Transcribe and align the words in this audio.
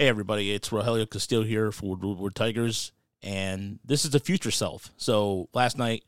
Hey, 0.00 0.08
everybody, 0.08 0.50
it's 0.50 0.70
Rogelio 0.70 1.04
Castillo 1.10 1.42
here 1.42 1.70
for 1.70 1.94
Woodward 1.94 2.34
Tigers, 2.34 2.90
and 3.22 3.80
this 3.84 4.06
is 4.06 4.12
the 4.12 4.18
future 4.18 4.50
self. 4.50 4.90
So, 4.96 5.50
last 5.52 5.76
night, 5.76 6.04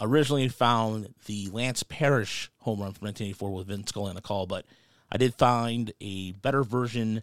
originally 0.00 0.48
found 0.48 1.14
the 1.26 1.48
Lance 1.52 1.84
Parrish 1.84 2.50
home 2.62 2.80
run 2.80 2.90
from 2.90 3.06
1984 3.06 3.50
with 3.52 3.68
Vin 3.68 3.86
Scully 3.86 4.08
on 4.08 4.16
the 4.16 4.20
call, 4.20 4.46
but 4.46 4.66
I 5.12 5.16
did 5.16 5.32
find 5.36 5.92
a 6.00 6.32
better 6.32 6.64
version 6.64 7.22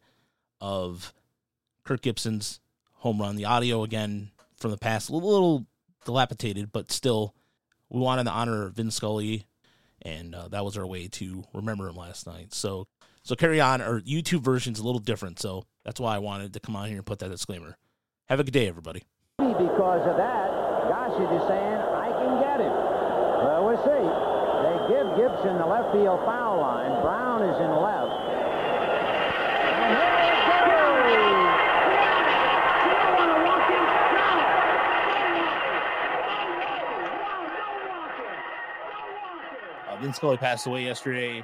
of 0.61 1.13
Kirk 1.83 2.03
Gibson's 2.03 2.61
home 2.99 3.19
run. 3.19 3.35
The 3.35 3.43
audio, 3.43 3.83
again, 3.83 4.31
from 4.55 4.71
the 4.71 4.77
past, 4.77 5.09
a 5.09 5.13
little 5.13 5.65
dilapidated, 6.05 6.71
but 6.71 6.89
still, 6.89 7.35
we 7.89 7.99
wanted 7.99 8.23
to 8.23 8.31
honor 8.31 8.69
Vin 8.69 8.91
Scully, 8.91 9.45
and 10.01 10.35
uh, 10.35 10.47
that 10.47 10.63
was 10.63 10.77
our 10.77 10.87
way 10.87 11.09
to 11.09 11.43
remember 11.53 11.89
him 11.89 11.97
last 11.97 12.27
night. 12.27 12.53
So, 12.53 12.87
so 13.23 13.35
carry 13.35 13.59
on. 13.61 13.81
Our 13.81 14.01
YouTube 14.01 14.41
version's 14.41 14.79
a 14.79 14.83
little 14.83 14.99
different, 14.99 15.39
so 15.39 15.63
that's 15.85 15.99
why 15.99 16.15
I 16.15 16.19
wanted 16.19 16.53
to 16.53 16.59
come 16.59 16.75
on 16.75 16.87
here 16.87 16.97
and 16.97 17.05
put 17.05 17.19
that 17.19 17.29
disclaimer. 17.29 17.77
Have 18.29 18.39
a 18.39 18.43
good 18.43 18.53
day, 18.53 18.67
everybody. 18.67 19.03
Because 19.37 20.07
of 20.07 20.17
that, 20.17 20.49
Gossage 20.87 21.41
is 21.41 21.47
saying, 21.47 21.81
I 21.81 22.09
can 22.11 22.39
get 22.41 22.59
him. 22.59 22.71
Well, 22.71 23.65
we'll 23.65 23.77
see. 23.83 24.05
They 24.61 24.77
give 24.93 25.07
Gibson 25.17 25.57
the 25.57 25.65
left 25.65 25.91
field 25.91 26.19
foul 26.25 26.61
line. 26.61 27.01
Brown 27.01 27.41
is 27.43 27.57
in 27.59 27.71
left. 27.71 28.11
And 29.81 29.97
here 29.97 30.13
it 30.13 30.51
goes! 39.97 40.09
Uh, 40.09 40.13
Scully 40.13 40.37
passed 40.37 40.67
away 40.67 40.83
yesterday. 40.85 41.43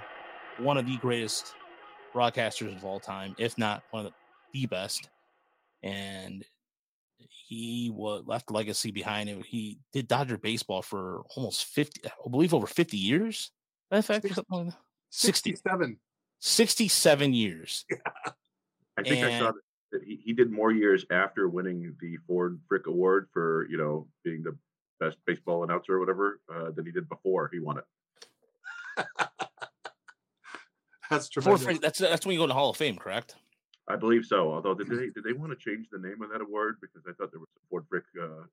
One 0.57 0.77
of 0.77 0.85
the 0.85 0.97
greatest 0.97 1.53
broadcasters 2.17 2.75
of 2.75 2.83
all 2.83 2.99
time, 2.99 3.35
if 3.37 3.57
not 3.57 3.83
one 3.91 4.05
of 4.05 4.11
the, 4.53 4.61
the 4.61 4.65
best. 4.67 5.09
And 5.83 6.43
he 7.47 7.91
was 7.93 8.23
left 8.25 8.49
a 8.49 8.53
legacy 8.53 8.91
behind 8.91 9.29
him. 9.29 9.43
He 9.43 9.79
did 9.93 10.07
Dodger 10.07 10.37
baseball 10.37 10.81
for 10.81 11.23
almost 11.35 11.65
50, 11.65 12.01
I 12.07 12.29
believe 12.29 12.53
over 12.53 12.67
50 12.67 12.97
years. 12.97 13.51
Of 13.91 14.05
fact, 14.05 14.25
or 14.25 14.33
something 14.33 14.57
like 14.57 14.67
that. 14.67 14.77
60, 15.11 15.51
67. 15.51 15.97
67 16.39 17.33
years. 17.33 17.85
I 18.97 19.03
think 19.03 19.23
I 19.23 19.39
saw 19.39 19.51
that 19.91 20.03
he, 20.03 20.19
he 20.23 20.33
did 20.33 20.51
more 20.51 20.71
years 20.71 21.05
after 21.11 21.47
winning 21.47 21.95
the 22.01 22.17
Ford 22.27 22.59
Frick 22.67 22.87
Award 22.87 23.29
for 23.31 23.67
you 23.69 23.77
know 23.77 24.07
being 24.23 24.43
the 24.43 24.57
best 24.99 25.17
baseball 25.25 25.63
announcer 25.63 25.93
or 25.93 25.99
whatever 25.99 26.41
uh, 26.53 26.71
than 26.71 26.85
he 26.85 26.91
did 26.91 27.07
before 27.07 27.49
he 27.53 27.59
won 27.59 27.77
it. 27.77 29.05
That's 31.09 31.29
Before 31.29 31.57
tremendous. 31.57 31.63
Frick- 31.65 31.81
that's 31.81 31.99
that's 31.99 32.25
when 32.25 32.33
you 32.33 32.39
go 32.39 32.47
to 32.47 32.53
Hall 32.53 32.69
of 32.69 32.77
Fame, 32.77 32.97
correct? 32.97 33.35
I 33.87 33.95
believe 33.95 34.25
so. 34.25 34.51
Although 34.53 34.73
did 34.73 34.87
they 34.89 35.09
did 35.09 35.23
they 35.23 35.33
want 35.33 35.51
to 35.51 35.57
change 35.57 35.87
the 35.91 35.99
name 35.99 36.21
of 36.21 36.29
that 36.31 36.41
award 36.41 36.77
because 36.81 37.03
I 37.07 37.13
thought 37.13 37.31
there 37.31 37.39
was 37.39 37.49
some 37.53 37.63
Ford 37.69 37.85
Frick 37.89 38.03
uh, 38.21 38.43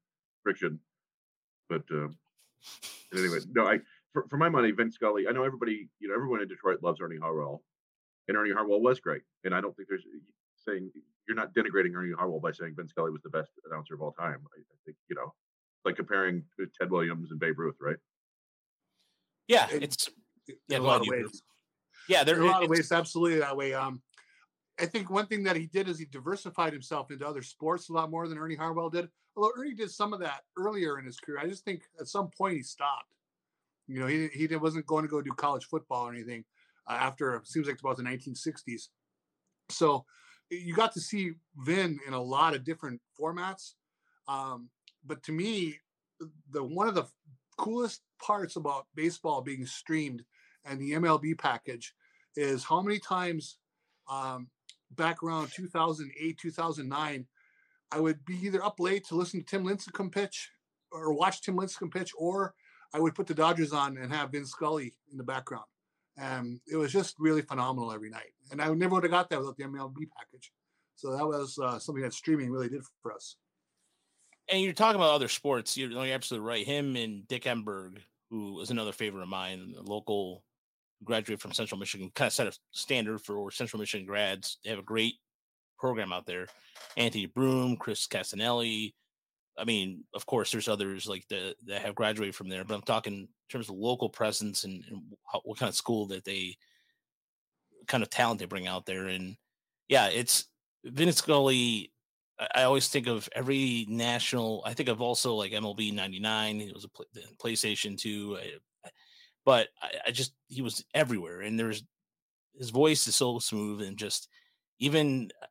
friction, 0.42 0.78
but 1.68 1.82
um, 1.90 2.16
anyway, 3.12 3.38
no. 3.52 3.66
I 3.66 3.80
for, 4.12 4.26
for 4.28 4.36
my 4.36 4.48
money, 4.48 4.70
Vin 4.70 4.92
Scully. 4.92 5.26
I 5.28 5.32
know 5.32 5.42
everybody. 5.42 5.88
You 5.98 6.08
know, 6.08 6.14
everyone 6.14 6.40
in 6.40 6.48
Detroit 6.48 6.78
loves 6.82 7.00
Ernie 7.00 7.18
Harwell, 7.20 7.62
and 8.28 8.36
Ernie 8.36 8.52
Harwell 8.52 8.80
was 8.80 9.00
great. 9.00 9.22
And 9.42 9.52
I 9.54 9.60
don't 9.60 9.74
think 9.76 9.88
there's 9.88 10.04
saying 10.64 10.90
you're 11.26 11.36
not 11.36 11.52
denigrating 11.54 11.94
Ernie 11.96 12.12
Harwell 12.16 12.38
by 12.40 12.52
saying 12.52 12.74
Vin 12.76 12.86
Scully 12.86 13.10
was 13.10 13.22
the 13.22 13.30
best 13.30 13.50
announcer 13.68 13.94
of 13.94 14.02
all 14.02 14.12
time. 14.12 14.38
I, 14.56 14.60
I 14.60 14.76
think 14.84 14.96
you 15.08 15.16
know, 15.16 15.34
like 15.84 15.96
comparing 15.96 16.44
to 16.60 16.66
Ted 16.80 16.92
Williams 16.92 17.32
and 17.32 17.40
Babe 17.40 17.58
Ruth, 17.58 17.76
right? 17.80 17.96
Yeah, 19.48 19.66
And- 19.72 19.82
it's 19.82 20.08
in 20.48 20.54
yeah, 20.68 20.78
a 20.78 20.80
lot 20.80 21.00
ahead, 21.00 21.00
of 21.00 21.06
you, 21.06 21.12
ways. 21.24 21.42
Yeah. 22.08 22.24
There, 22.24 22.36
in 22.36 22.42
a 22.42 22.46
lot 22.46 22.62
of 22.62 22.70
ways, 22.70 22.92
absolutely 22.92 23.38
that 23.40 23.56
way. 23.56 23.74
Um, 23.74 24.02
I 24.80 24.86
think 24.86 25.10
one 25.10 25.26
thing 25.26 25.44
that 25.44 25.56
he 25.56 25.66
did 25.66 25.88
is 25.88 25.98
he 25.98 26.04
diversified 26.06 26.72
himself 26.72 27.10
into 27.10 27.26
other 27.26 27.42
sports 27.42 27.88
a 27.88 27.92
lot 27.92 28.10
more 28.10 28.26
than 28.26 28.38
Ernie 28.38 28.56
Harwell 28.56 28.90
did. 28.90 29.08
Although 29.36 29.52
Ernie 29.56 29.74
did 29.74 29.90
some 29.90 30.12
of 30.12 30.20
that 30.20 30.42
earlier 30.58 30.98
in 30.98 31.04
his 31.04 31.18
career, 31.18 31.38
I 31.40 31.48
just 31.48 31.64
think 31.64 31.82
at 32.00 32.08
some 32.08 32.30
point 32.36 32.56
he 32.56 32.62
stopped. 32.62 33.14
You 33.86 34.00
know, 34.00 34.06
he 34.06 34.28
he 34.28 34.46
wasn't 34.56 34.86
going 34.86 35.04
to 35.04 35.08
go 35.08 35.20
do 35.20 35.32
college 35.32 35.66
football 35.66 36.08
or 36.08 36.12
anything 36.12 36.44
uh, 36.88 36.94
after 36.94 37.34
it 37.34 37.46
seems 37.46 37.66
like 37.66 37.78
about 37.80 37.96
the 37.96 38.02
1960s. 38.02 38.88
So 39.68 40.04
you 40.50 40.74
got 40.74 40.92
to 40.92 41.00
see 41.00 41.32
Vin 41.58 41.98
in 42.06 42.12
a 42.12 42.22
lot 42.22 42.54
of 42.54 42.64
different 42.64 43.00
formats. 43.20 43.74
Um, 44.28 44.68
but 45.04 45.22
to 45.24 45.32
me, 45.32 45.78
the 46.50 46.62
one 46.62 46.88
of 46.88 46.94
the 46.94 47.06
coolest 47.58 48.02
parts 48.20 48.56
about 48.56 48.86
baseball 48.94 49.42
being 49.42 49.66
streamed 49.66 50.24
and 50.64 50.80
the 50.80 50.92
MLB 50.92 51.38
package 51.38 51.94
is 52.36 52.64
how 52.64 52.80
many 52.80 52.98
times 52.98 53.58
um, 54.10 54.48
back 54.90 55.22
around 55.22 55.50
2008, 55.52 56.38
2009, 56.38 57.26
I 57.92 58.00
would 58.00 58.24
be 58.24 58.34
either 58.44 58.64
up 58.64 58.80
late 58.80 59.06
to 59.08 59.14
listen 59.14 59.40
to 59.40 59.46
Tim 59.46 59.64
Lincecum 59.64 60.10
pitch 60.12 60.50
or 60.90 61.12
watch 61.12 61.42
Tim 61.42 61.56
Lincecum 61.56 61.92
pitch, 61.92 62.12
or 62.16 62.54
I 62.92 63.00
would 63.00 63.14
put 63.14 63.26
the 63.26 63.34
Dodgers 63.34 63.72
on 63.72 63.96
and 63.96 64.12
have 64.12 64.30
Vin 64.32 64.46
Scully 64.46 64.94
in 65.10 65.18
the 65.18 65.24
background. 65.24 65.64
And 66.16 66.60
it 66.70 66.76
was 66.76 66.92
just 66.92 67.16
really 67.18 67.42
phenomenal 67.42 67.92
every 67.92 68.10
night. 68.10 68.32
And 68.52 68.62
I 68.62 68.72
never 68.72 68.94
would 68.94 69.02
have 69.02 69.10
got 69.10 69.28
that 69.30 69.40
without 69.40 69.56
the 69.56 69.64
MLB 69.64 70.06
package. 70.16 70.52
So 70.94 71.16
that 71.16 71.26
was 71.26 71.58
uh, 71.58 71.78
something 71.80 72.02
that 72.02 72.14
streaming 72.14 72.50
really 72.50 72.68
did 72.68 72.82
for 73.02 73.12
us. 73.12 73.36
and 74.48 74.62
you're 74.62 74.72
talking 74.72 75.00
about 75.00 75.14
other 75.14 75.28
sports. 75.28 75.76
You're, 75.76 75.90
you're 75.90 76.14
absolutely 76.14 76.46
right. 76.46 76.66
Him 76.66 76.94
and 76.94 77.26
Dick 77.26 77.44
Enberg, 77.44 77.98
who 78.30 78.60
is 78.60 78.70
another 78.70 78.92
favorite 78.92 79.22
of 79.22 79.28
mine, 79.28 79.74
local 79.82 80.44
graduate 81.04 81.40
from 81.40 81.52
Central 81.52 81.78
Michigan, 81.78 82.10
kind 82.14 82.26
of 82.26 82.32
set 82.32 82.46
a 82.46 82.52
standard 82.72 83.20
for 83.20 83.50
Central 83.50 83.80
Michigan 83.80 84.06
grads. 84.06 84.58
They 84.64 84.70
have 84.70 84.78
a 84.78 84.82
great 84.82 85.14
program 85.78 86.12
out 86.12 86.26
there. 86.26 86.46
Anthony 86.96 87.26
Broom, 87.26 87.76
Chris 87.76 88.06
Castanelli. 88.06 88.94
I 89.56 89.64
mean, 89.64 90.04
of 90.14 90.26
course, 90.26 90.50
there's 90.50 90.68
others 90.68 91.06
like 91.06 91.26
the 91.28 91.54
that 91.66 91.82
have 91.82 91.94
graduated 91.94 92.34
from 92.34 92.48
there, 92.48 92.64
but 92.64 92.74
I'm 92.74 92.82
talking 92.82 93.12
in 93.14 93.28
terms 93.48 93.68
of 93.68 93.76
local 93.76 94.08
presence 94.08 94.64
and, 94.64 94.82
and 94.90 95.02
how, 95.30 95.40
what 95.44 95.58
kind 95.58 95.68
of 95.68 95.76
school 95.76 96.06
that 96.08 96.24
they, 96.24 96.56
kind 97.86 98.02
of 98.02 98.10
talent 98.10 98.40
they 98.40 98.46
bring 98.46 98.66
out 98.66 98.86
there. 98.86 99.06
And 99.06 99.36
yeah, 99.88 100.08
it's 100.08 100.46
Vin 100.84 101.12
Scully 101.12 101.92
I- 102.38 102.64
always 102.64 102.88
think 102.88 103.06
of 103.06 103.28
every 103.34 103.86
national. 103.88 104.62
I 104.66 104.74
think 104.74 104.88
of 104.88 105.00
also 105.00 105.34
like 105.34 105.52
MLB 105.52 105.92
'99. 105.92 106.60
It 106.60 106.74
was 106.74 106.84
a 106.84 107.36
PlayStation 107.42 107.98
2, 107.98 108.38
I- 108.40 108.86
I- 108.86 108.90
but 109.44 109.68
I, 109.82 109.92
I 110.08 110.10
just 110.12 110.34
he 110.48 110.62
was 110.62 110.84
everywhere, 110.94 111.40
and 111.42 111.58
there's 111.58 111.84
his 112.54 112.70
voice 112.70 113.06
is 113.08 113.16
so 113.16 113.38
smooth 113.40 113.82
and 113.82 113.98
just 113.98 114.28
even 114.80 115.30
uh, 115.42 115.46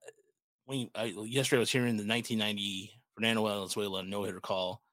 when 0.66 0.80
you- 0.82 0.92
I, 0.96 1.06
yesterday 1.06 1.60
I 1.60 1.62
was 1.62 1.72
hearing 1.72 1.98
the 1.98 2.06
1990 2.06 3.02
Fernando 3.16 3.46
Valenzuela 3.48 4.04
no 4.04 4.24
hitter 4.24 4.42
call, 4.42 4.84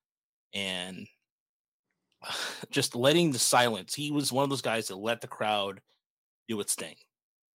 and 0.54 1.08
just 2.70 2.94
letting 2.94 3.32
the 3.32 3.38
silence. 3.38 3.94
He 3.94 4.10
was 4.10 4.32
one 4.32 4.44
of 4.44 4.50
those 4.50 4.62
guys 4.62 4.88
that 4.88 4.96
let 4.96 5.20
the 5.20 5.28
crowd 5.28 5.80
do 6.48 6.60
its 6.60 6.74
thing 6.74 6.96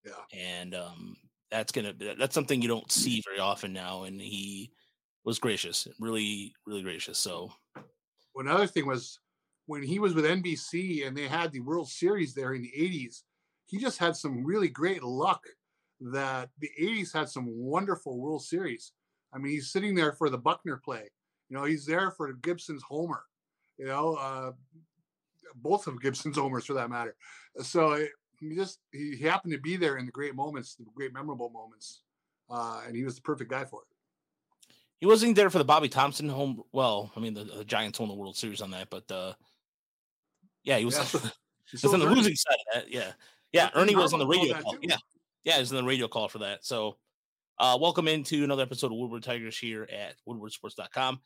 Yeah. 0.04 0.24
and 0.32 0.74
um, 0.74 1.16
that's 1.50 1.72
gonna 1.72 1.94
that's 2.18 2.34
something 2.34 2.62
you 2.62 2.68
don't 2.68 2.92
see 2.92 3.22
very 3.26 3.40
often 3.40 3.72
now. 3.72 4.04
And 4.04 4.20
he 4.20 4.72
was 5.24 5.38
gracious, 5.40 5.88
really, 6.00 6.54
really 6.66 6.82
gracious. 6.82 7.18
So 7.18 7.52
Well, 8.34 8.46
another 8.46 8.66
thing 8.66 8.86
was 8.86 9.18
when 9.66 9.82
he 9.82 9.98
was 9.98 10.14
with 10.14 10.24
NBC 10.24 11.06
and 11.06 11.16
they 11.16 11.28
had 11.28 11.52
the 11.52 11.60
World 11.60 11.88
Series 11.88 12.34
there 12.34 12.54
in 12.54 12.62
the 12.62 12.72
80s, 12.78 13.22
he 13.66 13.78
just 13.78 13.98
had 13.98 14.16
some 14.16 14.44
really 14.44 14.68
great 14.68 15.02
luck 15.02 15.42
that 16.00 16.50
the 16.58 16.70
80s 16.80 17.12
had 17.12 17.28
some 17.28 17.46
wonderful 17.48 18.18
World 18.18 18.44
Series. 18.44 18.92
I 19.32 19.38
mean, 19.38 19.52
he's 19.52 19.72
sitting 19.72 19.94
there 19.94 20.12
for 20.12 20.30
the 20.30 20.38
Buckner 20.38 20.80
play. 20.82 21.10
You 21.48 21.56
know, 21.56 21.64
he's 21.64 21.84
there 21.84 22.10
for 22.10 22.32
Gibson's 22.32 22.82
homer, 22.88 23.22
you 23.78 23.86
know, 23.86 24.14
uh, 24.14 24.52
both 25.56 25.86
of 25.86 26.00
Gibson's 26.00 26.36
homers 26.36 26.64
for 26.64 26.74
that 26.74 26.90
matter. 26.90 27.16
So 27.60 28.04
he 28.40 28.54
just, 28.54 28.80
he, 28.92 29.16
he 29.16 29.24
happened 29.24 29.52
to 29.52 29.60
be 29.60 29.76
there 29.76 29.96
in 29.96 30.06
the 30.06 30.12
great 30.12 30.34
moments, 30.34 30.74
the 30.74 30.84
great 30.94 31.12
memorable 31.12 31.50
moments. 31.50 32.02
Uh, 32.50 32.82
and 32.86 32.96
he 32.96 33.04
was 33.04 33.16
the 33.16 33.22
perfect 33.22 33.50
guy 33.50 33.64
for 33.64 33.80
it. 33.82 34.66
he 35.00 35.06
wasn't 35.06 35.34
there 35.34 35.50
for 35.50 35.58
the 35.58 35.64
Bobby 35.64 35.88
Thomson 35.88 36.28
home. 36.28 36.62
Well, 36.72 37.10
I 37.16 37.20
mean 37.20 37.34
the, 37.34 37.44
the 37.44 37.64
Giants 37.64 37.98
won 37.98 38.08
the 38.08 38.14
World 38.14 38.36
Series 38.36 38.60
on 38.60 38.70
that, 38.72 38.90
but 38.90 39.10
uh, 39.10 39.32
yeah, 40.66 40.78
he 40.78 40.84
was. 40.84 40.96
Yeah, 40.96 41.20
he 41.70 41.78
was 41.82 41.94
on 41.94 42.00
the 42.00 42.06
losing 42.06 42.34
side 42.34 42.56
of 42.74 42.74
that. 42.82 42.92
Yeah, 42.92 43.12
yeah. 43.52 43.70
Ernie 43.74 43.96
was 43.96 44.12
on 44.12 44.18
the 44.18 44.26
radio 44.26 44.54
call. 44.60 44.72
too. 44.72 44.80
Yeah, 44.82 44.96
yeah, 45.44 45.54
he 45.54 45.60
was 45.60 45.72
on 45.72 45.78
the 45.78 45.88
radio 45.88 46.08
call 46.08 46.28
for 46.28 46.38
that. 46.40 46.64
So, 46.64 46.98
uh, 47.58 47.78
welcome 47.80 48.08
into 48.08 48.44
another 48.44 48.64
episode 48.64 48.92
of 48.92 48.98
Woodward 48.98 49.22
Tigers 49.22 49.56
here 49.56 49.88
at 49.90 50.16
WoodwardSports.com. 50.28 51.20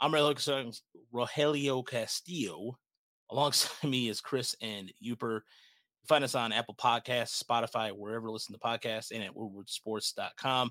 I'm 0.00 0.12
Rogelio 0.12 0.80
Rogelio 1.14 1.86
Castillo. 1.86 2.78
Alongside 3.30 3.88
me 3.88 4.08
is 4.08 4.22
Chris 4.22 4.56
and 4.62 4.90
Uper. 5.06 5.40
Find 6.08 6.24
us 6.24 6.34
on 6.34 6.52
Apple 6.52 6.74
Podcasts, 6.74 7.42
Spotify, 7.42 7.92
wherever 7.92 8.28
you 8.28 8.32
listen 8.32 8.54
to 8.54 8.60
podcasts, 8.60 9.10
and 9.12 9.22
at 9.22 9.34
WoodwardSports.com. 9.34 10.70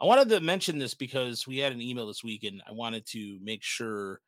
I 0.00 0.04
wanted 0.04 0.30
to 0.30 0.40
mention 0.40 0.80
this 0.80 0.94
because 0.94 1.46
we 1.46 1.58
had 1.58 1.72
an 1.72 1.80
email 1.80 2.08
this 2.08 2.24
week, 2.24 2.42
and 2.42 2.60
I 2.68 2.72
wanted 2.72 3.06
to 3.10 3.38
make 3.40 3.62
sure 3.62 4.20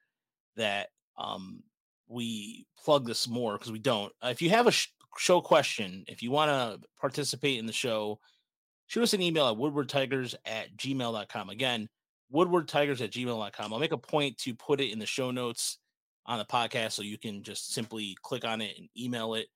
that 0.55 0.91
um, 1.19 1.65
we 2.09 2.67
plug 2.83 3.07
this 3.07 3.29
more 3.29 3.55
because 3.55 3.73
we 3.73 3.79
don't. 3.79 4.13
Uh, 4.23 4.29
if 4.29 4.43
you 4.43 4.51
have 4.51 4.67
a 4.67 4.73
sh- 4.73 4.89
show 5.19 5.41
question, 5.41 6.05
if 6.09 6.23
you 6.23 6.31
want 6.31 6.51
to 6.51 6.87
participate 7.01 7.59
in 7.59 7.67
the 7.67 7.73
show, 7.73 8.19
shoot 8.87 9.03
us 9.03 9.15
an 9.15 9.23
email 9.23 9.49
at 9.49 9.57
woodwardtigers 9.57 10.35
at 10.45 10.77
gmail.com. 10.77 11.51
Again, 11.51 11.89
woodwardtigers 12.33 13.01
at 13.01 13.11
gmail.com. 13.11 13.73
I'll 13.73 13.79
make 13.79 13.93
a 13.93 13.99
point 13.99 14.39
to 14.39 14.55
put 14.55 14.81
it 14.81 14.93
in 14.93 14.99
the 14.99 15.07
show 15.07 15.31
notes 15.31 15.79
on 16.27 16.39
the 16.39 16.45
podcast 16.45 16.93
so 16.93 17.03
you 17.03 17.19
can 17.19 17.43
just 17.43 17.73
simply 17.73 18.17
click 18.23 18.45
on 18.45 18.61
it 18.61 18.79
and 18.79 18.89
email 18.99 19.35
it. 19.35 19.47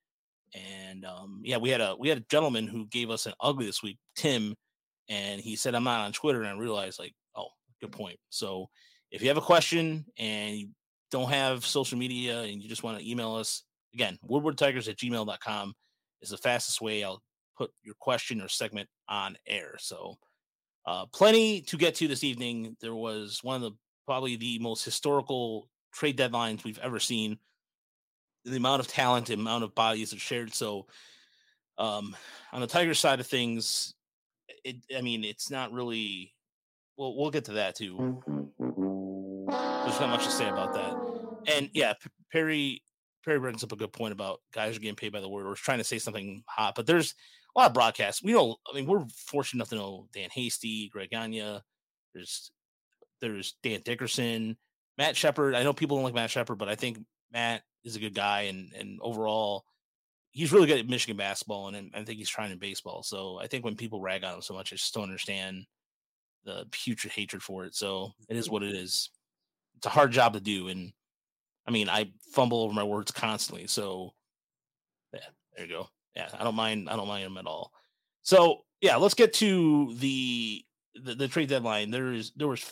And 0.54 1.04
um, 1.04 1.40
yeah, 1.44 1.58
we 1.58 1.70
had 1.70 1.80
a 1.80 1.94
we 1.98 2.08
had 2.08 2.18
a 2.18 2.24
gentleman 2.30 2.66
who 2.66 2.86
gave 2.86 3.10
us 3.10 3.26
an 3.26 3.34
ugly 3.40 3.66
this 3.66 3.82
week, 3.82 3.98
Tim, 4.16 4.54
and 5.08 5.40
he 5.40 5.56
said 5.56 5.74
I'm 5.74 5.84
not 5.84 6.00
on 6.00 6.12
Twitter, 6.12 6.42
and 6.42 6.48
I 6.48 6.58
realized 6.58 6.98
like, 6.98 7.12
oh, 7.36 7.48
good 7.80 7.92
point. 7.92 8.18
So 8.30 8.68
if 9.10 9.22
you 9.22 9.28
have 9.28 9.36
a 9.36 9.42
question 9.42 10.06
and 10.18 10.56
you 10.56 10.68
don't 11.10 11.30
have 11.30 11.64
social 11.64 11.98
media 11.98 12.42
and 12.42 12.62
you 12.62 12.68
just 12.68 12.82
want 12.82 12.98
to 12.98 13.10
email 13.10 13.34
us, 13.34 13.64
again, 13.94 14.18
woodwardtigers 14.28 14.88
at 14.88 14.96
gmail.com 14.96 15.74
is 16.22 16.30
the 16.30 16.36
fastest 16.36 16.80
way. 16.80 17.04
I'll 17.04 17.22
put 17.56 17.70
your 17.82 17.94
question 17.98 18.40
or 18.40 18.48
segment 18.48 18.88
on 19.08 19.36
air. 19.46 19.76
So 19.78 20.16
uh, 20.86 21.06
plenty 21.12 21.60
to 21.62 21.76
get 21.76 21.94
to 21.96 22.08
this 22.08 22.24
evening. 22.24 22.76
There 22.80 22.94
was 22.94 23.40
one 23.42 23.56
of 23.56 23.62
the 23.62 23.72
probably 24.06 24.36
the 24.36 24.58
most 24.58 24.84
historical 24.84 25.68
trade 25.92 26.16
deadlines 26.16 26.64
we've 26.64 26.78
ever 26.78 26.98
seen. 26.98 27.38
The 28.44 28.56
amount 28.56 28.80
of 28.80 28.88
talent, 28.88 29.26
the 29.26 29.34
amount 29.34 29.64
of 29.64 29.74
bodies 29.74 30.14
are 30.14 30.18
shared. 30.18 30.54
So 30.54 30.86
um, 31.76 32.16
on 32.52 32.60
the 32.60 32.66
Tigers 32.66 32.98
side 32.98 33.20
of 33.20 33.26
things, 33.26 33.94
it 34.64 34.76
I 34.96 35.02
mean 35.02 35.24
it's 35.24 35.50
not 35.50 35.72
really. 35.72 36.32
Well, 36.96 37.14
we'll 37.16 37.30
get 37.30 37.44
to 37.44 37.52
that 37.52 37.76
too. 37.76 38.47
There's 39.98 40.10
not 40.10 40.16
much 40.16 40.26
to 40.26 40.30
say 40.30 40.48
about 40.48 40.74
that. 40.74 41.52
And 41.52 41.70
yeah, 41.74 41.94
Perry 42.30 42.84
Perry 43.24 43.40
brings 43.40 43.64
up 43.64 43.72
a 43.72 43.76
good 43.76 43.92
point 43.92 44.12
about 44.12 44.40
guys 44.54 44.76
are 44.76 44.80
getting 44.80 44.94
paid 44.94 45.12
by 45.12 45.20
the 45.20 45.28
word 45.28 45.44
or 45.44 45.56
trying 45.56 45.78
to 45.78 45.84
say 45.84 45.98
something 45.98 46.44
hot, 46.46 46.76
but 46.76 46.86
there's 46.86 47.16
a 47.56 47.58
lot 47.58 47.66
of 47.66 47.74
broadcasts. 47.74 48.22
We 48.22 48.32
know, 48.32 48.58
I 48.70 48.76
mean, 48.76 48.86
we're 48.86 49.04
fortunate 49.26 49.58
enough 49.58 49.70
to 49.70 49.74
know 49.74 50.06
Dan 50.14 50.28
Hasty, 50.32 50.88
Greg 50.90 51.10
Gagne, 51.10 51.62
there's 52.14 52.52
there's 53.20 53.56
Dan 53.64 53.80
Dickerson, 53.84 54.56
Matt 54.98 55.16
Shepard. 55.16 55.56
I 55.56 55.64
know 55.64 55.72
people 55.72 55.96
don't 55.96 56.04
like 56.04 56.14
Matt 56.14 56.30
Shepard, 56.30 56.58
but 56.58 56.68
I 56.68 56.76
think 56.76 56.98
Matt 57.32 57.62
is 57.82 57.96
a 57.96 58.00
good 58.00 58.14
guy 58.14 58.42
and 58.42 58.72
and 58.78 59.00
overall 59.02 59.64
he's 60.30 60.52
really 60.52 60.68
good 60.68 60.78
at 60.78 60.86
Michigan 60.86 61.16
basketball 61.16 61.74
and, 61.74 61.90
I 61.92 62.04
think 62.04 62.18
he's 62.18 62.28
trying 62.28 62.52
in 62.52 62.58
baseball. 62.58 63.02
So 63.02 63.40
I 63.42 63.48
think 63.48 63.64
when 63.64 63.74
people 63.74 64.00
rag 64.00 64.22
on 64.22 64.34
him 64.34 64.42
so 64.42 64.54
much, 64.54 64.72
I 64.72 64.76
just 64.76 64.94
don't 64.94 65.02
understand 65.02 65.64
the 66.44 66.68
putrid 66.70 67.12
hatred 67.12 67.42
for 67.42 67.64
it. 67.64 67.74
So 67.74 68.12
it 68.28 68.36
is 68.36 68.44
mm-hmm. 68.44 68.52
what 68.52 68.62
it 68.62 68.76
is. 68.76 69.10
It's 69.78 69.86
a 69.86 69.90
hard 69.90 70.12
job 70.12 70.34
to 70.34 70.40
do. 70.40 70.68
And 70.68 70.92
I 71.66 71.70
mean, 71.70 71.88
I 71.88 72.12
fumble 72.32 72.62
over 72.62 72.74
my 72.74 72.84
words 72.84 73.10
constantly. 73.10 73.66
So 73.66 74.12
yeah, 75.12 75.20
there 75.56 75.66
you 75.66 75.72
go 75.72 75.88
yeah, 76.18 76.28
I 76.36 76.42
don't 76.42 76.56
mind. 76.56 76.90
I 76.90 76.96
don't 76.96 77.06
mind 77.06 77.24
him 77.24 77.38
at 77.38 77.46
all. 77.46 77.72
So 78.22 78.64
yeah, 78.80 78.96
let's 78.96 79.14
get 79.14 79.32
to 79.34 79.94
the 79.94 80.64
the, 81.00 81.14
the 81.14 81.28
trade 81.28 81.48
deadline. 81.48 81.90
There 81.90 82.12
is 82.12 82.32
there 82.36 82.48
was 82.48 82.64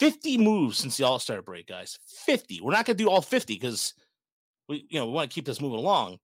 50 0.00 0.38
moves 0.38 0.78
since 0.78 0.96
the 0.96 1.04
All 1.04 1.18
Star 1.18 1.42
break, 1.42 1.66
guys. 1.66 1.98
50. 2.24 2.60
We're 2.62 2.72
not 2.72 2.86
gonna 2.86 2.96
do 2.96 3.10
all 3.10 3.20
50 3.20 3.54
because 3.54 3.92
we 4.68 4.86
you 4.88 4.98
know 4.98 5.06
we 5.06 5.12
want 5.12 5.30
to 5.30 5.34
keep 5.34 5.44
this 5.44 5.60
moving 5.60 5.78
along. 5.78 6.18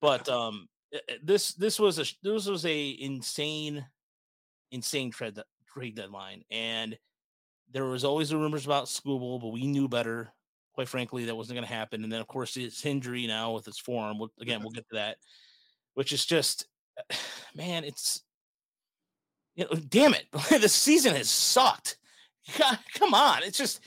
But 0.00 0.28
um, 0.28 0.68
eh, 0.92 0.98
eh, 1.08 1.14
this 1.22 1.54
this 1.54 1.78
was 1.78 2.00
a 2.00 2.04
this 2.22 2.46
was 2.46 2.66
a 2.66 2.88
insane 3.00 3.86
insane 4.72 5.12
trade 5.12 5.38
trade 5.72 5.94
deadline, 5.94 6.42
and 6.50 6.98
there 7.72 7.84
was 7.84 8.04
always 8.04 8.30
the 8.30 8.36
rumors 8.36 8.66
about 8.66 8.86
Skubal, 8.86 9.40
but 9.40 9.48
we 9.52 9.66
knew 9.66 9.88
better. 9.88 10.32
Quite 10.74 10.88
frankly, 10.88 11.24
that 11.24 11.36
wasn't 11.36 11.56
going 11.56 11.66
to 11.66 11.74
happen. 11.74 12.02
And 12.02 12.12
then, 12.12 12.20
of 12.20 12.26
course, 12.26 12.54
his 12.54 12.84
injury 12.84 13.26
now 13.26 13.52
with 13.52 13.64
his 13.64 13.78
forearm. 13.78 14.18
We'll, 14.18 14.32
again, 14.40 14.60
we'll 14.60 14.70
get 14.70 14.88
to 14.88 14.96
that 14.96 15.16
which 15.94 16.12
is 16.12 16.24
just, 16.24 16.66
man, 17.54 17.84
it's, 17.84 18.22
you 19.54 19.64
know, 19.64 19.80
damn 19.88 20.14
it, 20.14 20.26
the 20.60 20.68
season 20.68 21.14
has 21.14 21.30
sucked. 21.30 21.96
God, 22.58 22.78
come 22.98 23.14
on, 23.14 23.42
it's 23.42 23.56
just 23.56 23.80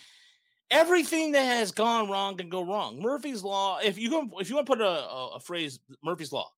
everything 0.72 1.34
that 1.34 1.44
has 1.44 1.72
gone 1.72 2.10
wrong 2.10 2.38
can 2.38 2.50
go 2.50 2.64
wrong. 2.64 3.00
Murphy's 3.00 3.44
law. 3.44 3.78
If 3.84 3.98
you 3.98 4.10
go, 4.10 4.28
if 4.40 4.50
you 4.50 4.56
want 4.56 4.66
to 4.66 4.74
put 4.74 4.82
a, 4.82 4.86
a, 4.86 5.36
a 5.36 5.40
phrase, 5.40 5.80
Murphy's 6.04 6.32
law, 6.32 6.50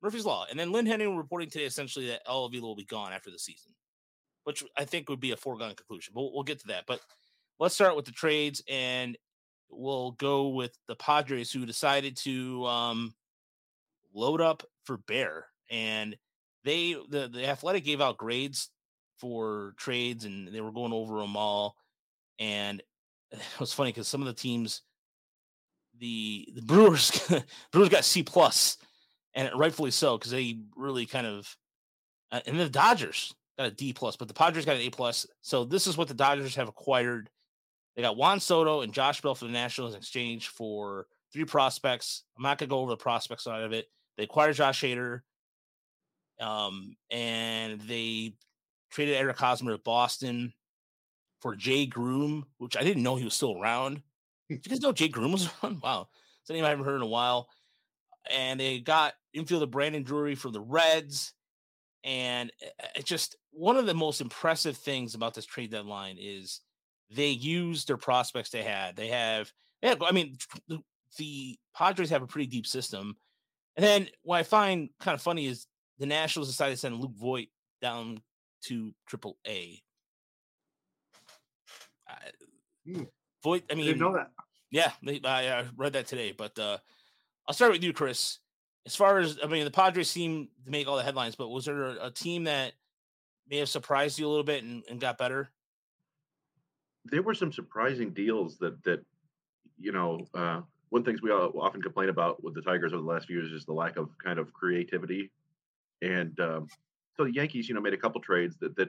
Murphy's 0.00 0.24
law, 0.24 0.46
and 0.48 0.58
then 0.58 0.70
Lynn 0.70 0.86
Henning 0.86 1.16
reporting 1.16 1.50
today 1.50 1.64
essentially 1.64 2.06
that 2.08 2.22
Al 2.28 2.44
Avila 2.44 2.68
will 2.68 2.76
be 2.76 2.84
gone 2.84 3.12
after 3.12 3.30
the 3.30 3.38
season, 3.38 3.72
which 4.48 4.64
I 4.78 4.86
think 4.86 5.10
would 5.10 5.20
be 5.20 5.32
a 5.32 5.36
foregone 5.36 5.74
conclusion. 5.74 6.14
But 6.14 6.32
we'll, 6.32 6.42
get 6.42 6.58
to 6.60 6.68
that. 6.68 6.84
But 6.86 7.00
let's 7.60 7.74
start 7.74 7.96
with 7.96 8.06
the 8.06 8.12
trades, 8.12 8.62
and 8.66 9.18
we'll 9.68 10.12
go 10.12 10.48
with 10.48 10.72
the 10.88 10.96
Padres, 10.96 11.52
who 11.52 11.66
decided 11.66 12.16
to 12.24 12.64
um, 12.64 13.14
load 14.14 14.40
up 14.40 14.62
for 14.84 14.96
Bear, 14.96 15.44
and 15.70 16.16
they 16.64 16.94
the 16.94 17.28
the 17.28 17.46
Athletic 17.46 17.84
gave 17.84 18.00
out 18.00 18.16
grades 18.16 18.70
for 19.18 19.74
trades, 19.76 20.24
and 20.24 20.48
they 20.48 20.62
were 20.62 20.72
going 20.72 20.94
over 20.94 21.20
them 21.20 21.36
all. 21.36 21.76
And 22.38 22.82
it 23.30 23.60
was 23.60 23.74
funny 23.74 23.90
because 23.90 24.08
some 24.08 24.22
of 24.22 24.28
the 24.28 24.32
teams, 24.32 24.80
the 25.98 26.48
the 26.54 26.62
Brewers 26.66 27.10
Brewers 27.70 27.90
got 27.90 28.06
C 28.06 28.22
plus, 28.22 28.78
and 29.34 29.50
rightfully 29.54 29.90
so 29.90 30.16
because 30.16 30.32
they 30.32 30.56
really 30.74 31.04
kind 31.04 31.26
of, 31.26 31.54
uh, 32.32 32.40
and 32.46 32.58
the 32.58 32.70
Dodgers 32.70 33.34
got 33.58 33.66
a 33.66 33.70
D 33.70 33.92
plus, 33.92 34.16
but 34.16 34.28
the 34.28 34.34
Padres 34.34 34.64
got 34.64 34.76
an 34.76 34.82
A 34.82 34.90
plus. 34.90 35.26
So 35.42 35.64
this 35.64 35.86
is 35.86 35.96
what 35.96 36.08
the 36.08 36.14
Dodgers 36.14 36.54
have 36.54 36.68
acquired. 36.68 37.28
They 37.96 38.02
got 38.02 38.16
Juan 38.16 38.40
Soto 38.40 38.82
and 38.82 38.92
Josh 38.92 39.20
Bell 39.20 39.34
for 39.34 39.46
the 39.46 39.50
Nationals 39.50 39.92
in 39.92 39.98
exchange 39.98 40.48
for 40.48 41.06
three 41.32 41.44
prospects. 41.44 42.22
I'm 42.36 42.44
not 42.44 42.58
gonna 42.58 42.70
go 42.70 42.78
over 42.78 42.90
the 42.90 42.96
prospect 42.96 43.42
side 43.42 43.62
of 43.62 43.72
it. 43.72 43.86
They 44.16 44.24
acquired 44.24 44.54
Josh 44.54 44.82
Hader, 44.82 45.20
um, 46.40 46.96
and 47.10 47.80
they 47.82 48.34
traded 48.90 49.16
Eric 49.16 49.38
Hosmer 49.38 49.72
to 49.72 49.78
Boston 49.78 50.52
for 51.40 51.56
Jay 51.56 51.86
Groome, 51.86 52.46
which 52.58 52.76
I 52.76 52.82
didn't 52.82 53.02
know 53.02 53.16
he 53.16 53.24
was 53.24 53.34
still 53.34 53.60
around. 53.60 54.02
Did 54.48 54.64
you 54.64 54.70
guys 54.70 54.80
know 54.80 54.92
Jay 54.92 55.08
Groome 55.08 55.32
was 55.32 55.48
around? 55.62 55.82
Wow, 55.82 56.08
it's 56.40 56.50
a 56.50 56.52
name 56.52 56.64
I 56.64 56.70
haven't 56.70 56.84
heard 56.84 56.96
in 56.96 57.02
a 57.02 57.06
while. 57.06 57.48
And 58.30 58.60
they 58.60 58.80
got 58.80 59.14
infielder 59.34 59.70
Brandon 59.70 60.02
Drury 60.02 60.34
for 60.34 60.50
the 60.50 60.60
Reds. 60.60 61.32
And 62.04 62.52
it's 62.94 63.08
just 63.08 63.36
one 63.50 63.76
of 63.76 63.86
the 63.86 63.94
most 63.94 64.20
impressive 64.20 64.76
things 64.76 65.14
about 65.14 65.34
this 65.34 65.46
trade 65.46 65.70
deadline 65.70 66.16
is 66.18 66.60
they 67.10 67.28
used 67.28 67.88
their 67.88 67.96
prospects 67.96 68.50
they 68.50 68.62
had. 68.62 68.96
They 68.96 69.08
have, 69.08 69.52
they 69.82 69.88
have 69.88 70.02
I 70.02 70.12
mean, 70.12 70.36
the, 71.16 71.58
Padres 71.74 72.10
have 72.10 72.22
a 72.22 72.26
pretty 72.26 72.46
deep 72.46 72.66
system. 72.66 73.16
And 73.76 73.84
then 73.84 74.08
what 74.22 74.38
I 74.38 74.42
find 74.42 74.90
kind 75.00 75.14
of 75.14 75.22
funny 75.22 75.46
is 75.46 75.66
the 75.98 76.06
Nationals 76.06 76.48
decided 76.48 76.74
to 76.74 76.76
send 76.76 77.00
Luke 77.00 77.16
Voit 77.16 77.48
down 77.80 78.20
to 78.64 78.92
Triple 79.06 79.36
A. 79.46 79.80
Hmm. 82.86 83.04
Voit, 83.42 83.62
I 83.70 83.74
mean, 83.74 83.94
I 83.94 83.96
know 83.96 84.12
that. 84.12 84.30
Yeah, 84.70 84.90
they, 85.02 85.20
I, 85.24 85.60
I 85.60 85.64
read 85.76 85.94
that 85.94 86.06
today. 86.06 86.32
But 86.36 86.58
uh, 86.58 86.78
I'll 87.46 87.54
start 87.54 87.72
with 87.72 87.84
you, 87.84 87.92
Chris. 87.92 88.38
As 88.88 88.96
far 88.96 89.18
as 89.18 89.38
I 89.44 89.46
mean, 89.48 89.66
the 89.66 89.70
Padres 89.70 90.08
seem 90.08 90.48
to 90.64 90.70
make 90.70 90.88
all 90.88 90.96
the 90.96 91.02
headlines, 91.02 91.36
but 91.36 91.48
was 91.48 91.66
there 91.66 91.88
a, 91.88 92.10
team 92.10 92.44
that 92.44 92.72
may 93.46 93.58
have 93.58 93.68
surprised 93.68 94.18
you 94.18 94.26
a 94.26 94.30
little 94.30 94.44
bit 94.44 94.64
and, 94.64 94.82
and 94.88 94.98
got 94.98 95.18
better? 95.18 95.50
There 97.04 97.20
were 97.20 97.34
some 97.34 97.52
surprising 97.52 98.14
deals 98.14 98.56
that 98.58 98.82
that 98.84 99.04
you 99.78 99.92
know 99.92 100.26
uh, 100.34 100.62
one 100.88 101.04
things 101.04 101.20
we 101.20 101.30
often 101.30 101.82
complain 101.82 102.08
about 102.08 102.42
with 102.42 102.54
the 102.54 102.62
Tigers 102.62 102.94
over 102.94 103.02
the 103.02 103.08
last 103.08 103.26
few 103.26 103.36
years 103.36 103.52
is 103.52 103.66
the 103.66 103.74
lack 103.74 103.98
of 103.98 104.08
kind 104.24 104.38
of 104.38 104.54
creativity. 104.54 105.30
And 106.00 106.40
um, 106.40 106.68
so 107.14 107.24
the 107.24 107.34
Yankees, 107.34 107.68
you 107.68 107.74
know, 107.74 107.82
made 107.82 107.92
a 107.92 107.98
couple 107.98 108.22
trades 108.22 108.56
that, 108.60 108.74
that 108.76 108.88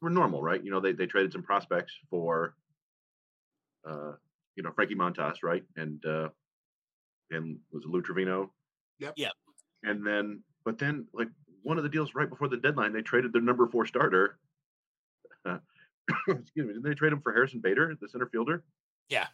were 0.00 0.08
normal, 0.08 0.42
right? 0.42 0.64
You 0.64 0.70
know, 0.70 0.80
they, 0.80 0.92
they 0.92 1.04
traded 1.04 1.32
some 1.32 1.42
prospects 1.42 1.92
for, 2.08 2.54
uh, 3.86 4.12
you 4.54 4.62
know, 4.62 4.70
Frankie 4.74 4.94
Montas, 4.94 5.42
right? 5.42 5.64
And, 5.76 6.02
uh, 6.06 6.28
and 7.30 7.58
was 7.70 7.84
it 7.84 7.90
Lou 7.90 8.02
Trivino? 8.02 8.48
Yep. 8.98 9.14
Yep. 9.16 9.32
And 9.82 10.06
then, 10.06 10.42
but 10.64 10.78
then 10.78 11.06
like 11.12 11.28
one 11.62 11.78
of 11.78 11.84
the 11.84 11.90
deals 11.90 12.14
right 12.14 12.28
before 12.28 12.48
the 12.48 12.56
deadline, 12.56 12.92
they 12.92 13.02
traded 13.02 13.32
their 13.32 13.42
number 13.42 13.66
four 13.66 13.86
starter. 13.86 14.38
Uh, 15.44 15.58
excuse 16.28 16.66
me. 16.66 16.72
didn't 16.72 16.82
they 16.82 16.94
trade 16.94 17.12
him 17.12 17.20
for 17.20 17.32
Harrison 17.32 17.60
Bader, 17.60 17.96
the 18.00 18.08
center 18.08 18.26
fielder? 18.26 18.64
Yeah. 19.08 19.26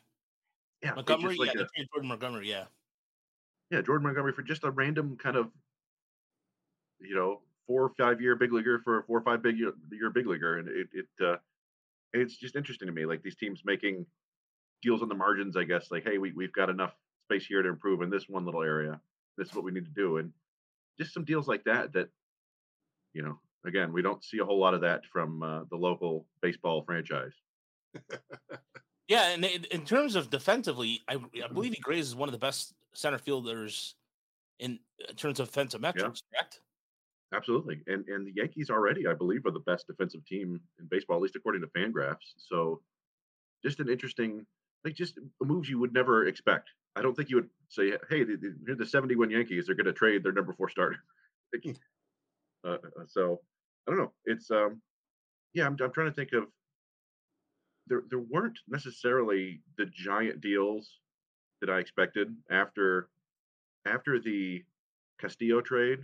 Yeah, 0.83 0.95
Montgomery, 0.95 1.37
like 1.37 1.55
yeah, 1.55 1.63
a, 1.63 1.85
Jordan 1.93 2.09
Montgomery, 2.09 2.51
yeah. 2.51 2.65
Yeah, 3.71 3.83
Jordan 3.83 4.05
Montgomery 4.05 4.33
for 4.33 4.43
just 4.43 4.65
a 4.65 4.71
random 4.71 5.17
kind 5.17 5.37
of, 5.37 5.49
you 7.01 7.15
know, 7.15 7.41
four 7.67 7.85
or 7.85 7.93
five 7.97 8.21
year 8.21 8.35
big 8.35 8.53
leaguer 8.53 8.81
for 8.81 8.99
a 8.99 9.03
four 9.05 9.19
or 9.19 9.23
five 9.23 9.43
big 9.43 9.59
year, 9.59 9.73
year 9.93 10.11
big 10.11 10.27
leaguer, 10.27 10.59
and 10.59 10.69
it 10.69 10.89
it 10.93 11.25
uh, 11.25 11.37
it's 12.13 12.37
just 12.37 12.57
interesting 12.57 12.87
to 12.87 12.93
me, 12.93 13.07
like 13.07 13.23
these 13.23 13.37
teams 13.37 13.63
making 13.65 14.05
deals 14.83 15.03
on 15.03 15.09
the 15.09 15.15
margins. 15.15 15.57
I 15.57 15.65
guess 15.65 15.91
like, 15.91 16.05
hey, 16.05 16.19
we 16.19 16.33
we've 16.33 16.53
got 16.53 16.69
enough 16.69 16.95
space 17.27 17.47
here 17.47 17.63
to 17.63 17.69
improve 17.69 18.03
in 18.03 18.11
this 18.11 18.29
one 18.29 18.45
little 18.45 18.63
area. 18.63 19.01
This 19.43 19.51
is 19.51 19.57
what 19.57 19.65
we 19.65 19.73
need 19.73 19.87
to 19.87 19.91
do, 19.91 20.19
and 20.19 20.33
just 21.01 21.13
some 21.13 21.25
deals 21.25 21.49
like 21.49 21.65
that. 21.65 21.93
That 21.95 22.09
you 23.13 23.23
know, 23.23 23.41
again, 23.67 23.93
we 23.93 24.01
don't 24.01 24.23
see 24.23 24.39
a 24.39 24.45
whole 24.45 24.61
lot 24.61 24.73
of 24.73 24.81
that 24.83 25.05
from 25.13 25.43
uh, 25.43 25.65
the 25.69 25.77
local 25.77 26.27
baseball 26.41 26.85
franchise. 26.85 27.33
Yeah, 29.09 29.31
and 29.31 29.45
in 29.45 29.85
terms 29.85 30.15
of 30.15 30.31
defensively, 30.31 31.01
I, 31.09 31.17
I 31.45 31.49
believe 31.53 31.75
he 31.75 31.81
Graves 31.81 32.07
is 32.07 32.15
one 32.15 32.29
of 32.29 32.33
the 32.33 32.39
best 32.39 32.73
center 32.95 33.19
fielders 33.19 33.97
in, 34.61 34.79
in 35.09 35.17
terms 35.17 35.41
of 35.41 35.49
defensive 35.49 35.81
metrics. 35.81 36.23
Yeah. 36.33 36.39
Correct? 36.39 36.61
Absolutely, 37.35 37.81
and 37.89 38.07
and 38.07 38.25
the 38.25 38.33
Yankees 38.37 38.71
already, 38.71 39.09
I 39.09 39.15
believe, 39.15 39.45
are 39.45 39.51
the 39.51 39.59
best 39.59 39.89
defensive 39.89 40.25
team 40.25 40.61
in 40.79 40.87
baseball, 40.89 41.17
at 41.17 41.23
least 41.23 41.35
according 41.35 41.63
to 41.63 41.67
Fangraphs. 41.67 42.35
So, 42.37 42.81
just 43.65 43.81
an 43.81 43.89
interesting, 43.89 44.47
like, 44.85 44.95
just 44.95 45.19
moves 45.43 45.69
you 45.69 45.81
would 45.81 45.93
never 45.93 46.29
expect. 46.29 46.71
I 46.97 47.03
don't 47.03 47.15
think 47.15 47.31
you 47.31 47.37
would 47.37 47.51
say, 47.69 47.93
"Hey, 48.09 48.25
the, 48.25 48.37
the, 48.65 48.75
the 48.75 48.87
71 48.87 49.31
Yankees 49.31 49.69
are 49.69 49.75
going 49.75 49.87
to 49.87 49.93
trade 49.93 50.23
their 50.23 50.33
number 50.33 50.53
four 50.53 50.69
starter." 50.69 50.99
uh, 52.67 52.69
uh, 52.69 52.77
so, 53.07 53.41
I 53.87 53.91
don't 53.91 54.01
know. 54.01 54.13
It's 54.25 54.51
um, 54.51 54.81
yeah, 55.55 55.67
I'm 55.67 55.77
I'm 55.81 55.93
trying 55.93 56.09
to 56.09 56.15
think 56.15 56.33
of. 56.33 56.45
There 57.89 58.03
there 58.09 58.21
weren't 58.21 58.59
necessarily 58.69 59.61
the 59.77 59.87
giant 59.87 60.41
deals 60.41 60.99
that 61.61 61.71
I 61.71 61.79
expected 61.79 62.35
after 62.51 63.09
after 63.87 64.21
the 64.21 64.63
Castillo 65.21 65.61
trade 65.61 66.01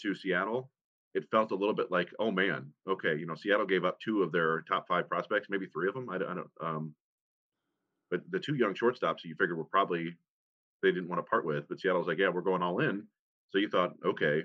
to 0.00 0.14
Seattle, 0.14 0.70
it 1.14 1.28
felt 1.30 1.50
a 1.50 1.56
little 1.56 1.74
bit 1.74 1.90
like, 1.90 2.08
oh 2.18 2.30
man, 2.30 2.72
okay, 2.88 3.16
you 3.16 3.26
know, 3.26 3.34
Seattle 3.34 3.66
gave 3.66 3.84
up 3.84 3.98
two 4.00 4.22
of 4.22 4.32
their 4.32 4.62
top 4.62 4.86
five 4.86 5.08
prospects, 5.08 5.48
maybe 5.50 5.66
three 5.66 5.88
of 5.88 5.94
them. 5.94 6.08
I, 6.08 6.16
I 6.16 6.18
don't, 6.18 6.50
um, 6.60 6.94
but 8.10 8.20
the 8.30 8.38
two 8.38 8.54
young 8.54 8.74
shortstops 8.74 9.24
you 9.24 9.34
figured 9.34 9.56
were 9.56 9.64
probably 9.64 10.16
they 10.82 10.90
didn't 10.90 11.08
want 11.08 11.18
to 11.18 11.28
part 11.28 11.44
with, 11.44 11.68
but 11.68 11.80
Seattle's 11.80 12.08
like, 12.08 12.18
yeah, 12.18 12.30
we're 12.30 12.40
going 12.40 12.62
all 12.62 12.80
in. 12.80 13.06
So 13.50 13.58
you 13.58 13.68
thought, 13.68 13.92
okay, 14.04 14.42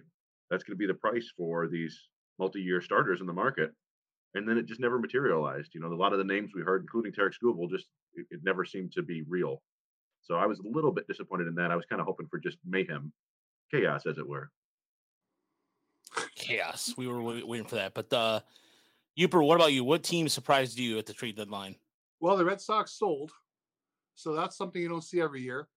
that's 0.50 0.64
going 0.64 0.76
to 0.76 0.80
be 0.80 0.88
the 0.88 0.94
price 0.94 1.32
for 1.38 1.68
these 1.68 1.98
multi-year 2.40 2.82
starters 2.82 3.22
in 3.22 3.28
the 3.28 3.34
market, 3.34 3.72
and 4.34 4.48
then 4.48 4.58
it 4.58 4.66
just 4.66 4.82
never 4.82 5.00
materialized. 5.00 5.74
You 5.74 5.82
know, 5.82 5.88
a 5.88 5.96
lot 5.96 6.12
of 6.12 6.20
the 6.20 6.26
names 6.26 6.52
we 6.54 6.62
heard, 6.62 6.82
including 6.82 7.14
Tarik 7.14 7.34
Skubal, 7.34 7.70
just 7.70 7.86
it, 8.16 8.26
it 8.32 8.40
never 8.44 8.66
seemed 8.66 8.92
to 8.94 9.02
be 9.02 9.24
real. 9.28 9.62
So 10.22 10.36
I 10.36 10.46
was 10.46 10.60
a 10.60 10.68
little 10.68 10.92
bit 10.92 11.08
disappointed 11.08 11.48
in 11.48 11.56
that. 11.56 11.72
I 11.72 11.76
was 11.76 11.86
kind 11.86 12.02
of 12.02 12.08
hoping 12.08 12.28
for 12.28 12.40
just 12.40 12.58
mayhem, 12.66 13.14
chaos, 13.72 14.06
as 14.06 14.18
it 14.18 14.28
were 14.28 14.52
chaos. 16.36 16.94
We 16.98 17.08
were 17.08 17.22
waiting 17.22 17.68
for 17.68 17.76
that. 17.76 17.94
But 17.94 18.14
uh 18.14 18.42
Uper, 19.18 19.46
what 19.46 19.56
about 19.56 19.72
you? 19.72 19.84
What 19.84 20.04
team 20.04 20.28
surprised 20.28 20.78
you 20.78 20.98
at 20.98 21.06
the 21.06 21.14
trade 21.14 21.38
deadline? 21.38 21.76
Well, 22.20 22.36
the 22.36 22.46
Red 22.46 22.60
Sox 22.60 22.92
sold. 22.92 23.32
So 24.16 24.34
that's 24.34 24.58
something 24.58 24.82
you 24.82 24.90
don't 24.90 25.04
see 25.04 25.22
every 25.22 25.42
year. 25.42 25.68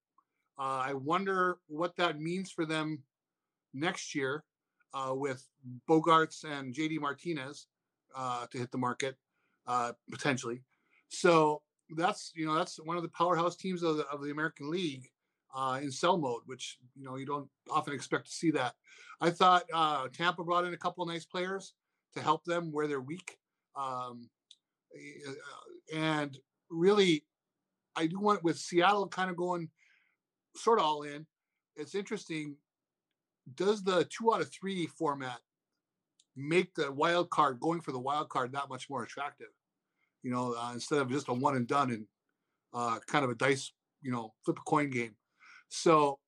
Uh, 0.59 0.83
I 0.87 0.95
wonder 0.95 1.59
what 1.69 1.97
that 1.97 2.21
means 2.21 2.51
for 2.51 2.67
them 2.67 3.03
next 3.75 4.15
year 4.15 4.45
uh, 4.95 5.15
with 5.15 5.47
Bogaerts 5.89 6.45
and 6.45 6.75
JD 6.75 7.01
Martinez 7.01 7.67
uh, 8.17 8.47
to 8.47 8.59
hit 8.59 8.73
the 8.73 8.79
market 8.79 9.17
uh, 9.67 9.93
potentially. 10.11 10.63
So 11.09 11.63
that's 11.97 12.33
you 12.35 12.47
know 12.47 12.55
that's 12.55 12.77
one 12.77 12.97
of 12.97 13.03
the 13.03 13.09
powerhouse 13.09 13.57
teams 13.57 13.83
of 13.83 13.99
the, 13.99 14.07
of 14.09 14.23
the 14.23 14.31
American 14.31 14.71
League 14.71 15.09
uh, 15.55 15.79
in 15.83 15.91
sell 15.91 16.19
mode, 16.19 16.43
which 16.47 16.79
you 16.97 17.05
know 17.05 17.17
you 17.17 17.27
don't 17.27 17.49
often 17.71 17.95
expect 17.95 18.27
to 18.27 18.33
see 18.33 18.51
that. 18.53 18.75
I 19.21 19.31
thought 19.31 19.65
uh, 19.73 20.09
Tampa 20.13 20.45
brought 20.45 20.65
in 20.65 20.75
a 20.75 20.79
couple 20.79 21.03
of 21.03 21.09
nice 21.09 21.25
players 21.25 21.75
to 22.15 22.23
help 22.23 22.45
them 22.45 22.73
where 22.73 22.87
they're 22.87 23.01
weak, 23.01 23.39
um, 23.77 24.29
and 25.95 26.37
really, 26.71 27.25
I 27.99 28.07
do 28.07 28.21
want 28.21 28.45
with 28.45 28.59
Seattle 28.59 29.09
kind 29.09 29.29
of 29.31 29.37
going 29.37 29.69
sort 30.57 30.79
of 30.79 30.85
all 30.85 31.03
in. 31.03 31.27
It's 31.77 31.95
interesting. 31.95 32.57
Does 33.55 33.83
the 33.83 34.05
two 34.05 34.33
out 34.33 34.41
of 34.41 34.53
three 34.53 34.87
format 34.87 35.39
make 36.37 36.75
the 36.75 36.93
wild 36.93 37.31
card 37.31 37.59
going 37.61 37.81
for 37.81 37.91
the 37.91 37.99
wild 37.99 38.29
card 38.29 38.53
that 38.53 38.69
much 38.69 38.89
more 38.89 39.03
attractive? 39.03 39.49
You 40.23 40.31
know, 40.31 40.55
uh, 40.57 40.71
instead 40.73 41.01
of 41.01 41.11
just 41.11 41.29
a 41.29 41.33
one 41.33 41.57
and 41.57 41.67
done 41.67 41.91
and 41.91 42.07
uh, 42.73 42.99
kind 43.07 43.25
of 43.25 43.31
a 43.31 43.35
dice, 43.35 43.73
you 44.01 44.13
know, 44.13 44.33
flip 44.45 44.59
a 44.59 44.63
coin 44.63 44.91
game. 44.91 45.17
So 45.69 46.19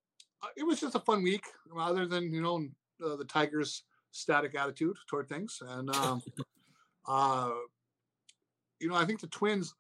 uh, 0.43 0.49
it 0.57 0.65
was 0.65 0.81
just 0.81 0.97
a 0.97 1.01
fun 1.01 1.23
week, 1.23 1.45
other 1.79 2.07
than 2.07 2.33
you 2.33 2.43
know 2.43 2.67
the 2.99 3.25
Tigers' 3.25 3.85
static 4.11 4.55
attitude 4.55 4.97
toward 5.09 5.29
things, 5.29 5.63
and 5.67 5.95
um, 5.95 6.23
uh, 7.09 7.51
you 8.81 8.89
know 8.89 8.97
I 8.97 9.05
think 9.05 9.21
the 9.21 9.29
Twins. 9.29 9.75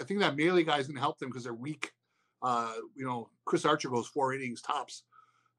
I 0.00 0.04
think 0.04 0.20
that 0.20 0.36
Maile 0.36 0.62
guys 0.62 0.88
to 0.88 0.94
help 0.94 1.18
them 1.18 1.28
because 1.28 1.44
they're 1.44 1.54
weak. 1.54 1.92
Uh, 2.42 2.72
you 2.94 3.06
know, 3.06 3.30
Chris 3.44 3.64
Archer 3.64 3.88
goes 3.88 4.06
four 4.06 4.34
innings 4.34 4.60
tops 4.60 5.04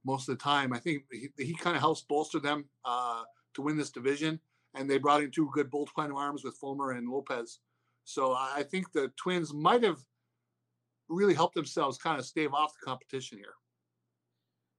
most 0.05 0.29
of 0.29 0.37
the 0.37 0.43
time. 0.43 0.73
I 0.73 0.79
think 0.79 1.03
he, 1.11 1.29
he 1.37 1.53
kind 1.53 1.75
of 1.75 1.81
helps 1.81 2.01
bolster 2.01 2.39
them 2.39 2.65
uh, 2.85 3.23
to 3.55 3.61
win 3.61 3.77
this 3.77 3.89
division. 3.89 4.39
And 4.75 4.89
they 4.89 4.99
brought 4.99 5.23
in 5.23 5.31
two 5.31 5.49
good 5.53 5.71
bullpen 5.71 6.13
arms 6.13 6.43
with 6.43 6.55
Fulmer 6.57 6.91
and 6.91 7.09
Lopez. 7.09 7.59
So 8.03 8.33
I 8.33 8.63
think 8.63 8.91
the 8.91 9.11
Twins 9.17 9.53
might 9.53 9.83
have 9.83 9.97
really 11.09 11.33
helped 11.33 11.55
themselves 11.55 11.97
kind 11.97 12.19
of 12.19 12.25
stave 12.25 12.53
off 12.53 12.73
the 12.79 12.85
competition 12.85 13.37
here. 13.37 13.53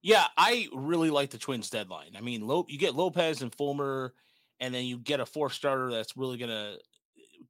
Yeah, 0.03 0.27
I 0.37 0.69
really 0.73 1.11
like 1.11 1.31
the 1.31 1.39
Twins 1.39 1.69
deadline. 1.69 2.17
I 2.17 2.21
mean, 2.21 2.49
you 2.69 2.79
get 2.79 2.95
Lopez 2.95 3.43
and 3.43 3.53
Fulmer, 3.55 4.15
and 4.61 4.73
then 4.73 4.85
you 4.85 4.99
get 4.99 5.21
a 5.21 5.27
fourth 5.27 5.53
starter 5.53 5.91
that's 5.91 6.17
really 6.17 6.39
going 6.39 6.51
to 6.51 6.79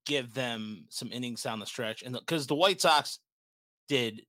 give 0.07 0.35
them 0.35 0.87
some 0.89 1.13
innings 1.13 1.43
down 1.43 1.61
the 1.61 1.67
stretch. 1.67 2.03
And 2.03 2.15
because 2.15 2.47
the, 2.47 2.55
the, 2.55 2.59
White 2.59 2.81
Sox 2.81 3.19
did 3.89 4.23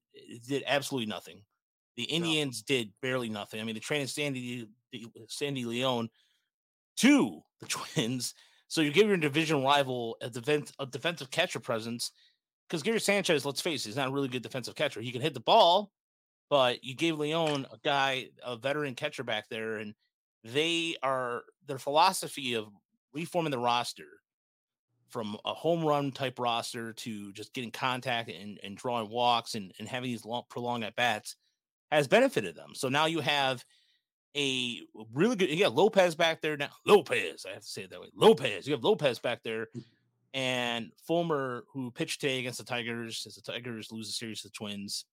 did 0.48 0.64
absolutely 0.68 1.08
nothing, 1.08 1.42
the 1.96 2.04
Indians 2.04 2.64
no. 2.68 2.76
did 2.76 2.92
barely 3.02 3.30
nothing. 3.30 3.62
I 3.62 3.64
mean, 3.64 3.76
they 3.76 3.80
traded 3.80 4.10
Sandy 4.10 4.68
Sandy 5.28 5.66
León 5.66 6.10
to 6.98 7.42
the 7.60 7.66
Twins, 7.68 8.34
so 8.68 8.82
you 8.82 8.92
give 8.92 9.08
your 9.08 9.18
division 9.18 9.64
rival 9.64 10.18
a, 10.22 10.30
defense, 10.30 10.72
a 10.80 10.86
defensive 10.86 11.32
catcher 11.32 11.60
presence 11.60 12.12
because 12.68 12.84
Gary 12.84 13.00
Sanchez, 13.00 13.46
let's 13.46 13.62
face 13.62 13.84
it, 13.84 13.90
he's 13.90 13.96
not 13.96 14.10
a 14.10 14.12
really 14.12 14.28
good 14.28 14.44
defensive 14.44 14.76
catcher. 14.76 15.02
He 15.02 15.12
can 15.12 15.22
hit 15.22 15.34
the 15.34 15.40
ball, 15.40 15.92
but 16.50 16.84
you 16.84 16.96
gave 16.96 17.16
León 17.16 17.66
a 17.72 17.78
guy, 17.84 18.30
a 18.44 18.58
veteran 18.58 18.94
catcher 18.94 19.24
back 19.24 19.50
there, 19.50 19.78
and 19.78 19.96
they 20.44 20.96
are 21.02 21.42
their 21.66 21.80
philosophy 21.80 22.54
of 22.54 22.68
reforming 23.12 23.52
the 23.52 23.58
roster 23.58 24.06
from 25.10 25.38
a 25.46 25.54
home 25.54 25.84
run 25.84 26.12
type 26.12 26.40
roster 26.40 26.94
to 26.94 27.32
just 27.34 27.54
getting 27.54 27.72
contact 27.72 28.30
and, 28.30 28.60
and 28.64 28.78
drawing 28.78 29.10
walks 29.10 29.56
and, 29.56 29.74
and 29.80 29.88
having 29.88 30.10
these 30.10 30.26
long 30.26 30.44
prolonged 30.50 30.84
at 30.84 30.96
bats 30.96 31.36
has 31.92 32.08
benefited 32.08 32.56
them. 32.56 32.72
So 32.74 32.90
now 32.90 33.06
you 33.06 33.20
have 33.20 33.64
a 34.38 34.80
really 35.14 35.36
good 35.36 35.50
yeah 35.50 35.68
Lopez 35.68 36.16
back 36.16 36.42
there 36.42 36.56
now. 36.56 36.70
Lopez, 36.86 37.46
I 37.50 37.54
have 37.54 37.64
to 37.64 37.68
say 37.68 37.84
it 37.84 37.90
that 37.90 38.02
way. 38.02 38.10
Lopez, 38.16 38.68
you 38.68 38.74
have 38.74 38.84
Lopez 38.84 39.20
back 39.20 39.42
there 39.44 39.68
mm. 39.76 39.84
and 40.34 40.92
Fulmer, 41.08 41.64
who 41.74 41.92
pitched 41.92 42.22
today 42.22 42.40
against 42.40 42.60
the 42.60 42.66
Tigers, 42.66 43.24
as 43.26 43.36
the 43.36 43.42
Tigers 43.42 43.92
lose 43.92 44.08
the 44.08 44.14
series 44.14 44.42
to 44.42 44.48
the 44.50 44.54
Twins. 44.54 45.06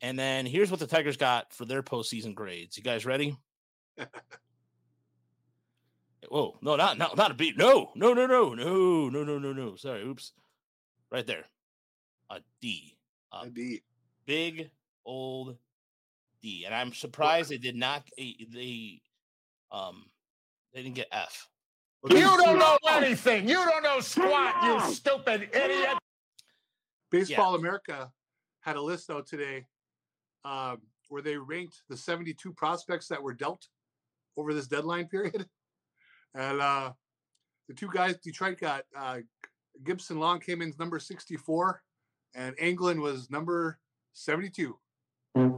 And 0.00 0.18
then 0.18 0.46
here's 0.46 0.70
what 0.70 0.80
the 0.80 0.86
Tigers 0.86 1.16
got 1.16 1.52
for 1.52 1.64
their 1.64 1.82
postseason 1.82 2.34
grades. 2.34 2.76
You 2.76 2.82
guys 2.82 3.06
ready? 3.06 3.36
Whoa, 6.30 6.56
no, 6.62 6.76
not 6.76 6.98
not 6.98 7.16
not 7.16 7.30
a 7.30 7.34
beat. 7.34 7.56
No, 7.56 7.90
no, 7.94 8.12
no, 8.12 8.26
no, 8.26 8.54
no, 8.54 9.08
no, 9.08 9.24
no, 9.24 9.38
no, 9.38 9.52
no. 9.52 9.76
Sorry, 9.76 10.02
oops. 10.02 10.32
Right 11.10 11.26
there. 11.26 11.44
A 12.30 12.40
D. 12.60 12.96
A, 13.32 13.46
a 13.46 13.50
D. 13.50 13.82
Big 14.26 14.70
old 15.04 15.56
D. 16.42 16.64
And 16.64 16.74
I'm 16.74 16.92
surprised 16.92 17.50
they 17.50 17.58
did 17.58 17.76
not 17.76 18.08
they 18.16 19.00
um 19.70 20.06
they 20.72 20.82
didn't 20.82 20.96
get 20.96 21.08
F. 21.12 21.48
You 22.10 22.20
don't 22.20 22.58
know 22.58 22.78
anything. 22.90 23.48
You 23.48 23.56
don't 23.56 23.82
know 23.82 24.00
squat, 24.00 24.62
you 24.62 24.92
stupid 24.92 25.48
idiot. 25.54 25.98
Baseball 27.10 27.52
yeah. 27.52 27.58
America 27.58 28.12
had 28.60 28.76
a 28.76 28.82
list 28.82 29.08
though 29.08 29.22
today 29.22 29.66
um, 30.44 30.82
where 31.08 31.22
they 31.22 31.36
ranked 31.36 31.82
the 31.88 31.96
72 31.96 32.52
prospects 32.52 33.08
that 33.08 33.22
were 33.22 33.32
dealt 33.32 33.68
over 34.36 34.52
this 34.52 34.66
deadline 34.66 35.06
period. 35.06 35.46
And 36.34 36.60
uh, 36.60 36.92
the 37.68 37.74
two 37.74 37.88
guys 37.92 38.16
Detroit 38.18 38.58
got 38.58 38.84
uh, 38.96 39.18
Gipson-Long 39.82 40.40
came 40.40 40.62
in 40.62 40.72
number 40.78 40.98
64, 40.98 41.82
and 42.34 42.54
Anglin 42.60 43.00
was 43.00 43.30
number 43.30 43.78
72. 44.14 44.76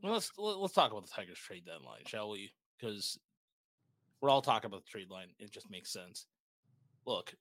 Well, 0.00 0.12
let's 0.12 0.30
let's 0.38 0.74
talk 0.74 0.92
about 0.92 1.04
the 1.04 1.10
Tigers 1.10 1.40
trade 1.40 1.64
deadline, 1.66 2.04
shall 2.06 2.30
we? 2.30 2.52
because 2.78 3.18
we're 4.20 4.30
all 4.30 4.42
talking 4.42 4.68
about 4.68 4.84
the 4.84 4.90
trade 4.90 5.10
line. 5.10 5.28
It 5.38 5.50
just 5.50 5.70
makes 5.70 5.90
sense. 5.90 6.26
Look, 7.06 7.34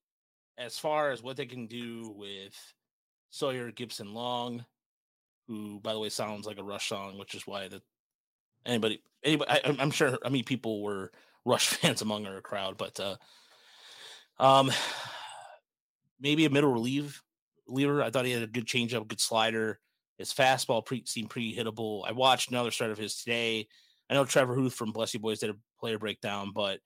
as 0.57 0.77
far 0.77 1.12
as 1.12 1.24
what 1.24 1.38
they 1.38 1.46
can 1.46 1.67
do 1.67 2.13
with 2.15 2.55
Sawyer 3.29 3.72
Gipson-Long, 3.72 4.65
who, 5.48 5.79
by 5.81 5.93
the 5.93 6.00
way, 6.00 6.10
sounds 6.10 6.46
like 6.46 6.60
a 6.60 6.63
Rush 6.63 6.89
song, 6.89 7.17
which 7.17 7.36
is 7.36 7.48
why 7.48 7.67
that 7.67 7.81
anybody, 8.68 9.02
anybody, 9.24 9.50
I, 9.50 9.76
am 9.80 9.92
sure. 9.92 10.18
I 10.24 10.30
mean, 10.30 10.44
people 10.44 10.84
were 10.84 11.12
Rush 11.46 11.68
fans 11.70 12.02
among 12.02 12.28
our 12.28 12.42
crowd, 12.42 12.78
but 12.78 13.00
uh, 13.00 13.16
um, 14.40 14.72
maybe 16.20 16.46
a 16.46 16.50
middle 16.50 16.72
relief 16.72 17.24
reliever. 17.68 18.02
I 18.04 18.10
thought 18.10 18.26
he 18.26 18.32
had 18.32 18.44
a 18.44 18.48
good 18.48 18.66
changeup, 18.66 19.08
good 19.08 19.22
slider. 19.22 19.80
His 20.18 20.34
fastball 20.34 20.86
pre- 20.86 21.06
seemed 21.06 21.30
pretty 21.30 21.56
hittable. 21.56 22.04
I 22.08 22.12
watched 22.12 22.50
another 22.50 22.72
start 22.72 22.92
of 22.92 22.98
his 22.98 23.18
today. 23.18 23.68
I 24.10 24.14
know 24.14 24.26
Trevor 24.26 24.56
Huth 24.56 24.74
from 24.74 24.92
Bless 24.92 25.14
You 25.14 25.20
Boys 25.20 25.40
did 25.40 25.50
a 25.50 25.56
player 25.80 26.00
breakdown, 26.00 26.52
but 26.54 26.80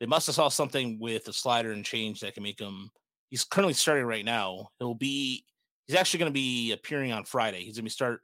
they 0.00 0.06
must 0.06 0.26
have 0.26 0.34
saw 0.34 0.48
something 0.48 0.98
with 1.00 1.24
the 1.24 1.32
slider 1.32 1.72
and 1.72 1.84
change 1.84 2.20
that 2.20 2.34
can 2.34 2.42
make 2.42 2.60
him. 2.60 2.90
He's 3.30 3.44
currently 3.44 3.74
starting 3.74 4.04
right 4.04 4.24
now. 4.24 4.68
He'll 4.78 4.94
be. 4.94 5.44
He's 5.86 5.96
actually 5.96 6.18
going 6.18 6.32
to 6.32 6.34
be 6.34 6.72
appearing 6.72 7.12
on 7.12 7.24
Friday. 7.24 7.64
He's 7.64 7.76
going 7.76 7.86
to 7.86 7.90
start 7.90 8.20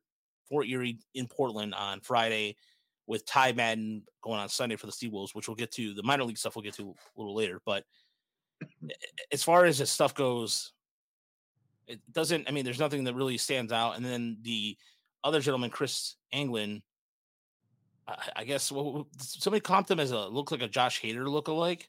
Fort 0.48 0.68
Erie 0.68 0.98
in 1.14 1.26
Portland 1.26 1.74
on 1.74 2.00
Friday, 2.00 2.56
with 3.06 3.26
Ty 3.26 3.52
Madden 3.52 4.02
going 4.22 4.40
on 4.40 4.48
Sunday 4.48 4.76
for 4.76 4.86
the 4.86 4.92
Seawolves, 4.92 5.34
which 5.34 5.48
we'll 5.48 5.54
get 5.54 5.72
to. 5.72 5.94
The 5.94 6.02
minor 6.02 6.24
league 6.24 6.38
stuff 6.38 6.56
we'll 6.56 6.62
get 6.62 6.74
to 6.74 6.94
a 7.16 7.20
little 7.20 7.34
later. 7.34 7.60
But 7.64 7.84
as 9.32 9.42
far 9.42 9.64
as 9.64 9.78
this 9.78 9.90
stuff 9.90 10.14
goes, 10.14 10.72
it 11.86 12.00
doesn't. 12.12 12.48
I 12.48 12.52
mean, 12.52 12.64
there's 12.64 12.80
nothing 12.80 13.04
that 13.04 13.14
really 13.14 13.36
stands 13.36 13.72
out. 13.72 13.96
And 13.96 14.04
then 14.04 14.38
the 14.42 14.76
other 15.22 15.40
gentleman, 15.40 15.70
Kris 15.70 16.16
Anglin, 16.32 16.82
I, 18.08 18.16
I 18.36 18.44
guess 18.44 18.72
well, 18.72 19.08
somebody 19.18 19.60
comped 19.60 19.90
him 19.90 20.00
as 20.00 20.10
a 20.10 20.26
look 20.26 20.50
like 20.50 20.62
a 20.62 20.68
Josh 20.68 21.00
Hader 21.02 21.28
look-alike. 21.28 21.88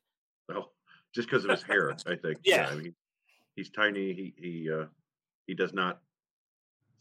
Well, 0.50 0.72
just 1.14 1.30
because 1.30 1.46
of 1.46 1.52
his 1.52 1.64
hair, 1.64 1.96
I 2.06 2.16
think. 2.16 2.40
Yeah. 2.44 2.70
I 2.72 2.76
mean, 2.76 2.96
he's 3.56 3.70
tiny. 3.70 4.14
He 4.14 4.34
he 4.38 4.72
uh, 4.72 4.86
he 5.48 5.54
does 5.54 5.74
not 5.74 6.02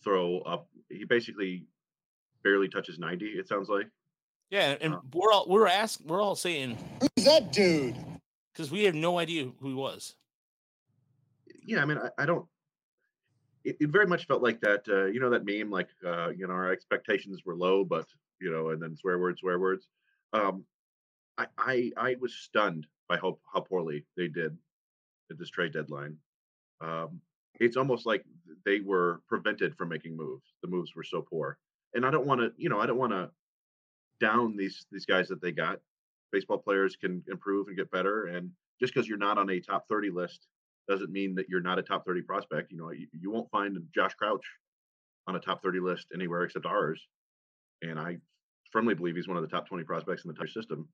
throw 0.03 0.39
up. 0.41 0.69
He 0.89 1.05
basically 1.05 1.67
barely 2.43 2.69
touches 2.69 2.99
ninety. 2.99 3.27
It 3.27 3.49
sounds 3.49 3.69
like. 3.69 3.89
Yeah, 4.51 4.77
and 4.81 4.95
we're 5.13 5.33
all 5.33 5.47
we're 5.49 5.67
asking 5.67 6.07
we're 6.07 6.23
all 6.23 6.37
saying 6.37 6.79
Who's 7.01 7.25
that 7.25 7.53
dude? 7.53 7.97
because 8.53 8.71
we 8.71 8.85
have 8.85 8.95
no 8.95 9.19
idea 9.19 9.51
who 9.61 9.69
he 9.69 9.75
was. 9.75 10.15
yeah, 11.67 11.83
I 11.83 11.85
mean, 11.87 11.99
I, 11.99 12.23
I 12.23 12.27
don't. 12.27 12.47
It, 13.65 13.77
it 13.81 13.89
very 13.91 14.07
much 14.07 14.27
felt 14.27 14.43
like 14.43 14.61
that. 14.61 14.87
Uh, 14.89 15.07
you 15.07 15.21
know 15.21 15.31
that 15.31 15.45
meme, 15.45 15.71
like 15.71 15.89
uh, 16.07 16.29
you 16.31 16.47
know, 16.47 16.53
our 16.53 16.71
expectations 16.71 17.43
were 17.45 17.57
low, 17.57 17.85
but 17.85 18.07
you 18.41 18.51
know, 18.51 18.71
and 18.71 18.81
then 18.83 18.97
swear 18.97 19.19
words, 19.19 19.41
swear 19.41 19.59
words. 19.59 19.89
Um, 20.33 20.65
I, 21.39 21.47
I 21.59 21.93
I 21.97 22.17
was 22.21 22.35
stunned 22.35 22.87
by 23.09 23.17
how 23.17 23.39
how 23.53 23.61
poorly 23.61 24.05
they 24.17 24.29
did 24.29 24.57
at 25.31 25.39
this 25.39 25.51
trade 25.51 25.73
deadline. 25.73 26.17
Um, 26.81 27.21
it's 27.59 27.77
almost 27.77 28.05
like 28.07 28.25
they 28.65 28.81
were 28.81 29.21
prevented 29.29 29.75
from 29.77 29.89
making 29.89 30.17
moves. 30.17 30.45
The 30.63 30.69
moves 30.69 30.95
were 30.95 31.03
so 31.05 31.23
poor, 31.23 31.59
and 31.95 32.05
I 32.05 32.11
don't 32.11 32.27
want 32.27 32.41
to, 32.41 32.53
you 32.57 32.69
know, 32.69 32.79
I 32.81 32.87
don't 32.87 32.99
want 32.99 33.13
to 33.13 33.31
down 34.21 34.57
these 34.57 34.87
these 34.91 35.07
guys 35.07 35.29
that 35.29 35.41
they 35.41 35.53
got. 35.53 35.81
Baseball 36.33 36.59
players 36.59 36.97
can 36.97 37.23
improve 37.29 37.69
and 37.69 37.77
get 37.77 37.91
better, 37.91 38.27
and 38.27 38.51
just 38.81 38.93
because 38.93 39.09
you're 39.09 39.19
not 39.19 39.39
on 39.39 39.51
a 39.51 39.61
top 39.61 39.87
30 39.89 40.11
list 40.11 40.49
doesn't 40.89 41.11
mean 41.13 41.35
that 41.37 41.49
you're 41.49 41.61
not 41.61 41.79
a 41.79 41.83
top 41.83 42.05
30 42.05 42.23
prospect. 42.23 42.71
You 42.73 42.79
know, 42.79 42.91
you, 42.91 43.07
you 43.13 43.31
won't 43.31 43.51
find 43.51 43.79
Josh 43.95 44.15
Crouch 44.15 44.45
on 45.27 45.37
a 45.37 45.41
top 45.41 45.63
30 45.63 45.81
list 45.81 46.09
anywhere 46.13 46.43
except 46.43 46.67
ours. 46.67 47.01
And 47.83 47.99
I 47.99 48.19
firmly 48.73 48.95
believe 48.95 49.17
he's 49.17 49.29
one 49.29 49.37
of 49.37 49.43
the 49.43 49.49
top 49.49 49.67
20 49.67 49.85
prospects 49.85 50.25
in 50.25 50.29
the 50.29 50.33
entire 50.35 50.49
system. 50.49 50.89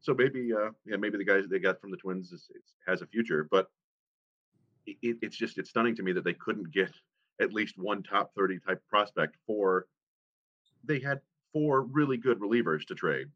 So 0.00 0.14
maybe, 0.14 0.52
uh, 0.52 0.70
yeah, 0.84 0.96
maybe 0.96 1.18
the 1.18 1.24
guys 1.24 1.42
that 1.42 1.50
they 1.50 1.58
got 1.58 1.80
from 1.80 1.90
the 1.90 1.96
Twins 1.96 2.32
is, 2.32 2.50
has 2.86 3.02
a 3.02 3.06
future, 3.06 3.46
but 3.50 3.70
it- 4.86 5.18
it's 5.22 5.36
just 5.36 5.58
it's 5.58 5.70
stunning 5.70 5.94
to 5.96 6.02
me 6.02 6.12
that 6.12 6.24
they 6.24 6.34
couldn't 6.34 6.70
get 6.72 6.92
at 7.40 7.52
least 7.52 7.78
one 7.78 8.02
top 8.02 8.34
30 8.34 8.58
type 8.60 8.82
prospect 8.88 9.36
for. 9.46 9.86
They 10.84 10.98
had 11.00 11.20
four 11.54 11.82
really 11.82 12.18
good 12.18 12.38
relievers 12.40 12.84
to 12.88 12.94
trade, 12.94 13.28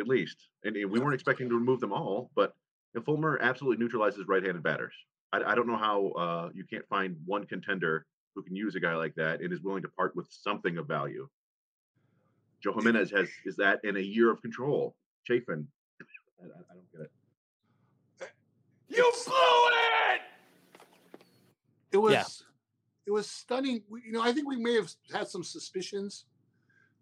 at 0.00 0.08
least, 0.08 0.48
and, 0.64 0.74
and 0.76 0.90
we 0.90 0.98
weren't 0.98 1.14
expecting 1.14 1.48
to 1.48 1.54
remove 1.54 1.78
them 1.78 1.92
all, 1.92 2.30
but 2.34 2.54
and 2.94 3.04
Fulmer 3.04 3.38
absolutely 3.40 3.76
neutralizes 3.84 4.26
right-handed 4.26 4.62
batters. 4.64 4.94
I, 5.32 5.42
I 5.44 5.54
don't 5.54 5.68
know 5.68 5.76
how 5.76 6.08
uh, 6.18 6.48
you 6.54 6.64
can't 6.64 6.88
find 6.88 7.16
one 7.26 7.44
contender 7.44 8.06
who 8.34 8.42
can 8.42 8.56
use 8.56 8.74
a 8.74 8.80
guy 8.80 8.94
like 8.96 9.14
that 9.16 9.40
and 9.40 9.52
is 9.52 9.60
willing 9.62 9.82
to 9.82 9.88
part 9.88 10.16
with 10.16 10.26
something 10.30 10.78
of 10.78 10.88
value. 10.88 11.28
Joe 12.62 12.72
Jimenez 12.72 13.10
has 13.12 13.28
is 13.44 13.54
that 13.56 13.78
in 13.84 13.96
a 13.96 14.00
year 14.00 14.30
of 14.32 14.42
control. 14.42 14.96
Chafin, 15.24 15.68
I, 16.40 16.44
I 16.44 16.46
I 16.46 16.74
don't 16.74 16.92
get 16.92 17.02
it. 17.02 17.12
You 18.88 19.12
blew 19.26 19.68
it! 20.14 20.20
It 21.92 21.98
was 21.98 22.12
Yeah. 22.12 22.24
it 23.06 23.10
was 23.12 23.30
stunning. 23.30 23.82
You 24.04 24.12
know, 24.12 24.22
I 24.22 24.32
think 24.32 24.48
we 24.48 24.56
may 24.56 24.74
have 24.74 24.90
had 25.12 25.28
some 25.28 25.44
suspicions, 25.44 26.24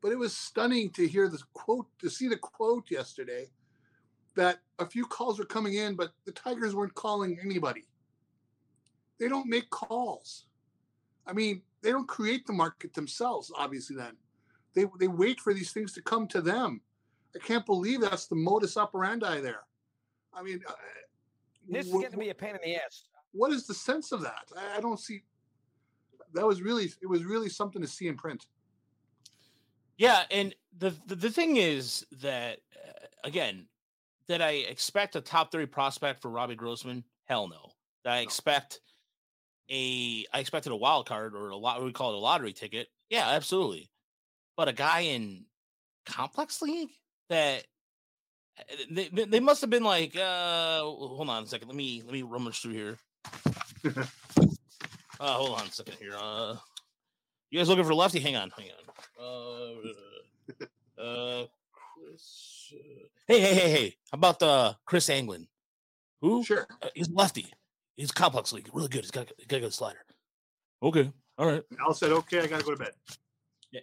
but 0.02 0.12
it 0.12 0.18
was 0.18 0.36
stunning 0.36 0.90
to 0.90 1.06
hear 1.06 1.28
the 1.28 1.40
quote, 1.54 1.86
to 2.00 2.08
see 2.10 2.28
the 2.28 2.36
quote 2.36 2.90
yesterday 2.90 3.48
that 4.34 4.58
a 4.78 4.86
few 4.86 5.04
calls 5.06 5.38
were 5.38 5.44
coming 5.44 5.74
in, 5.74 5.96
but 5.96 6.12
the 6.26 6.32
Tigers 6.32 6.74
weren't 6.74 6.94
calling 6.94 7.38
anybody. 7.42 7.84
They 9.18 9.28
don't 9.28 9.48
make 9.48 9.70
calls. 9.70 10.46
I 11.26 11.32
mean, 11.32 11.62
they 11.82 11.90
don't 11.90 12.06
create 12.06 12.46
the 12.46 12.52
market 12.52 12.92
themselves, 12.94 13.50
obviously, 13.56 13.96
then. 13.96 14.16
They 14.74 14.84
they 15.00 15.08
wait 15.08 15.40
for 15.40 15.54
these 15.54 15.72
things 15.72 15.92
to 15.94 16.02
come 16.02 16.28
to 16.28 16.42
them. 16.42 16.82
I 17.34 17.38
can't 17.38 17.64
believe 17.64 18.00
that's 18.02 18.26
the 18.26 18.36
modus 18.36 18.76
operandi 18.76 19.40
there. 19.40 19.64
I 20.34 20.42
mean, 20.42 20.60
uh, 20.68 20.72
This 21.68 21.86
is 21.86 21.92
getting 21.92 22.10
to 22.12 22.18
be 22.18 22.28
a 22.28 22.34
pain 22.34 22.54
in 22.54 22.60
the 22.62 22.76
ass. 22.76 23.04
what 23.32 23.52
is 23.52 23.66
the 23.66 23.74
sense 23.74 24.12
of 24.12 24.20
that? 24.22 24.44
I, 24.56 24.76
I 24.76 24.80
don't 24.80 25.00
see. 25.00 25.22
That 26.34 26.46
was 26.46 26.60
really 26.60 26.92
it 27.00 27.06
was 27.08 27.24
really 27.24 27.48
something 27.48 27.80
to 27.80 27.88
see 27.88 28.08
in 28.08 28.16
print. 28.16 28.46
Yeah, 29.98 30.22
and 30.30 30.54
the 30.76 30.94
the, 31.06 31.14
the 31.14 31.30
thing 31.30 31.56
is 31.56 32.04
that 32.20 32.58
uh, 32.74 33.06
again, 33.24 33.66
did 34.28 34.40
I 34.40 34.50
expect 34.50 35.16
a 35.16 35.20
top 35.20 35.50
three 35.50 35.66
prospect 35.66 36.22
for 36.22 36.30
Robbie 36.30 36.54
Grossman? 36.54 37.04
Hell 37.24 37.48
no. 37.48 37.72
That 38.04 38.14
I 38.14 38.18
expect 38.20 38.80
a 39.70 40.24
I 40.32 40.40
expected 40.40 40.72
a 40.72 40.76
wild 40.76 41.06
card 41.06 41.34
or 41.34 41.50
a 41.50 41.56
lot 41.56 41.82
we 41.82 41.92
call 41.92 42.12
it 42.12 42.16
a 42.16 42.20
lottery 42.20 42.52
ticket. 42.52 42.88
Yeah, 43.10 43.28
absolutely. 43.28 43.90
But 44.56 44.68
a 44.68 44.72
guy 44.72 45.00
in 45.00 45.44
complex 46.06 46.62
league 46.62 46.90
that 47.28 47.64
uh, 48.58 48.62
they, 48.90 49.08
they 49.08 49.24
they 49.24 49.40
must 49.40 49.60
have 49.60 49.70
been 49.70 49.84
like 49.84 50.16
uh 50.16 50.80
hold 50.80 51.28
on 51.28 51.42
a 51.42 51.46
second 51.46 51.68
let 51.68 51.76
me 51.76 52.02
let 52.04 52.12
me 52.12 52.22
rummage 52.22 52.62
through 52.62 52.72
here 52.72 52.96
uh 53.84 54.04
hold 55.20 55.58
on 55.58 55.66
a 55.66 55.70
second 55.70 55.96
here 55.98 56.14
uh 56.16 56.54
you 57.50 57.58
guys 57.58 57.68
looking 57.68 57.84
for 57.84 57.94
lefty? 57.94 58.20
Hang 58.20 58.36
on 58.36 58.50
hang 58.56 58.70
on. 58.70 59.26
Uh 60.98 61.02
uh 61.02 61.44
chris 61.72 62.72
uh, 62.72 63.06
hey 63.26 63.40
hey 63.40 63.54
hey 63.54 63.70
hey 63.70 63.96
how 64.10 64.16
about 64.16 64.42
uh 64.42 64.74
kris 64.84 65.08
anglin? 65.10 65.46
Who? 66.22 66.42
Sure. 66.44 66.66
uh, 66.82 66.88
he's 66.94 67.10
lefty. 67.10 67.46
He's 67.96 68.10
complex 68.10 68.52
league 68.52 68.68
really 68.72 68.88
good. 68.88 69.02
He's 69.02 69.10
got, 69.10 69.30
he's 69.36 69.46
got 69.46 69.56
a 69.56 69.60
good 69.60 69.74
slider. 69.74 70.04
Okay 70.82 71.12
all 71.38 71.46
right. 71.46 71.62
Al 71.80 71.94
said, 71.94 72.12
"Okay, 72.12 72.40
I 72.40 72.46
got 72.46 72.60
to 72.60 72.64
go 72.64 72.72
to 72.72 72.78
bed." 72.78 72.92
Yeah. 73.70 73.80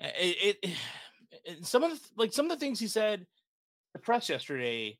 it, 0.00 0.58
it, 0.62 0.70
it 1.44 1.66
some 1.66 1.82
of 1.82 1.90
the, 1.90 2.00
like 2.16 2.32
some 2.32 2.46
of 2.46 2.50
the 2.50 2.56
things 2.64 2.78
he 2.78 2.86
said 2.86 3.26
the 3.94 3.98
press 3.98 4.28
yesterday 4.28 4.98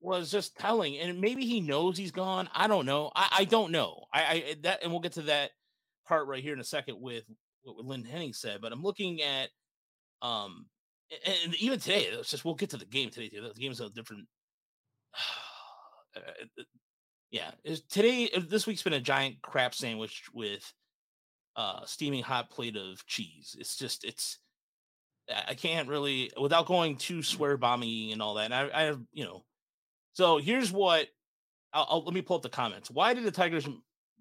was 0.00 0.30
just 0.30 0.56
telling 0.56 0.98
and 0.98 1.20
maybe 1.20 1.44
he 1.46 1.60
knows 1.60 1.96
he's 1.96 2.12
gone. 2.12 2.48
I 2.54 2.68
don't 2.68 2.86
know. 2.86 3.10
I, 3.16 3.28
I 3.38 3.44
don't 3.44 3.72
know. 3.72 4.04
I, 4.12 4.22
I 4.22 4.56
that 4.62 4.82
and 4.82 4.92
we'll 4.92 5.00
get 5.00 5.12
to 5.12 5.22
that 5.22 5.50
part 6.06 6.26
right 6.26 6.42
here 6.42 6.52
in 6.52 6.60
a 6.60 6.64
second 6.64 7.00
with 7.00 7.24
what 7.64 7.84
lynn 7.84 8.04
henning 8.04 8.32
said 8.32 8.60
but 8.60 8.72
i'm 8.72 8.82
looking 8.82 9.20
at 9.22 9.48
um 10.22 10.66
and, 11.26 11.54
even 11.56 11.78
today 11.78 12.02
it's 12.10 12.30
just 12.30 12.44
we'll 12.44 12.54
get 12.54 12.70
to 12.70 12.76
the 12.76 12.84
game 12.84 13.10
today 13.10 13.28
too. 13.28 13.40
the 13.40 13.60
game's 13.60 13.80
a 13.80 13.90
different 13.90 14.26
uh, 16.16 16.20
yeah 17.30 17.50
today 17.90 18.28
uh, 18.36 18.40
this 18.48 18.66
week's 18.66 18.82
been 18.82 18.92
a 18.92 19.00
giant 19.00 19.40
crap 19.42 19.74
sandwich 19.74 20.24
with 20.32 20.72
uh 21.56 21.84
steaming 21.84 22.22
hot 22.22 22.50
plate 22.50 22.76
of 22.76 23.04
cheese 23.06 23.56
it's 23.58 23.76
just 23.76 24.04
it's 24.04 24.38
I- 25.30 25.44
I 25.48 25.54
can't 25.54 25.88
really 25.88 26.30
without 26.40 26.66
going 26.66 26.96
too 26.96 27.22
swear 27.22 27.56
bombing 27.56 28.12
and 28.12 28.22
all 28.22 28.34
that. 28.34 28.46
And 28.46 28.54
I, 28.54 28.70
I 28.72 28.82
have 28.84 29.00
you 29.12 29.24
know, 29.24 29.44
so 30.12 30.38
here's 30.38 30.72
what 30.72 31.08
I'll, 31.72 31.86
I'll 31.90 32.04
let 32.04 32.14
me 32.14 32.22
pull 32.22 32.36
up 32.36 32.42
the 32.42 32.48
comments. 32.48 32.90
Why 32.90 33.14
did 33.14 33.24
the 33.24 33.30
Tigers 33.30 33.68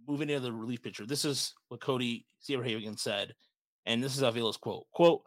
m- 0.07 0.21
into 0.21 0.39
the 0.39 0.51
relief 0.51 0.81
pitcher? 0.81 1.05
This 1.05 1.25
is 1.25 1.53
what 1.69 1.81
Cody 1.81 2.25
Stavenhagen 2.41 2.97
said, 2.97 3.33
and 3.85 4.03
this 4.03 4.15
is 4.15 4.23
Avila's 4.23 4.57
quote: 4.57 4.85
"Quote: 4.93 5.23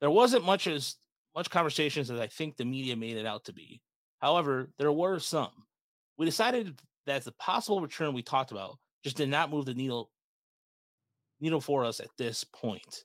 There 0.00 0.10
wasn't 0.10 0.44
much 0.44 0.66
as 0.66 0.96
much 1.34 1.50
conversations 1.50 2.10
as 2.10 2.18
I 2.20 2.26
think 2.26 2.56
the 2.56 2.64
media 2.64 2.96
made 2.96 3.16
it 3.16 3.26
out 3.26 3.44
to 3.44 3.52
be. 3.52 3.80
However, 4.20 4.70
there 4.78 4.92
were 4.92 5.18
some. 5.18 5.52
We 6.16 6.26
decided 6.26 6.80
that 7.06 7.24
the 7.24 7.32
possible 7.32 7.80
return 7.80 8.14
we 8.14 8.22
talked 8.22 8.50
about 8.50 8.78
just 9.04 9.16
did 9.16 9.28
not 9.28 9.50
move 9.50 9.64
the 9.64 9.74
needle 9.74 10.10
needle 11.40 11.60
for 11.60 11.84
us 11.84 12.00
at 12.00 12.10
this 12.16 12.44
point." 12.44 13.04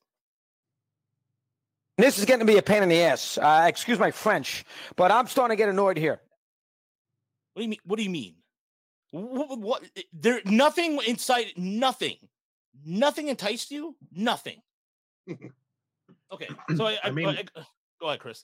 This 1.98 2.18
is 2.18 2.26
getting 2.26 2.46
to 2.46 2.52
be 2.52 2.58
a 2.58 2.64
pain 2.64 2.82
in 2.82 2.90
the 2.90 3.02
ass. 3.04 3.38
Uh, 3.38 3.66
excuse 3.68 4.00
my 4.00 4.10
French, 4.10 4.66
but 4.96 5.12
I'm 5.12 5.28
starting 5.28 5.56
to 5.56 5.62
get 5.62 5.70
annoyed 5.70 5.98
here. 5.98 6.20
What 7.54 7.60
do 7.60 7.64
you 7.64 7.70
mean? 7.70 7.80
What 7.86 7.98
do 7.98 8.04
you 8.04 8.10
mean? 8.10 8.36
What, 9.14 9.60
what 9.60 9.84
there 10.12 10.42
nothing 10.46 11.00
inside 11.08 11.54
nothing. 11.56 12.18
Nothing 12.84 13.28
enticed 13.28 13.70
you? 13.70 13.96
Nothing. 14.12 14.60
okay. 15.30 16.48
So 16.76 16.86
I, 16.88 16.94
I, 16.94 16.98
I 17.06 17.12
mean- 17.12 17.28
I- 17.30 17.46
go 18.02 18.08
ahead, 18.08 18.20
Chris. 18.20 18.44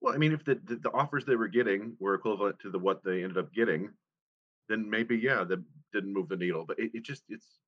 Well, 0.00 0.14
I 0.14 0.16
mean, 0.16 0.32
if 0.32 0.42
the, 0.44 0.58
the, 0.64 0.76
the 0.76 0.90
offers 0.92 1.26
they 1.26 1.36
were 1.36 1.48
getting 1.48 1.94
were 2.00 2.14
equivalent 2.14 2.58
to 2.60 2.70
the 2.70 2.78
what 2.78 3.04
they 3.04 3.22
ended 3.22 3.36
up 3.36 3.52
getting, 3.52 3.90
then 4.70 4.88
maybe 4.88 5.18
yeah, 5.18 5.44
that 5.44 5.62
didn't 5.92 6.14
move 6.14 6.30
the 6.30 6.36
needle. 6.36 6.64
But 6.66 6.78
it, 6.78 6.90
it 6.94 7.02
just 7.02 7.24
it's 7.28 7.58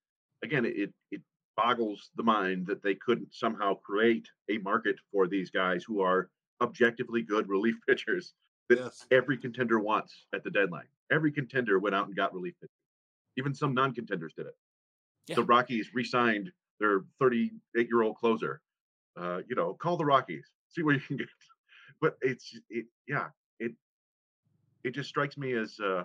again 0.42 0.64
it 0.64 0.90
it 1.10 1.20
boggles 1.54 2.08
the 2.16 2.22
mind 2.22 2.66
that 2.68 2.82
they 2.82 2.94
couldn't 2.94 3.34
somehow 3.34 3.74
create 3.74 4.26
a 4.50 4.56
market 4.58 4.96
for 5.12 5.26
these 5.26 5.50
guys 5.50 5.84
who 5.86 6.00
are 6.00 6.30
objectively 6.62 7.20
good 7.20 7.46
relief 7.50 7.74
pitchers 7.86 8.32
that 8.70 8.78
Yes. 8.78 9.06
every 9.10 9.36
contender 9.36 9.78
wants 9.78 10.24
at 10.34 10.42
the 10.42 10.50
deadline. 10.50 10.86
Every 11.12 11.30
contender 11.30 11.78
went 11.78 11.94
out 11.94 12.06
and 12.06 12.16
got 12.16 12.34
relief 12.34 12.54
pitchers. 12.60 12.70
Even 13.36 13.54
some 13.54 13.74
non-contenders 13.74 14.34
did 14.36 14.46
it. 14.46 14.56
Yeah. 15.28 15.36
The 15.36 15.44
Rockies 15.44 15.90
re-signed 15.94 16.50
their 16.80 17.04
38 17.20 17.86
year 17.88 18.02
old 18.02 18.16
closer. 18.16 18.60
Uh, 19.16 19.40
you 19.46 19.54
know, 19.54 19.74
call 19.74 19.96
the 19.96 20.04
Rockies, 20.04 20.46
see 20.68 20.82
what 20.82 20.94
you 20.94 21.00
can 21.00 21.16
get. 21.16 21.28
But 22.00 22.16
it's 22.20 22.52
it, 22.68 22.86
yeah, 23.06 23.28
it 23.60 23.74
it 24.82 24.90
just 24.92 25.08
strikes 25.08 25.38
me 25.38 25.52
as 25.52 25.78
uh, 25.78 26.02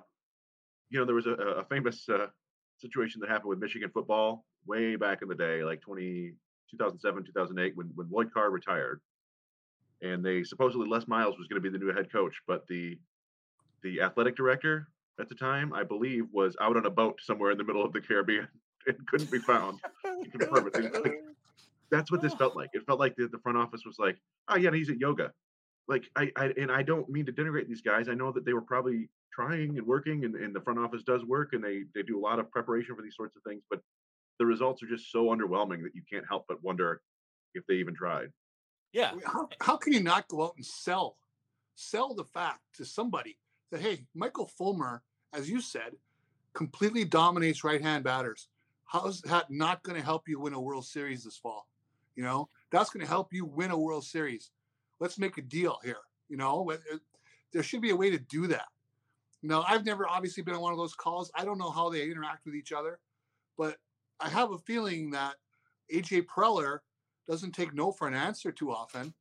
you 0.89 0.99
know, 0.99 1.05
there 1.05 1.15
was 1.15 1.25
a, 1.25 1.31
a 1.31 1.63
famous 1.65 2.07
uh, 2.09 2.27
situation 2.77 3.19
that 3.21 3.29
happened 3.29 3.49
with 3.49 3.59
Michigan 3.59 3.89
football 3.93 4.45
way 4.65 4.95
back 4.95 5.21
in 5.21 5.27
the 5.27 5.35
day, 5.35 5.63
like 5.63 5.81
20, 5.81 6.33
2007, 6.71 7.25
2008, 7.25 7.75
when 7.75 7.87
when 7.95 8.07
Lloyd 8.09 8.33
Carr 8.33 8.51
retired, 8.51 9.01
and 10.01 10.23
they 10.23 10.43
supposedly 10.43 10.87
Les 10.87 11.07
Miles 11.07 11.37
was 11.37 11.47
going 11.47 11.61
to 11.61 11.69
be 11.69 11.75
the 11.75 11.83
new 11.83 11.93
head 11.93 12.11
coach, 12.11 12.35
but 12.47 12.67
the 12.67 12.97
the 13.83 14.01
athletic 14.01 14.35
director 14.35 14.87
at 15.19 15.30
the 15.30 15.36
time, 15.36 15.73
I 15.73 15.84
believe, 15.84 16.25
was 16.32 16.56
out 16.62 16.77
on 16.77 16.86
a 16.86 16.89
boat 16.89 17.19
somewhere 17.21 17.51
in 17.51 17.58
the 17.58 17.63
middle 17.63 17.84
of 17.84 17.93
the 17.93 18.01
Caribbean 18.01 18.47
and 18.88 19.08
couldn't 19.08 19.32
be 19.32 19.39
found 19.39 19.80
to 20.03 20.30
confirm 20.30 20.69
it. 20.73 20.93
Like, 21.03 21.23
that's 21.89 22.12
what 22.12 22.21
this 22.21 22.34
felt 22.34 22.56
like. 22.56 22.69
It 22.73 22.86
felt 22.86 22.99
like 22.99 23.15
the, 23.15 23.27
the 23.27 23.39
front 23.39 23.58
office 23.58 23.86
was 23.86 23.97
like, 23.97 24.17
"Oh 24.49 24.58
yeah, 24.58 24.71
he's 24.73 24.89
at 24.89 24.99
yoga." 24.99 25.32
Like 25.88 26.06
I, 26.15 26.32
I 26.36 26.53
and 26.58 26.71
I 26.71 26.84
don't 26.84 27.08
mean 27.10 27.25
to 27.27 27.32
denigrate 27.32 27.67
these 27.67 27.82
guys. 27.82 28.10
I 28.10 28.13
know 28.13 28.32
that 28.34 28.45
they 28.45 28.53
were 28.53 28.62
probably 28.62 29.10
trying 29.34 29.77
and 29.77 29.88
working, 29.88 30.25
and, 30.25 30.36
and 30.36 30.53
the 30.53 30.60
front 30.62 30.80
office 30.80 31.03
does 31.03 31.23
work, 31.23 31.53
and 31.53 31.63
they 31.63 31.84
they 31.95 32.03
do 32.03 32.19
a 32.19 32.21
lot 32.21 32.39
of 32.39 32.51
preparation 32.51 32.95
for 32.95 33.01
these 33.01 33.15
sorts 33.15 33.38
of 33.38 33.43
things. 33.43 33.63
But 33.69 33.80
the 34.39 34.45
results 34.45 34.84
are 34.84 34.88
just 34.88 35.12
so 35.12 35.27
underwhelming 35.27 35.82
that 35.84 35.95
you 35.95 36.01
can't 36.12 36.25
help 36.27 36.45
but 36.47 36.63
wonder 36.63 37.01
if 37.53 37.65
they 37.67 37.75
even 37.75 37.95
tried. 37.95 38.30
Yeah. 38.93 39.12
How, 39.25 39.49
how 39.62 39.77
can 39.77 39.93
you 39.93 40.01
not 40.01 40.27
go 40.27 40.43
out 40.43 40.53
and 40.56 40.65
sell, 40.65 41.17
sell 41.75 42.13
the 42.13 42.23
fact 42.23 42.62
to 42.75 42.86
somebody 42.86 43.38
that 43.71 43.82
hey, 43.82 44.06
Michael 44.15 44.49
Fulmer, 44.58 45.01
as 45.33 45.49
you 45.49 45.61
said, 45.61 45.95
completely 46.53 47.05
dominates 47.05 47.63
right-hand 47.63 48.03
batters. 48.03 48.47
How's 48.85 49.21
that 49.21 49.51
not 49.51 49.83
going 49.83 49.97
to 49.97 50.05
help 50.05 50.27
you 50.27 50.39
win 50.39 50.53
a 50.53 50.61
World 50.61 50.85
Series 50.85 51.23
this 51.23 51.37
fall? 51.37 51.67
You 52.15 52.23
know, 52.23 52.49
that's 52.71 52.89
going 52.89 53.05
to 53.05 53.09
help 53.09 53.33
you 53.33 53.45
win 53.45 53.71
a 53.71 53.77
World 53.77 54.05
Series. 54.05 54.51
Let's 54.99 55.19
make 55.19 55.37
a 55.37 55.41
deal 55.41 55.77
here. 55.83 55.97
You 56.29 56.37
know, 56.37 56.69
it- 56.71 56.81
uh, 56.91 56.97
there 57.53 57.63
should 57.63 57.81
be 57.81 57.91
a 57.91 57.95
way 57.95 58.09
to 58.09 58.19
do 58.19 58.47
that. 58.47 58.67
Now, 59.41 59.63
I've 59.67 59.85
never 59.85 60.07
obviously 60.07 60.43
been 60.43 60.55
on 60.55 60.61
one 60.61 60.73
of 60.73 60.77
those 60.77 60.95
calls. 60.95 61.31
I 61.35 61.45
don't 61.45 61.57
know 61.57 61.69
how 61.69 61.89
they 61.89 62.09
interact 62.09 62.45
with 62.45 62.55
each 62.55 62.71
other, 62.71 62.99
but 63.57 63.77
I 64.19 64.29
have 64.29 64.51
a 64.51 64.57
feeling 64.57 65.11
that 65.11 65.35
AJ 65.93 66.23
Preller 66.25 66.79
doesn't 67.27 67.53
take 67.53 67.73
no 67.73 67.91
for 67.91 68.07
an 68.07 68.13
answer 68.13 68.51
too 68.51 68.71
often. 68.71 69.13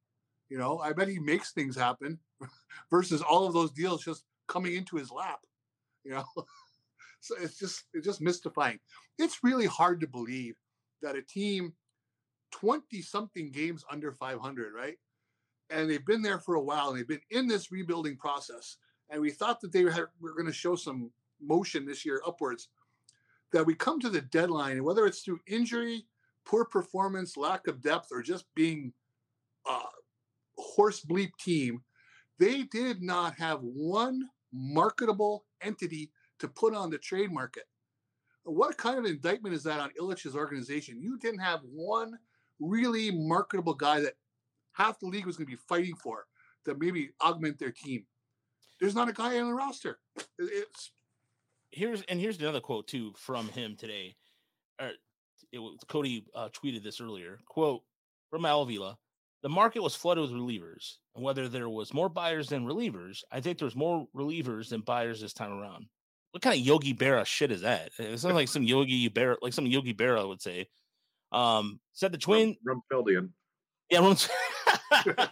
You 0.49 0.59
know, 0.59 0.79
I 0.79 0.92
bet 0.92 1.09
he 1.09 1.19
makes 1.19 1.53
things 1.53 1.77
happen 1.77 2.19
versus 2.90 3.23
all 3.23 3.47
of 3.47 3.53
those 3.53 3.73
deals 3.73 4.05
just 4.05 4.25
coming 4.49 4.75
into 4.75 4.97
his 4.97 5.11
lap. 5.11 5.46
You 6.07 6.14
know, 6.14 6.25
so 7.21 7.35
it's 7.40 7.59
just 7.59 7.85
it's 7.92 8.07
just 8.07 8.21
mystifying. 8.21 8.79
It's 9.19 9.42
really 9.42 9.66
hard 9.66 10.01
to 10.01 10.07
believe 10.07 10.55
that 11.03 11.16
a 11.16 11.23
team 11.23 11.73
20 12.53 13.03
something 13.03 13.51
games 13.51 13.85
under 13.90 14.12
500, 14.12 14.73
right? 14.73 14.97
And 15.71 15.90
they've 15.90 16.05
been 16.05 16.23
there 16.23 16.38
for 16.38 16.55
a 16.55 16.62
while 16.62 16.90
and 16.90 16.99
they've 16.99 17.09
been 17.09 17.21
in 17.31 17.49
this 17.49 17.73
rebuilding 17.73 18.16
process. 18.16 18.77
And 19.11 19.21
we 19.21 19.31
thought 19.31 19.61
that 19.61 19.73
they 19.73 19.83
had, 19.83 20.07
were 20.21 20.33
going 20.33 20.47
to 20.47 20.53
show 20.53 20.77
some 20.77 21.11
motion 21.40 21.85
this 21.85 22.05
year 22.05 22.23
upwards. 22.27 22.69
That 23.53 23.66
we 23.66 23.75
come 23.75 24.01
to 24.01 24.11
the 24.11 24.23
deadline, 24.23 24.73
and 24.73 24.85
whether 24.85 25.07
it's 25.07 25.21
through 25.21 25.38
injury, 25.47 26.05
poor 26.45 26.64
performance, 26.64 27.37
lack 27.37 27.69
of 27.69 27.81
depth, 27.81 28.09
or 28.11 28.21
just 28.21 28.45
being 28.57 28.92
a 29.66 29.81
horse 30.59 31.01
bleep 31.01 31.31
team, 31.38 31.83
they 32.38 32.64
did 32.64 33.03
not 33.03 33.38
have 33.38 33.61
one 33.62 34.29
marketable 34.53 35.45
entity 35.61 36.11
to 36.39 36.49
put 36.49 36.75
on 36.75 36.91
the 36.91 36.99
trade 36.99 37.33
market. 37.33 37.65
What 38.45 38.77
kind 38.79 38.99
of 38.99 39.05
indictment 39.05 39.55
is 39.55 39.65
that 39.65 39.81
on 39.81 39.91
Ilitch's 40.01 40.37
organization? 40.37 41.01
You 41.01 41.19
didn't 41.19 41.41
have 41.41 41.61
one 41.65 42.19
really 42.61 43.11
marketable 43.11 43.75
guy 43.75 44.01
that 44.01 44.15
half 44.73 45.01
the 45.01 45.07
league 45.07 45.27
was 45.27 45.37
going 45.37 45.47
to 45.47 45.57
be 45.57 45.63
fighting 45.69 45.97
for 45.97 46.27
to 46.65 46.75
maybe 46.79 47.11
augment 47.23 47.59
their 47.59 47.73
team. 47.73 48.05
There's 48.81 48.95
not 48.95 49.09
a 49.09 49.13
guy 49.13 49.39
on 49.41 49.49
the 49.49 49.55
roster. 49.55 49.99
It's 50.39 50.93
here's 51.71 52.03
and 52.03 52.21
here's 52.21 52.39
another 52.39 52.61
quote 52.61 52.87
too 52.87 53.13
from 53.17 53.49
him 53.49 53.77
today. 53.77 54.17
Or 54.81 54.91
it 55.53 55.59
was 55.59 55.79
Cody 55.89 56.27
uh, 56.35 56.49
tweeted 56.51 56.83
this 56.83 57.01
earlier. 57.01 57.39
Quote 57.47 57.83
from 58.31 58.45
Al 58.45 58.63
Avila: 58.63 58.99
"The 59.42 59.49
market 59.49 59.83
was 59.83 59.94
flooded 59.94 60.22
with 60.22 60.33
relievers, 60.33 60.96
and 61.14 61.25
whether 61.25 61.49
there 61.49 61.68
was 61.68 61.92
more 61.94 62.09
buyers 62.09 62.49
than 62.49 62.66
relievers, 62.66 63.22
I 63.31 63.40
think 63.40 63.59
there's 63.59 63.77
more 63.77 64.07
relievers 64.14 64.68
than 64.70 64.81
buyers 64.81 65.20
this 65.20 65.33
time 65.33 65.53
around." 65.53 65.87
What 66.33 66.42
kind 66.42 66.59
of 66.61 66.66
Yogi 66.66 66.92
Berra 66.94 67.25
shit 67.25 67.51
is 67.51 67.62
that? 67.62 67.90
It 67.99 68.18
sounds 68.18 68.35
like 68.35 68.49
some 68.49 68.62
Yogi 68.62 69.09
Berra, 69.09 69.37
like 69.40 69.53
some 69.55 69.66
Yogi 69.66 69.94
Berra 69.94 70.20
I 70.20 70.25
would 70.25 70.42
say. 70.42 70.68
Um, 71.33 71.81
said 71.92 72.12
the 72.12 72.18
twin, 72.18 72.57
Rum, 72.64 72.83
Rumsfeldian. 72.92 73.31
yeah, 73.90 73.99
everyone's- 73.99 74.29
and 75.07 75.16
Yeah, 75.16 75.25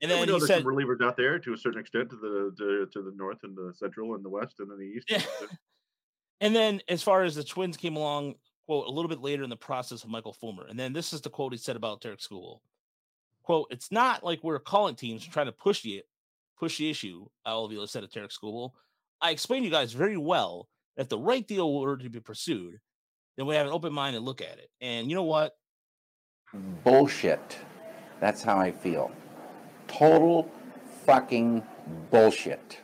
we 0.00 0.08
then 0.08 0.10
know 0.10 0.16
he 0.24 0.26
there's 0.26 0.46
said, 0.48 0.62
some 0.62 0.72
relievers 0.72 1.00
out 1.02 1.16
there 1.16 1.38
to 1.38 1.52
a 1.52 1.56
certain 1.56 1.80
extent 1.80 2.10
to 2.10 2.16
the 2.16 2.54
to, 2.58 2.86
to 2.92 3.02
the 3.02 3.12
north 3.16 3.38
and 3.44 3.56
the 3.56 3.72
central 3.76 4.14
and 4.16 4.24
the 4.24 4.28
west 4.28 4.56
and 4.58 4.70
then 4.70 4.78
the 4.78 4.84
east. 4.84 5.08
Yeah. 5.10 5.22
And 6.40 6.56
then 6.56 6.80
as 6.88 7.04
far 7.04 7.22
as 7.22 7.36
the 7.36 7.44
twins 7.44 7.76
came 7.76 7.94
along, 7.94 8.34
quote, 8.66 8.88
a 8.88 8.90
little 8.90 9.08
bit 9.08 9.20
later 9.20 9.44
in 9.44 9.50
the 9.50 9.56
process 9.56 10.02
of 10.02 10.10
Michael 10.10 10.32
Fulmer. 10.32 10.66
And 10.66 10.76
then 10.76 10.92
this 10.92 11.12
is 11.12 11.20
the 11.20 11.30
quote 11.30 11.52
he 11.52 11.56
said 11.56 11.76
about 11.76 12.00
Tarik 12.00 12.18
Skubal. 12.18 12.58
Quote, 13.42 13.68
it's 13.70 13.90
not 13.90 14.22
like 14.22 14.40
we're 14.42 14.58
calling 14.58 14.94
teams 14.94 15.26
trying 15.26 15.46
to 15.46 15.52
push 15.52 15.82
the 15.82 16.02
push 16.58 16.78
the 16.78 16.88
issue, 16.88 17.26
Al 17.44 17.64
Avila 17.64 17.88
said 17.88 18.04
at 18.04 18.12
Tarik 18.12 18.30
Skubal. 18.30 18.70
I 19.20 19.30
explained 19.30 19.64
to 19.64 19.68
you 19.68 19.72
guys 19.72 19.92
very 19.92 20.16
well 20.16 20.68
that 20.96 21.02
if 21.02 21.08
the 21.08 21.18
right 21.18 21.46
deal 21.46 21.80
were 21.80 21.96
to 21.96 22.08
be 22.08 22.20
pursued, 22.20 22.78
then 23.36 23.46
we 23.46 23.56
have 23.56 23.66
an 23.66 23.72
open 23.72 23.92
mind 23.92 24.14
and 24.14 24.24
look 24.24 24.40
at 24.40 24.58
it. 24.58 24.70
And 24.80 25.08
you 25.08 25.16
know 25.16 25.24
what? 25.24 25.56
Bullshit. 26.84 27.58
That's 28.20 28.42
how 28.42 28.58
I 28.58 28.70
feel. 28.70 29.10
Total 29.88 30.48
fucking 31.04 31.62
bullshit. 32.10 32.78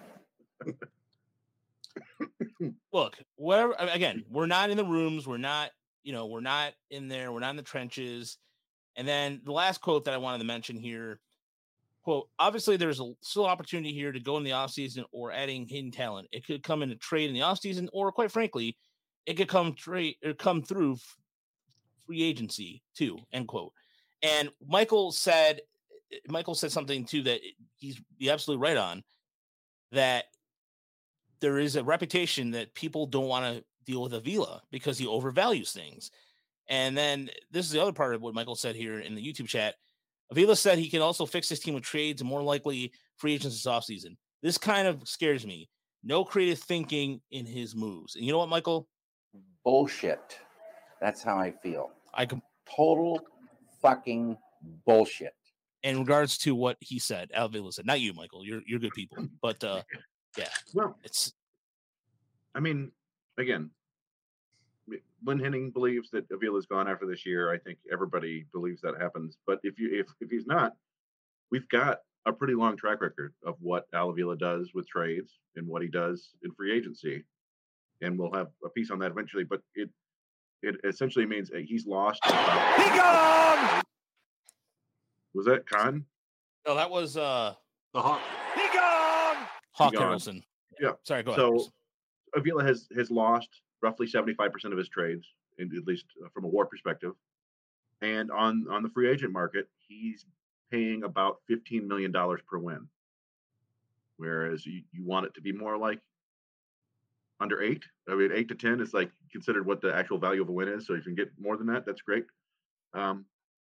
look, 2.92 3.16
where 3.36 3.72
again, 3.78 4.24
we're 4.30 4.46
not 4.46 4.70
in 4.70 4.76
the 4.76 4.84
rooms, 4.84 5.26
we're 5.26 5.36
not, 5.36 5.70
you 6.02 6.12
know, 6.12 6.26
we're 6.26 6.40
not 6.40 6.72
in 6.90 7.08
there, 7.08 7.32
we're 7.32 7.40
not 7.40 7.50
in 7.50 7.56
the 7.56 7.62
trenches. 7.62 8.38
And 8.98 9.06
then 9.06 9.40
the 9.44 9.52
last 9.52 9.80
quote 9.80 10.04
that 10.04 10.14
I 10.14 10.18
wanted 10.18 10.38
to 10.38 10.44
mention 10.44 10.76
here, 10.76 11.20
quote, 12.02 12.28
obviously 12.38 12.76
there's 12.76 13.00
a 13.00 13.12
still 13.22 13.46
opportunity 13.46 13.94
here 13.94 14.10
to 14.10 14.20
go 14.20 14.36
in 14.36 14.42
the 14.42 14.50
offseason 14.50 15.04
or 15.12 15.32
adding 15.32 15.66
hidden 15.66 15.92
talent. 15.92 16.28
It 16.32 16.44
could 16.44 16.64
come 16.64 16.82
in 16.82 16.90
a 16.90 16.96
trade 16.96 17.28
in 17.28 17.34
the 17.34 17.40
offseason, 17.40 17.88
or 17.92 18.10
quite 18.10 18.32
frankly, 18.32 18.76
it 19.24 19.34
could 19.36 19.48
come 19.48 19.74
trade 19.74 20.16
or 20.24 20.34
come 20.34 20.62
through 20.62 20.96
free 22.06 22.22
agency 22.22 22.82
too, 22.96 23.18
end 23.32 23.46
quote. 23.46 23.72
And 24.22 24.50
Michael 24.66 25.12
said 25.12 25.60
Michael 26.26 26.54
said 26.54 26.72
something 26.72 27.04
too 27.04 27.22
that 27.22 27.40
he's 27.76 28.00
absolutely 28.28 28.66
right 28.66 28.76
on 28.76 29.04
that 29.92 30.24
there 31.40 31.58
is 31.58 31.76
a 31.76 31.84
reputation 31.84 32.50
that 32.50 32.74
people 32.74 33.06
don't 33.06 33.28
want 33.28 33.44
to 33.44 33.64
deal 33.86 34.02
with 34.02 34.14
Avila 34.14 34.62
because 34.70 34.98
he 34.98 35.06
overvalues 35.06 35.72
things. 35.72 36.10
And 36.68 36.96
then 36.96 37.30
this 37.50 37.66
is 37.66 37.72
the 37.72 37.80
other 37.82 37.92
part 37.92 38.14
of 38.14 38.20
what 38.22 38.34
Michael 38.34 38.56
said 38.56 38.76
here 38.76 38.98
in 39.00 39.14
the 39.14 39.22
YouTube 39.24 39.48
chat. 39.48 39.74
Avila 40.30 40.56
said 40.56 40.78
he 40.78 40.90
can 40.90 41.00
also 41.00 41.24
fix 41.24 41.48
his 41.48 41.60
team 41.60 41.74
with 41.74 41.82
trades 41.84 42.20
and 42.20 42.28
more 42.28 42.42
likely 42.42 42.92
free 43.16 43.34
agents 43.34 43.56
this 43.62 43.70
offseason. 43.70 44.16
This 44.42 44.58
kind 44.58 44.86
of 44.86 45.08
scares 45.08 45.46
me. 45.46 45.68
No 46.04 46.24
creative 46.24 46.58
thinking 46.58 47.20
in 47.30 47.46
his 47.46 47.74
moves. 47.74 48.14
And 48.16 48.24
you 48.24 48.32
know 48.32 48.38
what, 48.38 48.48
Michael? 48.50 48.86
Bullshit. 49.64 50.38
That's 51.00 51.22
how 51.22 51.36
I 51.38 51.50
feel. 51.52 51.90
I 52.14 52.26
can 52.26 52.42
Total 52.76 53.18
fucking 53.80 54.36
bullshit. 54.84 55.32
in 55.82 55.98
regards 56.00 56.36
to 56.38 56.54
what 56.54 56.76
he 56.80 56.98
said, 56.98 57.30
Avila 57.34 57.72
said, 57.72 57.86
not 57.86 58.00
you, 58.00 58.12
Michael. 58.12 58.44
You're 58.44 58.60
you're 58.66 58.78
good 58.78 58.92
people. 58.92 59.26
But 59.40 59.64
uh 59.64 59.82
yeah, 60.36 60.48
Well, 60.74 60.98
it's 61.02 61.32
I 62.54 62.60
mean, 62.60 62.92
again, 63.38 63.56
m- 63.62 63.70
Lynn 65.24 65.38
Henning 65.38 65.70
believes 65.70 66.10
that 66.10 66.26
Avila's 66.32 66.66
gone 66.66 66.88
after 66.88 67.06
this 67.06 67.26
year. 67.26 67.52
I 67.52 67.58
think 67.58 67.78
everybody 67.92 68.46
believes 68.52 68.80
that 68.82 68.94
happens. 69.00 69.36
But 69.46 69.58
if 69.62 69.78
you 69.78 69.90
if 70.00 70.06
if 70.20 70.30
he's 70.30 70.46
not, 70.46 70.74
we've 71.50 71.68
got 71.68 71.98
a 72.26 72.32
pretty 72.32 72.54
long 72.54 72.76
track 72.76 73.00
record 73.00 73.32
of 73.44 73.56
what 73.60 73.86
Al 73.94 74.10
Avila 74.10 74.36
does 74.36 74.72
with 74.74 74.86
trades 74.88 75.38
and 75.56 75.66
what 75.66 75.82
he 75.82 75.88
does 75.88 76.30
in 76.44 76.52
free 76.52 76.72
agency, 76.76 77.24
and 78.02 78.18
we'll 78.18 78.32
have 78.32 78.48
a 78.64 78.68
piece 78.68 78.90
on 78.90 78.98
that 79.00 79.10
eventually. 79.10 79.44
But 79.44 79.60
it 79.74 79.90
it 80.62 80.76
essentially 80.84 81.26
means 81.26 81.50
he's 81.66 81.86
lost. 81.86 82.20
about- 82.26 83.82
Was 85.34 85.46
that 85.46 85.66
Khan? 85.68 86.04
no, 86.66 86.74
that 86.74 86.90
was 86.90 87.16
uh 87.16 87.54
the 87.92 88.00
Hawk. 88.02 88.20
Hawk 89.72 89.92
gone. 89.92 90.02
Harrelson. 90.18 90.42
Yeah. 90.80 90.92
Sorry, 91.04 91.22
go 91.22 91.32
ahead. 91.32 91.40
So 91.60 91.72
Avila 92.34 92.64
has 92.64 92.88
has 92.96 93.10
lost 93.10 93.48
roughly 93.82 94.06
seventy 94.06 94.34
five 94.34 94.52
percent 94.52 94.72
of 94.72 94.78
his 94.78 94.88
trades, 94.88 95.26
at 95.60 95.86
least 95.86 96.06
uh, 96.24 96.28
from 96.32 96.44
a 96.44 96.48
war 96.48 96.66
perspective. 96.66 97.12
And 98.00 98.30
on 98.30 98.66
on 98.70 98.82
the 98.82 98.88
free 98.88 99.08
agent 99.08 99.32
market, 99.32 99.68
he's 99.86 100.24
paying 100.70 101.04
about 101.04 101.38
fifteen 101.46 101.88
million 101.88 102.12
dollars 102.12 102.40
per 102.48 102.58
win. 102.58 102.88
Whereas 104.16 104.66
you, 104.66 104.82
you 104.92 105.04
want 105.04 105.26
it 105.26 105.34
to 105.34 105.40
be 105.40 105.52
more 105.52 105.76
like 105.76 106.00
under 107.40 107.62
eight. 107.62 107.84
I 108.08 108.14
mean, 108.14 108.32
eight 108.32 108.48
to 108.48 108.54
ten 108.54 108.80
is 108.80 108.92
like 108.92 109.10
considered 109.30 109.64
what 109.64 109.80
the 109.80 109.94
actual 109.94 110.18
value 110.18 110.42
of 110.42 110.48
a 110.48 110.52
win 110.52 110.68
is. 110.68 110.86
So 110.86 110.94
if 110.94 110.98
you 110.98 111.04
can 111.04 111.14
get 111.14 111.30
more 111.38 111.56
than 111.56 111.68
that, 111.68 111.86
that's 111.86 112.02
great. 112.02 112.24
Um, 112.94 113.26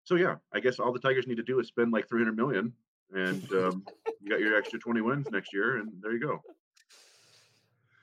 so 0.04 0.16
yeah, 0.16 0.36
I 0.54 0.60
guess 0.60 0.80
all 0.80 0.92
the 0.92 1.00
Tigers 1.00 1.28
need 1.28 1.38
to 1.38 1.44
do 1.44 1.60
is 1.60 1.68
spend 1.68 1.94
like 1.94 2.10
three 2.10 2.20
hundred 2.20 2.36
million, 2.36 2.74
and 3.14 3.44
um, 3.54 3.86
you 4.22 4.30
got 4.30 4.42
your 4.42 4.58
extra 4.58 4.80
twenty 4.80 5.02
wins 5.02 5.28
next 5.32 5.54
year, 5.54 5.78
and 5.78 5.92
there 6.02 6.12
you 6.12 6.20
go. 6.20 6.42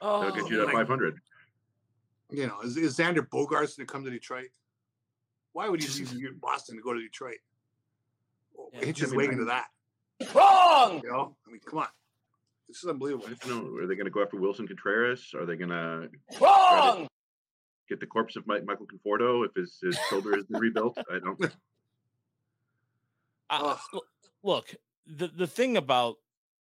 That'll 0.01 0.35
get 0.35 0.51
you 0.51 0.67
five 0.71 0.89
hundred. 0.89 1.21
You 2.31 2.47
know, 2.47 2.61
is, 2.63 2.77
is 2.77 2.97
Xander 2.97 3.27
Bogaerts 3.29 3.77
going 3.77 3.87
to 3.87 3.87
come 3.87 4.05
to 4.05 4.11
Detroit? 4.11 4.49
Why 5.53 5.69
would 5.69 5.83
he 5.83 6.05
leave 6.15 6.41
Boston 6.41 6.77
to 6.77 6.83
go 6.83 6.93
to 6.95 7.01
Detroit? 7.01 7.39
Well, 8.55 8.69
Yeah, 8.73 8.85
Hitch 8.85 9.03
I 9.03 9.07
is 9.07 9.15
waiting 9.15 9.37
I- 9.37 9.39
to 9.39 9.45
that. 9.47 9.67
Wrong. 10.35 11.01
You 11.03 11.11
know, 11.11 11.37
I 11.47 11.51
mean, 11.51 11.61
come 11.67 11.79
on, 11.79 11.87
this 12.69 12.77
is 12.83 12.89
unbelievable. 12.91 13.27
I 13.29 13.35
don't 13.49 13.75
know. 13.75 13.79
Are 13.83 13.87
they 13.87 13.95
going 13.95 14.05
to 14.05 14.11
go 14.11 14.23
after 14.23 14.37
Willson 14.37 14.67
Contreras? 14.69 15.33
Are 15.35 15.47
they 15.47 15.57
going 15.57 15.71
to 15.71 16.09
Wrong. 16.41 17.09
get 17.89 18.01
the 18.01 18.07
corpse 18.07 18.37
of 18.37 18.47
Mi- 18.47 18.61
Michael 18.61 18.87
Conforto 18.87 19.47
if 19.47 19.55
his, 19.55 19.79
his 19.83 19.99
shoulder 20.11 20.37
has 20.37 20.45
been 20.45 20.61
rebuilt? 20.61 20.99
I 21.11 21.19
don't. 21.21 21.43
I- 23.49 23.57
uh, 23.61 23.63
Ugh. 23.71 23.79
look- 23.95 24.07
look, 24.43 24.75
the 25.07 25.29
the 25.29 25.47
thing 25.47 25.77
about 25.79 26.17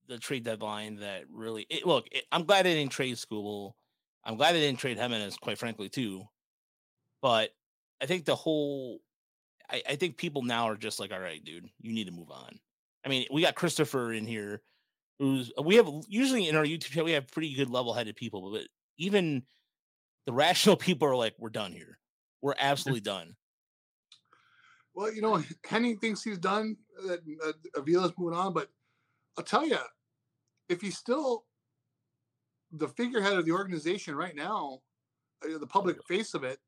the 0.08 0.18
trade 0.18 0.42
deadline 0.44 0.96
that 0.96 1.24
really 1.30 1.64
it, 1.70 1.86
look, 1.86 2.06
it, 2.10 2.24
I'm 2.32 2.44
glad 2.44 2.66
they 2.66 2.74
didn't 2.74 2.90
trade 2.92 3.14
Skubal. 3.16 3.72
I'm 4.24 4.36
glad 4.36 4.54
they 4.54 4.60
didn't 4.60 4.78
trade 4.78 4.98
Jimenez, 4.98 5.36
quite 5.36 5.58
frankly, 5.58 5.88
too. 5.88 6.24
But 7.20 7.50
I 8.02 8.06
think 8.06 8.24
the 8.24 8.34
whole, 8.34 9.00
I, 9.70 9.82
I 9.90 9.96
think 9.96 10.16
people 10.16 10.42
now 10.42 10.68
are 10.68 10.76
just 10.76 11.00
like, 11.00 11.12
all 11.12 11.20
right, 11.20 11.42
dude, 11.44 11.68
you 11.80 11.92
need 11.92 12.06
to 12.06 12.12
move 12.12 12.30
on. 12.30 12.58
I 13.04 13.08
mean, 13.08 13.26
we 13.30 13.42
got 13.42 13.54
Christopher 13.54 14.12
in 14.12 14.26
here, 14.26 14.62
who's 15.18 15.52
we 15.62 15.76
have 15.76 15.88
usually 16.08 16.48
in 16.48 16.56
our 16.56 16.64
YouTube 16.64 16.90
channel 16.90 17.04
we 17.04 17.12
have 17.12 17.28
pretty 17.28 17.54
good 17.54 17.70
level-headed 17.70 18.16
people, 18.16 18.50
but 18.50 18.62
even 18.98 19.42
the 20.26 20.32
rational 20.32 20.76
people 20.76 21.08
are 21.08 21.16
like, 21.16 21.34
we're 21.38 21.50
done 21.50 21.72
here. 21.72 21.98
We're 22.42 22.54
absolutely 22.58 23.00
done. 23.12 23.36
Well, 24.94 25.12
you 25.12 25.22
know, 25.22 25.42
Henning 25.66 25.98
thinks 25.98 26.22
he's 26.22 26.38
done. 26.38 26.76
That 27.06 27.20
uh, 27.44 27.52
Avila's 27.80 28.12
moving 28.16 28.38
on, 28.38 28.52
but 28.52 28.68
I'll 29.36 29.44
tell 29.44 29.66
you, 29.66 29.78
if 30.68 30.80
he's 30.80 30.96
still 30.96 31.44
the 32.76 32.88
figurehead 32.88 33.34
of 33.34 33.44
the 33.44 33.52
organization 33.52 34.14
right 34.14 34.34
now, 34.34 34.80
uh, 35.44 35.58
the 35.58 35.66
public 35.66 36.02
face 36.04 36.34
of 36.34 36.44
it, 36.44 36.58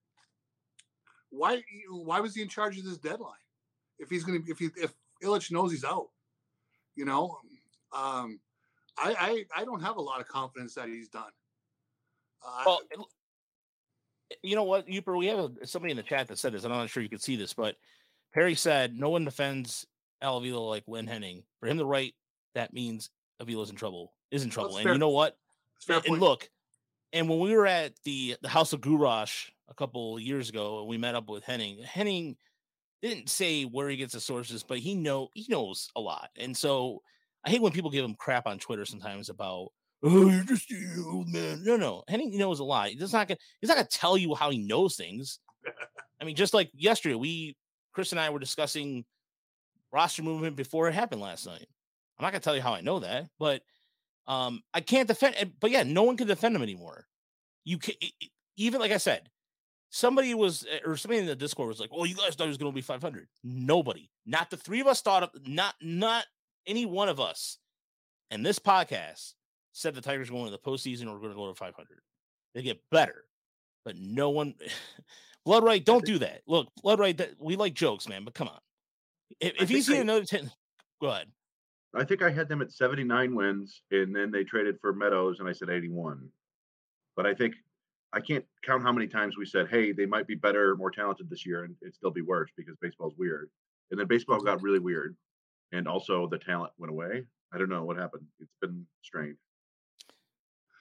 why 1.30 1.62
why 1.90 2.20
was 2.20 2.34
he 2.34 2.42
in 2.42 2.48
charge 2.48 2.78
of 2.78 2.84
this 2.84 2.98
deadline? 2.98 3.32
If 3.98 4.10
he's 4.10 4.24
going 4.24 4.42
to, 4.42 4.50
if 4.50 4.58
he 4.58 4.68
if 4.76 4.94
Ilitch 5.22 5.50
knows 5.50 5.72
he's 5.72 5.84
out, 5.84 6.08
you 6.94 7.04
know, 7.04 7.38
um, 7.92 8.38
I, 8.98 9.44
I 9.54 9.60
I 9.62 9.64
don't 9.64 9.82
have 9.82 9.96
a 9.96 10.02
lot 10.02 10.20
of 10.20 10.28
confidence 10.28 10.74
that 10.74 10.88
he's 10.88 11.08
done. 11.08 11.30
Uh, 12.46 12.62
Well, 12.66 13.08
you 14.42 14.56
know 14.56 14.64
what, 14.64 14.86
Uper, 14.88 15.16
we 15.16 15.26
have 15.26 15.50
somebody 15.64 15.92
in 15.92 15.96
the 15.96 16.02
chat 16.02 16.28
that 16.28 16.38
said 16.38 16.52
this, 16.52 16.64
and 16.64 16.72
I'm 16.72 16.80
not 16.80 16.90
sure 16.90 17.02
you 17.02 17.08
can 17.08 17.18
see 17.18 17.36
this, 17.36 17.54
but 17.54 17.76
Perry 18.34 18.54
said 18.54 18.94
no 18.94 19.08
one 19.08 19.24
defends 19.24 19.86
Al 20.22 20.38
Avila 20.38 20.58
like 20.58 20.84
Lynn 20.86 21.06
Henning. 21.06 21.42
For 21.60 21.66
him 21.66 21.78
to 21.78 21.84
write, 21.84 22.14
that 22.54 22.72
means 22.72 23.10
Avila's 23.40 23.70
in 23.70 23.76
trouble, 23.76 24.12
is 24.30 24.42
in 24.42 24.50
trouble. 24.50 24.70
That's 24.70 24.78
and 24.78 24.84
fair. 24.84 24.92
you 24.94 24.98
know 24.98 25.10
what? 25.10 25.36
It's 25.76 25.84
a 25.84 25.88
fair 25.88 25.96
and, 25.96 26.06
and 26.06 26.20
look, 26.20 26.48
and 27.12 27.28
when 27.28 27.40
we 27.40 27.54
were 27.54 27.66
at 27.66 27.92
the 28.04 28.36
the 28.42 28.48
House 28.48 28.72
of 28.72 28.80
Gurash 28.80 29.50
a 29.68 29.74
couple 29.74 30.18
years 30.18 30.48
ago, 30.48 30.80
and 30.80 30.88
we 30.88 30.98
met 30.98 31.14
up 31.14 31.28
with 31.28 31.44
Henning, 31.44 31.82
Henning 31.82 32.36
didn't 33.02 33.28
say 33.28 33.64
where 33.64 33.88
he 33.88 33.96
gets 33.96 34.14
the 34.14 34.20
sources, 34.20 34.62
but 34.62 34.78
he 34.78 34.94
know 34.94 35.28
he 35.34 35.46
knows 35.48 35.90
a 35.96 36.00
lot. 36.00 36.30
And 36.36 36.56
so 36.56 37.02
I 37.44 37.50
hate 37.50 37.62
when 37.62 37.72
people 37.72 37.90
give 37.90 38.04
him 38.04 38.14
crap 38.14 38.46
on 38.46 38.58
Twitter 38.58 38.84
sometimes 38.84 39.28
about 39.28 39.68
oh 40.02 40.28
you're 40.28 40.44
just 40.44 40.70
you 40.70 41.08
old 41.10 41.28
man. 41.28 41.62
No, 41.64 41.76
no, 41.76 42.02
Henning 42.08 42.36
knows 42.36 42.60
a 42.60 42.64
lot. 42.64 42.88
He's 42.88 43.12
not 43.12 43.28
gonna 43.28 43.38
he's 43.60 43.68
not 43.68 43.76
gonna 43.76 43.88
tell 43.90 44.16
you 44.16 44.34
how 44.34 44.50
he 44.50 44.58
knows 44.58 44.96
things. 44.96 45.38
I 46.20 46.24
mean, 46.24 46.36
just 46.36 46.54
like 46.54 46.70
yesterday, 46.74 47.14
we 47.14 47.56
Chris 47.92 48.12
and 48.12 48.20
I 48.20 48.30
were 48.30 48.38
discussing 48.38 49.04
roster 49.92 50.22
movement 50.22 50.56
before 50.56 50.88
it 50.88 50.94
happened 50.94 51.20
last 51.20 51.46
night. 51.46 51.66
I'm 52.18 52.22
not 52.22 52.32
gonna 52.32 52.40
tell 52.40 52.56
you 52.56 52.62
how 52.62 52.74
I 52.74 52.80
know 52.80 53.00
that, 53.00 53.26
but 53.38 53.62
um, 54.26 54.62
I 54.74 54.80
can't 54.80 55.08
defend. 55.08 55.52
But 55.60 55.70
yeah, 55.70 55.82
no 55.82 56.02
one 56.02 56.16
can 56.16 56.26
defend 56.26 56.56
him 56.56 56.62
anymore. 56.62 57.06
You 57.64 57.78
can 57.78 57.94
even 58.56 58.80
like 58.80 58.92
I 58.92 58.98
said, 58.98 59.28
somebody 59.90 60.34
was 60.34 60.66
eh, 60.70 60.78
or 60.84 60.96
somebody 60.96 61.20
in 61.20 61.26
the 61.26 61.36
Discord 61.36 61.68
was 61.68 61.80
like, 61.80 61.90
"Oh, 61.92 62.04
you 62.04 62.14
guys 62.14 62.34
thought 62.34 62.44
it 62.44 62.48
was 62.48 62.58
going 62.58 62.72
to 62.72 62.74
be 62.74 62.82
500." 62.82 63.28
Nobody, 63.44 64.10
not 64.24 64.50
the 64.50 64.56
three 64.56 64.80
of 64.80 64.86
us 64.86 65.00
thought 65.00 65.22
of, 65.22 65.30
not 65.46 65.74
not 65.80 66.24
any 66.66 66.86
one 66.86 67.08
of 67.08 67.20
us, 67.20 67.58
and 68.30 68.44
this 68.44 68.58
podcast 68.58 69.34
said 69.72 69.94
the 69.94 70.00
Tigers 70.00 70.30
going 70.30 70.46
to 70.46 70.50
the 70.50 70.58
postseason 70.58 71.02
or 71.02 71.18
going 71.18 71.30
to 71.30 71.36
go 71.36 71.48
to 71.48 71.54
500. 71.54 71.86
They 72.54 72.62
get 72.62 72.80
better, 72.90 73.24
but 73.84 73.96
no 73.96 74.30
one. 74.30 74.54
Blood 75.44 75.62
right, 75.62 75.84
don't 75.84 76.04
do 76.04 76.18
that. 76.18 76.42
Look, 76.48 76.68
Blood 76.82 76.98
right, 76.98 77.16
that 77.18 77.34
we 77.38 77.54
like 77.54 77.74
jokes, 77.74 78.08
man, 78.08 78.24
but 78.24 78.34
come 78.34 78.48
on. 78.48 78.58
If, 79.38 79.62
if 79.62 79.68
he's 79.68 79.88
another 79.88 80.24
10, 80.24 80.50
go 81.00 81.08
ahead. 81.08 81.28
I 81.96 82.04
think 82.04 82.22
I 82.22 82.30
had 82.30 82.48
them 82.48 82.62
at 82.62 82.72
79 82.72 83.34
wins, 83.34 83.82
and 83.90 84.14
then 84.14 84.30
they 84.30 84.44
traded 84.44 84.78
for 84.80 84.92
Meadows, 84.92 85.40
and 85.40 85.48
I 85.48 85.52
said 85.52 85.70
81. 85.70 86.28
But 87.16 87.26
I 87.26 87.34
think 87.34 87.54
I 88.12 88.20
can't 88.20 88.44
count 88.62 88.82
how 88.82 88.92
many 88.92 89.06
times 89.06 89.36
we 89.36 89.46
said, 89.46 89.68
"Hey, 89.68 89.92
they 89.92 90.06
might 90.06 90.26
be 90.26 90.34
better, 90.34 90.76
more 90.76 90.90
talented 90.90 91.30
this 91.30 91.46
year," 91.46 91.64
and 91.64 91.74
it'd 91.80 91.94
still 91.94 92.10
be 92.10 92.20
worse 92.22 92.50
because 92.56 92.76
baseball's 92.76 93.16
weird. 93.16 93.50
And 93.90 93.98
then 93.98 94.06
baseball 94.06 94.40
got 94.40 94.62
really 94.62 94.78
weird, 94.78 95.16
and 95.72 95.88
also 95.88 96.26
the 96.26 96.38
talent 96.38 96.72
went 96.78 96.90
away. 96.90 97.26
I 97.52 97.58
don't 97.58 97.68
know 97.68 97.84
what 97.84 97.96
happened. 97.96 98.26
It's 98.40 98.54
been 98.60 98.86
strange. 99.02 99.38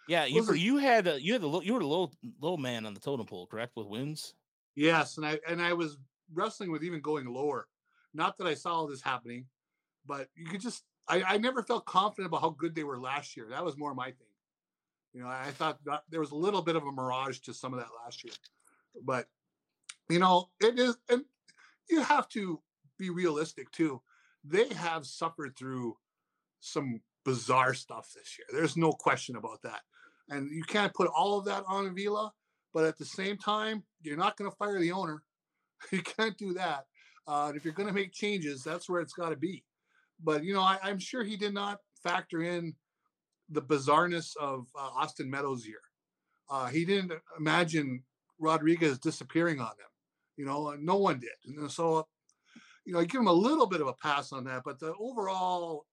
Yeah, 0.07 0.25
you 0.25 0.41
Listen- 0.41 0.57
you 0.57 0.77
had 0.77 1.07
a, 1.07 1.21
you 1.21 1.33
had 1.33 1.41
the 1.41 1.47
low, 1.47 1.61
you 1.61 1.73
were 1.73 1.79
the 1.79 1.87
low 1.87 2.11
low 2.39 2.57
man 2.57 2.85
on 2.85 2.93
the 2.93 2.99
totem 2.99 3.25
pole, 3.25 3.47
correct? 3.47 3.75
With 3.75 3.87
wins. 3.87 4.35
Yes, 4.75 5.17
and 5.17 5.25
I 5.25 5.39
and 5.47 5.61
I 5.61 5.73
was 5.73 5.97
wrestling 6.33 6.71
with 6.71 6.83
even 6.83 7.01
going 7.01 7.25
lower. 7.25 7.67
Not 8.13 8.37
that 8.37 8.47
I 8.47 8.53
saw 8.53 8.73
all 8.73 8.87
this 8.87 9.01
happening, 9.01 9.45
but 10.05 10.29
you 10.35 10.45
could 10.45 10.61
just 10.61 10.83
I, 11.07 11.23
I 11.23 11.37
never 11.37 11.61
felt 11.63 11.85
confident 11.85 12.27
about 12.27 12.41
how 12.41 12.49
good 12.49 12.75
they 12.75 12.83
were 12.83 12.99
last 12.99 13.37
year. 13.37 13.47
That 13.49 13.63
was 13.63 13.77
more 13.77 13.93
my 13.93 14.07
thing. 14.07 14.27
You 15.13 15.21
know, 15.21 15.27
I 15.27 15.51
thought 15.51 15.79
that 15.85 16.03
there 16.09 16.19
was 16.19 16.31
a 16.31 16.35
little 16.35 16.61
bit 16.61 16.75
of 16.75 16.83
a 16.83 16.91
mirage 16.91 17.39
to 17.39 17.53
some 17.53 17.73
of 17.73 17.79
that 17.79 17.89
last 18.03 18.23
year. 18.23 18.33
But 19.03 19.27
you 20.09 20.19
know, 20.19 20.49
it 20.59 20.77
is 20.79 20.97
and 21.09 21.23
you 21.89 22.01
have 22.01 22.27
to 22.29 22.61
be 22.97 23.09
realistic 23.09 23.71
too. 23.71 24.01
They 24.43 24.67
have 24.73 25.05
suffered 25.05 25.55
through 25.55 25.97
some 26.59 27.01
bizarre 27.23 27.73
stuff 27.73 28.11
this 28.15 28.37
year. 28.37 28.47
There's 28.51 28.77
no 28.77 28.91
question 28.91 29.35
about 29.35 29.61
that. 29.63 29.81
And 30.29 30.49
you 30.49 30.63
can't 30.63 30.93
put 30.93 31.09
all 31.15 31.37
of 31.37 31.45
that 31.45 31.63
on 31.67 31.87
Avila, 31.87 32.33
but 32.73 32.85
at 32.85 32.97
the 32.97 33.05
same 33.05 33.37
time, 33.37 33.83
you're 34.01 34.17
not 34.17 34.37
going 34.37 34.49
to 34.49 34.57
fire 34.57 34.79
the 34.79 34.91
owner. 34.91 35.23
You 35.91 36.01
can't 36.01 36.35
do 36.37 36.53
that. 36.53 36.85
Uh, 37.27 37.51
if 37.53 37.63
you're 37.63 37.73
going 37.73 37.87
to 37.87 37.93
make 37.93 38.11
changes, 38.11 38.63
that's 38.63 38.89
where 38.89 39.01
it's 39.01 39.13
got 39.13 39.29
to 39.29 39.35
be. 39.35 39.63
But 40.23 40.43
you 40.43 40.53
know, 40.53 40.61
I, 40.61 40.79
I'm 40.83 40.99
sure 40.99 41.23
he 41.23 41.37
did 41.37 41.53
not 41.53 41.79
factor 42.03 42.41
in 42.41 42.73
the 43.49 43.61
bizarreness 43.61 44.35
of 44.37 44.67
uh, 44.75 44.89
Austin 44.95 45.29
Meadows' 45.29 45.65
year. 45.65 45.81
Uh, 46.49 46.67
he 46.67 46.85
didn't 46.85 47.11
imagine 47.37 48.03
Rodriguez 48.39 48.99
disappearing 48.99 49.59
on 49.59 49.71
them. 49.77 49.87
You 50.37 50.45
know, 50.45 50.75
no 50.79 50.97
one 50.97 51.19
did. 51.19 51.57
And 51.57 51.71
so, 51.71 52.07
you 52.85 52.93
know, 52.93 52.99
I 52.99 53.05
give 53.05 53.21
him 53.21 53.27
a 53.27 53.33
little 53.33 53.67
bit 53.67 53.81
of 53.81 53.87
a 53.87 53.93
pass 53.93 54.31
on 54.31 54.43
that. 54.45 54.63
But 54.65 54.79
the 54.79 54.93
overall 54.99 55.85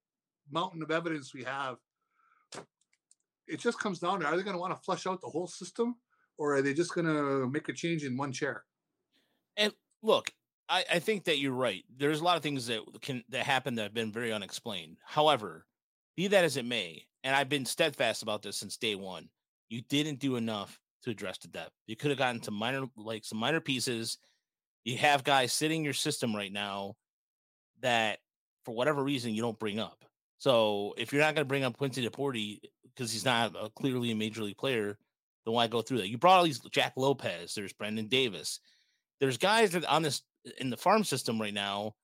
mountain 0.50 0.82
of 0.82 0.90
evidence 0.90 1.32
we 1.32 1.44
have, 1.44 1.76
it 3.46 3.61
just 3.61 3.78
comes 3.78 3.98
down 3.98 4.20
to: 4.20 4.26
Are 4.26 4.37
they 4.37 4.42
going 4.42 4.56
to 4.56 4.61
want 4.61 4.74
to 4.74 4.82
flush 4.82 5.06
out 5.06 5.20
the 5.20 5.28
whole 5.28 5.46
system, 5.46 5.96
or 6.38 6.56
are 6.56 6.62
they 6.62 6.74
just 6.74 6.94
going 6.94 7.06
to 7.06 7.48
make 7.50 7.68
a 7.68 7.72
change 7.72 8.04
in 8.04 8.16
one 8.16 8.32
chair? 8.32 8.64
And 9.56 9.72
look, 10.02 10.32
I, 10.68 10.85
I 10.94 10.98
think 10.98 11.25
that 11.25 11.38
you're 11.38 11.53
right. 11.53 11.85
There's 11.96 12.20
a 12.20 12.25
lot 12.25 12.37
of 12.37 12.42
things 12.42 12.66
that 12.66 12.81
can 13.03 13.25
that 13.31 13.44
happen 13.44 13.75
that 13.75 13.83
have 13.83 13.94
been 13.94 14.12
very 14.12 14.33
unexplained. 14.33 14.98
However, 15.05 15.66
be 16.16 16.29
that 16.29 16.44
as 16.44 16.57
it 16.57 16.64
may, 16.64 17.05
and 17.25 17.35
I've 17.35 17.48
been 17.48 17.66
steadfast 17.66 18.22
about 18.22 18.42
this 18.42 18.57
since 18.57 18.77
day 18.77 18.94
one, 18.94 19.29
you 19.68 19.83
didn't 19.88 20.18
do 20.18 20.37
enough 20.37 20.79
to 21.05 21.11
address 21.11 21.38
the 21.38 21.48
depth. 21.48 21.72
You 21.87 21.96
could 21.96 22.11
have 22.11 22.18
gotten 22.18 22.40
to 22.42 22.51
minor 22.51 22.87
like 22.96 23.25
some 23.25 23.38
minor 23.38 23.61
pieces. 23.61 24.18
You 24.85 24.96
have 24.98 25.25
guys 25.25 25.53
sitting 25.53 25.81
in 25.81 25.85
your 25.85 25.94
system 25.94 26.35
right 26.35 26.53
now 26.53 26.94
that 27.81 28.18
for 28.64 28.75
whatever 28.75 29.03
reason 29.03 29.35
you 29.35 29.42
don't 29.42 29.59
bring 29.59 29.79
up. 29.79 30.05
So 30.38 30.94
if 30.96 31.12
you're 31.12 31.22
not 31.22 31.35
going 31.35 31.44
to 31.44 31.48
bring 31.48 31.64
up 31.64 31.77
Quincy 31.77 32.03
Deporte 32.03 32.61
because 32.83 33.12
he's 33.12 33.25
not 33.25 33.55
a, 33.61 33.70
clearly 33.70 34.11
a 34.11 34.16
major 34.16 34.42
league 34.42 34.57
player, 34.57 34.98
then 35.44 35.55
why 35.55 35.66
go 35.66 35.83
through 35.83 35.98
that? 35.98 36.09
You 36.09 36.18
brought 36.18 36.38
all 36.38 36.44
these 36.44 36.61
Jack 36.70 36.94
Lopez, 36.96 37.55
there's 37.55 37.72
Brendan 37.72 38.09
Davis, 38.09 38.61
there's 39.20 39.38
guys 39.38 39.70
that 39.70 39.85
on 39.85 40.03
this 40.03 40.22
in 40.59 40.70
the 40.70 40.76
farm 40.76 41.05
system 41.05 41.40
right 41.40 41.55
now 41.55 41.94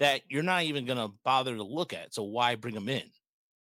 that 0.00 0.22
you're 0.28 0.42
not 0.42 0.64
even 0.64 0.86
going 0.86 0.98
to 0.98 1.14
bother 1.24 1.54
to 1.56 1.62
look 1.62 1.92
at. 1.92 2.14
So 2.14 2.24
why 2.24 2.56
bring 2.56 2.74
them 2.74 2.88
in? 2.88 3.10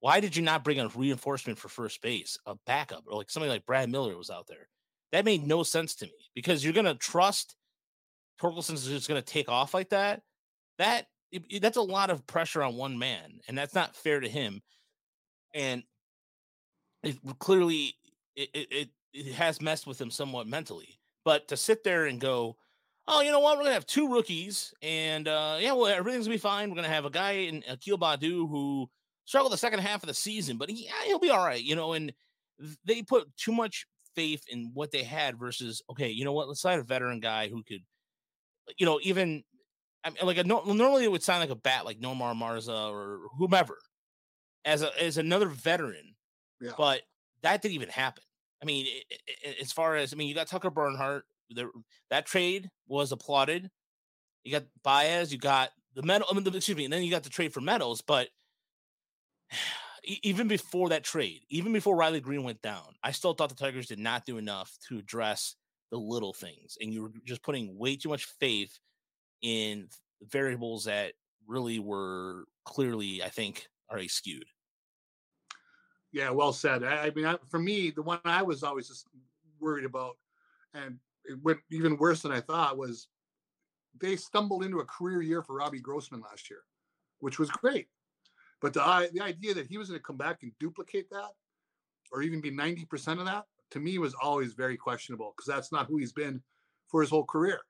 Why 0.01 0.21
did 0.21 0.37
you 0.37 0.43
not 0.43 0.65
bring 0.65 0.81
a 0.81 0.89
reinforcement 0.89 1.59
for 1.59 1.69
first 1.69 2.01
base, 2.01 2.39
a 2.47 2.55
backup, 2.67 3.05
or 3.07 3.19
like 3.19 3.31
somebody 3.31 3.51
like 3.51 3.67
Brad 3.67 3.91
Miller 3.91 4.17
was 4.17 4.31
out 4.31 4.47
there? 4.47 4.69
That 5.13 5.25
made 5.25 5.47
no 5.47 5.63
sense 5.63 5.95
to 5.97 6.07
me 6.07 6.31
because 6.35 6.65
you're 6.65 6.73
going 6.73 6.87
to 6.87 6.95
trust 6.95 7.57
Torkelson's 8.41 8.87
just 8.87 9.09
going 9.09 9.21
to 9.21 9.27
take 9.27 9.49
off 9.49 9.75
like 9.75 9.91
that. 9.91 10.23
That 10.79 11.07
that's 11.61 11.77
a 11.77 11.83
lot 11.83 12.11
of 12.11 12.27
pressure 12.27 12.63
on 12.63 12.77
one 12.77 12.99
man, 12.99 13.41
and 13.47 13.57
that's 13.57 13.75
not 13.75 13.95
fair 13.95 14.21
to 14.21 14.29
him. 14.29 14.63
And 15.55 15.83
it 17.03 17.19
clearly 17.39 17.95
it, 18.35 18.49
it 18.55 18.89
it 19.13 19.35
has 19.35 19.61
messed 19.61 19.87
with 19.87 20.01
him 20.01 20.11
somewhat 20.11 20.47
mentally. 20.47 20.99
But 21.25 21.49
to 21.49 21.57
sit 21.57 21.85
there 21.85 22.07
and 22.07 22.21
go, 22.21 22.57
oh, 23.11 23.21
you 23.21 23.31
know 23.33 23.41
what? 23.41 23.57
We're 23.59 23.65
gonna 23.65 23.75
have 23.75 23.87
two 23.87 24.09
rookies, 24.13 24.73
and 24.83 25.29
uh, 25.29 25.59
yeah, 25.61 25.73
well, 25.73 25.87
everything's 25.87 26.27
gonna 26.27 26.35
be 26.37 26.39
fine. 26.39 26.71
We're 26.71 26.77
gonna 26.77 26.89
have 26.89 27.05
a 27.05 27.11
guy 27.11 27.33
in 27.33 27.63
Akil 27.69 27.99
Baddoo 27.99 28.49
who 28.49 28.89
struggled 29.25 29.53
the 29.53 29.59
second 29.59 29.81
half 29.81 30.03
of 30.03 30.07
the 30.09 30.15
season, 30.15 30.57
but 30.57 30.71
he, 30.71 30.89
he'll 31.07 31.19
be 31.19 31.31
all 31.31 31.45
right, 31.45 31.63
you 31.63 31.77
know. 31.77 31.93
And 31.93 32.13
they 32.85 33.03
put 33.03 33.35
too 33.37 33.53
much 33.53 33.87
faith 34.17 34.45
in 34.49 34.71
what 34.75 34.91
they 34.91 35.03
had 35.03 35.39
versus 35.39 35.83
okay, 35.91 36.09
you 36.11 36.25
know 36.25 36.33
what? 36.33 36.49
Let's 36.49 36.61
sign 36.61 36.79
a 36.79 36.83
veteran 36.83 37.21
guy 37.21 37.49
who 37.49 37.63
could, 37.63 37.83
you 38.79 38.87
know, 38.87 39.01
even 39.03 39.43
I 40.05 40.11
mean, 40.11 40.19
like 40.23 40.39
a 40.39 40.45
normally 40.45 41.05
it 41.05 41.11
would 41.13 41.23
sound 41.23 41.41
like 41.41 41.51
a 41.51 41.55
bat 41.55 41.85
like 41.85 42.01
Nomar 42.01 42.35
Mazara 42.35 42.91
or 42.91 43.21
whomever 43.39 43.79
as 44.65 44.83
a 44.83 45.03
as 45.03 45.17
another 45.19 45.49
veteran, 45.49 46.15
Yeah. 46.61 46.73
but 46.77 47.03
that 47.43 47.63
didn't 47.63 47.75
even 47.75 47.89
happen. 47.89 48.23
I 48.63 48.67
mean, 48.67 48.87
i- 48.87 49.49
i- 49.49 49.55
as 49.61 49.73
far 49.73 49.97
as 49.97 50.13
I 50.13 50.17
mean, 50.17 50.29
you 50.29 50.35
got 50.35 50.47
Tucker 50.49 50.71
Barnhart. 50.71 51.25
That 52.11 52.27
trade 52.27 52.71
was 52.87 53.13
applauded. 53.13 53.71
You 54.45 54.53
got 54.53 54.65
Baez. 54.83 55.33
You 55.33 55.39
got 55.39 55.71
the 55.95 56.03
metal. 56.03 56.27
I 56.31 56.35
mean, 56.35 56.45
the, 56.45 56.57
excuse 56.57 56.77
me, 56.77 56.85
and 56.85 56.93
then 56.93 57.03
you 57.03 57.11
got 57.11 57.25
the 57.25 57.31
trade 57.31 57.53
for 57.53 57.61
Metals. 57.61 58.01
But 58.01 58.29
even 60.05 60.49
before 60.49 60.91
that 60.91 61.05
trade, 61.05 61.41
even 61.49 61.73
before 61.73 61.97
Riley 61.97 62.21
Greene 62.21 62.45
went 62.45 62.63
down, 62.63 62.95
I 63.03 63.13
still 63.13 63.35
thought 63.35 63.49
the 63.49 63.55
Tigers 63.55 63.87
did 63.87 63.99
not 63.99 64.25
do 64.25 64.39
enough 64.39 64.77
to 64.89 64.99
address 64.99 65.57
the 65.91 65.99
little 65.99 66.33
things, 66.33 66.79
and 66.81 66.95
you 66.95 67.03
were 67.03 67.13
just 67.25 67.43
putting 67.43 67.77
way 67.77 67.97
too 67.97 68.09
much 68.09 68.27
faith 68.39 68.79
in 69.43 69.89
variables 70.23 70.85
that 70.85 71.15
really 71.47 71.81
were 71.81 72.45
clearly, 72.65 73.23
I 73.23 73.29
think, 73.29 73.67
already 73.91 74.09
skewed. 74.09 74.45
Yeah, 76.13 76.31
well 76.31 76.53
said. 76.53 76.85
I, 76.85 77.07
I 77.07 77.11
mean, 77.11 77.27
I, 77.27 77.37
for 77.49 77.59
me, 77.59 77.91
the 77.91 78.03
one 78.03 78.21
I 78.25 78.43
was 78.43 78.63
always 78.63 78.89
just 78.89 79.07
worried 79.59 79.85
about, 79.85 80.17
and 80.75 80.99
it 81.25 81.39
went 81.43 81.59
even 81.71 81.97
worse 81.97 82.23
than 82.23 82.33
I 82.33 82.41
thought, 82.41 82.79
was 82.79 83.09
they 84.01 84.17
stumbled 84.17 84.65
into 84.65 84.81
a 84.81 84.85
career 84.85 85.23
year 85.23 85.43
for 85.43 85.57
Robbie 85.57 85.81
Grossman 85.81 86.21
last 86.21 86.51
year, 86.51 86.61
which 87.19 87.39
was 87.39 87.51
great. 87.51 87.89
But 88.61 88.73
the 88.73 89.11
the 89.13 89.21
idea 89.21 89.55
that 89.55 89.67
he 89.67 89.79
was 89.79 89.89
going 89.89 89.99
to 89.99 90.05
come 90.05 90.17
back 90.17 90.43
and 90.43 90.53
duplicate 90.59 91.11
that, 91.11 91.31
or 92.13 92.23
even 92.23 92.41
be 92.41 92.51
ninety 92.51 92.85
percent 92.85 93.21
of 93.21 93.27
that, 93.27 93.45
to 93.71 93.81
me 93.81 93.99
was 93.99 94.15
always 94.15 94.53
very 94.53 94.77
questionable 94.77 95.35
because 95.37 95.47
that's 95.47 95.73
not 95.73 95.87
who 95.87 95.97
he's 95.97 96.13
been 96.13 96.43
for 96.89 97.01
his 97.01 97.11
whole 97.11 97.25
career, 97.25 97.61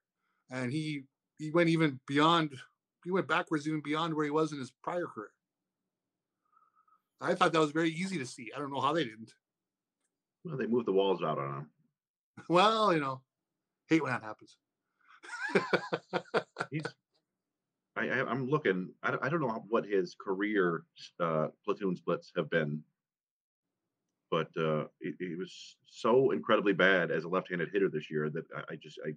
and 0.51 0.73
he 0.73 1.05
he 1.39 1.51
went 1.51 1.69
even 1.69 1.99
beyond, 2.07 2.55
he 3.05 3.11
went 3.11 3.27
backwards 3.27 3.67
even 3.67 3.81
beyond 3.81 4.15
where 4.15 4.27
he 4.27 4.31
was 4.31 4.53
in 4.53 4.59
his 4.59 4.73
prior 4.83 5.07
career. 5.07 5.31
I 7.21 7.35
thought 7.35 7.53
that 7.53 7.61
was 7.61 7.73
very 7.73 7.91
easy 7.91 8.19
to 8.19 8.27
see. 8.27 8.51
I 8.55 8.59
don't 8.59 8.73
know 8.73 8.81
how 8.81 8.93
they 8.93 9.05
didn't. 9.05 9.33
Well, 10.45 10.57
they 10.57 10.67
moved 10.67 10.87
the 10.87 10.93
walls 10.93 11.23
out 11.23 11.39
on 11.39 11.55
him. 11.55 11.71
Well, 12.49 12.93
you 12.93 13.01
know, 13.01 13.21
hate 13.91 14.03
when 14.03 14.13
that 14.13 14.23
happens. 14.23 14.57
He's. 16.71 16.83
I, 17.97 18.09
I'm 18.09 18.49
looking. 18.49 18.91
I, 19.03 19.11
don't- 19.11 19.23
I 19.25 19.29
don't 19.29 19.41
know 19.41 19.65
what 19.69 19.85
his 19.85 20.15
career 20.19 20.85
uh, 21.19 21.49
platoon 21.65 21.97
splits 21.97 22.33
have 22.37 22.49
been, 22.49 22.83
but 24.31 24.49
uh, 24.57 24.85
it, 25.01 25.17
it 25.19 25.37
was 25.39 25.77
so 25.87 26.31
incredibly 26.31 26.73
bad 26.73 27.11
as 27.11 27.25
a 27.25 27.29
left-handed 27.29 27.69
hitter 27.73 27.91
this 27.91 28.11
year 28.11 28.31
that 28.31 28.45
I, 28.57 28.73
I 28.73 28.77
just 28.77 28.99
I. 29.05 29.11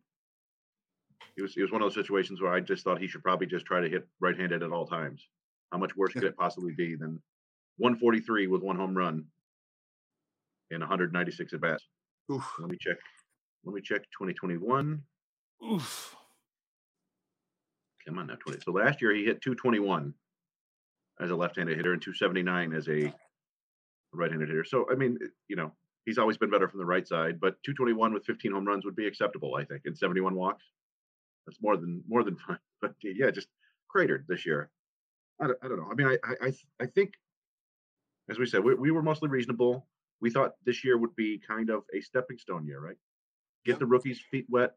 It 1.38 1.41
was 1.41 1.55
it 1.55 1.62
was 1.62 1.71
one 1.71 1.81
of 1.81 1.86
those 1.86 1.95
situations 2.03 2.41
where 2.41 2.51
I 2.51 2.59
just 2.59 2.83
thought 2.83 2.99
he 2.99 3.07
should 3.07 3.23
probably 3.23 3.47
just 3.47 3.65
try 3.65 3.79
to 3.79 3.88
hit 3.89 4.07
right-handed 4.19 4.63
at 4.63 4.71
all 4.71 4.86
times. 4.88 5.25
How 5.71 5.77
much 5.77 5.95
worse 5.95 6.13
could 6.13 6.23
it 6.25 6.36
possibly 6.38 6.73
be 6.73 6.95
than 6.95 7.21
143 7.77 8.47
with 8.47 8.62
one 8.62 8.75
home 8.75 8.95
run 8.95 9.25
and 10.71 10.79
196 10.81 11.53
at 11.53 11.62
bats? 11.62 11.88
Oof. 12.31 12.43
Let 12.59 12.69
me 12.69 12.77
check. 12.79 12.97
Let 13.65 13.73
me 13.73 13.82
check 13.82 14.02
2021. 14.17 15.02
Oof. 15.71 16.15
Come 18.06 18.19
on 18.19 18.28
now, 18.28 18.36
20. 18.36 18.60
So 18.62 18.71
last 18.71 19.02
year 19.02 19.13
he 19.13 19.23
hit 19.23 19.41
221 19.41 20.13
as 21.21 21.32
a 21.32 21.36
left-handed 21.36 21.78
hitter 21.78 21.93
and 21.93 22.02
279 22.02 22.73
as 22.73 22.89
a 22.89 23.13
right-handed 24.12 24.49
hitter. 24.49 24.65
So 24.65 24.88
I 24.91 24.95
mean, 24.95 25.17
you 25.47 25.56
know, 25.56 25.71
he's 26.06 26.17
always 26.17 26.38
been 26.38 26.49
better 26.49 26.67
from 26.67 26.80
the 26.80 26.86
right 26.86 27.08
side, 27.08 27.39
but 27.39 27.56
221 27.63 28.13
with 28.13 28.26
15 28.26 28.52
home 28.52 28.65
runs 28.65 28.84
would 28.86 28.95
be 28.95 29.08
acceptable, 29.08 29.56
I 29.56 29.63
think, 29.63 29.84
and 29.86 29.97
71 29.97 30.36
walks. 30.36 30.65
That's 31.45 31.62
more 31.62 31.78
than 31.78 32.04
more 32.08 32.23
than 32.23 32.36
fine. 32.47 32.60
But 32.82 32.95
yeah, 33.02 33.32
just 33.32 33.47
cratered 33.89 34.26
this 34.28 34.45
year. 34.45 34.69
I 35.41 35.47
don't, 35.47 35.58
I 35.63 35.67
don't 35.67 35.78
know. 35.78 35.89
I 35.91 35.95
mean, 35.95 36.08
I 36.08 36.17
I 36.23 36.47
I, 36.47 36.54
I 36.82 36.86
think, 36.88 37.13
as 38.30 38.38
we 38.38 38.45
said, 38.45 38.63
we, 38.63 38.76
we 38.76 38.91
were 38.91 39.02
mostly 39.04 39.30
reasonable. 39.30 39.88
We 40.19 40.30
thought 40.30 40.54
this 40.65 40.84
year 40.84 40.97
would 40.97 41.15
be 41.15 41.41
kind 41.45 41.69
of 41.69 41.84
a 41.93 42.02
stepping 42.02 42.38
stone 42.38 42.65
year, 42.65 42.80
right? 42.80 42.97
Get 43.65 43.80
the 43.80 43.86
rookies' 43.86 44.21
feet 44.21 44.45
wet. 44.49 44.76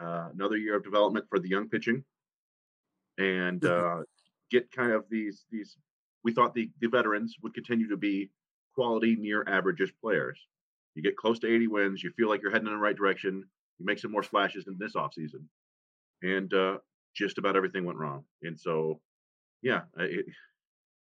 Uh, 0.00 0.30
another 0.32 0.56
year 0.56 0.76
of 0.76 0.84
development 0.84 1.26
for 1.28 1.38
the 1.38 1.48
young 1.48 1.68
pitching 1.68 2.04
and 3.18 3.60
Mhm. 3.60 4.00
uh, 4.02 4.04
get 4.50 4.70
kind 4.70 4.92
of 4.92 5.08
these 5.08 5.46
these. 5.50 5.76
We 6.22 6.32
thought 6.32 6.54
the 6.54 6.70
the 6.78 6.88
veterans 6.88 7.36
would 7.42 7.54
continue 7.54 7.88
to 7.88 7.96
be 7.96 8.30
quality 8.74 9.16
near 9.16 9.44
averageish 9.44 9.92
players. 10.00 10.48
You 10.94 11.02
get 11.02 11.16
close 11.16 11.38
to 11.40 11.48
80 11.48 11.68
wins, 11.68 12.02
you 12.02 12.10
feel 12.12 12.28
like 12.28 12.42
you're 12.42 12.50
heading 12.50 12.66
in 12.66 12.72
the 12.72 12.78
right 12.78 12.96
direction. 12.96 13.50
You 13.78 13.86
make 13.86 13.98
some 13.98 14.10
more 14.12 14.22
splashes 14.22 14.66
in 14.66 14.76
this 14.78 14.94
offseason. 14.94 15.48
And 16.22 16.52
uh, 16.52 16.80
just 17.14 17.38
about 17.38 17.56
everything 17.56 17.84
went 17.84 17.98
wrong. 17.98 18.26
And 18.42 18.58
so, 18.58 19.00
yeah, 19.62 19.86
it, 19.96 20.26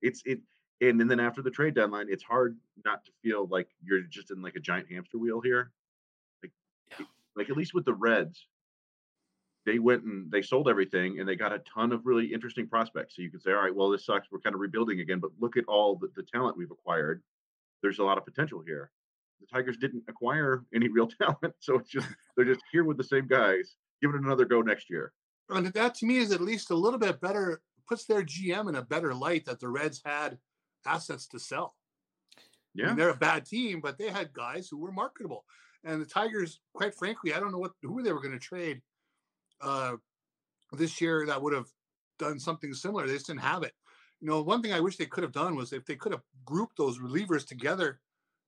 it's 0.03 0.22
it. 0.25 0.40
And, 0.81 1.01
and 1.01 1.11
then 1.11 1.20
after 1.20 1.42
the 1.42 1.51
trade 1.51 1.75
deadline, 1.75 2.09
it's 2.11 2.22
hard 2.22 2.59
not 2.85 3.05
to 3.07 3.12
feel 3.22 3.46
like 3.46 3.70
you're 3.83 4.03
just 4.03 4.31
in 4.31 4.42
like 4.42 4.57
a 4.57 4.61
giant 4.61 4.90
hamster 4.90 5.18
wheel 5.18 5.40
here. 5.40 5.72
Like, 6.90 7.01
Yeah. 7.01 7.07
like 7.37 7.51
at 7.51 7.57
least 7.57 7.75
with 7.75 7.85
the 7.85 7.94
Reds, 7.94 8.46
they 9.64 9.79
went 9.79 10.05
and 10.05 10.31
they 10.31 10.42
sold 10.42 10.68
everything 10.68 11.18
and 11.18 11.29
they 11.29 11.35
got 11.35 11.53
a 11.53 11.59
ton 11.61 11.92
of 11.92 12.07
really 12.07 12.33
interesting 12.33 12.68
prospects. 12.68 13.16
So 13.16 13.22
you 13.22 13.31
could 13.31 13.42
say, 13.42 13.53
all 13.53 13.62
right, 13.62 13.75
well, 13.75 13.90
this 13.90 14.07
sucks. 14.07 14.31
We're 14.31 14.40
kind 14.40 14.55
of 14.55 14.61
rebuilding 14.61 15.01
again, 15.01 15.18
but 15.18 15.33
look 15.40 15.57
at 15.57 15.64
all 15.66 15.96
the, 15.96 16.09
the 16.14 16.22
talent 16.22 16.57
we've 16.57 16.70
acquired. 16.70 17.22
There's 17.83 17.99
a 17.99 18.05
lot 18.05 18.16
of 18.18 18.25
potential 18.25 18.62
here. 18.64 18.90
The 19.40 19.46
Tigers 19.46 19.77
didn't 19.77 20.05
acquire 20.09 20.64
any 20.75 20.88
real 20.88 21.09
talent, 21.09 21.55
so 21.61 21.79
it's 21.79 21.90
just 21.90 22.09
they're 22.37 22.44
just 22.44 22.62
here 22.70 22.85
with 22.85 22.96
the 22.96 23.05
same 23.05 23.27
guys. 23.27 23.77
Give 24.01 24.14
it 24.14 24.20
another 24.20 24.44
go 24.44 24.62
next 24.62 24.88
year. 24.88 25.12
And 25.49 25.66
that 25.66 25.94
to 25.96 26.07
me 26.07 26.18
is 26.18 26.33
at 26.33 26.40
least 26.40 26.70
a 26.70 26.75
little 26.77 26.99
bit 26.99 27.20
better, 27.20 27.61
puts 27.88 28.05
their 28.05 28.22
GM 28.22 28.68
in 28.68 28.75
a 28.77 28.83
better 28.83 29.14
light 29.14 29.44
that 29.46 29.61
the 29.61 29.68
Reds 29.68 30.01
had 30.05 30.38
assets 30.85 31.27
to 31.29 31.38
sell. 31.38 31.77
I 32.37 32.42
Yeah, 32.75 32.87
mean, 32.88 32.96
they're 32.96 33.11
a 33.11 33.16
bad 33.16 33.46
team, 33.46 33.81
but 33.81 33.96
they 33.99 34.11
had 34.11 34.33
guys 34.33 34.68
who 34.68 34.79
were 34.79 34.92
marketable. 34.92 35.44
And 35.87 36.03
the 36.03 36.07
Tigers, 36.07 36.59
quite 36.75 36.94
frankly, 36.94 37.33
I 37.33 37.38
don't 37.40 37.53
know 37.53 37.59
what 37.59 37.70
who 37.83 38.03
they 38.03 38.12
were 38.12 38.20
going 38.20 38.33
to 38.33 38.38
trade 38.40 38.83
uh, 39.61 39.92
this 40.72 41.01
year 41.01 41.25
that 41.27 41.40
would 41.40 41.55
have 41.55 41.68
done 42.18 42.40
something 42.40 42.75
similar. 42.75 43.07
They 43.07 43.12
just 43.14 43.29
didn't 43.29 43.40
have 43.40 43.62
it. 43.62 43.72
You 44.20 44.29
know, 44.29 44.42
one 44.42 44.62
thing 44.62 44.72
I 44.72 44.81
wish 44.81 44.96
they 44.96 45.07
could 45.07 45.22
have 45.22 45.33
done 45.33 45.55
was 45.55 45.72
if 45.72 45.87
they 45.87 45.94
could 45.94 46.12
have 46.12 46.22
grouped 46.44 46.77
those 46.77 46.99
relievers 46.99 47.46
together 47.46 48.01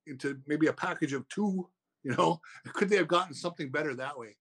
into 0.07 0.39
maybe 0.47 0.67
a 0.67 0.73
package 0.73 1.13
of 1.13 1.29
two. 1.29 1.69
You 2.03 2.17
know, 2.17 2.41
could 2.73 2.89
they 2.89 2.97
have 2.97 3.09
gotten 3.09 3.35
something 3.35 3.71
better 3.71 3.95
that 3.95 4.19
way? 4.19 4.37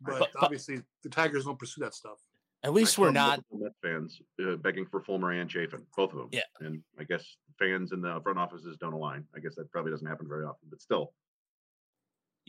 But, 0.00 0.18
But- 0.18 0.30
but- 0.34 0.42
obviously, 0.44 0.82
the 1.02 1.10
Tigers 1.10 1.44
don't 1.44 1.58
pursue 1.58 1.82
that 1.82 1.94
stuff. 1.94 2.18
At 2.62 2.74
least 2.74 2.94
saw 2.94 3.02
we're 3.02 3.10
not. 3.12 3.42
Mets 3.52 3.74
fans 3.82 4.20
uh, 4.46 4.56
begging 4.56 4.84
for 4.84 5.00
Fulmer 5.00 5.32
and 5.32 5.50
Chafin, 5.50 5.80
both 5.96 6.12
of 6.12 6.18
them. 6.18 6.28
Yeah. 6.30 6.40
and 6.60 6.82
I 6.98 7.04
guess 7.04 7.24
fans 7.58 7.92
in 7.92 8.02
the 8.02 8.20
front 8.22 8.38
offices 8.38 8.76
don't 8.78 8.92
align. 8.92 9.24
I 9.34 9.40
guess 9.40 9.54
that 9.56 9.70
probably 9.70 9.90
doesn't 9.92 10.06
happen 10.06 10.28
very 10.28 10.44
often, 10.44 10.68
but 10.68 10.80
still, 10.82 11.14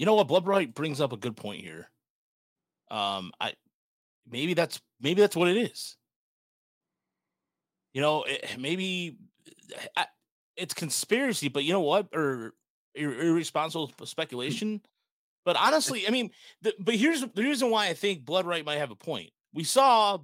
You 0.01 0.07
know 0.07 0.15
what? 0.15 0.27
Blood 0.27 0.45
Bright 0.45 0.73
brings 0.73 0.99
up 0.99 1.13
a 1.13 1.17
good 1.17 1.37
point 1.37 1.61
here. 1.61 1.87
Um, 2.89 3.31
I 3.39 3.53
maybe 4.27 4.55
that's 4.55 4.81
maybe 4.99 5.21
that's 5.21 5.35
what 5.35 5.47
it 5.47 5.57
is. 5.57 5.95
You 7.93 8.01
know, 8.01 8.23
it, 8.23 8.55
maybe 8.57 9.17
eh, 9.75 9.85
I, 9.95 10.07
it's 10.57 10.73
conspiracy, 10.73 11.49
but 11.49 11.65
you 11.65 11.71
know 11.71 11.81
what? 11.81 12.07
Or 12.15 12.55
ir- 12.95 13.21
irresponsible 13.21 13.91
hmm. 13.95 14.05
speculation. 14.05 14.81
But 15.45 15.55
honestly, 15.55 16.07
I 16.07 16.09
mean, 16.09 16.31
the, 16.63 16.73
but 16.79 16.95
here's 16.95 17.21
the 17.21 17.43
reason 17.43 17.69
why 17.69 17.85
I 17.87 17.93
think 17.93 18.25
Blood 18.25 18.47
Right 18.47 18.65
might 18.65 18.79
have 18.79 18.89
a 18.89 18.95
point. 18.95 19.29
We 19.53 19.63
saw 19.63 20.17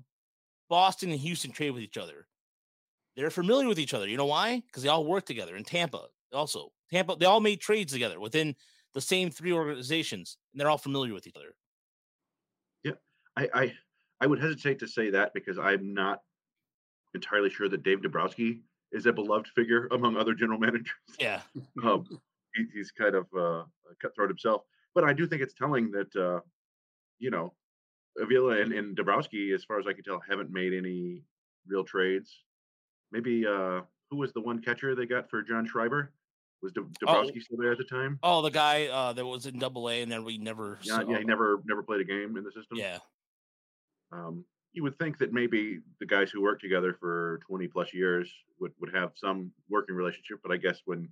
Boston 0.72 1.12
and 1.12 1.20
Houston 1.20 1.52
trade 1.52 1.70
with 1.70 1.84
each 1.84 2.00
other. 2.00 2.26
They're 3.16 3.30
familiar 3.30 3.68
with 3.68 3.78
each 3.78 3.94
other. 3.94 4.08
You 4.08 4.18
know 4.18 4.26
why? 4.26 4.64
Because 4.66 4.82
they 4.82 4.90
all 4.90 5.06
work 5.06 5.28
together. 5.28 5.56
In 5.56 5.64
Tampa, 5.64 6.06
also 6.34 6.72
Tampa, 6.90 7.16
they 7.16 7.28
all 7.28 7.42
made 7.42 7.62
trades 7.62 7.94
together 7.94 8.20
within 8.20 8.56
the 8.98 9.02
same 9.02 9.30
three 9.30 9.54
organizations, 9.54 10.38
and 10.52 10.60
they're 10.60 10.72
all 10.72 10.78
familiar 10.80 11.14
with 11.14 11.28
each 11.28 11.36
other. 11.36 11.54
I, 13.38 13.50
I 13.54 13.74
I 14.20 14.26
would 14.26 14.40
hesitate 14.40 14.80
to 14.80 14.88
say 14.88 15.12
that 15.12 15.34
because 15.36 15.60
I'm 15.60 15.94
not 15.94 16.22
entirely 17.14 17.52
sure 17.52 17.70
that 17.70 17.84
Dave 17.84 18.02
Dombrowski 18.02 18.62
is 18.92 19.06
a 19.06 19.14
beloved 19.14 19.48
figure 19.50 19.88
among 19.92 20.18
other 20.18 20.34
general 20.34 20.58
managers. 20.58 20.90
Yeah, 21.20 21.42
um, 21.84 22.08
he, 22.56 22.66
he's 22.74 22.92
kind 22.92 23.14
of 23.14 23.28
uh, 23.38 23.66
cutthroat 24.02 24.30
himself. 24.30 24.64
But 24.96 25.04
I 25.04 25.14
do 25.14 25.28
think 25.28 25.44
it's 25.44 25.54
telling 25.54 25.92
that 25.92 26.16
uh, 26.16 26.40
you 27.20 27.30
know 27.30 27.54
Avila 28.20 28.60
and, 28.60 28.74
and 28.74 28.96
Dombrowski, 28.96 29.54
as 29.54 29.64
far 29.64 29.78
as 29.78 29.86
I 29.86 29.94
can 29.94 30.04
tell, 30.04 30.20
haven't 30.28 30.50
made 30.50 30.74
any 30.74 31.22
real 31.68 31.84
trades. 31.84 32.34
Maybe 33.12 33.46
uh, 33.46 33.82
who 34.10 34.18
was 34.18 34.34
the 34.34 34.42
one 34.42 34.60
catcher 34.60 34.96
they 34.96 35.06
got 35.06 35.30
for 35.30 35.44
John 35.44 35.68
Schreiber? 35.68 36.12
Was 36.62 36.72
D- 36.74 36.82
Dombrowski 37.00 37.40
still 37.40 37.58
there 37.58 37.72
at 37.72 37.78
the 37.78 37.84
time? 37.84 38.18
Oh, 38.24 38.42
the 38.42 38.50
guy 38.50 38.88
uh, 38.88 39.14
that 39.14 39.26
was 39.26 39.46
in 39.46 39.60
Double 39.60 39.90
A, 39.90 40.02
and 40.02 40.12
then 40.12 40.24
we 40.24 40.38
never. 40.38 40.80
Yeah, 40.82 41.02
yeah, 41.08 41.20
he 41.20 41.24
never 41.24 41.62
never 41.66 41.84
played 41.84 42.02
a 42.02 42.04
game 42.04 42.36
in 42.38 42.44
the 42.44 42.52
system. 42.52 42.78
Yeah, 42.78 42.98
Um, 44.12 44.44
you 44.74 44.84
would 44.84 44.98
think 44.98 45.18
that 45.20 45.32
maybe 45.34 45.80
the 46.00 46.06
guys 46.06 46.30
who 46.32 46.42
worked 46.42 46.62
together 46.62 46.96
for 47.00 47.40
20 47.48 47.68
plus 47.68 47.94
years 47.94 48.32
would, 48.60 48.72
would 48.80 48.94
have 48.94 49.12
some 49.16 49.52
working 49.70 49.96
relationship, 49.96 50.40
but 50.44 50.52
I 50.52 50.58
guess 50.58 50.82
when 50.86 51.08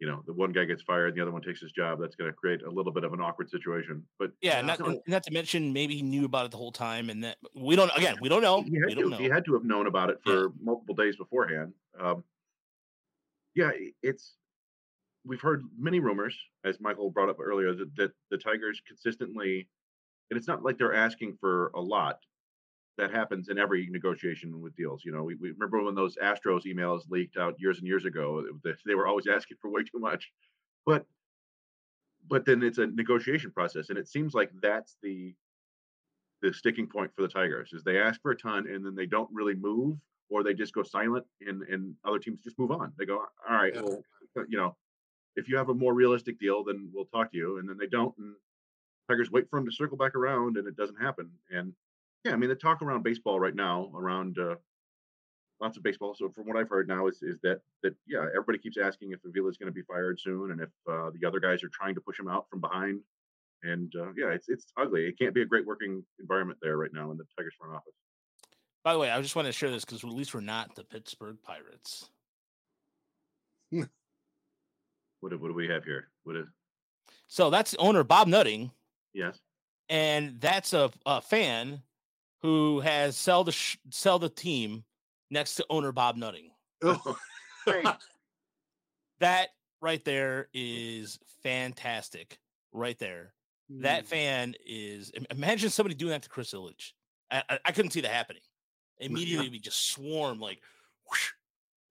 you 0.00 0.06
know 0.08 0.22
the 0.26 0.32
one 0.32 0.52
guy 0.52 0.64
gets 0.64 0.82
fired 0.82 1.08
and 1.08 1.16
the 1.16 1.22
other 1.22 1.30
one 1.30 1.42
takes 1.42 1.60
his 1.60 1.72
job, 1.72 1.98
that's 2.00 2.16
going 2.16 2.30
to 2.30 2.36
create 2.36 2.60
a 2.62 2.70
little 2.70 2.92
bit 2.92 3.04
of 3.04 3.12
an 3.14 3.20
awkward 3.20 3.48
situation. 3.50 4.04
But 4.18 4.32
yeah. 4.42 4.60
Not, 4.60 4.78
so- 4.78 5.00
not 5.06 5.22
to 5.22 5.30
mention, 5.32 5.72
maybe 5.72 5.94
he 5.96 6.02
knew 6.02 6.24
about 6.26 6.44
it 6.44 6.50
the 6.50 6.56
whole 6.58 6.72
time, 6.72 7.08
and 7.08 7.24
that 7.24 7.36
we 7.54 7.74
don't. 7.76 7.90
Again, 7.96 8.16
we 8.20 8.28
don't 8.28 8.42
know. 8.42 8.62
he 8.62 8.74
had, 8.78 8.88
don't 8.96 9.04
to, 9.04 9.08
know. 9.10 9.16
he 9.16 9.30
had 9.30 9.44
to 9.46 9.54
have 9.54 9.64
known 9.64 9.86
about 9.86 10.10
it 10.10 10.18
Yeah. 10.26 10.32
for 10.34 10.52
multiple 10.62 10.94
days 10.94 11.16
beforehand. 11.16 11.72
Um, 11.98 12.24
yeah, 13.54 13.70
it's 14.02 14.34
we've 15.24 15.40
heard 15.40 15.62
many 15.78 16.00
rumors, 16.00 16.36
as 16.64 16.80
Michael 16.80 17.10
brought 17.10 17.28
up 17.28 17.40
earlier, 17.40 17.74
that, 17.74 17.94
that 17.96 18.12
the 18.30 18.38
Tigers 18.38 18.82
consistently, 18.86 19.68
and 20.30 20.38
it's 20.38 20.48
not 20.48 20.62
like 20.62 20.78
they're 20.78 20.94
asking 20.94 21.36
for 21.40 21.70
a 21.74 21.80
lot. 21.80 22.18
That 22.98 23.10
happens 23.10 23.48
in 23.48 23.58
every 23.58 23.88
negotiation 23.90 24.60
with 24.60 24.76
deals. 24.76 25.02
You 25.04 25.12
know, 25.12 25.22
we, 25.22 25.34
we 25.36 25.50
remember 25.50 25.82
when 25.82 25.94
those 25.94 26.16
Astros 26.22 26.66
emails 26.66 27.02
leaked 27.08 27.38
out 27.38 27.58
years 27.58 27.78
and 27.78 27.86
years 27.86 28.04
ago. 28.04 28.44
They, 28.84 28.94
were 28.94 29.06
always 29.06 29.26
asking 29.34 29.56
for 29.62 29.70
way 29.70 29.82
too 29.82 29.98
much, 29.98 30.30
but 30.84 31.06
but 32.28 32.44
then 32.44 32.62
it's 32.62 32.78
a 32.78 32.86
negotiation 32.86 33.50
process, 33.50 33.88
and 33.88 33.98
it 33.98 34.08
seems 34.08 34.34
like 34.34 34.50
that's 34.60 34.96
the 35.02 35.34
the 36.42 36.52
sticking 36.52 36.86
point 36.86 37.10
for 37.14 37.22
the 37.22 37.28
Tigers 37.28 37.70
is 37.72 37.82
they 37.82 37.98
ask 37.98 38.20
for 38.20 38.32
a 38.32 38.36
ton 38.36 38.66
and 38.66 38.84
then 38.84 38.94
they 38.96 39.06
don't 39.06 39.30
really 39.32 39.54
move 39.54 39.96
or 40.28 40.42
they 40.42 40.52
just 40.52 40.74
go 40.74 40.82
silent 40.82 41.24
and 41.46 41.62
and 41.62 41.94
other 42.04 42.18
teams 42.18 42.40
just 42.42 42.58
move 42.58 42.72
on. 42.72 42.92
They 42.98 43.06
go, 43.06 43.18
all 43.48 43.56
right, 43.56 43.74
well, 43.74 44.02
you 44.48 44.58
know, 44.58 44.76
if 45.36 45.48
you 45.48 45.56
have 45.56 45.68
a 45.68 45.74
more 45.74 45.94
realistic 45.94 46.38
deal, 46.38 46.64
then 46.64 46.90
we'll 46.92 47.06
talk 47.06 47.32
to 47.32 47.38
you. 47.38 47.58
And 47.58 47.68
then 47.68 47.76
they 47.78 47.86
don't, 47.86 48.14
and 48.18 48.34
Tigers 49.08 49.30
wait 49.30 49.48
for 49.50 49.58
them 49.58 49.66
to 49.66 49.74
circle 49.74 49.96
back 49.96 50.14
around, 50.14 50.56
and 50.56 50.66
it 50.66 50.76
doesn't 50.76 51.00
happen. 51.00 51.30
And 51.50 51.72
yeah, 52.24 52.32
I 52.32 52.36
mean, 52.36 52.50
the 52.50 52.54
talk 52.54 52.82
around 52.82 53.02
baseball 53.02 53.40
right 53.40 53.54
now, 53.54 53.90
around 53.94 54.38
uh, 54.38 54.54
lots 55.60 55.76
of 55.76 55.82
baseball. 55.82 56.14
So 56.14 56.28
from 56.30 56.46
what 56.46 56.56
I've 56.56 56.68
heard 56.68 56.88
now 56.88 57.06
is 57.08 57.22
is 57.22 57.38
that 57.42 57.60
that 57.82 57.94
yeah, 58.06 58.26
everybody 58.30 58.58
keeps 58.58 58.76
asking 58.78 59.12
if 59.12 59.24
Avila 59.24 59.48
is 59.48 59.56
going 59.56 59.70
to 59.70 59.74
be 59.74 59.82
fired 59.82 60.20
soon, 60.20 60.52
and 60.52 60.60
if 60.60 60.70
uh, 60.90 61.10
the 61.18 61.26
other 61.26 61.40
guys 61.40 61.64
are 61.64 61.70
trying 61.72 61.94
to 61.94 62.00
push 62.00 62.18
him 62.18 62.28
out 62.28 62.46
from 62.48 62.60
behind. 62.60 63.00
And 63.64 63.92
uh, 63.96 64.12
yeah, 64.16 64.30
it's 64.30 64.48
it's 64.48 64.66
ugly. 64.76 65.06
It 65.06 65.18
can't 65.18 65.34
be 65.34 65.42
a 65.42 65.46
great 65.46 65.66
working 65.66 66.04
environment 66.20 66.58
there 66.62 66.76
right 66.76 66.92
now 66.92 67.10
in 67.10 67.16
the 67.16 67.24
Tigers 67.36 67.54
front 67.58 67.74
office. 67.74 67.94
By 68.84 68.92
the 68.92 68.98
way, 68.98 69.10
I 69.10 69.20
just 69.22 69.36
want 69.36 69.46
to 69.46 69.52
share 69.52 69.70
this 69.70 69.84
because 69.84 70.02
at 70.02 70.10
least 70.10 70.34
we're 70.34 70.40
not 70.40 70.74
the 70.74 70.84
Pittsburgh 70.84 71.38
Pirates. 71.42 72.08
What 75.22 75.30
do, 75.30 75.38
what 75.38 75.48
do 75.48 75.54
we 75.54 75.68
have 75.68 75.84
here? 75.84 76.08
What 76.24 76.36
is 76.36 76.46
So 77.28 77.48
that's 77.48 77.76
owner 77.78 78.02
Bob 78.02 78.26
Nutting, 78.26 78.72
yes? 79.14 79.38
and 79.88 80.40
that's 80.40 80.72
a, 80.72 80.90
a 81.06 81.20
fan 81.20 81.80
who 82.42 82.80
has 82.80 83.16
sell 83.16 83.44
the 83.44 83.52
sh- 83.52 83.76
sell 83.90 84.18
the 84.18 84.28
team 84.28 84.82
next 85.30 85.54
to 85.54 85.66
owner 85.70 85.92
Bob 85.92 86.16
Nutting. 86.16 86.50
Oh, 86.82 87.16
That 89.20 89.50
right 89.80 90.04
there 90.04 90.48
is 90.52 91.20
fantastic. 91.44 92.40
Right 92.72 92.98
there, 92.98 93.32
that 93.70 94.00
hmm. 94.00 94.06
fan 94.08 94.54
is. 94.66 95.12
Imagine 95.30 95.70
somebody 95.70 95.94
doing 95.94 96.10
that 96.10 96.24
to 96.24 96.28
Chris 96.28 96.52
Ilitch. 96.52 96.94
I, 97.30 97.44
I, 97.48 97.58
I 97.66 97.72
couldn't 97.72 97.92
see 97.92 98.00
that 98.00 98.10
happening. 98.10 98.42
Immediately, 98.98 99.50
we 99.50 99.60
just 99.60 99.92
swarm 99.92 100.40
like 100.40 100.58
whoosh, 101.08 101.30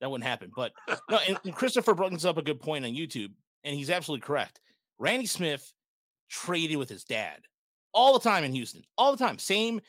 that 0.02 0.12
wouldn't 0.12 0.28
happen. 0.28 0.52
But 0.56 0.74
no, 1.10 1.20
and, 1.28 1.40
and 1.46 1.56
Christopher 1.56 1.94
brings 1.94 2.26
up 2.26 2.38
a 2.38 2.42
good 2.42 2.60
point 2.60 2.84
on 2.86 2.92
YouTube, 2.92 3.32
and 3.64 3.76
he's 3.76 3.90
absolutely 3.90 4.26
correct. 4.26 4.60
Randy 5.00 5.26
Smith 5.28 5.72
traded 6.30 6.78
with 6.78 6.90
his 6.90 7.04
dad 7.06 7.40
all 7.94 8.14
the 8.14 8.20
time 8.30 8.44
in 8.44 8.54
Houston, 8.54 8.84
all 8.98 9.12
the 9.16 9.24
time. 9.24 9.38
Same 9.38 9.80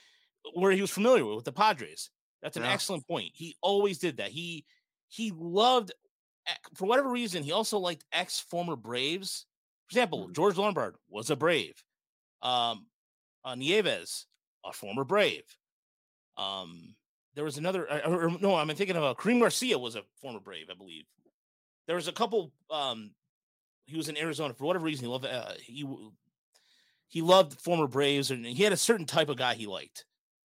where 0.54 0.72
he 0.72 0.80
was 0.80 0.90
familiar 0.90 1.24
with, 1.24 1.36
with 1.36 1.44
the 1.44 1.52
Padres. 1.52 2.10
That's 2.42 2.56
an 2.56 2.64
Yeah. 2.64 2.72
excellent 2.72 3.06
point. 3.06 3.30
He 3.34 3.56
always 3.62 3.98
did 3.98 4.16
that. 4.18 4.30
He 4.30 4.64
he 5.08 5.32
loved 5.36 5.92
for 6.74 6.86
whatever 6.86 7.10
reason. 7.10 7.42
He 7.44 7.52
also 7.52 7.78
liked 7.78 8.04
ex 8.12 8.40
former 8.40 8.76
Braves. 8.76 9.46
For 9.88 9.92
example, 9.92 10.28
Mhm. 10.28 10.34
George 10.34 10.56
Lombard 10.56 10.96
was 11.08 11.30
a 11.30 11.36
Brave. 11.36 11.82
Um, 12.40 12.86
uh, 13.44 13.54
Nieves, 13.54 14.26
a 14.64 14.72
former 14.72 15.04
Brave. 15.04 15.44
Um, 16.36 16.96
there 17.35 17.45
was 17.45 17.59
another. 17.59 17.91
uh, 17.91 18.01
Or, 18.09 18.30
no, 18.41 18.55
I'm 18.55 18.68
thinking 18.68 18.97
of 18.97 19.03
a 19.03 19.14
Karim 19.14 19.41
Garcia 19.41 19.78
was 19.78 19.97
a 19.97 20.03
former 20.20 20.41
Brave, 20.41 20.66
I 20.70 20.74
believe. 20.74 21.05
There 21.87 21.97
was 21.97 22.09
a 22.09 22.12
couple. 22.12 22.53
Um, 22.70 23.12
he 23.87 23.97
was 23.97 24.09
in 24.09 24.16
Arizona 24.16 24.55
for 24.55 24.64
whatever 24.64 24.85
reason. 24.85 25.05
He 25.05 25.11
loved. 25.11 25.26
Uh, 25.26 25.53
he 25.61 25.87
he 27.09 27.20
loved 27.22 27.61
former 27.61 27.87
Braves, 27.87 28.30
and 28.30 28.45
he 28.47 28.62
had 28.62 28.72
a 28.72 28.76
certain 28.76 29.07
type 29.07 29.28
of 29.28 29.37
guy 29.37 29.55
he 29.55 29.66
liked. 29.66 30.05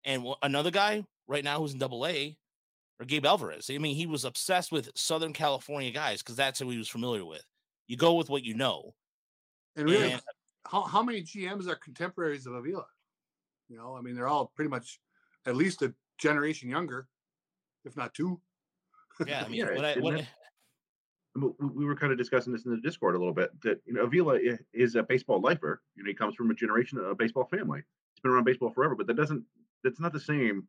And 0.06 0.26
another 0.42 0.72
guy 0.72 1.04
right 1.28 1.44
now 1.44 1.60
who's 1.60 1.74
in 1.74 1.80
Double 1.80 2.08
A, 2.08 2.38
or 3.00 3.06
Gabe 3.06 3.26
Alvarez. 3.26 3.70
I 3.72 3.78
mean, 3.78 3.96
he 3.96 4.06
was 4.06 4.26
obsessed 4.26 4.72
with 4.72 4.90
Southern 4.96 5.34
California 5.34 5.92
guys 5.92 6.22
because 6.24 6.36
that's 6.36 6.60
who 6.60 6.70
he 6.70 6.78
was 6.78 6.88
familiar 6.88 7.26
with. 7.26 7.44
You 7.88 7.98
go 7.98 8.14
with 8.16 8.30
what 8.30 8.44
you 8.44 8.54
know. 8.56 8.94
And 9.76 9.86
really, 9.90 10.14
And- 10.14 10.22
how, 10.66 10.82
how 10.82 11.02
many 11.04 11.22
GMs 11.22 11.68
are 11.68 11.76
contemporaries 11.76 12.46
of 12.46 12.54
Avila? 12.54 12.86
You 13.70 13.78
know, 13.78 13.96
I 13.96 14.02
mean, 14.02 14.16
they're 14.16 14.28
all 14.28 14.52
pretty 14.56 14.70
much 14.70 15.00
at 15.46 15.56
least 15.56 15.82
a 15.82 15.94
generation 16.18 16.70
younger, 16.70 17.08
if 17.86 17.96
not 17.96 18.14
two. 18.14 18.40
Yeah, 19.26 19.44
I 19.46 19.48
mean, 19.50 19.60
Yeah, 19.60 19.76
what 19.76 19.86
I, 19.86 20.00
what 20.00 20.16
I- 20.16 20.18
I 21.36 21.40
mean, 21.40 21.54
we- 21.60 21.68
we 21.68 21.86
were 21.86 21.96
kind 21.96 22.12
of 22.12 22.18
discussing 22.18 22.52
this 22.52 22.66
in 22.66 22.72
the 22.72 22.78
Discord 22.82 23.16
a 23.16 23.18
little 23.20 23.34
bit. 23.34 23.52
That 23.62 23.80
you 23.86 23.94
know, 23.94 24.02
Avila 24.04 24.40
is 24.74 24.96
a 24.96 25.04
baseball 25.04 25.40
lifer. 25.40 25.82
You 25.96 26.04
know, 26.04 26.08
he 26.08 26.14
comes 26.16 26.36
from 26.36 26.50
a 26.50 26.54
generation 26.56 26.98
of 26.98 27.06
a 27.06 27.16
baseball 27.16 27.46
family. 27.46 27.84
He's 28.16 28.22
been 28.22 28.32
around 28.32 28.46
baseball 28.46 28.72
forever, 28.72 28.96
but 28.96 29.06
that 29.08 29.16
doesn't. 29.16 29.44
That's 29.84 30.00
not 30.00 30.14
the 30.14 30.20
same 30.20 30.68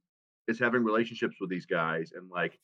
as 0.48 0.58
having 0.58 0.84
relationships 0.84 1.36
with 1.40 1.48
these 1.50 1.64
guys 1.66 2.12
and 2.14 2.28
like 2.30 2.58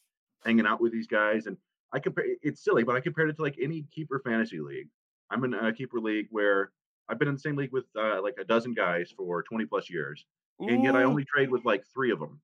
hanging 0.45 0.67
out 0.67 0.81
with 0.83 0.93
these 0.93 1.07
guys. 1.07 1.47
And 1.47 1.57
I 1.93 1.99
compare. 1.99 2.27
It's 2.43 2.63
silly, 2.63 2.83
but 2.85 2.95
I 2.95 3.01
compared 3.01 3.31
it 3.31 3.37
to 3.37 3.43
like 3.43 3.57
any 3.61 3.87
keeper 3.91 4.21
fantasy 4.23 4.61
league. 4.61 4.89
I'm 5.31 5.43
in 5.45 5.55
a 5.55 5.73
keeper 5.73 5.99
league 5.99 6.29
where 6.31 6.73
I've 7.09 7.19
been 7.19 7.29
in 7.29 7.35
the 7.35 7.41
same 7.41 7.57
league 7.57 7.73
with 7.73 7.87
uh, 7.99 8.21
like 8.23 8.35
a 8.39 8.45
dozen 8.45 8.75
guys 8.75 9.11
for 9.17 9.43
20 9.43 9.65
plus 9.65 9.89
years, 9.89 10.27
and 10.61 10.85
yet 10.85 10.95
I 10.95 11.05
only 11.05 11.25
trade 11.25 11.51
with 11.51 11.65
like 11.65 11.85
three 11.95 12.11
of 12.11 12.19
them 12.21 12.39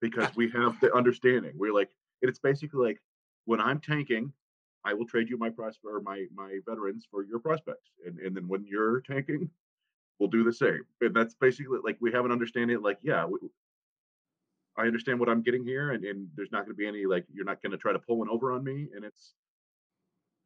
because 0.00 0.34
we 0.36 0.50
have 0.50 0.78
the 0.80 0.94
understanding. 0.94 1.52
We're 1.54 1.72
like, 1.72 1.90
it's 2.22 2.38
basically 2.38 2.86
like 2.86 3.02
when 3.44 3.60
I'm 3.60 3.80
tanking, 3.80 4.32
I 4.84 4.94
will 4.94 5.06
trade 5.06 5.28
you 5.28 5.36
my 5.36 5.50
prospect 5.50 5.84
or 5.84 6.00
my 6.00 6.26
my 6.34 6.58
veterans 6.68 7.06
for 7.10 7.24
your 7.24 7.38
prospects, 7.38 7.90
and 8.06 8.18
and 8.18 8.36
then 8.36 8.48
when 8.48 8.64
you're 8.64 9.00
tanking, 9.00 9.50
we'll 10.18 10.28
do 10.30 10.44
the 10.44 10.52
same. 10.52 10.84
And 11.00 11.14
that's 11.14 11.34
basically 11.34 11.78
like 11.84 11.96
we 12.00 12.12
have 12.12 12.24
an 12.24 12.32
understanding. 12.32 12.80
Like, 12.82 12.98
yeah, 13.02 13.24
we, 13.26 13.38
I 14.76 14.82
understand 14.82 15.18
what 15.18 15.28
I'm 15.28 15.42
getting 15.42 15.64
here, 15.64 15.92
and, 15.92 16.04
and 16.04 16.28
there's 16.36 16.52
not 16.52 16.60
going 16.60 16.70
to 16.70 16.74
be 16.74 16.86
any 16.86 17.06
like 17.06 17.24
you're 17.32 17.44
not 17.44 17.62
going 17.62 17.72
to 17.72 17.78
try 17.78 17.92
to 17.92 17.98
pull 17.98 18.18
one 18.18 18.28
over 18.28 18.52
on 18.52 18.62
me. 18.62 18.88
And 18.94 19.04
it's, 19.04 19.34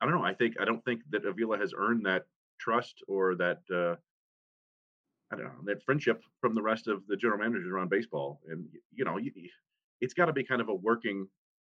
I 0.01 0.07
don't 0.07 0.15
know. 0.15 0.25
I 0.25 0.35
think 0.35 0.57
I 0.61 0.65
don't 0.65 0.85
think 0.85 1.03
that 1.11 1.25
Avila 1.27 1.59
has 1.59 1.75
earned 1.77 2.07
that 2.07 2.25
trust 2.59 3.03
or 3.09 3.35
that 3.37 3.61
uh, 3.75 3.97
I 5.33 5.37
don't 5.37 5.45
know 5.45 5.53
that 5.65 5.83
friendship 5.85 6.23
from 6.41 6.55
the 6.55 6.63
rest 6.63 6.89
of 6.89 7.07
the 7.07 7.17
general 7.17 7.39
managers 7.39 7.71
around 7.71 7.89
baseball. 7.89 8.41
And 8.49 8.67
you 8.93 9.05
know, 9.05 9.17
you, 9.17 9.33
it's 10.01 10.15
got 10.15 10.27
to 10.27 10.33
be 10.33 10.45
kind 10.45 10.61
of 10.61 10.69
a 10.69 10.75
working 10.75 11.29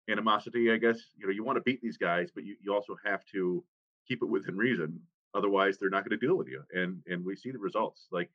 animosity, 0.09 0.71
I 0.71 0.77
guess. 0.77 0.99
You 1.17 1.27
know, 1.27 1.33
you 1.33 1.43
want 1.43 1.57
to 1.57 1.61
beat 1.61 1.81
these 1.81 1.97
guys, 1.97 2.29
but 2.33 2.43
you, 2.43 2.55
you 2.61 2.73
also 2.73 2.95
have 3.03 3.25
to 3.33 3.63
keep 4.07 4.21
it 4.21 4.29
within 4.29 4.55
reason. 4.55 4.99
Otherwise, 5.33 5.77
they're 5.77 5.89
not 5.89 6.07
going 6.07 6.17
to 6.17 6.25
deal 6.25 6.35
with 6.35 6.47
you. 6.47 6.63
And 6.73 7.01
and 7.07 7.25
we 7.25 7.35
see 7.35 7.51
the 7.51 7.59
results. 7.59 8.07
Like 8.11 8.29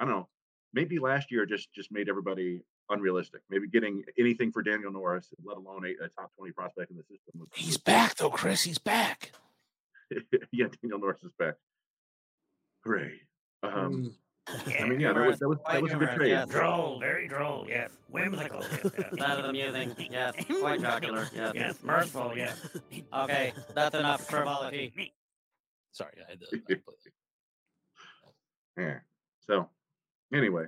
I 0.00 0.04
don't 0.04 0.14
know, 0.14 0.28
maybe 0.72 0.98
last 0.98 1.30
year 1.30 1.46
just 1.46 1.72
just 1.72 1.90
made 1.90 2.08
everybody 2.08 2.62
unrealistic. 2.90 3.40
Maybe 3.50 3.68
getting 3.68 4.04
anything 4.18 4.52
for 4.52 4.62
Daniel 4.62 4.92
Norris, 4.92 5.32
let 5.44 5.56
alone 5.56 5.84
a, 5.84 6.04
a 6.04 6.08
top 6.08 6.32
twenty 6.36 6.52
prospect 6.52 6.90
in 6.90 6.96
the 6.96 7.02
system. 7.02 7.40
Was, 7.40 7.48
He's 7.54 7.76
back 7.76 8.16
though, 8.16 8.30
Chris. 8.30 8.62
He's 8.62 8.78
back. 8.78 9.32
yeah, 10.52 10.66
Daniel 10.82 10.98
Norris 10.98 11.22
is 11.22 11.32
back. 11.38 11.54
Hooray! 12.84 13.20
Um, 13.62 14.14
Mm. 14.48 14.82
I 14.82 14.88
mean, 14.88 15.00
yeah, 15.00 15.12
that 15.12 15.26
was 15.26 15.38
that 15.38 15.48
was, 15.48 15.58
that 15.70 15.82
was 15.82 15.92
a 15.92 15.96
good 15.96 16.10
trade. 16.10 16.30
Yes. 16.30 16.48
Droll, 16.48 16.98
very 16.98 17.28
droll, 17.28 17.64
yes. 17.68 17.90
Whimsical, 18.08 18.60
yes, 18.60 18.80
yes. 18.82 19.08
That 19.12 19.38
is 19.38 19.44
amusing, 19.44 19.94
yes. 20.10 20.34
Quite 20.60 20.80
jocular, 20.80 21.28
yes. 21.34 21.52
Yes, 21.54 21.78
mirthful, 21.82 22.32
yes. 22.36 22.58
Okay, 23.14 23.52
that's 23.74 23.94
enough 23.94 24.26
frivolity. 24.28 25.14
Sorry, 25.92 26.12
I 26.26 26.30
had 26.30 26.40
to. 26.40 26.46
I 26.52 26.56
had 26.56 26.68
to 26.68 26.76
put 26.76 26.94
that. 27.04 28.82
Yeah. 28.82 28.98
So, 29.46 29.68
anyway, 30.34 30.64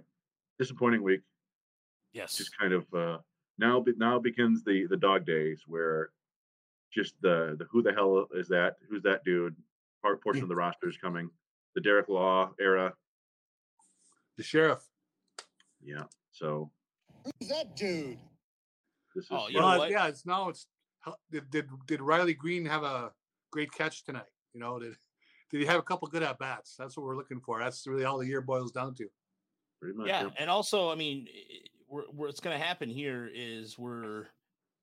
disappointing 0.58 1.02
week. 1.02 1.20
Yes. 2.12 2.36
just 2.36 2.56
kind 2.56 2.72
of 2.72 2.86
uh, 2.94 3.18
now 3.58 3.80
be- 3.80 3.94
now 3.96 4.20
begins 4.20 4.62
the 4.62 4.86
the 4.86 4.96
dog 4.96 5.26
days 5.26 5.62
where 5.66 6.10
just 6.92 7.14
the 7.22 7.56
the 7.58 7.64
who 7.72 7.82
the 7.82 7.92
hell 7.92 8.28
is 8.34 8.46
that 8.48 8.76
who's 8.88 9.02
that 9.02 9.24
dude 9.24 9.56
part 10.00 10.22
portion 10.22 10.44
of 10.44 10.48
the 10.48 10.54
roster 10.64 10.88
is 10.88 10.96
coming 10.96 11.28
the 11.74 11.80
Derek 11.80 12.08
Law 12.08 12.50
era 12.60 12.92
The 14.36 14.42
sheriff. 14.42 14.82
yeah 15.82 16.04
so 16.32 16.70
Who's 17.40 17.48
that 17.48 17.76
dude? 17.76 18.18
this 19.14 19.24
is 19.26 19.30
Oh, 19.30 19.46
you 19.48 19.60
know 19.60 19.66
Well, 19.78 19.90
yeah, 19.90 20.06
it's 20.08 20.26
now 20.26 20.48
it's 20.48 20.66
did, 21.30 21.50
did 21.50 21.66
did 21.86 22.00
Riley 22.00 22.34
Greene 22.34 22.64
have 22.66 22.82
a 22.82 23.12
great 23.50 23.70
catch 23.72 24.04
tonight? 24.04 24.30
You 24.54 24.60
know, 24.60 24.78
did 24.78 24.94
did 25.50 25.60
he 25.60 25.66
have 25.66 25.78
a 25.78 25.82
couple 25.82 26.08
good 26.08 26.22
at 26.22 26.38
bats? 26.38 26.74
That's 26.78 26.96
what 26.96 27.04
we're 27.06 27.16
looking 27.16 27.40
for. 27.40 27.58
That's 27.60 27.86
really 27.86 28.04
all 28.04 28.18
the 28.18 28.26
year 28.26 28.40
boils 28.40 28.72
down 28.72 28.94
to. 28.96 29.06
Pretty 29.80 29.96
much. 29.96 30.08
Yeah, 30.08 30.30
and 30.38 30.48
also, 30.50 30.90
I 30.90 30.94
mean, 30.94 31.28
i- 31.28 31.68
we're, 31.88 32.04
what's 32.10 32.40
going 32.40 32.58
to 32.58 32.64
happen 32.64 32.88
here 32.88 33.30
is 33.32 33.78
we're 33.78 34.26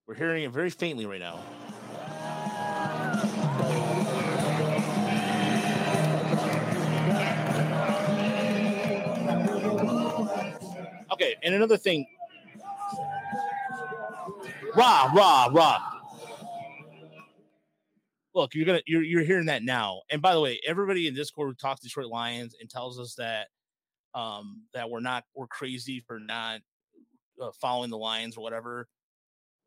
we're 0.06 0.14
hearing 0.14 0.44
it 0.44 0.52
very 0.52 0.70
faintly 0.70 1.04
right 1.06 1.20
now. 1.20 1.40
Okay, 11.22 11.36
and 11.44 11.54
another 11.54 11.76
thing. 11.76 12.04
Rah, 14.74 15.12
rah, 15.14 15.48
rah. 15.52 15.78
Look, 18.34 18.54
you're 18.54 18.66
gonna 18.66 18.80
you're 18.86 19.02
you're 19.02 19.22
hearing 19.22 19.46
that 19.46 19.62
now. 19.62 20.00
And 20.10 20.20
by 20.20 20.34
the 20.34 20.40
way, 20.40 20.58
everybody 20.66 21.06
in 21.06 21.14
Discord 21.14 21.48
who 21.48 21.54
talks 21.54 21.82
Detroit 21.82 22.06
Lions 22.06 22.56
and 22.60 22.68
tells 22.68 22.98
us 22.98 23.14
that 23.16 23.48
um 24.14 24.62
that 24.74 24.90
we're 24.90 25.00
not 25.00 25.24
we're 25.36 25.46
crazy 25.46 26.00
for 26.00 26.18
not 26.18 26.60
uh, 27.40 27.50
following 27.60 27.90
the 27.90 27.98
Lions 27.98 28.36
or 28.36 28.42
whatever. 28.42 28.88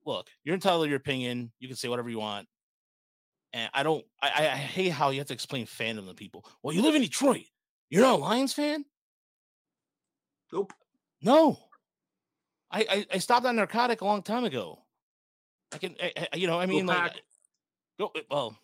Look, 0.05 0.27
you're 0.43 0.55
entitled 0.55 0.85
to 0.85 0.89
your 0.89 0.97
opinion. 0.97 1.53
You 1.59 1.69
can 1.69 1.77
say 1.77 1.87
whatever 1.87 2.09
you 2.09 2.19
want. 2.19 2.47
And 3.53 3.69
I 3.73 3.83
don't 3.83 4.03
I, 4.21 4.29
I 4.35 4.43
I 4.47 4.57
hate 4.57 4.91
how 4.91 5.11
you 5.11 5.19
have 5.19 5.27
to 5.27 5.33
explain 5.33 5.67
fandom 5.67 6.07
to 6.09 6.15
people. 6.15 6.43
Well, 6.63 6.75
you 6.75 6.81
live 6.81 6.95
in 6.95 7.01
Detroit. 7.01 7.45
You're 7.89 8.01
not 8.01 8.15
a 8.15 8.21
Lions 8.23 8.51
fan? 8.51 8.83
Nope. 10.51 10.73
No. 11.25 11.59
I, 12.71 12.85
I 12.89 13.05
I 13.13 13.17
stopped 13.19 13.45
on 13.45 13.55
narcotic 13.55 14.01
a 14.01 14.05
long 14.05 14.21
time 14.21 14.43
ago. 14.45 14.79
I 15.73 15.77
can 15.77 15.95
I, 16.01 16.13
I- 16.33 16.35
you 16.37 16.47
know 16.47 16.59
I 16.59 16.65
mean 16.65 16.85
like 16.85 17.13
go 17.99 18.11
well 18.29 18.57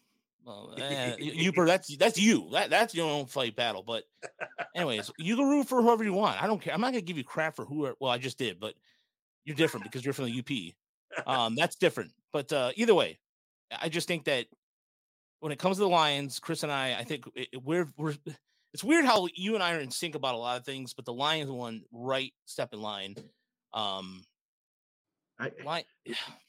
well 0.46 0.74
eh, 0.78 1.16
you 1.20 1.52
that's 1.52 1.96
that's 1.98 2.18
you. 2.20 2.50
That 2.52 2.70
that's 2.70 2.94
your 2.96 3.10
own 3.10 3.26
fight 3.26 3.56
battle 3.56 3.84
but 3.84 4.04
anyways 4.76 5.12
you 5.18 5.36
can 5.36 5.48
root 5.50 5.68
for 5.68 5.82
whoever 5.82 6.04
you 6.04 6.14
want. 6.14 6.42
I 6.42 6.48
don't 6.48 6.62
care. 6.62 6.74
I'm 6.74 6.82
not 6.82 6.92
gonna 6.92 7.02
give 7.02 7.18
you 7.18 7.24
crap 7.24 7.56
for 7.56 7.66
who 7.66 7.94
well 8.00 8.12
I 8.12 8.18
just 8.18 8.38
did 8.38 8.60
but 8.60 8.74
you're 9.46 9.56
different 9.56 9.84
because 9.86 10.04
you're 10.06 10.14
from 10.14 10.26
the 10.26 10.40
UP 10.40 11.28
um 11.28 11.56
that's 11.56 11.76
different. 11.76 12.12
But 12.34 12.52
uh 12.54 12.72
either 12.76 12.96
way 12.96 13.20
I 13.72 13.90
just 13.90 14.08
think 14.08 14.26
that 14.26 14.48
when 15.40 15.52
it 15.52 15.60
comes 15.60 15.78
to 15.78 15.82
the 15.84 15.90
Lions 15.90 16.40
Chris 16.40 16.64
and 16.64 16.72
I 16.72 16.98
I 17.00 17.04
think 17.04 17.26
it, 17.36 17.50
it- 17.54 17.64
we're 17.64 17.88
we're 17.98 18.16
it's 18.74 18.84
weird 18.84 19.06
how 19.06 19.28
you 19.36 19.56
and 19.56 19.64
I 19.64 19.76
are 19.76 19.80
in 19.80 19.92
sync 19.92 20.16
about 20.16 20.36
a 20.36 20.38
lot 20.38 20.58
of 20.58 20.66
things 20.66 20.94
but 20.94 21.06
the 21.06 21.14
Lions 21.14 21.52
one 21.52 21.84
right 21.92 22.34
step 22.46 22.74
in 22.74 22.82
line 22.82 23.16
um 23.74 24.24
I, 25.40 25.52
line 25.66 25.84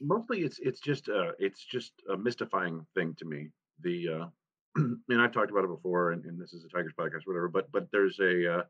mostly 0.01 0.41
it's 0.41 0.59
it's 0.59 0.81
just 0.81 1.09
uh 1.09 1.33
it's 1.39 1.65
just 1.65 1.93
a 2.13 2.17
mystifying 2.17 2.87
thing 2.95 3.15
to 3.19 3.25
me. 3.25 3.49
The 3.83 4.09
uh 4.09 4.27
and 4.77 5.21
i've 5.21 5.33
talked 5.33 5.51
about 5.51 5.65
it 5.65 5.69
before 5.69 6.13
and, 6.13 6.25
and 6.25 6.41
this 6.41 6.55
is 6.55 6.65
a 6.65 6.69
tigers 6.69 6.95
podcast 6.99 7.27
whatever 7.27 7.47
but 7.47 7.71
but 7.73 7.87
there's 7.93 8.19
a 8.21 8.55
uh 8.55 8.63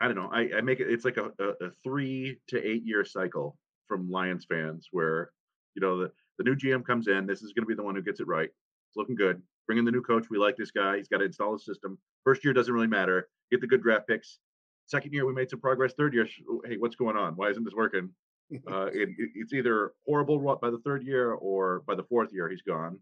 i 0.00 0.06
don't 0.06 0.14
know 0.14 0.30
i, 0.32 0.48
I 0.58 0.60
make 0.60 0.78
it 0.78 0.88
it's 0.88 1.04
like 1.04 1.16
a, 1.16 1.32
a, 1.40 1.66
a 1.66 1.70
three 1.82 2.38
to 2.46 2.64
eight 2.64 2.86
year 2.86 3.04
cycle 3.04 3.56
from 3.88 4.08
lions 4.08 4.46
fans 4.48 4.86
where 4.92 5.32
you 5.74 5.80
know 5.80 5.98
the, 5.98 6.12
the 6.38 6.44
new 6.44 6.54
gm 6.54 6.86
comes 6.86 7.08
in 7.08 7.26
this 7.26 7.42
is 7.42 7.52
going 7.52 7.64
to 7.64 7.68
be 7.68 7.74
the 7.74 7.82
one 7.82 7.96
who 7.96 8.02
gets 8.02 8.20
it 8.20 8.26
right. 8.26 8.48
It's 8.48 8.96
looking 8.96 9.14
good 9.14 9.42
bring 9.70 9.78
in 9.78 9.84
the 9.84 9.92
new 9.92 10.02
coach 10.02 10.24
we 10.30 10.36
like 10.36 10.56
this 10.56 10.72
guy 10.72 10.96
he's 10.96 11.06
got 11.06 11.18
to 11.18 11.24
install 11.24 11.52
his 11.52 11.64
system 11.64 11.96
first 12.24 12.42
year 12.44 12.52
doesn't 12.52 12.74
really 12.74 12.88
matter 12.88 13.28
get 13.52 13.60
the 13.60 13.66
good 13.68 13.80
draft 13.80 14.08
picks 14.08 14.40
second 14.86 15.12
year 15.12 15.24
we 15.24 15.32
made 15.32 15.48
some 15.48 15.60
progress 15.60 15.92
third 15.96 16.12
year 16.12 16.26
hey 16.66 16.76
what's 16.76 16.96
going 16.96 17.16
on 17.16 17.34
why 17.36 17.48
isn't 17.50 17.62
this 17.62 17.74
working 17.76 18.10
uh, 18.68 18.86
it, 18.86 19.08
it- 19.16 19.30
it's 19.36 19.52
either 19.52 19.92
horrible 20.04 20.40
by 20.60 20.70
the 20.70 20.78
third 20.84 21.04
year 21.04 21.30
or 21.34 21.84
by 21.86 21.94
the 21.94 22.02
fourth 22.02 22.30
year 22.32 22.48
he's 22.48 22.62
gone. 22.62 22.98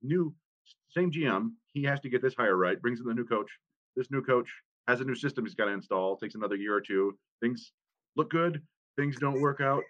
New, 0.00 0.32
same 0.90 1.10
GM, 1.10 1.50
he 1.72 1.82
has 1.82 1.98
to 2.02 2.08
get 2.08 2.22
this 2.22 2.34
hire 2.36 2.56
right. 2.56 2.80
Brings 2.80 3.00
in 3.00 3.06
the 3.06 3.14
new 3.14 3.24
coach. 3.24 3.50
This 3.96 4.12
new 4.12 4.22
coach 4.22 4.48
has 4.86 5.00
a 5.00 5.04
new 5.04 5.16
system 5.16 5.44
he's 5.44 5.56
got 5.56 5.64
to 5.64 5.72
install. 5.72 6.16
Takes 6.16 6.36
another 6.36 6.54
year 6.54 6.72
or 6.76 6.80
two. 6.80 7.18
Things 7.42 7.72
look 8.14 8.30
good. 8.30 8.62
Things 8.96 9.16
don't 9.18 9.40
work 9.40 9.60
out. 9.60 9.82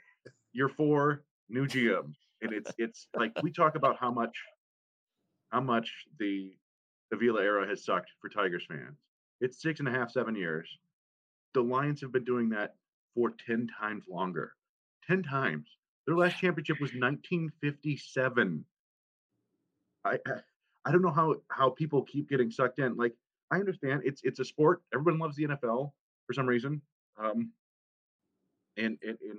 Year 0.55 0.71
four, 0.71 1.25
new 1.51 1.67
GM, 1.67 2.15
and 2.41 2.53
it's 2.55 2.73
it's 2.79 3.09
like 3.15 3.33
we 3.43 3.53
talk 3.53 3.75
about 3.75 3.97
how 4.01 4.11
much 4.11 4.35
how 5.53 5.61
much 5.61 6.07
the 6.19 6.53
Avila 7.13 7.43
era 7.43 7.69
has 7.69 7.85
sucked 7.85 8.11
for 8.21 8.29
Tigers 8.31 8.65
fans. 8.67 8.99
It's 9.41 9.61
six 9.61 9.81
and 9.81 9.89
a 9.89 9.93
half, 9.93 10.11
seven 10.11 10.35
years. 10.35 10.79
The 11.53 11.63
Lions 11.63 12.01
have 12.01 12.11
been 12.13 12.25
doing 12.25 12.49
that 12.51 12.77
for 13.15 13.31
10 13.47 13.69
times 13.79 14.05
longer. 14.09 14.55
10 15.07 15.23
times. 15.23 15.69
Their 16.07 16.17
last 16.17 16.39
championship 16.39 16.81
was 16.81 16.93
1957. 16.95 18.65
I 20.05 20.19
I- 20.27 20.41
I 20.85 20.91
don't 20.91 21.03
know 21.03 21.13
how 21.13 21.37
how 21.49 21.71
people 21.71 22.03
keep 22.03 22.29
getting 22.29 22.51
sucked 22.51 22.81
in. 22.81 22.97
Like 22.97 23.15
I 23.53 23.61
understand 23.61 24.03
it's 24.05 24.21
it's 24.25 24.41
a 24.41 24.45
sport. 24.45 24.83
Everyone 24.93 25.21
loves 25.21 25.37
the 25.37 25.45
NFL 25.45 25.93
for 26.27 26.33
some 26.33 26.47
reason. 26.47 26.83
Um 27.17 27.53
and 28.77 28.99
and, 29.03 29.17
and 29.21 29.39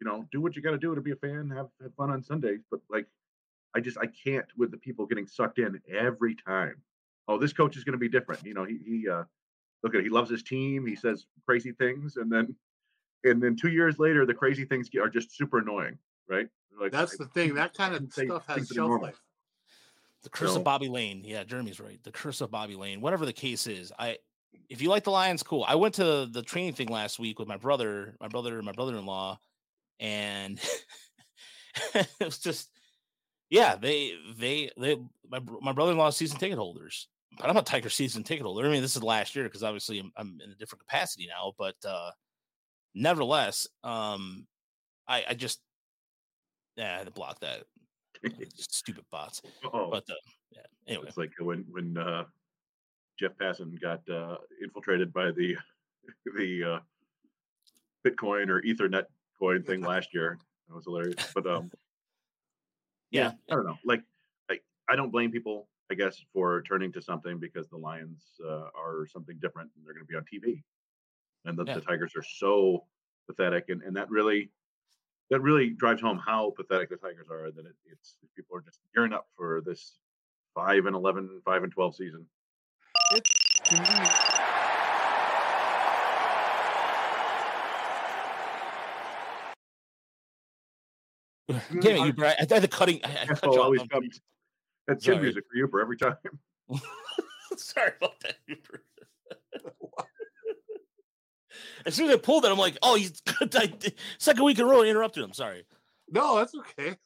you 0.00 0.06
know, 0.06 0.28
do 0.32 0.40
what 0.42 0.54
you 0.54 0.60
got 0.60 0.72
to 0.72 0.78
do 0.78 0.94
to 0.94 1.00
be 1.00 1.12
a 1.12 1.16
fan, 1.16 1.48
have, 1.50 1.68
have 1.80 1.94
fun 1.94 2.10
on 2.10 2.22
Sundays, 2.22 2.60
but 2.70 2.80
like 2.90 3.06
I 3.74 3.80
just 3.80 3.98
I 3.98 4.06
can't 4.06 4.46
with 4.56 4.70
the 4.70 4.76
people 4.76 5.06
getting 5.06 5.26
sucked 5.26 5.58
in 5.58 5.80
every 5.90 6.34
time. 6.34 6.76
Oh, 7.28 7.38
this 7.38 7.52
coach 7.52 7.76
is 7.76 7.84
going 7.84 7.92
to 7.92 7.98
be 7.98 8.08
different. 8.08 8.44
You 8.44 8.54
know, 8.54 8.64
he 8.64 8.78
he 8.84 9.08
uh 9.08 9.24
look 9.82 9.94
at 9.94 10.02
he 10.02 10.08
loves 10.10 10.30
his 10.30 10.42
team. 10.42 10.86
He 10.86 10.94
says 10.96 11.26
crazy 11.46 11.72
things, 11.72 12.16
and 12.16 12.30
then 12.30 12.54
and 13.24 13.42
then 13.42 13.56
two 13.56 13.70
years 13.70 13.98
later, 13.98 14.26
the 14.26 14.34
crazy 14.34 14.64
things 14.64 14.88
are 15.00 15.08
just 15.08 15.36
super 15.36 15.58
annoying, 15.58 15.96
right? 16.28 16.48
Like 16.78 16.92
That's 16.92 17.14
I- 17.14 17.24
the 17.24 17.30
thing. 17.30 17.54
That 17.54 17.74
kind 17.74 17.94
of 17.94 18.12
say 18.12 18.26
stuff 18.26 18.46
has 18.46 18.56
things 18.56 18.68
that 18.68 18.74
are 18.74 18.76
shelf 18.76 18.88
normal. 18.88 19.06
life. 19.06 19.20
The 20.22 20.30
curse 20.30 20.50
So- 20.52 20.58
of 20.58 20.64
Bobby 20.64 20.88
Layne. 20.88 21.22
Yeah, 21.24 21.44
Jeremy's 21.44 21.80
right. 21.80 22.02
The 22.02 22.12
curse 22.12 22.40
of 22.40 22.50
Bobby 22.50 22.74
Layne. 22.76 23.00
Whatever 23.00 23.24
the 23.26 23.32
case 23.32 23.66
is, 23.66 23.92
I 23.98 24.18
if 24.68 24.82
you 24.82 24.88
like 24.90 25.04
the 25.04 25.10
Lions, 25.10 25.42
cool. 25.42 25.64
I 25.66 25.76
went 25.76 25.94
to 25.94 26.26
the 26.30 26.42
training 26.42 26.74
thing 26.74 26.88
last 26.88 27.18
week 27.18 27.38
with 27.38 27.48
my 27.48 27.56
brother, 27.56 28.14
my 28.20 28.28
brother, 28.28 28.56
and 28.56 28.66
my 28.66 28.72
brother-in-law, 28.72 29.38
and 30.00 30.60
it 31.94 32.08
was 32.20 32.38
just 32.38 32.70
yeah, 33.52 33.76
they 33.76 34.14
they 34.38 34.70
they 34.78 34.96
my 35.28 35.38
my 35.60 35.72
brother-in-law 35.72 36.08
is 36.08 36.16
season 36.16 36.38
ticket 36.38 36.56
holders, 36.56 37.08
but 37.38 37.50
I'm 37.50 37.56
a 37.58 37.62
Tiger 37.62 37.90
season 37.90 38.22
ticket 38.22 38.46
holder. 38.46 38.66
I 38.66 38.70
mean, 38.70 38.80
this 38.80 38.96
is 38.96 39.02
last 39.02 39.36
year 39.36 39.44
because 39.44 39.62
obviously 39.62 39.98
I'm, 40.00 40.10
I'm 40.16 40.38
in 40.42 40.50
a 40.50 40.54
different 40.54 40.80
capacity 40.80 41.28
now, 41.28 41.52
but 41.58 41.76
uh 41.86 42.12
nevertheless, 42.94 43.68
um, 43.84 44.46
I 45.06 45.24
I 45.28 45.34
just 45.34 45.60
yeah, 46.76 46.94
I 46.94 46.96
had 46.98 47.06
to 47.06 47.12
block 47.12 47.40
that 47.40 47.64
stupid 48.56 49.04
bots. 49.12 49.42
Oh, 49.70 49.90
But 49.90 50.04
uh, 50.08 50.14
yeah, 50.56 50.62
anyway. 50.88 51.04
it's 51.08 51.18
like 51.18 51.32
when 51.38 51.66
when 51.70 51.98
uh, 51.98 52.24
Jeff 53.20 53.32
Passan 53.36 53.78
got 53.82 54.00
uh, 54.08 54.38
infiltrated 54.62 55.12
by 55.12 55.30
the 55.30 55.58
the 56.38 56.64
uh, 56.64 56.78
Bitcoin 58.06 58.48
or 58.48 58.62
Ethernet 58.62 59.04
coin 59.38 59.62
thing 59.62 59.82
last 59.92 60.14
year. 60.14 60.38
That 60.68 60.74
was 60.74 60.84
hilarious. 60.86 61.16
But 61.34 61.46
um, 61.46 61.70
Yeah. 63.12 63.32
I 63.50 63.54
don't 63.54 63.64
know. 63.66 63.78
Like, 63.84 64.02
I 64.50 64.60
I 64.88 64.96
don't 64.96 65.10
blame 65.10 65.30
people. 65.30 65.68
I 65.90 65.94
guess 65.94 66.16
for 66.32 66.62
turning 66.62 66.90
to 66.92 67.02
something 67.02 67.38
because 67.38 67.68
the 67.68 67.76
Lions 67.76 68.22
uh, 68.42 68.68
are 68.74 69.06
something 69.12 69.36
different 69.42 69.70
and 69.76 69.84
they're 69.84 69.92
going 69.92 70.06
to 70.06 70.10
be 70.10 70.16
on 70.16 70.24
TV, 70.24 70.62
and 71.44 71.58
the, 71.58 71.64
Yeah. 71.64 71.74
the 71.74 71.80
Tigers 71.82 72.12
are 72.16 72.22
so 72.22 72.86
pathetic, 73.28 73.68
and, 73.68 73.82
and 73.82 73.94
that 73.96 74.08
really 74.10 74.50
that 75.30 75.40
really 75.40 75.70
drives 75.70 76.00
home 76.00 76.18
how 76.18 76.50
pathetic 76.56 76.88
the 76.88 76.96
Tigers 76.96 77.28
are. 77.30 77.50
That 77.50 77.66
it, 77.66 77.74
it's 77.90 78.16
people 78.34 78.56
are 78.56 78.62
just 78.62 78.80
gearing 78.94 79.12
up 79.12 79.26
for 79.36 79.60
this 79.66 79.98
five 80.54 80.86
and 80.86 80.96
11, 80.96 81.42
5 81.44 81.62
and 81.62 81.72
twelve 81.72 81.94
season. 81.94 82.26
To 83.64 84.31
Damn 91.48 91.96
it, 91.96 92.06
you, 92.06 92.12
Brad. 92.12 92.36
I 92.38 92.54
had 92.54 92.62
the 92.62 92.68
cutting. 92.68 93.00
I, 93.04 93.08
I 93.08 93.26
cut 93.26 93.30
Asshole 93.30 93.54
you 93.54 93.60
off. 93.60 93.64
always 93.64 93.82
comes. 93.90 94.20
That's 94.86 95.04
Sorry. 95.04 95.18
music 95.18 95.44
for 95.50 95.56
you 95.56 95.68
for 95.68 95.80
every 95.80 95.96
time. 95.96 96.16
Sorry 97.56 97.92
about 98.00 98.20
that. 98.20 98.36
As 101.84 101.94
soon 101.94 102.08
as 102.08 102.14
I 102.14 102.18
pulled 102.18 102.44
it, 102.44 102.50
I'm 102.50 102.58
like, 102.58 102.78
oh, 102.82 102.94
he's 102.94 103.20
I 103.40 103.72
second 104.18 104.44
week 104.44 104.58
in 104.58 104.64
a 104.64 104.68
row. 104.68 104.82
I 104.82 104.86
interrupted 104.86 105.22
him. 105.22 105.32
Sorry. 105.32 105.64
no, 106.10 106.36
that's 106.36 106.54
okay. 106.54 106.96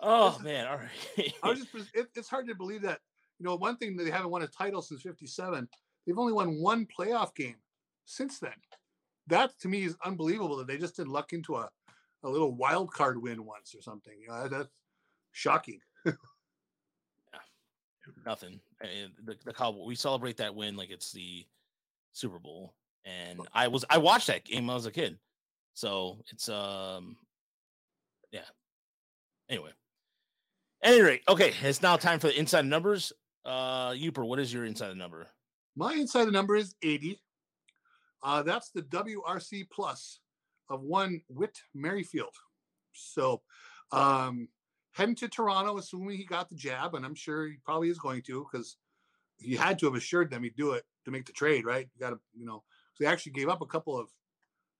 Oh 0.00 0.38
man, 0.42 0.68
all 0.68 0.76
right. 0.76 1.34
I 1.42 1.48
was 1.48 1.58
just 1.60 1.74
it, 1.92 2.06
it's 2.14 2.28
hard 2.28 2.46
to 2.46 2.54
believe 2.54 2.82
that 2.82 3.00
you 3.38 3.46
know 3.46 3.56
one 3.56 3.76
thing 3.76 3.96
that 3.96 4.04
they 4.04 4.10
haven't 4.10 4.30
won 4.30 4.42
a 4.42 4.46
title 4.46 4.80
since 4.82 5.02
57 5.02 5.68
they've 6.06 6.18
only 6.18 6.32
won 6.32 6.60
one 6.60 6.86
playoff 6.86 7.34
game 7.34 7.56
since 8.04 8.38
then 8.38 8.52
that 9.26 9.58
to 9.60 9.68
me 9.68 9.82
is 9.84 9.96
unbelievable 10.04 10.56
that 10.56 10.66
they 10.66 10.78
just 10.78 10.96
didn't 10.96 11.10
luck 11.10 11.32
into 11.32 11.56
a, 11.56 11.68
a 12.24 12.28
little 12.28 12.52
wild 12.52 12.92
card 12.92 13.20
win 13.20 13.44
once 13.44 13.74
or 13.74 13.82
something 13.82 14.14
you 14.20 14.28
know, 14.28 14.48
that's 14.48 14.68
shocking 15.32 15.80
yeah. 16.06 16.12
Nothing. 18.24 18.60
And 18.80 19.12
the, 19.24 19.36
the 19.44 19.52
Cowboy. 19.52 19.84
We 19.84 19.94
celebrate 19.94 20.36
that 20.38 20.54
win 20.54 20.76
like 20.76 20.90
it's 20.90 21.12
the 21.12 21.44
Super 22.12 22.38
Bowl. 22.38 22.74
And 23.04 23.40
I 23.54 23.68
was 23.68 23.84
I 23.88 23.98
watched 23.98 24.26
that 24.28 24.44
game 24.44 24.66
when 24.66 24.70
I 24.70 24.74
was 24.74 24.86
a 24.86 24.90
kid. 24.90 25.18
So 25.74 26.18
it's 26.30 26.48
um 26.48 27.16
yeah. 28.30 28.40
Anyway. 29.48 29.70
At 30.82 30.92
any 30.92 31.02
rate, 31.02 31.22
okay, 31.28 31.52
it's 31.62 31.82
now 31.82 31.96
time 31.96 32.20
for 32.20 32.28
the 32.28 32.38
inside 32.38 32.64
numbers. 32.64 33.12
Uh, 33.44 33.90
Uper, 33.90 34.24
what 34.24 34.38
is 34.38 34.52
your 34.52 34.64
inside 34.64 34.96
number? 34.96 35.26
My 35.74 35.94
inside 35.94 36.28
number 36.28 36.54
is 36.54 36.74
80. 36.82 37.20
Uh, 38.22 38.42
that's 38.42 38.70
the 38.70 38.82
WRC 38.82 39.68
plus 39.70 40.20
of 40.70 40.82
one 40.82 41.22
Whit 41.28 41.58
Merrifield. 41.74 42.34
So, 42.92 43.42
um, 43.92 44.48
heading 44.92 45.14
to 45.16 45.28
Toronto, 45.28 45.78
assuming 45.78 46.16
he 46.16 46.24
got 46.24 46.48
the 46.48 46.56
jab, 46.56 46.94
and 46.94 47.04
I'm 47.04 47.14
sure 47.14 47.46
he 47.46 47.56
probably 47.64 47.88
is 47.88 47.98
going 47.98 48.22
to 48.22 48.46
because 48.50 48.76
he 49.38 49.54
had 49.54 49.78
to 49.78 49.86
have 49.86 49.94
assured 49.94 50.30
them 50.30 50.42
he'd 50.42 50.56
do 50.56 50.72
it 50.72 50.84
to 51.04 51.10
make 51.10 51.26
the 51.26 51.32
trade, 51.32 51.64
right? 51.64 51.88
You 51.94 52.00
got 52.00 52.10
to, 52.10 52.18
you 52.36 52.44
know, 52.44 52.64
so 52.94 53.04
they 53.04 53.10
actually 53.10 53.32
gave 53.32 53.48
up 53.48 53.62
a 53.62 53.66
couple 53.66 53.98
of 53.98 54.08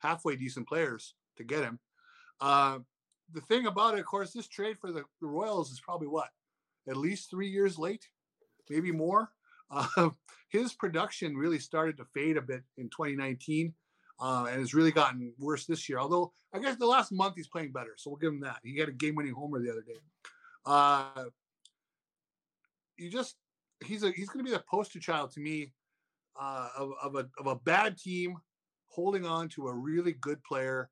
halfway 0.01 0.37
decent 0.37 0.67
players 0.67 1.15
to 1.37 1.45
get 1.45 1.63
him. 1.63 1.79
Uh, 2.41 2.79
the 3.33 3.41
thing 3.43 3.67
about 3.67 3.95
it, 3.95 4.01
of 4.01 4.07
course, 4.07 4.33
this 4.33 4.49
trade 4.49 4.79
for 4.79 4.91
the, 4.91 5.05
the 5.21 5.27
Royals 5.27 5.71
is 5.71 5.81
probably 5.81 6.09
what, 6.09 6.31
at 6.89 6.97
least 6.97 7.31
three 7.31 7.49
years 7.49 7.79
late, 7.79 8.09
maybe 8.69 8.93
more. 8.93 9.31
Uh, 9.71 10.09
his 10.49 10.73
production 10.73 11.37
really 11.37 11.59
started 11.59 11.99
to 11.99 12.05
fade 12.15 12.39
a 12.39 12.41
bit 12.41 12.63
in 12.79 12.89
2019 12.89 13.75
uh, 14.21 14.47
and 14.51 14.61
it's 14.61 14.75
really 14.75 14.93
gotten 14.93 15.33
worse 15.39 15.67
this 15.67 15.89
year. 15.89 15.99
Although 15.99 16.33
I 16.53 16.59
guess 16.59 16.77
the 16.77 16.87
last 16.87 17.13
month 17.13 17.35
he's 17.37 17.49
playing 17.49 17.73
better, 17.73 17.95
so 17.97 18.11
we'll 18.11 18.19
give 18.19 18.33
him 18.33 18.41
that. 18.41 18.59
He 18.63 18.75
got 18.75 18.89
a 18.89 18.93
game-winning 18.93 19.35
homer 19.35 19.61
the 19.61 19.71
other 19.71 19.83
day. 19.83 19.99
Uh, 20.67 21.25
you 22.97 23.11
just 23.11 23.37
he's 23.85 24.03
a 24.03 24.11
he's 24.11 24.29
going 24.29 24.45
to 24.45 24.51
be 24.51 24.57
the 24.57 24.65
poster 24.71 24.99
child 24.99 25.33
to 25.33 25.41
me 25.41 25.73
uh, 26.39 26.69
of 26.77 26.93
of 27.03 27.15
a 27.15 27.29
of 27.39 27.47
a 27.47 27.57
bad 27.57 27.97
team 27.97 28.37
holding 28.87 29.25
on 29.25 29.49
to 29.49 29.69
a 29.69 29.75
really 29.75 30.13
good 30.13 30.43
player 30.45 30.91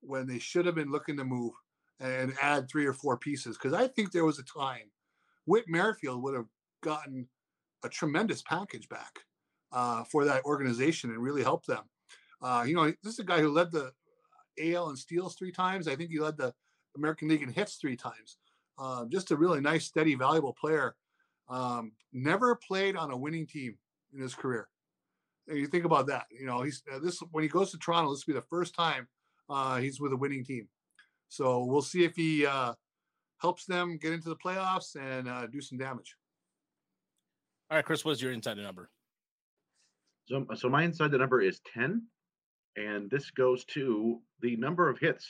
when 0.00 0.26
they 0.26 0.38
should 0.38 0.66
have 0.66 0.74
been 0.74 0.90
looking 0.90 1.16
to 1.16 1.24
move 1.24 1.52
and 2.00 2.34
add 2.42 2.68
three 2.68 2.86
or 2.86 2.92
four 2.92 3.16
pieces. 3.16 3.56
Because 3.56 3.72
I 3.72 3.88
think 3.88 4.12
there 4.12 4.24
was 4.24 4.38
a 4.38 4.44
time 4.44 4.90
Whit 5.46 5.64
Merrifield 5.68 6.22
would 6.22 6.34
have 6.34 6.46
gotten 6.82 7.26
a 7.84 7.88
tremendous 7.88 8.42
package 8.42 8.88
back 8.88 9.20
uh, 9.72 10.04
for 10.04 10.24
that 10.24 10.44
organization 10.44 11.10
and 11.10 11.22
really 11.22 11.42
helped 11.42 11.66
them. 11.66 11.84
Uh, 12.42 12.64
you 12.66 12.74
know, 12.74 12.92
this 13.02 13.14
is 13.14 13.18
a 13.18 13.24
guy 13.24 13.40
who 13.40 13.50
led 13.50 13.72
the 13.72 13.92
AL 14.62 14.90
in 14.90 14.96
steals 14.96 15.34
three 15.34 15.52
times. 15.52 15.88
I 15.88 15.96
think 15.96 16.10
he 16.10 16.18
led 16.18 16.36
the 16.36 16.52
American 16.96 17.28
League 17.28 17.42
in 17.42 17.48
hits 17.48 17.76
three 17.76 17.96
times. 17.96 18.38
Uh, 18.78 19.04
just 19.06 19.30
a 19.30 19.36
really 19.36 19.60
nice, 19.60 19.84
steady, 19.86 20.14
valuable 20.14 20.54
player. 20.58 20.94
Um, 21.48 21.92
never 22.12 22.56
played 22.56 22.96
on 22.96 23.10
a 23.10 23.16
winning 23.16 23.46
team 23.46 23.76
in 24.14 24.20
his 24.20 24.34
career. 24.34 24.68
And 25.48 25.58
you 25.58 25.66
think 25.66 25.84
about 25.84 26.06
that. 26.08 26.26
You 26.30 26.46
know, 26.46 26.62
he's 26.62 26.82
uh, 26.92 26.98
this 26.98 27.20
when 27.30 27.42
he 27.42 27.48
goes 27.48 27.70
to 27.70 27.78
Toronto. 27.78 28.10
This 28.10 28.26
will 28.26 28.34
be 28.34 28.40
the 28.40 28.46
first 28.46 28.74
time 28.74 29.06
uh, 29.48 29.76
he's 29.76 30.00
with 30.00 30.12
a 30.12 30.16
winning 30.16 30.44
team. 30.44 30.68
So 31.28 31.64
we'll 31.64 31.82
see 31.82 32.04
if 32.04 32.16
he 32.16 32.46
uh, 32.46 32.74
helps 33.40 33.64
them 33.64 33.98
get 33.98 34.12
into 34.12 34.28
the 34.28 34.36
playoffs 34.36 34.96
and 34.96 35.28
uh, 35.28 35.46
do 35.46 35.60
some 35.60 35.78
damage. 35.78 36.16
All 37.70 37.76
right, 37.76 37.84
Chris, 37.84 38.04
what's 38.04 38.22
your 38.22 38.32
inside 38.32 38.58
number? 38.58 38.90
So, 40.26 40.44
so 40.54 40.68
my 40.68 40.82
inside 40.82 41.10
the 41.10 41.18
number 41.18 41.40
is 41.40 41.60
10, 41.74 42.02
and 42.76 43.10
this 43.10 43.30
goes 43.30 43.64
to 43.64 44.20
the 44.40 44.56
number 44.56 44.88
of 44.88 44.98
hits 44.98 45.28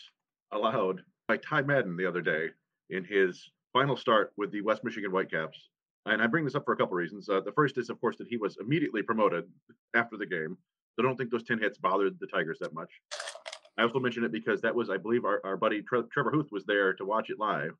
allowed 0.52 1.02
by 1.28 1.36
Ty 1.36 1.62
Madden 1.62 1.96
the 1.96 2.06
other 2.06 2.20
day 2.20 2.48
in 2.90 3.04
his 3.04 3.50
final 3.72 3.96
start 3.96 4.32
with 4.36 4.52
the 4.52 4.60
West 4.60 4.84
Michigan 4.84 5.10
Whitecaps. 5.10 5.58
And 6.06 6.22
I 6.22 6.26
bring 6.26 6.44
this 6.44 6.54
up 6.54 6.64
for 6.64 6.72
a 6.72 6.76
couple 6.76 6.96
reasons. 6.96 7.28
Uh, 7.28 7.40
the 7.40 7.52
first 7.52 7.78
is, 7.78 7.90
of 7.90 8.00
course, 8.00 8.16
that 8.18 8.28
he 8.28 8.36
was 8.36 8.56
immediately 8.60 9.02
promoted 9.02 9.44
after 9.94 10.16
the 10.16 10.26
game. 10.26 10.56
So 10.94 11.02
I 11.02 11.06
don't 11.06 11.16
think 11.16 11.30
those 11.30 11.42
10 11.42 11.58
hits 11.58 11.78
bothered 11.78 12.18
the 12.20 12.28
Tigers 12.28 12.58
that 12.60 12.72
much. 12.72 12.90
I 13.78 13.82
also 13.82 13.98
mention 13.98 14.24
it 14.24 14.32
because 14.32 14.60
that 14.62 14.74
was, 14.74 14.88
I 14.88 14.96
believe, 14.96 15.24
our, 15.24 15.40
our 15.44 15.56
buddy 15.56 15.82
Tre- 15.82 16.02
Trevor 16.12 16.30
Huth 16.30 16.48
was 16.50 16.64
there 16.64 16.94
to 16.94 17.04
watch 17.04 17.28
it 17.28 17.38
live. 17.38 17.72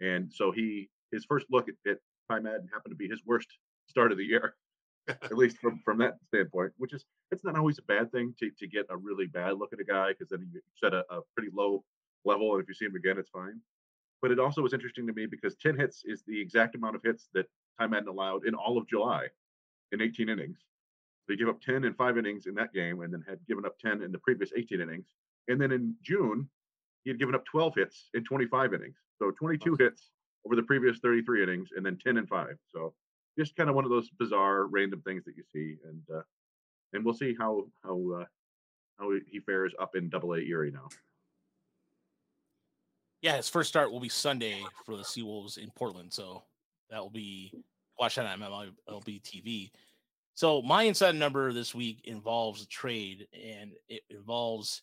And 0.00 0.30
so 0.32 0.52
he, 0.52 0.90
his 1.10 1.24
first 1.24 1.46
look 1.50 1.68
at, 1.68 1.74
at 1.90 1.98
Ty 2.30 2.40
Madden 2.40 2.68
happened 2.72 2.92
to 2.92 2.96
be 2.96 3.08
his 3.08 3.22
worst 3.26 3.48
start 3.88 4.12
of 4.12 4.18
the 4.18 4.24
year, 4.24 4.54
at 5.08 5.36
least 5.36 5.58
from, 5.58 5.80
from 5.84 5.98
that 5.98 6.18
standpoint, 6.28 6.72
which 6.76 6.92
is, 6.92 7.04
it's 7.30 7.44
not 7.44 7.56
always 7.56 7.78
a 7.78 7.82
bad 7.82 8.10
thing 8.12 8.34
to, 8.38 8.50
to 8.58 8.66
get 8.66 8.86
a 8.90 8.96
really 8.96 9.26
bad 9.26 9.58
look 9.58 9.72
at 9.72 9.80
a 9.80 9.84
guy 9.84 10.10
because 10.10 10.28
then 10.28 10.48
you 10.52 10.60
set 10.82 10.94
a, 10.94 11.04
a 11.10 11.20
pretty 11.36 11.50
low 11.54 11.84
level. 12.24 12.54
And 12.54 12.62
if 12.62 12.68
you 12.68 12.74
see 12.74 12.84
him 12.86 12.96
again, 12.96 13.18
it's 13.18 13.30
fine. 13.30 13.60
But 14.20 14.30
it 14.30 14.38
also 14.38 14.62
was 14.62 14.72
interesting 14.72 15.06
to 15.08 15.12
me 15.12 15.26
because 15.26 15.56
10 15.56 15.76
hits 15.76 16.02
is 16.04 16.22
the 16.26 16.40
exact 16.40 16.76
amount 16.76 16.94
of 16.94 17.02
hits 17.02 17.28
that 17.34 17.46
Ty 17.78 17.88
Madden 17.88 18.08
allowed 18.08 18.46
in 18.46 18.54
all 18.54 18.78
of 18.78 18.88
July 18.88 19.26
in 19.90 20.00
18 20.00 20.28
innings. 20.28 20.58
They 21.28 21.36
gave 21.36 21.48
up 21.48 21.60
10 21.60 21.84
in 21.84 21.94
five 21.94 22.18
innings 22.18 22.46
in 22.46 22.54
that 22.54 22.72
game 22.72 23.00
and 23.02 23.12
then 23.12 23.24
had 23.28 23.38
given 23.48 23.64
up 23.64 23.78
10 23.78 24.02
in 24.02 24.12
the 24.12 24.18
previous 24.18 24.50
18 24.56 24.80
innings. 24.80 25.06
And 25.48 25.60
then 25.60 25.72
in 25.72 25.96
June, 26.02 26.48
he 27.04 27.10
had 27.10 27.18
given 27.18 27.34
up 27.34 27.44
12 27.46 27.74
hits 27.76 28.10
in 28.14 28.24
25 28.24 28.74
innings. 28.74 28.96
So 29.18 29.32
22 29.32 29.76
hits 29.78 30.10
over 30.46 30.56
the 30.56 30.62
previous 30.62 30.98
33 30.98 31.42
innings 31.42 31.70
and 31.76 31.84
then 31.84 31.98
10 32.02 32.18
and 32.18 32.28
5. 32.28 32.56
So 32.72 32.94
just 33.38 33.56
kind 33.56 33.68
of 33.68 33.74
one 33.74 33.84
of 33.84 33.90
those 33.90 34.10
bizarre 34.18 34.66
random 34.66 35.02
things 35.02 35.24
that 35.24 35.36
you 35.36 35.44
see 35.52 35.76
and 35.88 36.02
uh 36.14 36.22
and 36.92 37.04
we'll 37.04 37.14
see 37.14 37.34
how 37.38 37.64
how 37.82 38.20
uh 38.20 38.24
how 38.98 39.10
he 39.30 39.40
fares 39.40 39.72
up 39.80 39.96
in 39.96 40.08
double 40.08 40.34
A 40.34 40.40
Erie 40.40 40.70
now. 40.70 40.88
Yeah, 43.22 43.36
his 43.36 43.48
first 43.48 43.68
start 43.68 43.90
will 43.90 44.00
be 44.00 44.08
Sunday 44.08 44.60
for 44.84 44.96
the 44.96 45.02
Seawolves 45.02 45.56
in 45.56 45.70
Portland. 45.70 46.12
So 46.12 46.42
that 46.90 47.00
will 47.00 47.10
be 47.10 47.52
watch 47.98 48.16
that 48.16 48.26
on 48.26 48.40
MLB 48.40 49.22
TV. 49.22 49.70
So 50.34 50.60
my 50.62 50.84
inside 50.84 51.14
number 51.14 51.52
this 51.52 51.74
week 51.74 52.00
involves 52.04 52.62
a 52.62 52.66
trade, 52.66 53.28
and 53.32 53.72
it 53.88 54.02
involves 54.10 54.82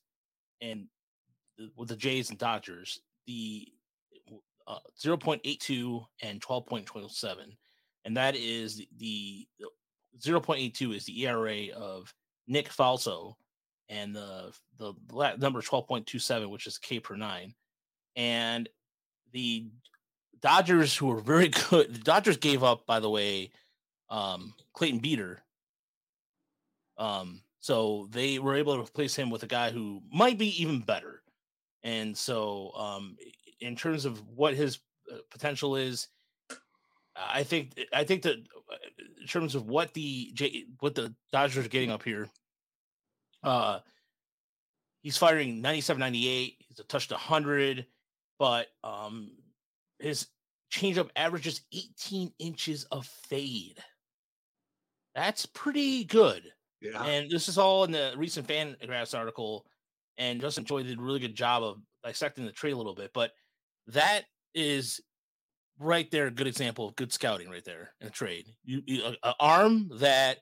and 0.61 0.87
with 1.75 1.89
the 1.89 1.95
Jays 1.95 2.29
and 2.29 2.39
Dodgers 2.39 3.01
the 3.27 3.67
uh, 4.67 4.79
0.82 4.99 6.05
and 6.21 6.41
12.27, 6.41 7.55
and 8.09 8.17
that 8.17 8.35
is 8.35 8.77
the, 8.97 9.47
the 9.59 9.67
0.82 10.19 10.95
is 10.95 11.05
the 11.05 11.27
ERA 11.27 11.67
of 11.75 12.11
Nick 12.47 12.67
Frasso, 12.67 13.35
and 13.87 14.15
the 14.15 14.51
the 14.79 14.93
number 15.37 15.61
12.27, 15.61 16.49
which 16.49 16.65
is 16.65 16.79
K 16.79 16.99
per 16.99 17.15
nine, 17.15 17.53
and 18.15 18.67
the 19.31 19.67
Dodgers, 20.41 20.97
who 20.97 21.05
were 21.05 21.21
very 21.21 21.49
good, 21.69 21.93
the 21.93 21.99
Dodgers 21.99 22.37
gave 22.37 22.63
up, 22.63 22.87
by 22.87 22.99
the 22.99 23.11
way, 23.11 23.51
um, 24.09 24.55
Clayton 24.73 25.01
Beeter. 25.01 25.43
Um, 26.97 27.43
so 27.59 28.07
they 28.09 28.39
were 28.39 28.55
able 28.55 28.73
to 28.73 28.81
replace 28.81 29.15
him 29.15 29.29
with 29.29 29.43
a 29.43 29.47
guy 29.47 29.69
who 29.69 30.01
might 30.11 30.39
be 30.39 30.59
even 30.59 30.79
better. 30.79 31.21
And 31.83 32.17
so, 32.17 32.71
um, 32.75 33.17
in 33.59 33.75
terms 33.75 34.05
of 34.05 34.19
what 34.35 34.55
his 34.55 34.79
uh, 35.13 35.17
potential 35.29 35.75
is, 35.75 36.07
I 37.19 37.43
think 37.43 37.79
I 37.93 38.03
think 38.03 38.23
that 38.23 38.35
uh, 38.35 38.75
in 39.21 39.27
terms 39.27 39.55
of 39.55 39.67
what 39.67 39.93
the 39.93 40.33
what 40.79 40.95
the 40.95 41.13
Dodgers 41.31 41.65
are 41.65 41.69
getting 41.69 41.91
up 41.91 42.03
here, 42.03 42.29
uh, 43.43 43.79
he's 45.01 45.17
firing 45.17 45.61
97, 45.61 45.99
98. 45.99 46.55
He's 46.67 46.79
a 46.79 46.83
touched 46.83 47.11
100, 47.11 47.85
but 48.37 48.67
um, 48.83 49.31
his 49.99 50.27
changeup 50.71 51.09
averages 51.15 51.61
18 51.73 52.31
inches 52.39 52.85
of 52.85 53.05
fade. 53.05 53.79
That's 55.15 55.45
pretty 55.45 56.05
good. 56.05 56.43
Yeah. 56.81 57.03
And 57.03 57.29
this 57.29 57.49
is 57.49 57.57
all 57.57 57.83
in 57.83 57.91
the 57.91 58.13
recent 58.15 58.47
Fangraphs 58.47 59.17
article. 59.17 59.65
And 60.17 60.39
Justin 60.39 60.65
Choi 60.65 60.83
did 60.83 60.99
a 60.99 61.01
really 61.01 61.19
good 61.19 61.35
job 61.35 61.63
of 61.63 61.77
dissecting 62.03 62.45
the 62.45 62.51
trade 62.51 62.73
a 62.73 62.77
little 62.77 62.95
bit. 62.95 63.11
But 63.13 63.31
that 63.87 64.23
is 64.53 65.01
right 65.79 66.11
there 66.11 66.27
a 66.27 66.31
good 66.31 66.47
example 66.47 66.87
of 66.87 66.95
good 66.95 67.11
scouting 67.13 67.49
right 67.49 67.63
there 67.63 67.93
in 68.01 68.07
a 68.07 68.11
trade. 68.11 68.47
You, 68.63 68.81
you 68.85 69.03
an 69.23 69.33
arm 69.39 69.89
that 69.95 70.39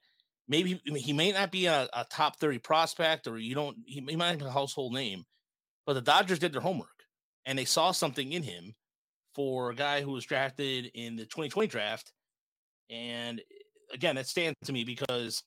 maybe 0.47 0.81
I 0.87 0.91
mean, 0.91 1.03
he 1.03 1.13
may 1.13 1.31
not 1.31 1.51
be 1.51 1.67
a, 1.67 1.87
a, 1.93 2.05
top 2.09 2.37
30 2.39 2.57
prospect 2.59 3.27
or 3.27 3.37
you 3.37 3.55
don't 3.55 3.77
he, 3.85 4.03
he 4.07 4.15
might 4.15 4.39
have 4.39 4.41
a 4.41 4.51
household 4.51 4.93
name, 4.93 5.23
but 5.85 5.93
the 5.93 6.01
Dodgers 6.01 6.39
did 6.39 6.53
their 6.53 6.61
homework 6.61 7.03
and 7.45 7.57
they 7.57 7.65
saw 7.65 7.91
something 7.91 8.33
in 8.33 8.43
him 8.43 8.73
for 9.35 9.69
a 9.69 9.75
guy 9.75 10.01
who 10.01 10.11
was 10.11 10.25
drafted 10.25 10.89
in 10.95 11.15
the 11.15 11.23
2020 11.23 11.67
draft. 11.67 12.11
And 12.89 13.39
eh, 13.39 13.43
again, 13.93 14.15
that 14.15 14.27
stands 14.27 14.55
to 14.65 14.73
me 14.73 14.83
because 14.83 15.43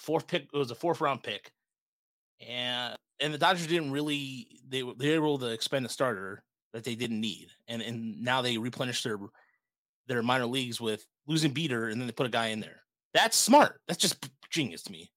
fourth 0.00 0.26
pick 0.26 0.48
it 0.52 0.58
was 0.58 0.72
a 0.72 0.74
fourth 0.74 1.00
round 1.00 1.22
pick. 1.22 1.52
And 2.46 2.96
and 3.20 3.32
the 3.32 3.38
Dodgers 3.38 3.68
didn't 3.68 3.92
really 3.92 4.48
they 4.68 4.82
they 4.98 5.18
were 5.18 5.26
able 5.26 5.38
to 5.38 5.46
expend 5.46 5.86
a 5.86 5.88
starter 5.88 6.42
that 6.74 6.84
they 6.84 6.94
didn't 6.94 7.20
need. 7.20 7.48
And 7.68 7.80
and 7.80 8.22
now 8.22 8.42
they 8.42 8.58
replenish 8.58 9.02
their 9.02 9.18
their 10.06 10.22
minor 10.22 10.44
leagues 10.44 10.80
with 10.80 11.06
losing 11.26 11.52
Beeter 11.52 11.88
and 11.88 11.98
then 11.98 12.06
they 12.06 12.12
put 12.12 12.26
a 12.26 12.30
guy 12.30 12.48
in 12.48 12.60
there. 12.60 12.82
That's 13.14 13.36
smart. 13.36 13.80
That's 13.88 14.00
just 14.00 14.28
genius 14.50 14.82
to 14.82 14.92
me. 14.92 15.10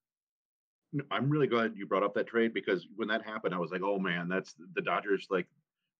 I'm 1.11 1.29
really 1.29 1.47
glad 1.47 1.73
you 1.75 1.85
brought 1.85 2.03
up 2.03 2.13
that 2.13 2.27
trade 2.27 2.53
because 2.53 2.87
when 2.95 3.09
that 3.09 3.25
happened, 3.25 3.53
I 3.53 3.57
was 3.57 3.71
like, 3.71 3.81
oh 3.83 3.99
man, 3.99 4.29
that's 4.29 4.55
the 4.75 4.81
Dodgers. 4.81 5.27
Like 5.29 5.47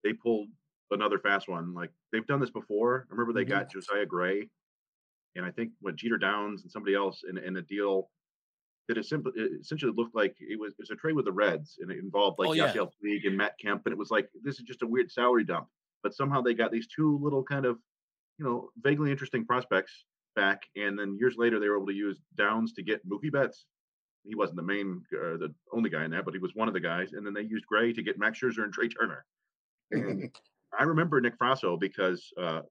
they 0.04 0.14
pulled 0.14 0.48
another 0.92 1.20
fast 1.20 1.50
one. 1.50 1.74
Like 1.74 1.92
they've 2.14 2.26
done 2.26 2.40
this 2.40 2.52
before. 2.52 3.06
I 3.10 3.14
remember 3.14 3.34
they 3.34 3.42
mm-hmm. 3.42 3.60
got 3.60 3.72
Josiah 3.72 4.06
Gray, 4.06 4.48
and 5.36 5.46
I 5.46 5.52
think 5.52 5.72
what 5.82 5.98
Jeter 5.98 6.18
Downs 6.18 6.62
and 6.62 6.72
somebody 6.72 6.96
else 6.96 7.24
in, 7.30 7.38
in 7.38 7.58
a 7.58 7.62
deal 7.62 8.10
that 8.88 8.98
it 8.98 9.06
simply 9.06 9.34
essentially 9.60 9.92
looked 9.96 10.16
like 10.16 10.36
it 10.40 10.60
was 10.60 10.72
it 10.74 10.80
was 10.80 10.92
a 10.92 10.96
trade 10.96 11.16
with 11.16 11.26
the 11.26 11.32
Reds, 11.32 11.78
and 11.80 11.92
it 11.92 12.00
involved 12.00 12.40
like 12.40 12.50
oh, 12.50 12.54
yeah. 12.54 12.72
Yasiel 12.72 12.90
Puig 13.04 13.28
and 13.28 13.38
Matt 13.38 13.58
Kemp, 13.60 13.84
and 13.86 13.94
it 13.94 13.98
was 13.98 14.12
like 14.12 14.30
this 14.44 14.56
is 14.56 14.66
just 14.66 14.82
a 14.82 14.88
weird 14.88 15.12
salary 15.12 15.44
dump. 15.44 15.68
but 16.04 16.14
somehow 16.14 16.42
they 16.42 16.54
got 16.54 16.72
these 16.72 16.88
two 16.88 17.20
little 17.22 17.44
kind 17.44 17.66
of, 17.66 17.78
you 18.38 18.46
know, 18.46 18.70
vaguely 18.82 19.12
interesting 19.12 19.46
prospects 19.46 20.06
back, 20.36 20.64
and 20.76 20.98
then 20.98 21.18
years 21.20 21.36
later 21.38 21.60
they 21.60 21.68
were 21.68 21.78
able 21.78 21.88
to 21.88 21.94
use 21.94 22.20
Downs 22.38 22.74
to 22.74 22.84
get 22.84 23.08
Mookie 23.08 23.32
Betts. 23.32 23.66
He 24.24 24.36
wasn't 24.36 24.58
the 24.58 24.64
main, 24.64 25.02
uh, 25.14 25.38
the 25.38 25.54
only 25.74 25.90
guy 25.90 26.04
in 26.04 26.12
that, 26.12 26.26
but 26.26 26.34
he 26.34 26.40
was 26.40 26.52
one 26.54 26.68
of 26.68 26.74
the 26.74 26.82
guys. 26.82 27.14
And 27.14 27.26
then 27.26 27.34
they 27.34 27.44
used 27.44 27.66
Gray 27.66 27.94
to 27.94 28.04
get 28.04 28.20
Max 28.20 28.40
Scherzer 28.40 28.64
and 28.64 28.74
Trea 28.74 28.90
Turner. 28.90 29.26
And 29.92 30.30
I 30.78 30.84
remember 30.84 31.22
Nick 31.22 31.40
Frasso 31.40 31.80
because 31.80 32.30
uh, 32.40 32.62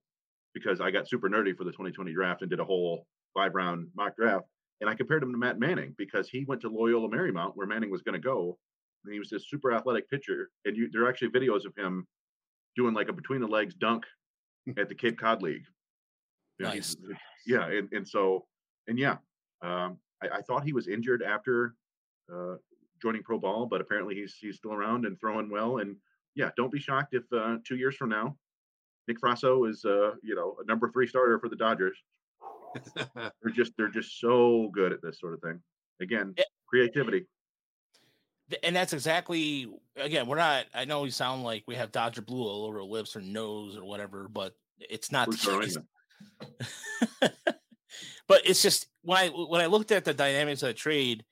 because 0.53 0.81
I 0.81 0.91
got 0.91 1.09
super 1.09 1.29
nerdy 1.29 1.55
for 1.55 1.63
the 1.63 1.71
2020 1.71 2.13
draft 2.13 2.41
and 2.41 2.49
did 2.49 2.59
a 2.59 2.65
whole 2.65 3.07
five 3.33 3.53
round 3.53 3.87
mock 3.95 4.15
draft. 4.15 4.45
And 4.81 4.89
I 4.89 4.95
compared 4.95 5.23
him 5.23 5.31
to 5.31 5.37
Matt 5.37 5.59
Manning 5.59 5.95
because 5.97 6.29
he 6.29 6.45
went 6.45 6.61
to 6.61 6.69
Loyola 6.69 7.09
Marymount 7.09 7.53
where 7.55 7.67
Manning 7.67 7.89
was 7.89 8.01
going 8.01 8.13
to 8.13 8.19
go. 8.19 8.57
And 9.05 9.13
he 9.13 9.19
was 9.19 9.29
this 9.29 9.49
super 9.49 9.71
athletic 9.71 10.09
pitcher. 10.09 10.49
And 10.65 10.75
you, 10.75 10.89
there 10.91 11.03
are 11.03 11.09
actually 11.09 11.29
videos 11.29 11.65
of 11.65 11.75
him 11.75 12.07
doing 12.75 12.93
like 12.93 13.09
a 13.09 13.13
between 13.13 13.41
the 13.41 13.47
legs 13.47 13.73
dunk 13.73 14.05
at 14.77 14.89
the 14.89 14.95
Cape 14.95 15.17
Cod 15.17 15.41
League. 15.41 15.65
You 16.59 16.65
Nice. 16.65 16.95
Yeah. 17.45 17.67
And, 17.67 17.89
and 17.91 18.07
so, 18.07 18.45
and 18.87 18.99
yeah, 18.99 19.17
um, 19.61 19.97
I, 20.21 20.37
I 20.37 20.41
thought 20.41 20.63
he 20.63 20.73
was 20.73 20.87
injured 20.87 21.23
after 21.23 21.75
uh, 22.33 22.55
joining 23.01 23.23
pro 23.23 23.39
ball, 23.39 23.65
but 23.65 23.81
apparently 23.81 24.15
he's 24.15 24.35
he's 24.39 24.57
still 24.57 24.73
around 24.73 25.05
and 25.05 25.19
throwing 25.19 25.49
well. 25.49 25.77
And 25.77 25.95
yeah, 26.35 26.49
don't 26.57 26.71
be 26.71 26.79
shocked 26.79 27.13
if 27.13 27.23
uh, 27.33 27.57
two 27.65 27.75
years 27.75 27.95
from 27.95 28.09
now, 28.09 28.37
Nick 29.07 29.19
Frasso 29.19 29.69
is 29.69 29.85
uh, 29.85 30.11
you 30.23 30.35
know 30.35 30.57
a 30.61 30.65
number 30.65 30.91
three 30.91 31.07
starter 31.07 31.39
for 31.39 31.49
the 31.49 31.55
Dodgers. 31.55 31.97
they're 32.95 33.51
just 33.53 33.73
they're 33.77 33.89
just 33.89 34.19
so 34.19 34.69
good 34.73 34.91
at 34.93 35.01
this 35.01 35.19
sort 35.19 35.33
of 35.33 35.41
thing. 35.41 35.61
Again, 36.01 36.33
Yeah. 36.37 36.43
creativity. 36.67 37.25
And 38.63 38.75
that's 38.75 38.93
exactly 38.93 39.67
again 39.97 40.25
we're 40.27 40.37
not 40.37 40.65
i 40.73 40.85
know 40.85 41.01
we 41.01 41.09
sound 41.09 41.43
like 41.43 41.63
we 41.67 41.75
have 41.75 41.91
dodger 41.91 42.21
blue 42.21 42.47
all 42.47 42.65
over 42.65 42.77
our 42.79 42.85
lips 42.85 43.13
or 43.15 43.19
nose 43.21 43.75
or 43.75 43.83
whatever 43.83 44.29
but 44.29 44.55
it's 44.79 45.11
not 45.11 45.27
Bruce 45.27 45.43
the 45.43 45.57
Arena. 45.57 45.83
case. 47.21 47.29
but 48.27 48.41
it's 48.45 48.61
just 48.61 48.87
when 49.01 49.17
i 49.17 49.27
when 49.27 49.59
i 49.59 49.65
looked 49.65 49.91
at 49.91 50.05
the 50.05 50.13
dynamics 50.13 50.61
of 50.63 50.67
the 50.69 50.73
trade 50.73 51.25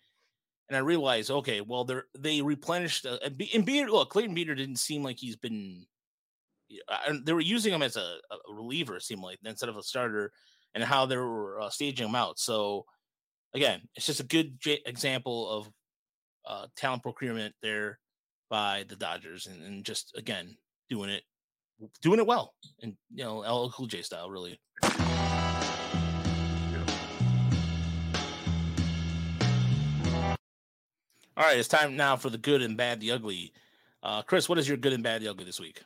and 0.68 0.76
i 0.76 0.80
realized 0.80 1.32
okay 1.32 1.62
well 1.62 1.86
they're 1.86 2.06
they 2.18 2.42
replenished 2.42 3.06
uh, 3.06 3.18
and, 3.24 3.38
Be- 3.38 3.52
and 3.54 3.66
beeter 3.66 3.90
look 3.90 4.10
clayton 4.10 4.34
beeter 4.36 4.56
didn't 4.56 4.76
seem 4.78 5.02
like 5.02 5.18
he's 5.18 5.38
been 5.38 5.86
uh, 6.90 7.14
they 7.24 7.32
were 7.34 7.40
using 7.40 7.74
him 7.74 7.82
as 7.84 7.96
a, 7.96 8.18
a 8.50 8.54
reliever 8.54 8.98
it 8.98 9.04
seemed 9.04 9.22
like 9.22 9.40
instead 9.46 9.70
of 9.70 9.78
a 9.78 9.84
starter 9.84 10.34
and 10.76 10.84
how 10.84 11.08
they 11.08 11.18
were 11.18 11.60
uh, 11.60 11.70
staging 11.70 12.06
them 12.06 12.16
out 12.16 12.38
so 12.38 12.86
again 13.56 13.82
it's 13.96 14.06
just 14.06 14.20
a 14.20 14.24
good 14.24 14.60
j- 14.60 14.84
example 14.86 15.50
of 15.50 15.72
uh, 16.48 16.68
talent 16.76 17.02
procurement 17.02 17.56
there 17.62 18.00
by 18.50 18.86
the 18.88 18.96
Dodgers, 18.96 19.48
and, 19.48 19.62
and 19.64 19.84
just 19.84 20.14
again 20.16 20.56
doing 20.90 21.10
it, 21.10 21.24
doing 22.02 22.20
it 22.20 22.28
well, 22.28 22.54
and 22.82 22.96
you 23.14 23.24
know 23.24 23.40
LL 23.40 23.70
Cool 23.72 23.88
J 23.88 24.02
style, 24.02 24.30
really. 24.30 24.60
All 31.38 31.44
right, 31.44 31.58
it's 31.58 31.68
time 31.68 31.98
now 31.98 32.16
for 32.16 32.30
the 32.30 32.38
good 32.38 32.62
and 32.62 32.78
bad, 32.78 33.02
the 33.02 33.12
ugly. 33.12 33.52
Uh, 34.02 34.22
Chris, 34.22 34.48
what 34.48 34.58
is 34.58 34.70
your 34.70 34.78
good 34.78 34.94
and 34.94 35.04
bad, 35.04 35.22
the 35.22 35.28
ugly 35.28 35.44
this 35.44 35.60
week? 35.60 35.82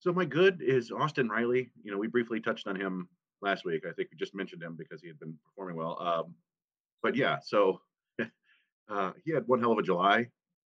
So 0.00 0.12
my 0.12 0.24
good 0.24 0.60
is 0.60 0.90
Austin 0.90 1.28
Riley. 1.28 1.70
You 1.84 1.92
know, 1.92 1.98
we 1.98 2.08
briefly 2.08 2.40
touched 2.40 2.66
on 2.66 2.74
him 2.74 3.08
last 3.42 3.64
week. 3.64 3.84
I 3.86 3.92
think 3.92 4.08
we 4.10 4.16
just 4.16 4.34
mentioned 4.34 4.62
him 4.62 4.76
because 4.76 5.00
he 5.00 5.08
had 5.08 5.18
been 5.18 5.34
performing 5.44 5.76
well. 5.76 6.00
Um, 6.00 6.34
but 7.02 7.16
yeah, 7.16 7.38
so 7.44 7.80
uh, 8.88 9.12
he 9.24 9.32
had 9.32 9.46
one 9.46 9.60
hell 9.60 9.72
of 9.72 9.78
a 9.78 9.82
July. 9.82 10.28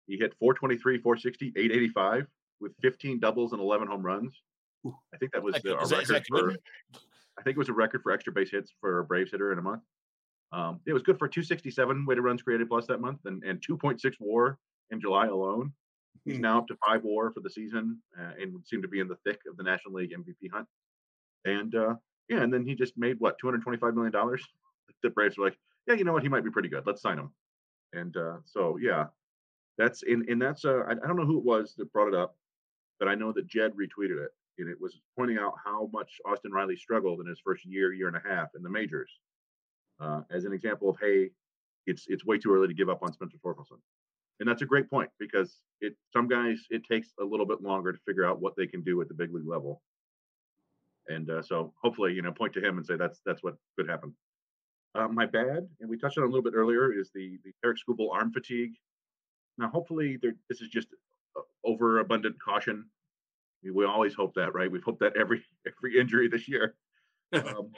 He 0.08 0.18
hit 0.18 0.34
423, 0.40 1.00
460, 1.00 1.48
885 1.56 2.28
with 2.60 2.74
15 2.82 3.20
doubles 3.20 3.52
and 3.52 3.62
11 3.62 3.88
home 3.88 4.02
runs. 4.02 4.42
I 4.86 5.18
think 5.18 5.32
that 5.34 5.44
was 5.44 5.56
uh, 5.56 5.78
a 5.78 5.88
record 5.88 6.26
for. 6.28 6.56
I 7.38 7.44
think 7.44 7.56
it 7.56 7.60
was 7.60 7.70
a 7.70 7.74
record 7.74 8.02
for 8.04 8.12
extra 8.12 8.34
base 8.34 8.52
hits 8.52 8.74
for 8.82 9.00
a 9.00 9.06
Braves 9.06 9.32
hitter 9.32 9.52
in 9.52 9.60
a 9.60 9.62
month. 9.62 9.84
Um, 10.52 10.82
it 10.86 10.94
was 10.94 11.02
good 11.02 11.18
for 11.18 11.28
267 11.28 12.06
weighted 12.06 12.24
runs 12.24 12.42
created 12.42 12.68
plus 12.68 12.88
that 12.88 13.00
month 13.00 13.20
and, 13.26 13.44
and 13.44 13.62
2.6 13.62 14.14
WAR 14.20 14.58
in 14.90 15.00
July 15.00 15.28
alone. 15.28 15.72
He's 16.26 16.36
Hmm. 16.36 16.42
now 16.42 16.58
up 16.60 16.68
to 16.68 16.78
five 16.86 17.02
WAR 17.04 17.32
for 17.32 17.40
the 17.40 17.50
season 17.50 18.02
uh, 18.20 18.32
and 18.40 18.54
would 18.54 18.68
seem 18.68 18.82
to 18.82 18.88
be 18.88 19.00
in 19.00 19.08
the 19.08 19.16
thick 19.26 19.40
of 19.50 19.56
the 19.56 19.64
National 19.64 19.94
League 19.96 20.12
MVP 20.12 20.52
hunt. 20.52 20.68
And 21.46 21.74
uh, 21.74 21.96
yeah, 22.32 22.42
and 22.42 22.52
then 22.52 22.66
he 22.66 22.76
just 22.76 22.98
made 22.98 23.18
what 23.20 23.38
225 23.40 23.94
million 23.94 24.12
dollars. 24.12 24.42
The 25.04 25.10
Braves 25.10 25.38
were 25.38 25.46
like, 25.46 25.58
yeah, 25.86 25.96
you 25.96 26.06
know 26.06 26.14
what, 26.14 26.24
he 26.24 26.30
might 26.30 26.46
be 26.46 26.50
pretty 26.50 26.70
good. 26.70 26.84
Let's 26.86 27.02
sign 27.02 27.20
him. 27.20 27.32
And 27.92 28.16
uh, 28.16 28.38
so 28.46 28.78
yeah, 28.82 29.08
that's 29.78 30.04
in 30.04 30.26
and 30.30 30.42
that's 30.42 30.64
uh, 30.64 30.84
I, 30.88 30.92
I 30.92 31.08
don't 31.08 31.18
know 31.18 31.26
who 31.26 31.40
it 31.40 31.44
was 31.44 31.76
that 31.78 31.92
brought 31.92 32.08
it 32.08 32.16
up, 32.16 32.38
but 33.00 33.10
I 33.10 33.16
know 33.16 33.34
that 33.34 33.48
Jed 33.48 33.74
retweeted 33.74 34.24
it, 34.24 34.32
and 34.60 34.70
it 34.70 34.80
was 34.80 35.02
pointing 35.18 35.38
out 35.38 35.56
how 35.64 35.90
much 35.92 36.10
Austin 36.26 36.54
Riley 36.54 36.78
struggled 36.78 37.20
in 37.20 37.28
his 37.28 37.42
first 37.44 37.66
year, 37.66 37.92
year 37.92 38.08
and 38.08 38.16
a 38.16 38.22
half 38.26 38.48
in 38.56 38.64
the 38.64 38.70
majors, 38.70 39.12
uh, 40.00 40.22
as 40.32 40.46
an 40.46 40.54
example 40.54 40.90
of 40.90 40.98
hey, 41.02 41.32
it's 41.86 42.06
it's 42.08 42.26
way 42.26 42.38
too 42.38 42.54
early 42.54 42.70
to 42.70 42.74
give 42.74 42.88
up 42.88 43.04
on 43.04 43.12
Spencer 43.12 43.38
Torkelson, 43.46 43.82
and 44.40 44.48
that's 44.48 44.62
a 44.62 44.66
great 44.66 44.90
point 44.90 45.10
because 45.20 45.58
it 45.82 45.98
some 46.14 46.30
guys 46.30 46.60
it 46.70 46.86
takes 46.86 47.10
a 47.20 47.26
little 47.26 47.46
bit 47.46 47.62
longer 47.62 47.92
to 47.92 48.00
figure 48.08 48.26
out 48.26 48.40
what 48.40 48.56
they 48.56 48.68
can 48.68 48.84
do 48.84 49.02
at 49.02 49.10
the 49.10 49.14
big 49.14 49.34
league 49.34 49.48
level, 49.48 49.82
and 51.08 51.30
uh, 51.30 51.42
so 51.42 51.74
hopefully 51.82 52.14
you 52.14 52.22
know 52.22 52.32
point 52.32 52.54
to 52.54 52.62
him 52.62 52.78
and 52.78 52.86
say 52.86 52.96
that's 52.96 53.22
that's 53.26 53.44
what 53.44 53.56
could 53.78 53.90
happen. 53.90 54.14
Uh, 54.94 55.08
my 55.08 55.26
bad, 55.26 55.68
and 55.80 55.90
we 55.90 55.98
touched 55.98 56.18
on 56.18 56.24
it 56.24 56.28
a 56.28 56.30
little 56.30 56.44
bit 56.44 56.54
earlier, 56.56 56.92
is 56.92 57.12
the 57.14 57.38
the 57.44 57.52
Tarik 57.64 57.78
Skubal 57.78 58.14
arm 58.14 58.32
fatigue. 58.32 58.74
Now, 59.58 59.70
hopefully, 59.70 60.18
there, 60.22 60.34
this 60.50 60.62
is 60.62 60.70
just 60.70 60.88
uh, 61.38 61.42
overabundant 61.66 62.36
caution. 62.44 62.86
We, 63.64 63.72
we 63.72 63.86
always 63.86 64.14
hope 64.14 64.34
that, 64.36 64.54
right? 64.54 64.72
We've 64.72 64.84
hoped 64.84 65.00
that 65.00 65.16
every 65.18 65.44
every 65.68 66.00
injury 66.00 66.28
this 66.28 66.48
year. 66.48 66.76
Um, 67.34 67.72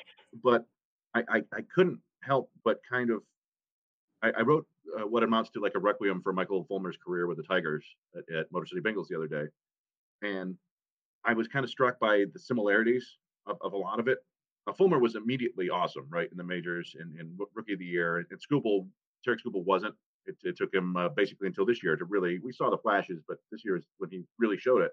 but 0.44 0.66
I, 1.14 1.22
I 1.30 1.42
I 1.54 1.62
couldn't 1.76 2.00
help 2.24 2.50
but 2.66 2.80
kind 2.90 3.12
of 3.12 3.22
I, 4.24 4.32
I 4.32 4.42
wrote 4.42 4.66
uh, 4.98 5.06
what 5.06 5.22
amounts 5.22 5.52
to 5.52 5.60
like 5.60 5.76
a 5.76 5.80
requiem 5.80 6.22
for 6.24 6.34
Michael 6.34 6.66
Fulmer's 6.66 6.98
career 6.98 7.28
with 7.28 7.38
the 7.38 7.44
Tigers 7.44 7.86
at, 8.18 8.36
at 8.36 8.52
Motor 8.52 8.66
City 8.66 8.82
Bengals 8.82 9.10
the 9.10 9.16
other 9.16 9.28
day, 9.28 9.46
and 10.24 10.56
I 11.26 11.34
was 11.34 11.48
kind 11.48 11.64
of 11.64 11.70
struck 11.70 12.00
by 12.00 12.26
the 12.32 12.40
similarities 12.40 13.18
of, 13.48 13.58
of 13.62 13.74
a 13.74 13.78
lot 13.78 14.00
of 14.00 14.08
it. 14.08 14.20
Uh, 14.68 14.74
Fulmer 14.74 15.00
was 15.00 15.16
immediately 15.16 15.70
awesome, 15.70 16.06
right, 16.10 16.30
in 16.32 16.38
the 16.38 16.44
majors 16.44 16.96
and, 17.00 17.40
rookie 17.54 17.74
of 17.74 17.80
the 17.80 17.86
year, 17.86 18.18
and, 18.18 18.28
Skubal, 18.40 18.88
Tarik 19.26 19.40
Skubal 19.44 19.64
wasn't. 19.66 19.96
It, 20.26 20.38
it 20.44 20.58
took 20.58 20.74
him 20.74 20.96
uh, 20.96 21.10
basically 21.10 21.48
until 21.48 21.66
this 21.66 21.84
year 21.84 21.98
to 21.98 22.06
really. 22.06 22.40
We 22.40 22.54
saw 22.54 22.70
the 22.70 22.78
flashes, 22.78 23.20
but 23.28 23.38
this 23.52 23.66
year 23.66 23.76
is 23.76 23.84
when 23.98 24.10
he 24.10 24.24
really 24.40 24.58
showed 24.58 24.82
it. 24.82 24.92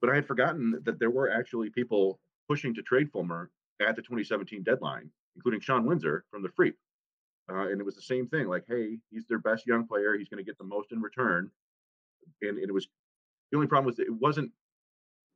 But 0.00 0.10
I 0.10 0.16
had 0.16 0.26
forgotten 0.26 0.80
that 0.84 0.98
there 0.98 1.10
were 1.10 1.30
actually 1.30 1.70
people 1.70 2.18
pushing 2.48 2.74
to 2.74 2.82
trade 2.82 3.10
Fulmer 3.12 3.50
at 3.80 3.96
the 3.96 4.02
2017 4.02 4.62
deadline, 4.62 5.10
including 5.36 5.60
Sean 5.60 5.86
Windsor 5.86 6.24
from 6.30 6.42
the 6.42 6.48
Freep. 6.48 6.74
Uh, 7.50 7.68
and 7.68 7.80
it 7.80 7.84
was 7.84 7.94
the 7.94 8.02
same 8.02 8.26
thing 8.26 8.48
like, 8.48 8.64
hey, 8.68 8.98
he's 9.10 9.26
their 9.26 9.38
best 9.38 9.66
young 9.66 9.86
player. 9.86 10.16
He's 10.16 10.28
going 10.28 10.42
to 10.42 10.44
get 10.44 10.58
the 10.58 10.64
most 10.64 10.92
in 10.92 11.00
return. 11.00 11.50
And, 12.42 12.58
and 12.58 12.68
it 12.68 12.72
was 12.72 12.88
the 13.50 13.56
only 13.56 13.66
problem 13.66 13.86
was 13.86 13.98
it 13.98 14.12
wasn't, 14.12 14.50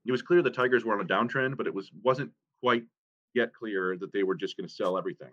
it 0.07 0.13
was 0.13 0.23
clear 0.23 0.43
the 0.43 0.51
Tigers 0.51 0.85
were 0.85 0.95
on 0.95 1.01
a 1.01 1.05
downtrend, 1.05 1.57
but 1.57 1.67
it 1.67 1.75
was, 1.75 1.91
wasn't 2.03 2.31
quite 2.63 2.85
yet 3.35 3.53
clear 3.53 3.97
that 3.99 4.13
they 4.13 4.23
were 4.23 4.35
just 4.35 4.57
going 4.57 4.67
to 4.69 4.75
sell 4.75 4.97
everything 4.97 5.33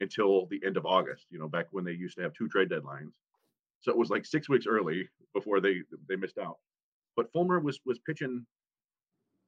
until 0.00 0.46
the 0.46 0.60
end 0.64 0.76
of 0.76 0.86
August, 0.86 1.26
you 1.30 1.38
know, 1.38 1.48
back 1.48 1.66
when 1.70 1.84
they 1.84 1.92
used 1.92 2.16
to 2.16 2.22
have 2.22 2.32
two 2.32 2.48
trade 2.48 2.68
deadlines. 2.68 3.12
So 3.80 3.90
it 3.90 3.98
was 3.98 4.10
like 4.10 4.26
six 4.26 4.48
weeks 4.48 4.66
early 4.66 5.08
before 5.34 5.60
they 5.60 5.82
they 6.08 6.16
missed 6.16 6.38
out. 6.38 6.58
But 7.16 7.30
Fulmer 7.32 7.60
was 7.60 7.80
was 7.86 7.98
pitching 8.00 8.44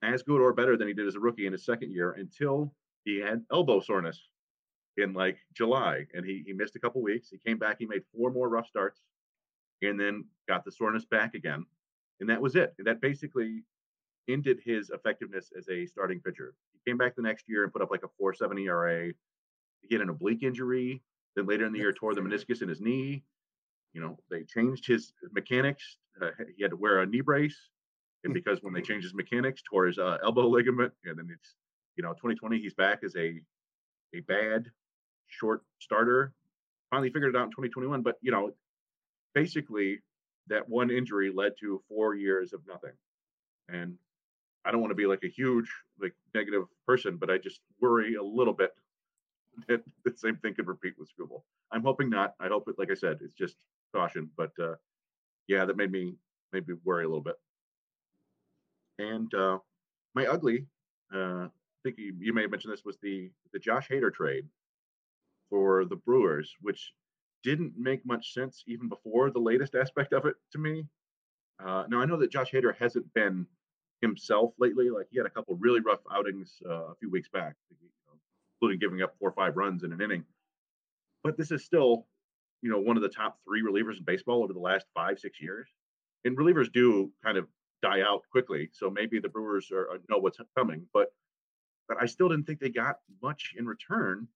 as 0.02 0.22
good 0.22 0.40
or 0.40 0.52
better 0.52 0.76
than 0.76 0.86
he 0.86 0.94
did 0.94 1.09
as 1.09 1.16
a 1.16 1.20
rookie 1.20 1.46
in 1.46 1.52
his 1.52 1.64
second 1.64 1.92
year 1.92 2.12
until 2.12 2.72
he 3.04 3.18
had 3.18 3.42
elbow 3.52 3.80
soreness 3.80 4.20
in 4.96 5.12
like 5.12 5.38
July, 5.54 6.06
and 6.14 6.24
he 6.24 6.42
he 6.46 6.52
missed 6.52 6.76
a 6.76 6.80
couple 6.80 7.02
weeks. 7.02 7.28
He 7.30 7.38
came 7.38 7.59
back, 7.59 7.76
he 7.78 7.86
made 7.86 8.02
four 8.14 8.30
more 8.30 8.48
rough 8.48 8.68
starts, 8.68 9.00
and 9.82 9.98
then 9.98 10.24
got 10.46 10.64
the 10.64 10.72
soreness 10.72 11.04
back 11.04 11.34
again, 11.34 11.64
and 12.20 12.30
that 12.30 12.40
was 12.40 12.54
it. 12.56 12.74
That 12.78 13.00
basically 13.00 13.64
ended 14.29 14.61
his 14.64 14.91
effectiveness 14.91 15.51
as 15.57 15.68
a 15.68 15.87
starting 15.87 16.20
pitcher. 16.20 16.55
He 16.72 16.91
came 16.91 16.99
back 16.99 17.16
the 17.16 17.22
next 17.22 17.49
year 17.49 17.64
and 17.64 17.72
put 17.72 17.83
up 17.83 17.91
like 17.91 18.03
a 18.05 18.22
4.7 18.22 18.61
ERA. 18.61 19.12
He 19.83 19.95
had 19.95 20.03
an 20.03 20.11
oblique 20.11 20.43
injury. 20.43 21.03
Then 21.37 21.47
later 21.47 21.66
in 21.66 21.72
the 21.72 21.79
year, 21.79 21.93
tore 21.93 22.14
the 22.14 22.20
meniscus 22.20 22.62
in 22.62 22.68
his 22.68 22.81
knee. 22.81 23.22
You 23.93 24.01
know, 24.01 24.18
they 24.31 24.43
changed 24.43 24.87
his 24.87 25.12
mechanics. 25.33 25.99
Uh, 26.20 26.31
he 26.57 26.62
had 26.62 26.72
to 26.72 26.76
wear 26.76 27.01
a 27.01 27.07
knee 27.07 27.20
brace, 27.20 27.57
and 28.24 28.35
because 28.35 28.62
when 28.62 28.74
they 28.74 28.83
changed 28.83 29.05
his 29.05 29.14
mechanics, 29.14 29.62
tore 29.68 29.87
his 29.87 29.99
uh, 29.99 30.18
elbow 30.22 30.47
ligament. 30.47 30.93
And 31.05 31.18
then 31.18 31.29
it's, 31.33 31.55
you 31.97 32.03
know, 32.03 32.11
2020, 32.11 32.59
he's 32.59 32.74
back 32.74 33.01
as 33.05 33.14
a 33.16 33.41
a 34.14 34.20
bad 34.20 34.70
short 35.29 35.62
starter. 35.79 36.33
Finally 36.91 37.11
figured 37.11 37.35
it 37.35 37.39
out 37.39 37.45
in 37.45 37.51
2021, 37.51 38.03
but 38.03 38.16
you 38.22 38.31
know, 38.31 38.51
basically 39.35 40.01
that 40.49 40.68
one 40.68 40.91
injury 40.91 41.31
led 41.33 41.53
to 41.61 41.83
four 41.89 42.14
years 42.14 42.53
of 42.53 42.61
nothing. 42.66 42.93
And 43.68 43.99
I 44.64 44.70
don't 44.70 44.80
want 44.80 44.90
to 44.90 44.96
be 44.96 45.06
like 45.06 45.24
a 45.24 45.28
huge 45.28 45.70
like 46.00 46.14
negative 46.34 46.64
person, 46.86 47.16
but 47.16 47.30
I 47.30 47.38
just 47.38 47.61
worry 47.80 48.14
a 48.14 48.22
little 48.22 48.52
bit 48.52 48.72
that 49.68 49.82
the 50.04 50.12
same 50.16 50.36
thing 50.36 50.54
could 50.54 50.66
repeat 50.66 50.94
with 50.98 51.09
Skubal. 51.09 51.42
I'm 51.72 51.82
hoping 51.82 52.11
not. 52.11 52.34
I 52.40 52.48
hope 52.48 52.68
it, 52.68 52.78
like 52.78 52.90
I 52.90 52.94
said, 52.94 53.18
it's 53.22 53.34
just 53.34 53.56
caution. 53.94 54.30
But 54.36 54.52
uh, 54.61 54.74
yeah, 55.46 55.64
that 55.64 55.76
made 55.76 55.90
me 55.90 56.14
made 56.52 56.66
me 56.68 56.74
worry 56.84 57.04
a 57.04 57.09
little 57.09 57.22
bit. 57.22 57.36
And 58.98 59.32
uh, 59.34 59.59
my 60.14 60.26
ugly, 60.26 60.66
uh, 61.14 61.46
I 61.46 61.50
think 61.82 61.98
you, 61.98 62.14
you 62.18 62.32
may 62.32 62.42
have 62.42 62.50
mentioned 62.50 62.72
this 62.72 62.84
was 62.84 62.98
the 63.02 63.30
the 63.52 63.59
Josh 63.59 63.88
Hader 63.88 64.12
trade 64.12 64.46
for 65.50 65.84
the 65.84 65.96
Brewers, 65.96 66.54
which 66.61 66.92
didn't 67.42 67.72
make 67.78 68.04
much 68.04 68.34
sense 68.34 68.64
even 68.66 68.88
before 68.88 69.30
the 69.30 69.38
latest 69.38 69.74
aspect 69.74 70.12
of 70.12 70.26
it 70.26 70.34
to 70.52 70.59
me. 70.59 70.84
Uh, 71.64 71.84
now 71.88 72.00
I 72.00 72.04
know 72.04 72.16
that 72.16 72.30
Josh 72.30 72.50
Hader 72.52 72.76
hasn't 72.76 73.12
been 73.14 73.46
himself 74.01 74.53
lately. 74.59 74.90
Like 74.90 75.07
he 75.11 75.18
had 75.18 75.26
a 75.26 75.30
couple 75.30 75.57
really 75.57 75.80
rough 75.80 76.01
outings 76.12 76.61
uh, 76.68 76.92
a 76.92 76.94
few 77.01 77.11
weeks 77.11 77.28
back, 77.28 77.55
including 78.61 78.78
giving 78.78 79.03
up 79.03 79.14
four 79.18 79.30
or 79.30 79.32
five 79.32 79.57
runs 79.57 79.84
in 79.84 79.92
an 79.92 80.01
inning. 80.01 80.24
But 81.24 81.36
this 81.36 81.51
is 81.51 81.64
still, 81.64 82.07
you 82.62 82.70
know, 82.70 82.78
one 82.78 82.96
of 82.96 83.03
the 83.03 83.09
top 83.09 83.38
three 83.44 83.62
relievers 83.62 83.99
in 83.99 84.05
baseball 84.05 84.42
over 84.42 84.53
the 84.53 84.59
last 84.59 84.86
five 84.94 85.18
six 85.18 85.40
years. 85.40 85.68
And 86.24 86.36
relievers 86.36 86.72
do 86.72 87.12
kind 87.24 87.38
of 87.38 87.46
die 87.80 88.01
out 88.03 88.22
quickly, 88.32 88.70
so 88.72 88.90
maybe 88.90 89.20
the 89.20 89.28
Brewers 89.28 89.70
are, 89.70 89.88
are 89.90 89.99
know 90.09 90.18
what's 90.18 90.38
coming. 90.57 90.86
But 90.92 91.09
but 91.88 91.96
I 92.01 92.07
still 92.07 92.28
didn't 92.28 92.46
think 92.46 92.61
they 92.61 92.68
got 92.68 92.96
much 93.22 93.55
in 93.57 93.66
return 93.66 94.28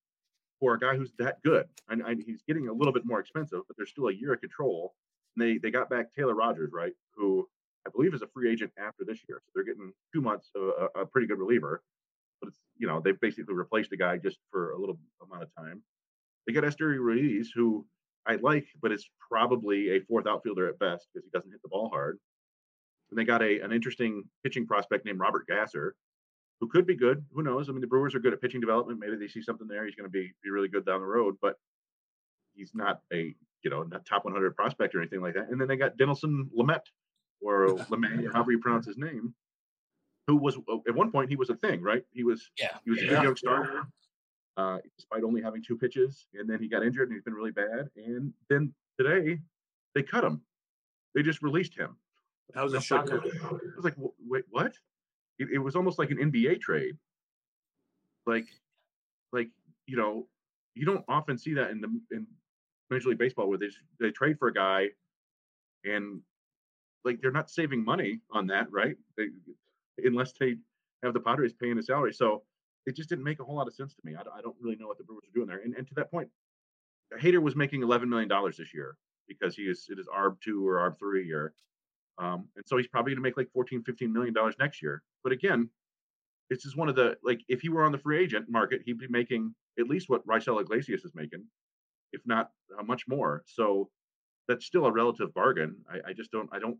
for 0.58 0.74
a 0.74 0.78
guy 0.78 0.96
who's 0.96 1.12
that 1.18 1.42
good. 1.42 1.66
And, 1.88 2.00
and 2.02 2.22
he's 2.24 2.42
getting 2.46 2.68
a 2.68 2.72
little 2.72 2.92
bit 2.92 3.04
more 3.04 3.20
expensive, 3.20 3.60
but 3.66 3.76
there's 3.76 3.90
still 3.90 4.08
a 4.08 4.14
year 4.14 4.32
of 4.32 4.40
control. 4.40 4.94
And 5.36 5.44
they 5.44 5.58
they 5.58 5.70
got 5.70 5.90
back 5.90 6.14
Taylor 6.14 6.34
Rogers, 6.34 6.70
right? 6.72 6.92
Who 7.16 7.48
I 7.86 7.90
believe 7.90 8.14
is 8.14 8.22
a 8.22 8.28
free 8.28 8.50
agent 8.50 8.72
after 8.78 9.04
this 9.04 9.20
year. 9.28 9.40
So 9.44 9.50
they're 9.54 9.64
getting 9.64 9.92
two 10.14 10.20
months 10.20 10.50
of 10.54 10.88
a, 10.94 11.00
a 11.00 11.06
pretty 11.06 11.26
good 11.26 11.38
reliever. 11.38 11.82
But 12.40 12.48
it's 12.48 12.58
you 12.76 12.86
know 12.86 13.00
they've 13.00 13.20
basically 13.20 13.54
replaced 13.54 13.90
the 13.90 13.96
guy 13.96 14.18
just 14.18 14.38
for 14.50 14.72
a 14.72 14.78
little 14.78 14.98
amount 15.22 15.42
of 15.44 15.48
time. 15.56 15.82
They 16.46 16.52
got 16.52 16.64
Esteury 16.64 16.98
Ruiz, 16.98 17.50
who 17.54 17.86
I 18.26 18.36
like, 18.36 18.66
but 18.80 18.92
is 18.92 19.08
probably 19.30 19.96
a 19.96 20.00
fourth 20.00 20.26
outfielder 20.26 20.68
at 20.68 20.78
best 20.78 21.06
because 21.12 21.24
he 21.24 21.30
doesn't 21.32 21.50
hit 21.50 21.62
the 21.62 21.68
ball 21.68 21.88
hard. 21.88 22.18
And 23.10 23.18
they 23.18 23.24
got 23.24 23.42
a 23.42 23.60
an 23.60 23.72
interesting 23.72 24.24
pitching 24.42 24.66
prospect 24.66 25.04
named 25.04 25.20
Robert 25.20 25.46
Gasser, 25.46 25.94
who 26.60 26.68
could 26.68 26.86
be 26.86 26.96
good. 26.96 27.24
Who 27.34 27.42
knows? 27.42 27.68
I 27.68 27.72
mean, 27.72 27.80
the 27.80 27.86
Brewers 27.86 28.14
are 28.14 28.20
good 28.20 28.32
at 28.32 28.40
pitching 28.40 28.60
development. 28.60 29.00
Maybe 29.00 29.16
they 29.16 29.28
see 29.28 29.42
something 29.42 29.68
there. 29.68 29.84
He's 29.84 29.94
going 29.96 30.08
to 30.08 30.12
be 30.12 30.32
be 30.42 30.50
really 30.50 30.68
good 30.68 30.86
down 30.86 31.00
the 31.00 31.06
road, 31.06 31.36
but 31.42 31.56
he's 32.54 32.72
not 32.74 33.00
a 33.12 33.34
you 33.62 33.70
know 33.70 33.82
not 33.82 34.06
top 34.06 34.24
100 34.24 34.56
prospect 34.56 34.94
or 34.94 35.00
anything 35.00 35.20
like 35.20 35.34
that. 35.34 35.48
And 35.50 35.60
then 35.60 35.68
they 35.68 35.76
got 35.76 35.96
Dinelson 35.96 36.48
Lamet, 36.56 36.82
or 37.42 37.68
Lemay, 37.90 38.30
however 38.32 38.52
you 38.52 38.58
pronounce 38.58 38.86
his 38.86 38.96
name, 38.98 39.34
who 40.26 40.36
was 40.36 40.56
at 40.86 40.94
one 40.94 41.10
point 41.10 41.28
he 41.28 41.36
was 41.36 41.50
a 41.50 41.56
thing, 41.56 41.82
right? 41.82 42.04
He 42.12 42.24
was 42.24 42.50
Yeah. 42.58 42.78
he 42.84 42.90
was 42.90 43.02
a 43.02 43.06
good 43.06 43.22
young 43.22 43.36
starter, 43.36 43.82
uh, 44.56 44.78
despite 44.96 45.24
only 45.24 45.42
having 45.42 45.62
two 45.62 45.76
pitches, 45.76 46.26
and 46.34 46.48
then 46.48 46.60
he 46.60 46.68
got 46.68 46.82
injured 46.84 47.08
and 47.08 47.16
he's 47.16 47.24
been 47.24 47.34
really 47.34 47.50
bad. 47.50 47.90
And 47.96 48.32
then 48.48 48.72
today 48.98 49.40
they 49.94 50.02
cut 50.02 50.24
him. 50.24 50.42
They 51.14 51.22
just 51.22 51.42
released 51.42 51.76
him. 51.76 51.96
That 52.54 52.64
was 52.64 52.74
a 52.74 52.80
shocker. 52.80 53.22
I 53.22 53.52
was 53.76 53.84
like, 53.84 53.94
wait, 53.96 54.44
what? 54.50 54.74
It, 55.38 55.48
it 55.54 55.58
was 55.58 55.74
almost 55.76 55.98
like 55.98 56.10
an 56.10 56.18
NBA 56.18 56.60
trade. 56.60 56.96
Like, 58.26 58.46
like 59.32 59.50
you 59.86 59.96
know, 59.96 60.28
you 60.74 60.86
don't 60.86 61.04
often 61.08 61.36
see 61.36 61.54
that 61.54 61.70
in 61.70 61.80
the 61.80 61.88
in 62.12 62.26
Major 62.90 63.08
League 63.08 63.18
Baseball 63.18 63.48
where 63.48 63.58
they 63.58 63.70
they 63.98 64.10
trade 64.10 64.38
for 64.38 64.48
a 64.48 64.52
guy, 64.54 64.90
and 65.84 66.20
like 67.04 67.20
they're 67.20 67.32
not 67.32 67.50
saving 67.50 67.84
money 67.84 68.20
on 68.30 68.46
that, 68.48 68.70
right? 68.70 68.96
They, 69.16 69.26
unless 70.04 70.32
they 70.38 70.56
have 71.02 71.14
the 71.14 71.20
Padres 71.20 71.52
paying 71.52 71.76
the 71.76 71.82
salary. 71.82 72.12
So 72.12 72.42
it 72.86 72.96
just 72.96 73.08
didn't 73.08 73.24
make 73.24 73.40
a 73.40 73.44
whole 73.44 73.56
lot 73.56 73.66
of 73.68 73.74
sense 73.74 73.94
to 73.94 74.00
me. 74.04 74.14
I, 74.18 74.22
don't- 74.22 74.34
I 74.36 74.40
don't 74.40 74.56
really 74.60 74.76
know 74.76 74.86
what 74.86 74.98
the 74.98 75.04
Brewers 75.04 75.24
are 75.28 75.34
doing 75.34 75.46
there. 75.48 75.60
And, 75.64 75.74
and 75.74 75.86
to 75.88 75.94
that 75.96 76.10
point, 76.10 76.28
Hader 77.20 77.42
was 77.42 77.54
making 77.56 77.82
eleven 77.82 78.08
million 78.08 78.28
dollars 78.28 78.56
this 78.56 78.72
year 78.72 78.96
because 79.28 79.54
he 79.54 79.62
is 79.64 79.86
it 79.90 79.98
is 79.98 80.06
ARB 80.08 80.40
two 80.42 80.66
or 80.66 80.76
ARB 80.78 80.98
three 80.98 81.26
year. 81.26 81.52
Um, 82.18 82.48
and 82.56 82.64
so 82.66 82.76
he's 82.76 82.86
probably 82.88 83.10
going 83.12 83.22
to 83.22 83.28
make 83.28 83.36
like 83.36 83.50
14, 83.52 83.82
15 83.84 84.12
million 84.12 84.34
dollars 84.34 84.54
next 84.58 84.82
year. 84.82 85.02
But 85.24 85.32
again, 85.32 85.68
this 86.50 86.64
is 86.64 86.76
one 86.76 86.88
of 86.88 86.94
the 86.96 87.16
like 87.22 87.40
if 87.48 87.60
he 87.60 87.68
were 87.68 87.84
on 87.84 87.92
the 87.92 87.98
free 87.98 88.22
agent 88.22 88.46
market, 88.48 88.82
he'd 88.84 88.98
be 88.98 89.08
making 89.08 89.54
at 89.78 89.88
least 89.88 90.08
what 90.08 90.26
Raisel 90.26 90.60
Iglesias 90.60 91.04
is 91.04 91.12
making, 91.14 91.44
if 92.12 92.20
not 92.26 92.50
uh, 92.78 92.82
much 92.82 93.06
more. 93.08 93.42
So 93.46 93.90
that's 94.48 94.66
still 94.66 94.86
a 94.86 94.92
relative 94.92 95.32
bargain. 95.34 95.76
I, 95.90 96.10
I 96.10 96.12
just 96.12 96.30
don't. 96.30 96.48
I 96.52 96.58
don't. 96.58 96.78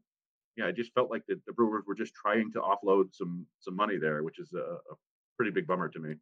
Yeah, 0.57 0.67
I 0.67 0.73
just 0.73 0.93
felt 0.93 1.11
like 1.11 1.25
the, 1.27 1.41
the 1.47 1.53
Brewers 1.53 1.85
were 1.87 1.95
just 1.95 2.15
trying 2.15 2.53
to 2.53 2.61
offload 2.61 3.15
some 3.15 3.47
some 3.59 3.75
money 3.75 3.97
there, 3.97 4.23
which 4.23 4.39
is 4.39 4.53
a, 4.53 4.59
a 4.59 4.95
pretty 5.37 5.51
big 5.51 5.67
bummer 5.67 5.89
to 5.89 5.99
me. 5.99 6.17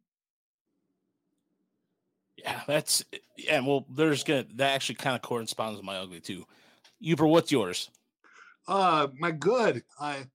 Yeah, 2.37 2.61
that's 2.65 3.03
yeah. 3.37 3.59
Well, 3.59 3.85
there's 3.89 4.23
gonna 4.23 4.45
that 4.55 4.73
actually 4.73 4.95
kind 4.95 5.15
of 5.15 5.21
corresponds 5.21 5.77
with 5.77 5.85
my 5.85 5.97
ugly 5.97 6.21
too. 6.21 6.45
Uber, 6.99 7.27
what's 7.27 7.51
yours? 7.51 7.89
Uh, 8.67 9.07
my 9.17 9.31
good. 9.31 9.83
I 9.99 10.27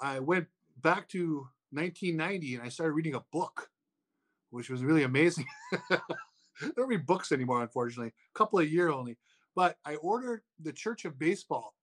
I 0.00 0.20
went 0.20 0.46
back 0.82 1.08
to 1.08 1.48
1990 1.70 2.56
and 2.56 2.64
I 2.64 2.68
started 2.68 2.92
reading 2.92 3.14
a 3.14 3.24
book, 3.32 3.70
which 4.50 4.70
was 4.70 4.84
really 4.84 5.02
amazing. 5.02 5.46
I 5.90 6.70
don't 6.76 6.88
read 6.88 7.06
books 7.06 7.32
anymore, 7.32 7.62
unfortunately. 7.62 8.12
A 8.34 8.38
couple 8.38 8.58
of 8.58 8.68
year 8.68 8.90
only. 8.90 9.16
But 9.54 9.76
I 9.84 9.96
ordered 9.96 10.42
The 10.60 10.72
Church 10.72 11.04
of 11.04 11.18
Baseball 11.18 11.74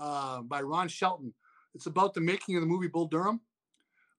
uh, 0.00 0.42
by 0.42 0.60
Ron 0.62 0.88
Shelton. 0.88 1.32
It's 1.74 1.86
about 1.86 2.14
the 2.14 2.20
making 2.20 2.56
of 2.56 2.62
the 2.62 2.66
movie 2.66 2.88
Bull 2.88 3.06
Durham. 3.06 3.40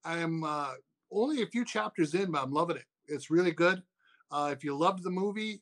I 0.03 0.19
am 0.19 0.43
uh, 0.43 0.73
only 1.11 1.41
a 1.41 1.47
few 1.47 1.65
chapters 1.65 2.13
in, 2.13 2.31
but 2.31 2.43
I'm 2.43 2.51
loving 2.51 2.77
it. 2.77 2.85
It's 3.07 3.29
really 3.29 3.51
good. 3.51 3.81
Uh, 4.31 4.49
if 4.53 4.63
you 4.63 4.75
loved 4.75 5.03
the 5.03 5.09
movie, 5.09 5.61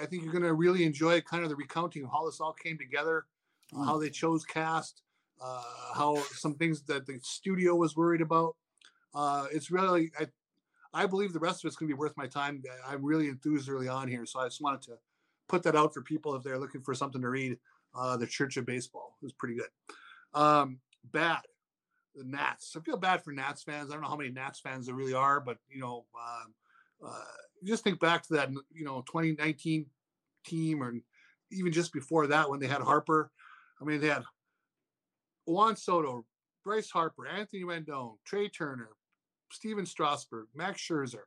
I 0.00 0.06
think 0.06 0.22
you're 0.22 0.32
going 0.32 0.44
to 0.44 0.54
really 0.54 0.84
enjoy 0.84 1.20
kind 1.20 1.42
of 1.42 1.48
the 1.48 1.56
recounting 1.56 2.04
of 2.04 2.10
how 2.10 2.26
this 2.26 2.40
all 2.40 2.52
came 2.52 2.78
together, 2.78 3.26
uh, 3.76 3.84
how 3.84 3.98
they 3.98 4.10
chose 4.10 4.44
cast, 4.44 5.02
uh, 5.40 5.62
how 5.94 6.16
some 6.32 6.54
things 6.54 6.82
that 6.84 7.06
the 7.06 7.18
studio 7.22 7.74
was 7.74 7.96
worried 7.96 8.20
about. 8.20 8.56
Uh, 9.14 9.46
it's 9.52 9.70
really, 9.70 10.10
I, 10.18 10.26
I 10.94 11.06
believe 11.06 11.32
the 11.32 11.38
rest 11.38 11.64
of 11.64 11.68
it's 11.68 11.76
going 11.76 11.88
to 11.88 11.94
be 11.94 11.98
worth 11.98 12.16
my 12.16 12.26
time. 12.26 12.62
I'm 12.86 13.04
really 13.04 13.28
enthused 13.28 13.68
early 13.68 13.88
on 13.88 14.08
here, 14.08 14.26
so 14.26 14.40
I 14.40 14.46
just 14.46 14.62
wanted 14.62 14.82
to 14.82 14.98
put 15.48 15.62
that 15.64 15.76
out 15.76 15.94
for 15.94 16.02
people 16.02 16.34
if 16.34 16.42
they're 16.42 16.58
looking 16.58 16.82
for 16.82 16.94
something 16.94 17.22
to 17.22 17.28
read. 17.28 17.58
Uh, 17.96 18.16
the 18.16 18.26
Church 18.26 18.56
of 18.56 18.66
Baseball 18.66 19.16
is 19.22 19.32
pretty 19.32 19.54
good. 19.54 19.68
Um, 20.34 20.80
bad, 21.12 21.40
the 22.14 22.24
Nats. 22.24 22.74
I 22.76 22.80
feel 22.80 22.96
bad 22.96 23.22
for 23.22 23.32
Nats 23.32 23.62
fans. 23.62 23.90
I 23.90 23.94
don't 23.94 24.02
know 24.02 24.08
how 24.08 24.16
many 24.16 24.30
Nats 24.30 24.60
fans 24.60 24.86
there 24.86 24.94
really 24.94 25.14
are, 25.14 25.40
but 25.40 25.58
you 25.68 25.80
know, 25.80 26.04
um, 26.14 26.54
uh, 27.06 27.22
just 27.64 27.84
think 27.84 28.00
back 28.00 28.22
to 28.24 28.34
that, 28.34 28.50
you 28.72 28.84
know, 28.84 29.02
2019 29.06 29.86
team, 30.44 30.82
or 30.82 30.94
even 31.50 31.72
just 31.72 31.92
before 31.92 32.26
that 32.28 32.50
when 32.50 32.60
they 32.60 32.66
had 32.66 32.80
Harper. 32.80 33.30
I 33.80 33.84
mean, 33.84 34.00
they 34.00 34.08
had 34.08 34.24
Juan 35.46 35.76
Soto, 35.76 36.24
Bryce 36.64 36.90
Harper, 36.90 37.26
Anthony 37.26 37.62
Rendon, 37.62 38.16
Trea 38.24 38.48
Turner, 38.48 38.90
Stephen 39.52 39.86
Strasburg, 39.86 40.46
Max 40.54 40.80
Scherzer. 40.80 41.24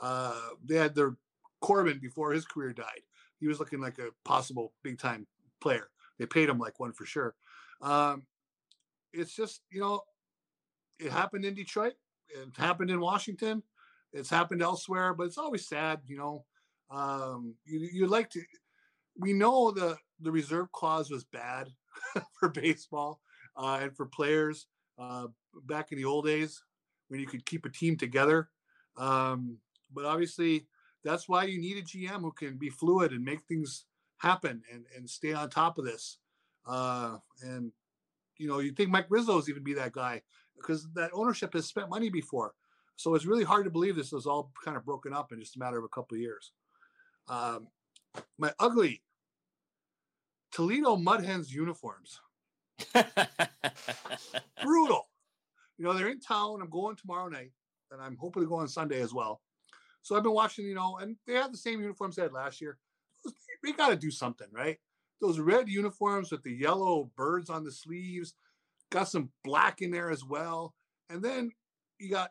Uh, 0.00 0.38
they 0.64 0.76
had 0.76 0.94
their 0.94 1.16
Corbin 1.60 1.98
before 2.00 2.32
his 2.32 2.44
career 2.44 2.72
died. 2.72 3.02
He 3.40 3.48
was 3.48 3.58
looking 3.58 3.80
like 3.80 3.98
a 3.98 4.10
possible 4.24 4.72
big 4.82 4.98
time 4.98 5.26
player. 5.60 5.88
They 6.18 6.26
paid 6.26 6.48
him 6.48 6.58
like 6.58 6.80
one 6.80 6.92
for 6.92 7.06
sure. 7.06 7.34
Um, 7.80 8.24
it's 9.12 9.34
just, 9.34 9.62
you 9.70 9.80
know, 9.80 10.02
it 10.98 11.12
happened 11.12 11.44
in 11.44 11.54
Detroit. 11.54 11.94
It 12.28 12.48
happened 12.56 12.90
in 12.90 13.00
Washington. 13.00 13.62
It's 14.12 14.30
happened 14.30 14.62
elsewhere, 14.62 15.14
but 15.14 15.24
it's 15.24 15.38
always 15.38 15.68
sad, 15.68 16.00
you 16.06 16.16
know. 16.16 16.44
Um, 16.90 17.54
you, 17.64 17.88
you 17.92 18.06
like 18.06 18.30
to, 18.30 18.40
we 19.16 19.32
know 19.32 19.70
the, 19.70 19.96
the 20.20 20.32
reserve 20.32 20.72
clause 20.72 21.10
was 21.10 21.24
bad 21.24 21.68
for 22.40 22.48
baseball 22.48 23.20
uh, 23.56 23.78
and 23.82 23.96
for 23.96 24.06
players 24.06 24.66
uh, 24.98 25.26
back 25.64 25.92
in 25.92 25.98
the 25.98 26.04
old 26.04 26.24
days 26.24 26.62
when 27.08 27.20
you 27.20 27.26
could 27.26 27.44
keep 27.44 27.64
a 27.66 27.70
team 27.70 27.96
together. 27.96 28.48
Um, 28.96 29.58
but 29.92 30.04
obviously, 30.04 30.66
that's 31.04 31.28
why 31.28 31.44
you 31.44 31.60
need 31.60 31.76
a 31.76 31.82
GM 31.82 32.20
who 32.20 32.32
can 32.32 32.56
be 32.56 32.70
fluid 32.70 33.12
and 33.12 33.24
make 33.24 33.42
things 33.44 33.84
happen 34.18 34.62
and, 34.72 34.84
and 34.96 35.08
stay 35.08 35.32
on 35.32 35.50
top 35.50 35.78
of 35.78 35.84
this. 35.84 36.18
Uh, 36.66 37.18
and, 37.42 37.72
you 38.36 38.46
know, 38.46 38.58
you 38.58 38.72
think 38.72 38.90
Mike 38.90 39.06
Rizzo's 39.08 39.48
even 39.48 39.64
be 39.64 39.74
that 39.74 39.92
guy 39.92 40.22
because 40.56 40.88
that 40.94 41.10
ownership 41.12 41.54
has 41.54 41.66
spent 41.66 41.88
money 41.88 42.10
before. 42.10 42.54
So 42.96 43.14
it's 43.14 43.26
really 43.26 43.44
hard 43.44 43.64
to 43.64 43.70
believe 43.70 43.96
this 43.96 44.12
is 44.12 44.26
all 44.26 44.50
kind 44.64 44.76
of 44.76 44.84
broken 44.84 45.12
up 45.12 45.32
in 45.32 45.40
just 45.40 45.56
a 45.56 45.58
matter 45.58 45.78
of 45.78 45.84
a 45.84 45.88
couple 45.88 46.16
of 46.16 46.20
years. 46.20 46.52
Um, 47.28 47.68
my 48.38 48.52
ugly 48.58 49.02
Toledo 50.50 50.96
Mud 50.96 51.24
Hens 51.24 51.54
uniforms. 51.54 52.20
Brutal. 54.62 55.08
You 55.76 55.84
know, 55.84 55.92
they're 55.92 56.08
in 56.08 56.20
town. 56.20 56.60
I'm 56.60 56.70
going 56.70 56.96
tomorrow 56.96 57.28
night, 57.28 57.52
and 57.92 58.02
I'm 58.02 58.16
hoping 58.16 58.42
to 58.42 58.48
go 58.48 58.56
on 58.56 58.68
Sunday 58.68 59.00
as 59.00 59.14
well. 59.14 59.40
So 60.02 60.16
I've 60.16 60.22
been 60.22 60.32
watching, 60.32 60.64
you 60.64 60.74
know, 60.74 60.98
and 60.98 61.16
they 61.26 61.34
have 61.34 61.52
the 61.52 61.58
same 61.58 61.80
uniforms 61.80 62.16
they 62.16 62.22
had 62.22 62.32
last 62.32 62.60
year. 62.60 62.78
We 63.62 63.72
got 63.72 63.88
to 63.88 63.96
do 63.96 64.10
something, 64.10 64.48
right? 64.52 64.78
Those 65.20 65.38
red 65.38 65.68
uniforms 65.68 66.30
with 66.30 66.42
the 66.42 66.52
yellow 66.52 67.10
birds 67.16 67.50
on 67.50 67.64
the 67.64 67.72
sleeves, 67.72 68.34
got 68.90 69.08
some 69.08 69.30
black 69.44 69.82
in 69.82 69.90
there 69.90 70.10
as 70.10 70.24
well. 70.24 70.74
And 71.10 71.22
then 71.22 71.50
you 71.98 72.10
got 72.10 72.30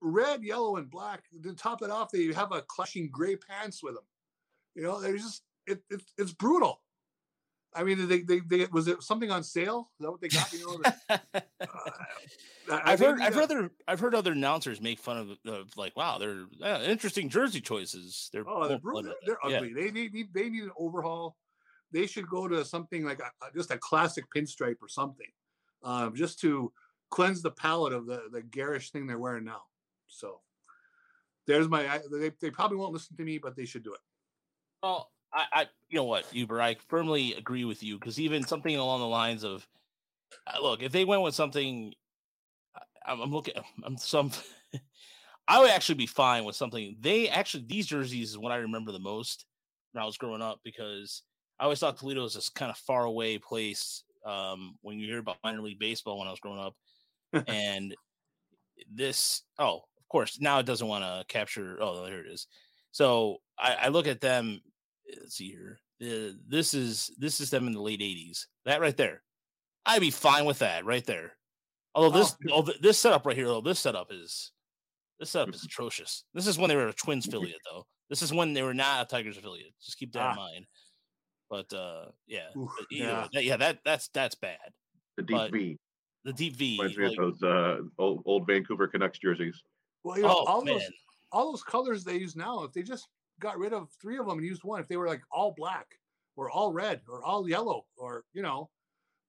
red, 0.00 0.42
yellow, 0.42 0.76
and 0.76 0.90
black. 0.90 1.24
To 1.42 1.54
top 1.54 1.82
it 1.82 1.90
off, 1.90 2.10
they 2.10 2.32
have 2.32 2.52
a 2.52 2.62
clashing 2.62 3.08
gray 3.10 3.36
pants 3.36 3.82
with 3.82 3.94
them. 3.94 4.04
You 4.74 4.82
know, 4.82 5.00
they're 5.00 5.16
just 5.16 5.42
it, 5.66 5.82
it 5.90 6.02
it's 6.18 6.32
brutal. 6.32 6.80
I 7.74 7.82
mean, 7.82 8.06
they, 8.08 8.20
they, 8.22 8.40
they 8.40 8.66
was 8.70 8.86
it 8.88 9.02
something 9.02 9.30
on 9.30 9.42
sale? 9.42 9.90
Is 9.98 10.04
that 10.04 10.10
what 10.10 10.20
they 10.20 10.28
got? 10.28 10.52
You 10.52 10.66
know, 10.66 10.80
that- 10.84 11.46
uh, 11.60 11.70
I- 12.70 12.92
I've 12.92 13.00
heard 13.00 13.20
I've 13.20 13.34
that- 13.34 13.34
heard 13.34 13.42
other 13.44 13.70
I've 13.88 14.00
heard 14.00 14.14
other 14.14 14.32
announcers 14.32 14.80
make 14.80 14.98
fun 14.98 15.18
of, 15.18 15.52
of 15.52 15.76
like 15.76 15.96
wow 15.96 16.18
they're 16.18 16.44
uh, 16.62 16.82
interesting 16.84 17.28
jersey 17.28 17.60
choices. 17.60 18.30
They're 18.32 18.44
Oh, 18.48 18.68
they're, 18.68 18.78
more 18.78 18.80
bru- 18.80 18.94
fun 18.94 19.04
they're, 19.04 19.12
with 19.12 19.40
they're 19.42 19.50
it. 19.52 19.56
ugly. 19.56 19.72
They 19.74 19.90
need, 19.90 20.14
need 20.14 20.28
they 20.32 20.48
need 20.48 20.62
an 20.64 20.70
overhaul. 20.78 21.36
They 21.92 22.06
should 22.06 22.28
go 22.28 22.48
to 22.48 22.64
something 22.64 23.04
like 23.04 23.20
a, 23.20 23.30
a- 23.44 23.52
just 23.54 23.70
a 23.70 23.78
classic 23.78 24.24
pinstripe 24.34 24.76
or 24.82 24.88
something, 24.88 25.28
um, 25.82 26.14
just 26.14 26.40
to 26.40 26.72
cleanse 27.10 27.42
the 27.42 27.50
palate 27.50 27.92
of 27.92 28.06
the 28.06 28.22
the 28.32 28.42
garish 28.42 28.90
thing 28.90 29.06
they're 29.06 29.18
wearing 29.18 29.44
now. 29.44 29.62
So 30.06 30.40
there's 31.46 31.68
my. 31.68 31.86
I, 31.88 32.00
they, 32.10 32.30
they 32.40 32.50
probably 32.50 32.76
won't 32.78 32.92
listen 32.92 33.16
to 33.16 33.22
me, 33.24 33.38
but 33.38 33.56
they 33.56 33.64
should 33.66 33.82
do 33.84 33.94
it. 33.94 34.00
Well, 34.82 35.10
I, 35.34 35.44
I, 35.52 35.66
you 35.88 35.96
know 35.98 36.04
what, 36.04 36.26
Huber, 36.26 36.60
I 36.62 36.76
firmly 36.88 37.34
agree 37.34 37.64
with 37.64 37.82
you 37.82 37.98
because 37.98 38.20
even 38.20 38.44
something 38.44 38.76
along 38.76 39.00
the 39.00 39.06
lines 39.08 39.44
of, 39.44 39.66
uh, 40.46 40.62
look, 40.62 40.82
if 40.82 40.92
they 40.92 41.04
went 41.04 41.22
with 41.22 41.34
something, 41.34 41.94
I- 42.76 43.12
I'm, 43.12 43.20
I'm 43.20 43.32
looking, 43.32 43.54
I'm 43.84 43.96
some, 43.96 44.32
I 45.48 45.60
would 45.60 45.70
actually 45.70 45.96
be 45.96 46.06
fine 46.06 46.44
with 46.44 46.56
something. 46.56 46.96
They 47.00 47.28
actually, 47.28 47.64
these 47.68 47.86
jerseys 47.86 48.30
is 48.30 48.38
what 48.38 48.52
I 48.52 48.56
remember 48.56 48.92
the 48.92 48.98
most 48.98 49.46
when 49.92 50.02
I 50.02 50.06
was 50.06 50.16
growing 50.18 50.42
up 50.42 50.60
because 50.64 51.22
I 51.58 51.64
always 51.64 51.80
thought 51.80 51.98
Toledo 51.98 52.22
was 52.22 52.34
this 52.34 52.48
kind 52.48 52.70
of 52.70 52.76
far 52.78 53.04
away 53.04 53.38
place. 53.38 54.04
Um, 54.24 54.76
when 54.82 54.98
you 54.98 55.06
hear 55.06 55.18
about 55.18 55.36
minor 55.44 55.60
league 55.60 55.78
baseball 55.78 56.18
when 56.18 56.28
I 56.28 56.30
was 56.30 56.40
growing 56.40 56.60
up, 56.60 56.74
and 57.48 57.94
this, 58.92 59.42
oh, 59.58 59.76
of 59.98 60.08
course, 60.08 60.40
now 60.40 60.58
it 60.58 60.66
doesn't 60.66 60.86
want 60.86 61.04
to 61.04 61.24
capture. 61.28 61.78
Oh, 61.80 62.04
there 62.04 62.20
it 62.20 62.30
is. 62.30 62.46
So 62.92 63.38
I, 63.58 63.76
I 63.82 63.88
look 63.88 64.06
at 64.06 64.20
them. 64.20 64.60
Let's 65.20 65.36
see 65.36 65.50
here. 65.50 65.78
The, 66.00 66.38
this 66.48 66.74
is 66.74 67.10
this 67.18 67.40
is 67.40 67.50
them 67.50 67.66
in 67.66 67.72
the 67.72 67.80
late 67.80 68.00
'80s. 68.00 68.46
That 68.64 68.80
right 68.80 68.96
there, 68.96 69.22
I'd 69.86 70.00
be 70.00 70.10
fine 70.10 70.44
with 70.44 70.58
that 70.60 70.84
right 70.84 71.04
there. 71.04 71.36
Although 71.94 72.18
this, 72.18 72.36
Oh. 72.50 72.64
oh, 72.66 72.72
this 72.80 72.98
setup 72.98 73.24
right 73.26 73.36
here, 73.36 73.46
though, 73.46 73.60
this 73.60 73.78
setup 73.78 74.08
is 74.10 74.52
this 75.20 75.30
setup 75.30 75.54
is 75.54 75.62
atrocious. 75.64 76.24
This 76.34 76.46
is 76.46 76.58
when 76.58 76.68
they 76.68 76.76
were 76.76 76.88
a 76.88 76.92
Twins 76.92 77.28
affiliate, 77.28 77.60
though. 77.70 77.86
This 78.10 78.20
is 78.22 78.32
when 78.32 78.52
they 78.52 78.62
were 78.62 78.74
not 78.74 79.06
a 79.06 79.08
Tigers 79.08 79.38
affiliate. 79.38 79.72
Just 79.82 79.98
keep 79.98 80.12
that 80.12 80.32
in 80.32 80.32
Ah. 80.32 80.34
mind. 80.34 80.66
But 81.50 81.72
uh, 81.72 82.06
yeah, 82.26 82.48
Oof, 82.56 82.70
but 82.78 82.86
yeah. 82.90 83.22
way, 83.22 83.28
that, 83.34 83.44
yeah, 83.44 83.56
that 83.58 83.78
that's 83.84 84.08
that's 84.08 84.34
bad. 84.34 84.58
The 85.16 85.22
deep 85.22 85.36
But 85.36 85.52
V. 85.52 85.78
The 86.24 86.32
deep 86.32 86.56
V, 86.56 86.78
Reminds 86.80 86.96
me 86.98 87.08
like, 87.08 87.18
of 87.18 87.38
those 87.38 87.42
uh, 87.42 87.82
old, 87.98 88.22
old 88.24 88.46
Vancouver 88.46 88.88
Canucks 88.88 89.18
jerseys. 89.18 89.62
Well, 90.02 90.16
you 90.16 90.22
know, 90.22 90.30
oh 90.30 90.44
all 90.46 90.64
man, 90.64 90.74
those 90.78 90.90
all 91.30 91.52
those 91.52 91.62
colors 91.62 92.02
they 92.02 92.16
use 92.16 92.34
now, 92.34 92.64
if 92.64 92.72
they 92.72 92.82
just 92.82 93.06
got 93.40 93.58
rid 93.58 93.72
of 93.72 93.88
three 94.00 94.18
of 94.18 94.26
them 94.26 94.38
and 94.38 94.46
used 94.46 94.64
one, 94.64 94.80
if 94.80 94.88
they 94.88 94.96
were 94.96 95.06
like 95.08 95.22
all 95.30 95.54
black 95.56 95.86
or 96.36 96.50
all 96.50 96.72
red 96.72 97.00
or 97.08 97.22
all 97.24 97.48
yellow 97.48 97.84
or 97.96 98.24
you 98.32 98.42
know, 98.42 98.70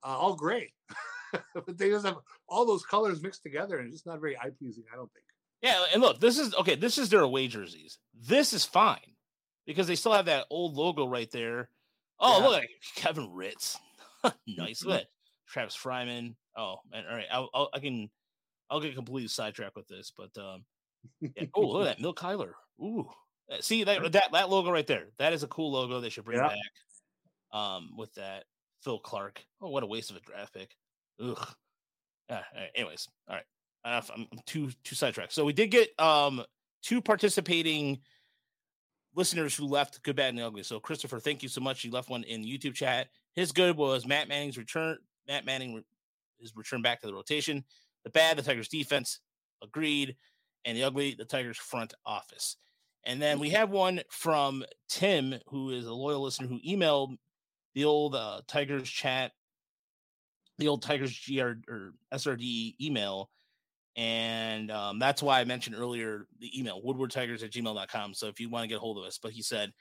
uh, 0.03 0.07
all 0.17 0.35
gray, 0.35 0.71
but 1.53 1.77
they 1.77 1.89
just 1.89 2.05
have 2.05 2.17
all 2.47 2.65
those 2.65 2.83
colors 2.85 3.21
mixed 3.21 3.43
together 3.43 3.77
and 3.77 3.87
it's 3.87 3.95
just 3.95 4.05
not 4.07 4.19
very 4.19 4.37
eye 4.37 4.51
pleasing. 4.57 4.83
I 4.91 4.95
don't 4.95 5.11
think. 5.13 5.25
Yeah, 5.61 5.83
and 5.93 6.01
look, 6.01 6.19
this 6.19 6.37
is 6.37 6.53
okay. 6.55 6.75
This 6.75 6.97
is 6.97 7.09
their 7.09 7.21
away 7.21 7.47
jerseys. 7.47 7.97
This 8.13 8.53
is 8.53 8.65
fine 8.65 9.15
because 9.65 9.87
they 9.87 9.95
still 9.95 10.13
have 10.13 10.25
that 10.25 10.45
old 10.49 10.75
logo 10.75 11.07
right 11.07 11.29
there. 11.31 11.69
Oh, 12.19 12.39
Yeah. 12.41 12.47
look, 12.47 12.63
Kevin 12.95 13.31
Ritz, 13.33 13.77
nice. 14.47 14.83
Look, 14.85 15.01
at 15.01 15.07
Travis 15.49 15.75
Fryman. 15.75 16.35
Oh, 16.57 16.77
man, 16.91 17.03
all 17.09 17.15
right. 17.15 17.25
I'll, 17.31 17.49
I'll, 17.53 17.69
I 17.73 17.79
can, 17.79 18.09
I'll 18.69 18.79
get 18.79 18.95
completely 18.95 19.27
sidetracked 19.27 19.75
with 19.75 19.87
this, 19.87 20.13
but 20.15 20.29
um, 20.41 20.63
yeah. 21.19 21.45
oh, 21.53 21.61
look 21.61 21.87
at 21.87 21.97
that, 21.97 22.01
Milt 22.01 22.15
Cuyler. 22.17 22.51
Ooh, 22.79 23.09
see 23.61 23.83
that 23.83 24.11
that 24.11 24.31
that 24.31 24.49
logo 24.49 24.71
right 24.71 24.87
there. 24.87 25.05
That 25.17 25.33
is 25.33 25.43
a 25.43 25.47
cool 25.47 25.71
logo. 25.71 25.99
They 25.99 26.09
should 26.09 26.25
bring 26.25 26.37
Yeah. 26.39 26.49
back. 26.49 26.57
Um, 27.59 27.95
with 27.97 28.13
that 28.15 28.45
Phil 28.83 28.99
Clark. 28.99 29.45
Oh, 29.61 29.69
what 29.69 29.83
a 29.83 29.85
waste 29.87 30.09
of 30.11 30.17
a 30.17 30.19
draft 30.21 30.53
pick. 30.53 30.75
Ugh. 31.21 31.47
Right, 32.29 32.43
anyways, 32.75 33.07
all 33.29 33.35
right. 33.35 33.45
Enough. 33.85 34.09
I'm 34.15 34.27
too 34.45 34.71
too 34.83 34.95
sidetracked. 34.95 35.31
So 35.31 35.45
we 35.45 35.53
did 35.53 35.67
get 35.71 35.97
um 35.99 36.43
two 36.81 37.01
participating 37.01 38.01
listeners 39.13 39.55
who 39.55 39.65
left 39.65 40.01
good, 40.03 40.15
bad, 40.15 40.29
and 40.33 40.39
ugly. 40.41 40.63
So 40.63 40.79
Christopher, 40.79 41.19
thank 41.19 41.43
you 41.43 41.49
so 41.49 41.61
much. 41.61 41.81
He 41.81 41.89
left 41.89 42.09
one 42.09 42.23
in 42.23 42.43
YouTube 42.43 42.73
chat. 42.73 43.07
His 43.35 43.51
good 43.51 43.77
was 43.77 44.05
Matt 44.05 44.27
Manning's 44.27 44.57
return. 44.57 44.97
Matt 45.27 45.45
Manning 45.45 45.75
re- 45.75 45.83
is 46.39 46.53
returned 46.55 46.83
back 46.83 47.01
to 47.01 47.07
the 47.07 47.13
rotation. 47.13 47.63
The 48.03 48.09
bad, 48.09 48.37
the 48.37 48.41
Tigers 48.43 48.67
defense, 48.67 49.19
agreed, 49.63 50.15
and 50.65 50.77
the 50.77 50.83
ugly, 50.83 51.15
the 51.15 51.25
Tigers 51.25 51.57
front 51.57 51.93
office. 52.05 52.57
And 53.05 53.21
then 53.21 53.39
we 53.39 53.51
have 53.51 53.69
one 53.69 54.01
from 54.09 54.65
Tim, 54.89 55.35
who 55.47 55.69
is 55.69 55.85
a 55.85 55.93
loyal 55.93 56.21
listener 56.21 56.47
who 56.47 56.59
emailed 56.59 57.17
the 57.75 57.85
old 57.85 58.15
uh, 58.15 58.41
Tigers 58.47 58.89
chat, 58.89 59.31
the 60.57 60.67
old 60.67 60.81
Tigers 60.81 61.17
GR 61.27 61.51
or 61.69 61.93
SRD 62.13 62.75
email. 62.81 63.29
And 63.95 64.71
um, 64.71 64.99
that's 64.99 65.21
why 65.21 65.39
I 65.39 65.45
mentioned 65.45 65.75
earlier 65.77 66.27
the 66.39 66.59
email, 66.59 66.81
woodwardtigers 66.81 67.43
at 67.43 67.51
gmail.com. 67.51 68.13
So 68.13 68.27
if 68.27 68.39
you 68.39 68.49
want 68.49 68.63
to 68.63 68.67
get 68.67 68.77
a 68.77 68.79
hold 68.79 68.97
of 68.97 69.03
us, 69.03 69.19
but 69.21 69.31
he 69.31 69.41
said, 69.41 69.71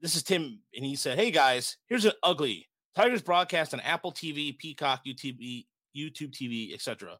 This 0.00 0.14
is 0.14 0.22
Tim. 0.22 0.60
And 0.74 0.84
he 0.84 0.96
said, 0.96 1.18
Hey 1.18 1.30
guys, 1.30 1.76
here's 1.88 2.04
an 2.04 2.12
ugly 2.22 2.68
Tigers 2.94 3.22
broadcast 3.22 3.74
on 3.74 3.80
Apple 3.80 4.12
TV, 4.12 4.56
Peacock, 4.56 5.04
YouTube, 5.04 5.64
YouTube 5.96 6.30
TV, 6.30 6.72
etc. 6.72 7.18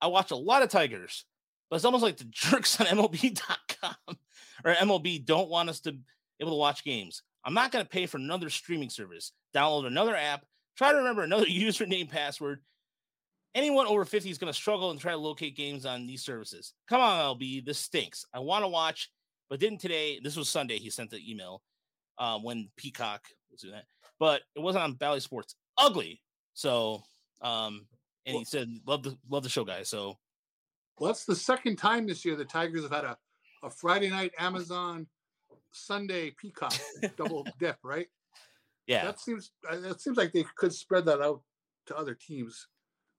I 0.00 0.06
watch 0.06 0.30
a 0.30 0.36
lot 0.36 0.62
of 0.62 0.70
Tigers, 0.70 1.24
but 1.68 1.76
it's 1.76 1.84
almost 1.84 2.02
like 2.02 2.16
the 2.16 2.24
jerks 2.30 2.80
on 2.80 2.86
MLB.com 2.86 4.16
or 4.64 4.74
MLB 4.74 5.24
don't 5.24 5.48
want 5.48 5.68
us 5.68 5.80
to 5.80 5.92
be 5.92 6.00
able 6.40 6.52
to 6.52 6.56
watch 6.56 6.84
games. 6.84 7.22
I'm 7.44 7.54
not 7.54 7.72
going 7.72 7.84
to 7.84 7.88
pay 7.88 8.06
for 8.06 8.18
another 8.18 8.50
streaming 8.50 8.90
service, 8.90 9.32
download 9.54 9.86
another 9.86 10.16
app, 10.16 10.44
try 10.76 10.92
to 10.92 10.98
remember 10.98 11.22
another 11.22 11.46
username 11.46 12.10
password. 12.10 12.60
Anyone 13.54 13.86
over 13.86 14.04
50 14.04 14.30
is 14.30 14.38
going 14.38 14.52
to 14.52 14.58
struggle 14.58 14.90
and 14.90 15.00
try 15.00 15.12
to 15.12 15.18
locate 15.18 15.56
games 15.56 15.86
on 15.86 16.06
these 16.06 16.22
services. 16.22 16.74
Come 16.88 17.00
on, 17.00 17.36
MLB, 17.38 17.64
this 17.64 17.78
stinks. 17.78 18.24
I 18.34 18.40
want 18.40 18.62
to 18.64 18.68
watch, 18.68 19.10
but 19.48 19.58
didn't 19.58 19.80
today. 19.80 20.20
This 20.22 20.36
was 20.36 20.48
Sunday. 20.48 20.78
He 20.78 20.90
sent 20.90 21.10
the 21.10 21.30
email 21.30 21.62
um, 22.18 22.42
when 22.42 22.68
Peacock 22.76 23.24
was 23.50 23.62
doing 23.62 23.74
that, 23.74 23.86
but 24.20 24.42
it 24.54 24.60
wasn't 24.60 24.84
on 24.84 24.94
Bally 24.94 25.20
Sports. 25.20 25.56
Ugly. 25.78 26.20
So, 26.54 27.02
um, 27.40 27.86
and 28.26 28.36
he 28.36 28.44
said, 28.44 28.68
"Love 28.86 29.02
the 29.02 29.16
love 29.30 29.42
the 29.44 29.48
show, 29.48 29.64
guys." 29.64 29.88
So, 29.88 30.18
Well, 30.98 31.08
that's 31.08 31.24
the 31.24 31.36
second 31.36 31.76
time 31.76 32.06
this 32.06 32.24
year 32.24 32.36
the 32.36 32.44
Tigers 32.44 32.82
have 32.82 32.92
had 32.92 33.04
a, 33.04 33.16
a 33.62 33.70
Friday 33.70 34.10
night 34.10 34.32
Amazon, 34.38 35.06
Sunday 35.72 36.30
Peacock 36.30 36.74
double 37.16 37.46
dip, 37.58 37.78
right? 37.82 38.08
yeah, 38.86 39.04
That 39.04 39.20
seems 39.20 39.52
uh, 39.68 39.78
that 39.80 40.00
seems 40.00 40.16
like 40.16 40.32
they 40.32 40.44
could 40.56 40.72
spread 40.72 41.04
that 41.06 41.20
out 41.20 41.42
to 41.86 41.96
other 41.96 42.14
teams 42.14 42.68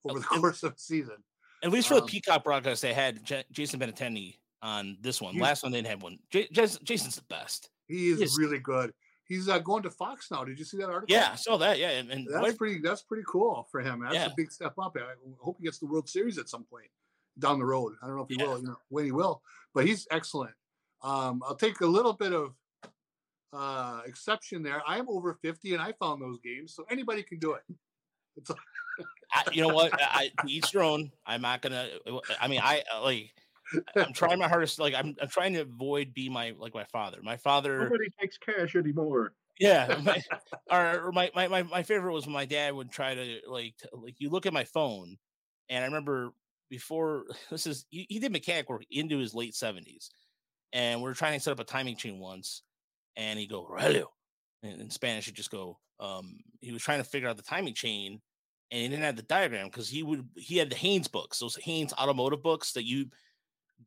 over 0.07 0.19
the 0.19 0.25
course 0.25 0.63
of 0.63 0.73
the 0.75 0.79
season. 0.81 1.17
At 1.63 1.71
least 1.71 1.87
for 1.89 1.95
the 1.95 2.01
Um, 2.01 2.07
Peacock 2.07 2.43
broadcast, 2.43 2.81
they 2.81 2.93
had 2.93 3.23
J- 3.25 3.43
Jason 3.51 3.79
Benetti 3.79 4.37
on 4.61 4.97
this 5.01 5.21
one. 5.21 5.35
You- 5.35 5.41
Last 5.41 5.61
one, 5.63 5.71
they 5.71 5.79
didn't 5.79 5.89
have 5.89 6.03
one. 6.03 6.17
J- 6.31 6.47
Jas- 6.51 6.79
Jason's 6.83 7.15
the 7.17 7.23
best. 7.29 7.69
He 7.87 8.07
is 8.09 8.19
Yes. 8.21 8.37
really 8.37 8.59
good. 8.59 8.93
He's 9.25 9.47
uh, 9.49 9.59
going 9.59 9.83
to 9.83 9.91
Fox 9.91 10.31
now. 10.31 10.43
Did 10.43 10.57
you 10.57 10.65
see 10.65 10.77
that 10.77 10.89
article? 10.89 11.13
Yeah, 11.15 11.29
I 11.33 11.35
saw 11.35 11.57
that. 11.57 11.77
Yeah, 11.77 11.89
and, 11.91 12.09
and 12.09 12.25
that's 12.27 12.41
what- 12.41 12.57
pretty. 12.57 12.79
That's 12.79 13.01
pretty 13.03 13.23
cool 13.27 13.67
for 13.71 13.81
him. 13.81 14.01
That's 14.01 14.15
Yeah. 14.15 14.25
a 14.27 14.33
big 14.35 14.51
step 14.51 14.73
up. 14.79 14.95
I 14.97 15.01
hope 15.39 15.57
he 15.59 15.65
gets 15.65 15.77
the 15.79 15.85
World 15.85 16.07
Series 16.09 16.37
at 16.39 16.47
some 16.49 16.63
point 16.63 16.87
down 17.39 17.59
the 17.59 17.65
road. 17.65 17.93
I 18.01 18.07
don't 18.07 18.15
know 18.15 18.23
if 18.23 18.29
he 18.29 18.35
Yeah. 18.37 18.45
will, 18.45 18.59
you 18.59 18.67
know, 18.67 18.77
when 18.89 19.05
he 19.05 19.11
will, 19.11 19.41
but 19.73 19.85
he's 19.85 20.07
excellent. 20.11 20.53
Um, 21.01 21.41
I'll 21.45 21.55
take 21.55 21.79
a 21.81 21.85
little 21.85 22.13
bit 22.13 22.33
of 22.33 22.53
uh, 23.53 24.01
exception 24.05 24.63
there. 24.63 24.83
I'm 24.85 25.09
over 25.09 25.33
50 25.41 25.73
and 25.73 25.81
I 25.81 25.93
found 25.93 26.21
those 26.21 26.39
games, 26.39 26.75
so 26.75 26.85
anybody 26.89 27.23
can 27.23 27.39
do 27.39 27.53
it. 27.53 27.63
It's 28.35 28.51
I, 29.33 29.43
you 29.51 29.61
know 29.61 29.69
what? 29.73 29.93
I, 29.93 30.31
I 30.39 30.45
to 30.45 30.51
each 30.51 30.71
their 30.71 30.83
own. 30.83 31.11
I'm 31.25 31.41
not 31.41 31.61
gonna. 31.61 31.87
I 32.39 32.47
mean, 32.47 32.61
I 32.63 32.83
uh, 32.93 33.01
like. 33.01 33.33
I'm 33.95 34.13
trying 34.13 34.39
my 34.39 34.47
hardest. 34.47 34.79
Like 34.79 34.95
I'm, 34.95 35.15
I'm 35.21 35.27
trying 35.27 35.53
to 35.53 35.61
avoid 35.61 36.13
be 36.13 36.27
my 36.27 36.55
like 36.57 36.73
my 36.73 36.85
father. 36.85 37.19
My 37.21 37.37
father. 37.37 37.83
Nobody 37.83 38.09
takes 38.19 38.37
cash 38.39 38.75
anymore. 38.75 39.33
Yeah, 39.59 39.99
my, 40.03 40.23
or, 40.71 41.07
or 41.07 41.11
my, 41.11 41.29
my 41.35 41.47
my 41.47 41.63
my 41.63 41.83
favorite 41.83 42.13
was 42.13 42.25
when 42.25 42.33
my 42.33 42.45
dad 42.45 42.73
would 42.73 42.91
try 42.91 43.13
to 43.13 43.39
like 43.47 43.75
t- 43.77 43.89
like 43.93 44.15
you 44.17 44.29
look 44.29 44.45
at 44.47 44.53
my 44.53 44.63
phone, 44.63 45.17
and 45.69 45.83
I 45.83 45.87
remember 45.87 46.31
before 46.69 47.25
this 47.51 47.67
is 47.67 47.85
he, 47.89 48.05
he 48.09 48.19
did 48.19 48.31
mechanic 48.31 48.69
work 48.69 48.83
into 48.91 49.17
his 49.17 49.33
late 49.33 49.55
seventies, 49.55 50.09
and 50.73 51.01
we 51.01 51.09
are 51.09 51.15
trying 51.15 51.37
to 51.37 51.43
set 51.43 51.51
up 51.51 51.59
a 51.59 51.63
timing 51.63 51.95
chain 51.95 52.19
once, 52.19 52.63
and 53.15 53.39
he 53.39 53.47
go 53.47 53.67
reloj, 53.69 54.05
and 54.63 54.81
in 54.81 54.89
Spanish 54.89 55.25
he 55.25 55.31
just 55.31 55.51
go 55.51 55.77
um 55.99 56.37
he 56.61 56.71
was 56.71 56.81
trying 56.81 56.99
to 56.99 57.09
figure 57.09 57.29
out 57.29 57.37
the 57.37 57.43
timing 57.43 57.73
chain, 57.73 58.21
and 58.71 58.81
he 58.81 58.87
didn't 58.87 59.03
have 59.03 59.15
the 59.15 59.23
diagram 59.23 59.67
because 59.67 59.89
he 59.89 60.03
would 60.03 60.27
he 60.35 60.57
had 60.57 60.69
the 60.69 60.75
Haynes 60.75 61.07
books, 61.07 61.39
those 61.39 61.55
Haynes 61.57 61.93
automotive 61.93 62.43
books 62.43 62.73
that 62.73 62.85
you 62.85 63.05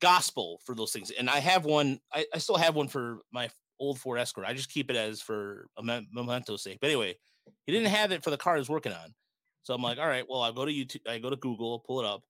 gospel 0.01 0.61
for 0.65 0.75
those 0.75 0.93
things, 0.93 1.11
and 1.11 1.31
I 1.31 1.39
have 1.39 1.65
one. 1.65 2.01
I, 2.13 2.27
I 2.35 2.39
still 2.39 2.57
have 2.57 2.75
one 2.75 2.89
for 2.89 3.21
my 3.33 3.49
old 3.83 3.99
Ford 3.99 4.19
Escort. 4.19 4.47
I 4.47 4.55
just 4.55 4.71
keep 4.71 4.91
it 4.91 4.97
as 4.97 5.21
for 5.21 5.67
a 5.77 5.83
mem- 5.83 6.07
memento 6.13 6.57
sake. 6.57 6.79
But 6.81 6.89
anyway, 6.91 7.17
he 7.67 7.73
didn't 7.73 7.89
have 7.89 8.13
it 8.13 8.23
for 8.23 8.31
the 8.31 8.37
car 8.37 8.55
he 8.55 8.61
was 8.61 8.69
working 8.69 8.93
on. 8.93 9.13
So 9.65 9.75
I'm 9.75 9.83
like, 9.83 9.99
all 9.99 10.07
right, 10.07 10.25
well, 10.29 10.43
I'll 10.43 10.53
go 10.53 10.65
to 10.65 10.73
YouTube, 10.73 11.09
I 11.09 11.19
go 11.19 11.31
to 11.31 11.37
Google, 11.37 11.81
pull 11.81 12.01
it 12.01 12.07
up, 12.07 12.23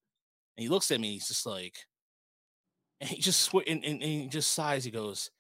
and 0.56 0.62
he 0.62 0.68
looks 0.68 0.90
at 0.90 1.00
me, 1.00 1.12
he's 1.12 1.28
just 1.28 1.46
like, 1.46 1.76
and 3.00 3.08
he 3.10 3.20
just 3.20 3.40
sw- 3.40 3.66
and, 3.66 3.84
and, 3.84 4.02
and 4.02 4.02
he 4.02 4.26
just 4.28 4.52
sighs. 4.52 4.84
He 4.84 4.90
goes, 4.90 5.30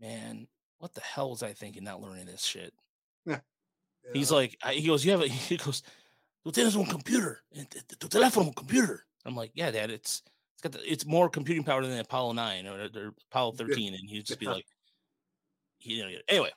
"Man, 0.00 0.46
what 0.78 0.94
the 0.94 1.00
hell 1.00 1.30
was 1.30 1.42
I 1.42 1.52
thinking? 1.52 1.84
Not 1.84 2.00
learning 2.00 2.26
this 2.26 2.42
shit." 2.44 2.72
Yeah. 3.26 3.38
He's 4.12 4.30
like, 4.30 4.56
I- 4.62 4.74
he 4.74 4.86
goes, 4.86 5.04
you 5.04 5.12
have 5.12 5.22
a, 5.22 5.26
he 5.28 5.56
goes, 5.56 5.82
tú 6.46 6.52
tienes 6.52 6.76
un 6.76 6.84
computer, 6.84 7.42
eh, 7.56 7.64
tu 7.70 7.96
tu 7.96 8.08
teléfono, 8.08 8.54
computer. 8.54 9.06
I'm 9.24 9.34
like, 9.34 9.52
yeah, 9.54 9.70
dad, 9.70 9.90
it's, 9.90 10.22
it's 10.52 10.62
got 10.62 10.72
the, 10.72 10.80
it's 10.92 11.06
more 11.06 11.30
computing 11.30 11.64
power 11.64 11.80
than 11.80 11.92
the 11.92 12.00
Apollo 12.00 12.32
9 12.34 12.66
or, 12.66 12.88
or 12.94 13.14
Apollo 13.30 13.52
13. 13.56 13.94
And 13.94 14.08
he'd 14.08 14.26
just 14.26 14.38
be 14.38 14.46
like, 14.46 14.66
he 15.78 15.96
didn't. 15.96 16.22
Anyway, 16.28 16.50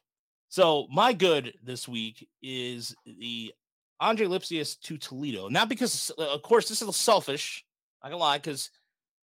so 0.49 0.87
my 0.91 1.13
good 1.13 1.53
this 1.63 1.87
week 1.87 2.27
is 2.41 2.93
the 3.05 3.53
Andre 4.01 4.27
Lipcius 4.27 4.77
to 4.81 4.97
Toledo. 4.97 5.47
Not 5.47 5.69
because, 5.69 6.11
uh, 6.19 6.27
of 6.33 6.41
course, 6.41 6.67
this 6.67 6.81
is 6.81 6.87
a 6.89 6.93
selfish. 6.93 7.63
I 8.01 8.09
can 8.09 8.19
lie 8.19 8.37
because 8.37 8.69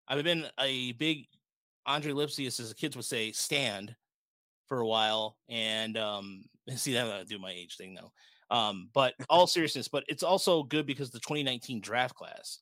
I've 0.08 0.22
been 0.24 0.46
a 0.60 0.92
big 0.92 1.26
Andre 1.86 2.12
Lipcius, 2.12 2.60
as 2.60 2.68
the 2.68 2.74
kids 2.74 2.96
would 2.96 3.04
say, 3.04 3.32
stand 3.32 3.94
for 4.68 4.80
a 4.80 4.86
while. 4.86 5.36
And 5.48 5.96
um, 5.96 6.44
see, 6.76 6.96
I'm 6.96 7.08
gonna 7.08 7.24
do 7.24 7.38
my 7.38 7.50
age 7.50 7.76
thing 7.76 7.94
now. 7.94 8.12
Um, 8.50 8.90
but 8.92 9.14
all 9.30 9.46
seriousness, 9.46 9.88
but 9.88 10.04
it's 10.08 10.22
also 10.22 10.62
good 10.62 10.86
because 10.86 11.10
the 11.10 11.20
2019 11.20 11.80
draft 11.80 12.14
class. 12.14 12.58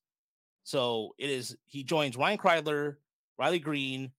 So 0.63 1.15
it 1.19 1.31
is 1.31 1.57
he 1.67 1.83
joins 1.83 2.17
Ryan 2.17 2.39
Kreidler, 2.39 2.97
Riley 3.39 3.59
Greene, 3.59 4.13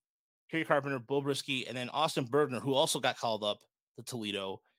Kerry 0.49 0.65
Carpenter, 0.65 0.99
Beau 0.99 1.21
Brieske, 1.21 1.67
and 1.67 1.77
then 1.77 1.89
Austin 1.89 2.25
Bergner, 2.25 2.61
who 2.61 2.73
also 2.73 2.99
got 2.99 3.17
called 3.17 3.43
up 3.43 3.59
to 3.97 4.03
Toledo 4.03 4.57
to 4.57 4.70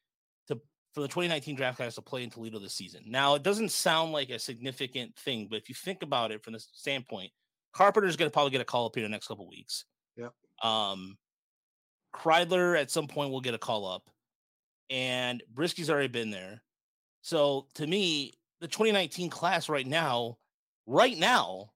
for 0.92 1.00
the 1.00 1.08
2019 1.08 1.56
draft 1.56 1.76
class 1.78 1.94
to 1.94 2.02
play 2.02 2.22
in 2.22 2.30
Toledo 2.30 2.58
this 2.58 2.74
season. 2.74 3.02
Now 3.06 3.34
it 3.34 3.42
doesn't 3.42 3.70
sound 3.70 4.12
like 4.12 4.30
a 4.30 4.38
significant 4.38 5.16
thing, 5.16 5.46
but 5.48 5.56
if 5.56 5.68
you 5.68 5.74
think 5.74 6.02
about 6.02 6.30
it 6.30 6.42
from 6.44 6.52
the 6.52 6.60
standpoint, 6.72 7.30
Carpenter's 7.72 8.16
going 8.16 8.30
to 8.30 8.32
probably 8.32 8.50
get 8.50 8.60
a 8.60 8.64
call 8.64 8.86
up 8.86 8.94
here 8.94 9.04
in 9.04 9.10
the 9.10 9.14
next 9.14 9.28
couple 9.28 9.48
weeks. 9.48 9.86
Yeah. 10.16 10.28
Um, 10.62 11.16
Kreidler 12.14 12.78
at 12.78 12.90
some 12.90 13.06
point 13.06 13.30
will 13.30 13.40
get 13.40 13.54
a 13.54 13.58
call 13.58 13.86
up, 13.86 14.10
and 14.90 15.42
Brieske's 15.54 15.88
already 15.88 16.08
been 16.08 16.30
there. 16.30 16.62
So 17.22 17.66
to 17.74 17.86
me, 17.86 18.34
the 18.60 18.68
2019 18.68 19.30
class 19.30 19.68
right 19.68 19.86
now, 19.86 20.36
right 20.86 21.16
now, 21.16 21.70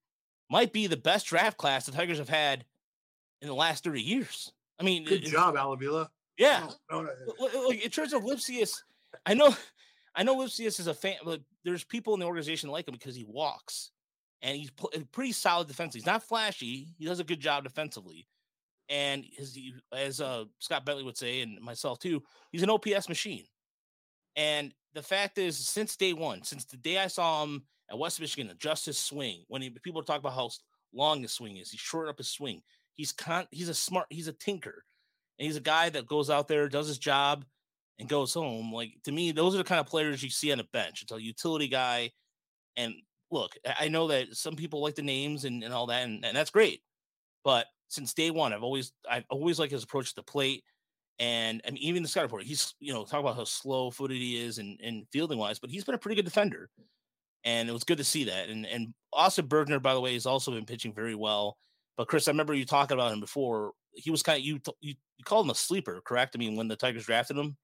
might 0.50 0.72
be 0.72 0.86
the 0.86 0.96
best 0.96 1.26
draft 1.26 1.56
class 1.56 1.86
the 1.86 1.92
Tigers 1.92 2.18
have 2.18 2.28
had 2.28 2.64
in 3.40 3.48
the 3.48 3.54
last 3.54 3.82
30 3.84 4.02
years. 4.02 4.52
I 4.78 4.82
mean, 4.84 5.04
Good 5.04 5.14
it's- 5.20 5.30
job, 5.32 5.56
Al 5.56 5.72
Avila. 5.72 6.10
Yeah. 6.36 6.68
No, 6.90 7.02
no, 7.02 7.10
l- 7.40 7.70
in 7.70 7.88
terms 7.90 8.12
of 8.12 8.22
Lipcius, 8.22 8.82
I 9.26 9.34
know, 9.34 9.54
I 10.14 10.22
know 10.22 10.36
Lipcius 10.36 10.80
is 10.80 10.86
a 10.86 10.94
fan. 10.94 11.16
But 11.24 11.40
there's 11.64 11.84
people 11.84 12.14
in 12.14 12.20
the 12.20 12.26
organization 12.26 12.70
like 12.70 12.86
him 12.88 12.94
because 12.94 13.16
he 13.16 13.26
walks, 13.28 13.90
and 14.40 14.56
he's 14.56 14.70
pl- 14.70 14.92
pretty 15.12 15.32
solid 15.32 15.68
defensively. 15.68 16.00
He's 16.00 16.06
not 16.06 16.22
flashy. 16.22 16.88
He 16.98 17.04
does 17.04 17.20
a 17.20 17.24
good 17.24 17.40
job 17.40 17.64
defensively, 17.64 18.26
and 18.88 19.24
his, 19.32 19.58
as 19.92 20.20
uh, 20.20 20.44
Scott 20.60 20.86
Bentley 20.86 21.04
would 21.04 21.18
say, 21.18 21.40
and 21.40 21.60
myself 21.60 21.98
too, 21.98 22.22
he's 22.52 22.62
an 22.62 22.70
OPS 22.70 23.08
machine. 23.08 23.44
And 24.36 24.72
the 24.94 25.02
fact 25.02 25.38
is, 25.38 25.58
since 25.58 25.96
day 25.96 26.12
one, 26.12 26.42
since 26.42 26.64
the 26.66 26.76
day 26.76 26.98
I 26.98 27.08
saw 27.08 27.42
him 27.42 27.64
at 27.90 27.98
West 27.98 28.20
Michigan 28.20 28.50
adjust 28.50 28.86
his 28.86 28.98
swing, 28.98 29.44
when 29.48 29.62
he, 29.62 29.70
people 29.70 30.02
talk 30.02 30.20
about 30.20 30.34
how 30.34 30.50
long 30.94 31.22
his 31.22 31.32
swing 31.32 31.56
is, 31.56 31.70
he 31.70 31.78
shortened 31.78 32.10
up 32.10 32.18
his 32.18 32.30
swing. 32.30 32.62
He's 32.94 33.12
con, 33.12 33.46
he's 33.50 33.68
a 33.68 33.74
smart, 33.74 34.06
he's 34.10 34.28
a 34.28 34.32
tinker, 34.32 34.84
and 35.38 35.46
he's 35.46 35.56
a 35.56 35.60
guy 35.60 35.90
that 35.90 36.06
goes 36.06 36.30
out 36.30 36.48
there, 36.48 36.68
does 36.68 36.88
his 36.88 36.98
job, 36.98 37.44
and 37.98 38.08
goes 38.08 38.34
home. 38.34 38.72
Like 38.72 38.92
to 39.04 39.12
me, 39.12 39.32
those 39.32 39.54
are 39.54 39.58
the 39.58 39.64
kind 39.64 39.80
of 39.80 39.86
players 39.86 40.22
you 40.22 40.30
see 40.30 40.52
on 40.52 40.60
a 40.60 40.64
bench. 40.64 41.02
It's 41.02 41.12
a 41.12 41.22
utility 41.22 41.68
guy. 41.68 42.10
And 42.76 42.94
look, 43.30 43.56
I 43.78 43.88
know 43.88 44.08
that 44.08 44.36
some 44.36 44.56
people 44.56 44.82
like 44.82 44.94
the 44.94 45.02
names 45.02 45.44
and, 45.44 45.62
and 45.64 45.72
all 45.72 45.86
that, 45.86 46.04
and, 46.04 46.24
and 46.24 46.36
that's 46.36 46.50
great. 46.50 46.80
But 47.44 47.66
since 47.88 48.14
day 48.14 48.30
one, 48.30 48.52
I've 48.52 48.62
always 48.62 48.92
I've 49.08 49.24
always 49.30 49.58
liked 49.58 49.72
his 49.72 49.84
approach 49.84 50.10
to 50.10 50.16
the 50.16 50.22
plate. 50.22 50.64
And 51.18 51.62
I 51.66 51.70
mean, 51.70 51.82
even 51.82 52.02
the 52.02 52.08
scout 52.08 52.24
report, 52.24 52.42
he's 52.42 52.74
you 52.80 52.92
know 52.92 53.04
talk 53.04 53.20
about 53.20 53.36
how 53.36 53.44
slow 53.44 53.90
footed 53.90 54.18
he 54.18 54.44
is 54.44 54.58
and, 54.58 54.78
and 54.82 55.06
fielding 55.12 55.38
wise, 55.38 55.58
but 55.58 55.70
he's 55.70 55.84
been 55.84 55.94
a 55.94 55.98
pretty 55.98 56.16
good 56.16 56.24
defender. 56.24 56.68
And 57.44 57.68
it 57.68 57.72
was 57.72 57.84
good 57.84 57.98
to 57.98 58.04
see 58.04 58.24
that. 58.24 58.48
And 58.48 58.66
and 58.66 58.92
Austin 59.12 59.46
Bergner, 59.46 59.80
by 59.80 59.94
the 59.94 60.00
way, 60.00 60.14
has 60.14 60.26
also 60.26 60.50
been 60.50 60.66
pitching 60.66 60.92
very 60.92 61.14
well. 61.14 61.56
But 61.96 62.08
Chris, 62.08 62.28
I 62.28 62.32
remember 62.32 62.52
you 62.52 62.66
talking 62.66 62.96
about 62.96 63.12
him 63.12 63.20
before. 63.20 63.72
He 63.94 64.10
was 64.10 64.22
kind 64.22 64.38
of 64.38 64.44
you 64.44 64.60
you, 64.80 64.94
you 65.16 65.24
called 65.24 65.46
him 65.46 65.50
a 65.50 65.54
sleeper, 65.54 66.02
correct? 66.04 66.34
I 66.36 66.38
mean, 66.38 66.56
when 66.56 66.68
the 66.68 66.76
Tigers 66.76 67.06
drafted 67.06 67.38
him. 67.38 67.56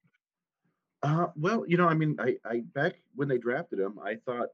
Uh, 1.03 1.27
well, 1.35 1.65
you 1.67 1.75
know, 1.75 1.87
I 1.87 1.93
mean, 1.93 2.15
I, 2.19 2.37
I 2.45 2.61
back 2.73 2.95
when 3.15 3.27
they 3.27 3.37
drafted 3.37 3.79
him, 3.79 3.99
I 4.03 4.15
thought, 4.15 4.47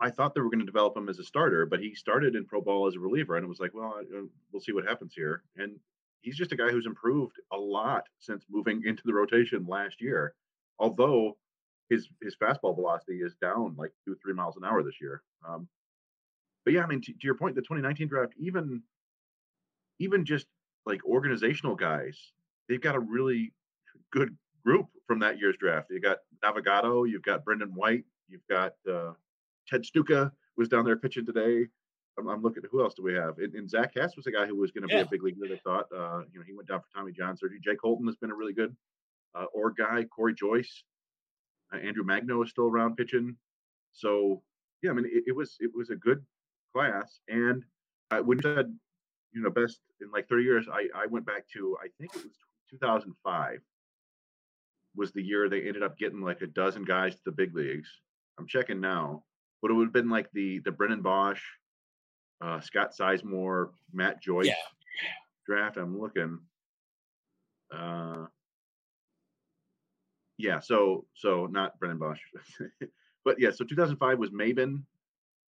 I 0.00 0.10
thought 0.10 0.34
they 0.34 0.40
were 0.40 0.50
going 0.50 0.58
to 0.58 0.66
develop 0.66 0.96
him 0.96 1.08
as 1.08 1.20
a 1.20 1.24
starter, 1.24 1.64
but 1.66 1.78
he 1.78 1.94
started 1.94 2.34
in 2.34 2.44
pro 2.44 2.60
ball 2.60 2.88
as 2.88 2.96
a 2.96 2.98
reliever, 2.98 3.36
and 3.36 3.44
it 3.44 3.48
was 3.48 3.60
like, 3.60 3.72
well, 3.72 3.94
uh, 4.00 4.22
we'll 4.50 4.60
see 4.60 4.72
what 4.72 4.84
happens 4.84 5.14
here. 5.14 5.44
And 5.56 5.78
he's 6.20 6.36
just 6.36 6.50
a 6.50 6.56
guy 6.56 6.70
who's 6.70 6.86
improved 6.86 7.36
a 7.52 7.56
lot 7.56 8.04
since 8.18 8.44
moving 8.50 8.82
into 8.86 9.04
the 9.04 9.14
rotation 9.14 9.64
last 9.68 10.00
year. 10.00 10.34
Although 10.80 11.36
his 11.88 12.08
his 12.20 12.34
fastball 12.36 12.74
velocity 12.74 13.18
is 13.18 13.34
down 13.40 13.76
like 13.76 13.92
two 14.04 14.16
three 14.20 14.34
miles 14.34 14.56
an 14.56 14.64
hour 14.64 14.82
this 14.82 15.00
year. 15.00 15.22
Um, 15.46 15.68
but 16.64 16.74
yeah, 16.74 16.82
I 16.82 16.86
mean, 16.86 17.02
to, 17.02 17.12
to 17.12 17.18
your 17.22 17.34
point, 17.36 17.54
the 17.54 17.60
2019 17.62 18.08
draft, 18.08 18.32
even 18.36 18.82
even 20.00 20.24
just 20.24 20.46
like 20.86 21.04
organizational 21.04 21.76
guys, 21.76 22.18
they've 22.68 22.80
got 22.80 22.96
a 22.96 23.00
really 23.00 23.52
good 24.10 24.36
group 24.64 24.86
from 25.06 25.18
that 25.20 25.38
year's 25.38 25.56
draft. 25.56 25.88
You 25.90 26.00
got 26.00 26.18
Navigado, 26.42 27.08
you've 27.08 27.22
got 27.22 27.44
Brendan 27.44 27.74
White, 27.74 28.04
you've 28.28 28.46
got 28.48 28.74
uh, 28.90 29.12
Ted 29.68 29.84
Stuka 29.84 30.32
was 30.56 30.68
down 30.68 30.84
there 30.84 30.96
pitching 30.96 31.26
today. 31.26 31.66
I'm, 32.18 32.28
I'm 32.28 32.42
looking. 32.42 32.62
Who 32.70 32.82
else 32.82 32.94
do 32.94 33.02
we 33.02 33.14
have? 33.14 33.38
And, 33.38 33.54
and 33.54 33.68
Zach 33.68 33.94
Hess 33.96 34.16
was 34.16 34.26
a 34.26 34.30
guy 34.30 34.46
who 34.46 34.56
was 34.56 34.70
going 34.70 34.86
to 34.86 34.88
be 34.88 35.00
a 35.00 35.06
big 35.06 35.22
leaguer. 35.22 35.48
They 35.48 35.60
thought. 35.64 35.86
Uh, 35.94 36.22
you 36.32 36.38
know, 36.38 36.44
he 36.46 36.52
went 36.52 36.68
down 36.68 36.80
for 36.80 36.86
Tommy 36.94 37.12
John 37.12 37.36
surgery. 37.36 37.58
Jake 37.62 37.78
Holton 37.82 38.06
has 38.06 38.16
been 38.16 38.30
a 38.30 38.34
really 38.34 38.52
good 38.52 38.76
uh, 39.34 39.46
org 39.54 39.76
guy. 39.76 40.04
Corey 40.04 40.34
Joyce, 40.34 40.84
uh, 41.72 41.78
Andrew 41.78 42.04
Magno 42.04 42.42
is 42.42 42.50
still 42.50 42.66
around 42.66 42.96
pitching. 42.96 43.36
So 43.92 44.42
yeah, 44.82 44.90
I 44.90 44.94
mean, 44.94 45.06
it, 45.06 45.24
it 45.28 45.36
was 45.36 45.56
it 45.60 45.70
was 45.74 45.90
a 45.90 45.96
good 45.96 46.22
class. 46.74 47.20
And 47.28 47.64
when 48.24 48.38
you 48.38 48.42
said 48.42 48.76
you 49.32 49.40
know 49.40 49.50
best 49.50 49.80
in 50.02 50.10
like 50.10 50.28
30 50.28 50.44
years, 50.44 50.66
I 50.70 50.88
I 50.94 51.06
went 51.06 51.24
back 51.24 51.48
to 51.54 51.78
I 51.82 51.88
think 51.98 52.14
it 52.14 52.24
was 52.24 52.34
2005 52.70 53.60
was 54.96 55.12
the 55.12 55.22
year 55.22 55.48
they 55.48 55.62
ended 55.62 55.82
up 55.82 55.96
getting 55.98 56.20
like 56.20 56.42
a 56.42 56.46
dozen 56.46 56.84
guys 56.84 57.14
to 57.14 57.20
the 57.24 57.32
big 57.32 57.54
leagues. 57.54 57.88
I'm 58.38 58.46
checking 58.46 58.80
now, 58.80 59.24
but 59.60 59.70
it 59.70 59.74
would 59.74 59.86
have 59.86 59.92
been 59.92 60.10
like 60.10 60.30
the 60.32 60.58
the 60.60 60.72
Brennan 60.72 61.02
Boesch, 61.02 61.40
uh, 62.40 62.60
Scott 62.60 62.92
Sizemore, 62.98 63.70
Matt 63.92 64.20
Joyce 64.22 64.46
Yeah. 64.48 64.54
draft. 65.46 65.76
I'm 65.76 65.98
looking. 65.98 66.40
Uh, 67.70 68.26
yeah, 70.38 70.60
so 70.60 71.06
so 71.14 71.46
not 71.46 71.78
Brennan 71.78 71.98
Boesch, 71.98 72.18
but 73.24 73.38
yeah, 73.38 73.50
so 73.50 73.64
2005 73.64 74.18
was 74.18 74.30
Maybin, 74.30 74.82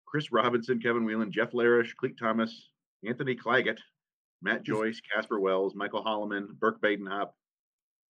Chris 0.07 0.31
Robinson, 0.33 0.81
Kevin 0.81 1.05
Whelan, 1.05 1.33
Jeff 1.33 1.53
Larish, 1.53 1.95
Clete 1.97 2.17
Thomas, 2.19 2.71
Anthony 3.05 3.35
Claggett, 3.35 3.79
Matt 4.43 4.63
Joyce, 4.63 5.01
Casper 5.01 5.41
Wells, 5.41 5.75
Michael 5.75 6.05
Hollimon, 6.05 6.49
Burke 6.59 6.81
Badenhop, 6.81 7.31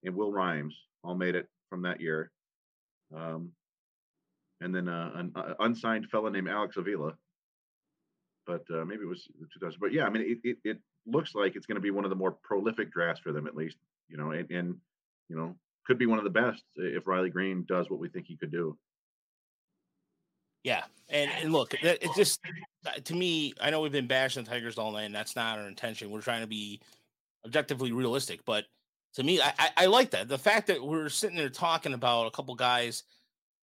and 0.04 0.14
Will 0.14 0.32
Rhymes 0.32 0.74
all 1.02 1.14
made 1.14 1.34
it 1.34 1.48
from 1.70 1.82
that 1.82 2.00
year. 2.00 2.30
Um, 3.14 3.52
and 4.60 4.74
then 4.74 4.88
uh, 4.88 5.10
an 5.14 5.32
uh, 5.34 5.54
unsigned 5.60 6.08
fella 6.10 6.30
named 6.30 6.48
Alex 6.48 6.76
Avila. 6.76 7.14
But 8.46 8.64
uh, 8.72 8.84
maybe 8.84 9.02
it 9.02 9.08
was 9.08 9.26
2000. 9.54 9.78
But 9.80 9.92
yeah, 9.92 10.04
I 10.04 10.10
mean, 10.10 10.22
it, 10.22 10.48
it, 10.48 10.58
it 10.64 10.78
looks 11.06 11.34
like 11.34 11.56
it's 11.56 11.66
going 11.66 11.76
to 11.76 11.80
be 11.80 11.90
one 11.90 12.04
of 12.04 12.10
the 12.10 12.16
more 12.16 12.32
prolific 12.42 12.92
drafts 12.92 13.20
for 13.20 13.32
them, 13.32 13.46
at 13.46 13.56
least. 13.56 13.76
You 14.08 14.16
know, 14.16 14.32
and, 14.32 14.50
and 14.50 14.76
you 15.28 15.36
know, 15.36 15.54
could 15.86 15.98
be 15.98 16.06
one 16.06 16.18
of 16.18 16.24
the 16.24 16.30
best 16.30 16.62
if 16.76 17.06
Riley 17.06 17.30
Greene 17.30 17.64
does 17.66 17.88
what 17.88 18.00
we 18.00 18.08
think 18.08 18.26
he 18.26 18.36
could 18.36 18.52
do. 18.52 18.76
Yeah, 20.62 20.84
and 21.10 21.30
and 21.42 21.52
look, 21.52 21.74
it 21.74 22.08
just 22.16 22.40
uh, 22.86 22.92
to 23.04 23.14
me, 23.14 23.52
I 23.60 23.70
know 23.70 23.80
we've 23.80 23.92
been 23.92 24.06
bashing 24.06 24.44
the 24.44 24.50
Tigers 24.50 24.78
all 24.78 24.92
night, 24.92 25.04
and 25.04 25.14
that's 25.14 25.36
not 25.36 25.58
our 25.58 25.68
intention. 25.68 26.10
We're 26.10 26.22
trying 26.22 26.40
to 26.40 26.46
be 26.46 26.80
objectively 27.44 27.92
realistic, 27.92 28.40
but 28.46 28.64
to 29.14 29.22
me, 29.22 29.40
I, 29.40 29.52
I, 29.58 29.70
I 29.76 29.86
like 29.86 30.10
that 30.10 30.28
the 30.28 30.38
fact 30.38 30.66
that 30.68 30.84
we're 30.84 31.08
sitting 31.08 31.36
there 31.36 31.48
talking 31.48 31.94
about 31.94 32.26
a 32.26 32.30
couple 32.30 32.54
guys 32.54 33.04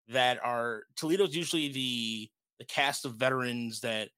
that 0.09 0.39
are 0.43 0.83
Toledo's 0.97 1.35
usually 1.35 1.69
the 1.69 2.31
the 2.59 2.65
cast 2.65 3.05
of 3.05 3.15
veterans 3.15 3.81
that 3.81 4.11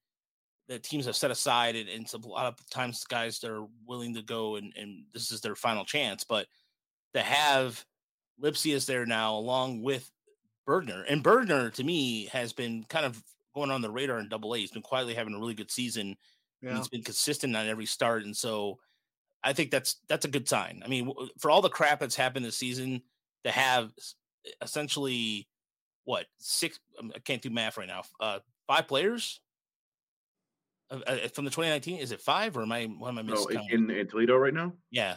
that 0.67 0.83
teams 0.83 1.05
have 1.05 1.15
set 1.15 1.31
aside, 1.31 1.75
and, 1.75 1.89
and 1.89 2.03
it's 2.03 2.13
a 2.13 2.17
lot 2.17 2.45
of 2.45 2.69
times 2.69 3.03
guys 3.03 3.39
that 3.39 3.51
are 3.51 3.65
willing 3.85 4.13
to 4.15 4.21
go 4.21 4.55
and 4.55 4.73
and 4.77 5.03
this 5.13 5.31
is 5.31 5.41
their 5.41 5.55
final 5.55 5.85
chance, 5.85 6.23
but 6.23 6.47
to 7.13 7.21
have 7.21 7.83
Lipcius 8.41 8.85
there 8.85 9.05
now 9.05 9.35
along 9.35 9.81
with 9.83 10.09
Bergner. 10.67 11.03
And 11.09 11.23
Bergner 11.23 11.73
to 11.73 11.83
me 11.83 12.25
has 12.27 12.53
been 12.53 12.85
kind 12.89 13.05
of 13.05 13.21
going 13.53 13.71
on 13.71 13.81
the 13.81 13.91
radar 13.91 14.19
in 14.19 14.29
double 14.29 14.55
A. 14.55 14.59
He's 14.59 14.71
been 14.71 14.81
quietly 14.81 15.13
having 15.13 15.33
a 15.33 15.39
really 15.39 15.53
good 15.53 15.71
season. 15.71 16.15
Yeah. 16.61 16.77
He's 16.77 16.87
been 16.87 17.03
consistent 17.03 17.55
on 17.55 17.67
every 17.67 17.85
start. 17.85 18.23
And 18.23 18.35
so 18.35 18.79
I 19.43 19.53
think 19.53 19.71
that's 19.71 19.97
that's 20.07 20.25
a 20.25 20.29
good 20.29 20.47
sign. 20.47 20.81
I 20.85 20.87
mean, 20.87 21.11
for 21.39 21.49
all 21.51 21.61
the 21.61 21.69
crap 21.69 21.99
that's 21.99 22.15
happened 22.15 22.45
this 22.45 22.57
season, 22.57 23.01
to 23.43 23.51
have 23.51 23.91
essentially 24.61 25.47
what 26.03 26.25
six 26.39 26.79
um, 26.99 27.11
I 27.15 27.19
can't 27.19 27.41
do 27.41 27.49
math 27.49 27.77
right 27.77 27.87
now. 27.87 28.03
Uh 28.19 28.39
five 28.67 28.87
players 28.87 29.39
uh, 30.89 30.99
uh, 31.07 31.27
from 31.29 31.45
the 31.45 31.51
2019 31.51 31.99
is 31.99 32.11
it 32.11 32.21
five 32.21 32.55
or 32.57 32.61
am 32.61 32.71
I 32.71 32.85
what 32.85 33.09
am 33.09 33.19
I 33.19 33.21
No, 33.23 33.33
missing? 33.33 33.57
Oh, 33.59 33.65
in, 33.75 33.89
in 33.89 34.07
Toledo 34.07 34.37
right 34.37 34.53
now. 34.53 34.73
yeah. 34.91 35.15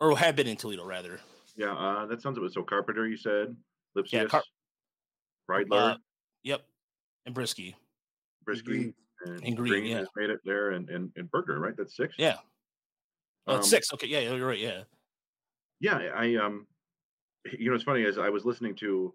Or 0.00 0.16
have 0.16 0.36
been 0.36 0.46
in 0.46 0.56
Toledo 0.56 0.84
rather. 0.84 1.18
Yeah, 1.56 1.72
uh, 1.74 2.06
that 2.06 2.22
sounds 2.22 2.38
about 2.38 2.52
so. 2.52 2.62
Carpenter, 2.62 3.08
you 3.08 3.16
said. 3.16 3.56
Lipcius. 3.96 4.12
Yeah, 4.12 4.24
Car- 4.26 4.44
Kreidler, 5.50 5.94
Uh, 5.94 5.96
yep, 6.44 6.62
and 7.26 7.34
Brieske. 7.34 7.74
Brieske, 8.48 8.64
Greene. 8.64 8.94
and, 9.26 9.42
And 9.42 9.56
Greene, 9.56 9.84
yeah. 9.86 9.98
has 9.98 10.08
made 10.14 10.30
it 10.30 10.38
there, 10.44 10.70
and 10.70 10.88
and, 10.88 11.10
and 11.16 11.28
Bergner, 11.32 11.58
right? 11.58 11.74
That's 11.76 11.96
six. 11.96 12.14
Yeah. 12.16 12.36
Oh, 13.48 13.56
Um, 13.56 13.62
six. 13.62 13.92
Okay, 13.94 14.06
yeah, 14.06 14.20
you're 14.20 14.46
right. 14.46 14.58
Yeah. 14.58 14.82
Yeah, 15.80 15.96
I 16.14 16.36
um, 16.36 16.66
you 17.58 17.70
know, 17.70 17.74
it's 17.74 17.84
funny 17.84 18.04
as 18.04 18.18
I 18.18 18.28
was 18.28 18.44
listening 18.44 18.74
to 18.76 19.14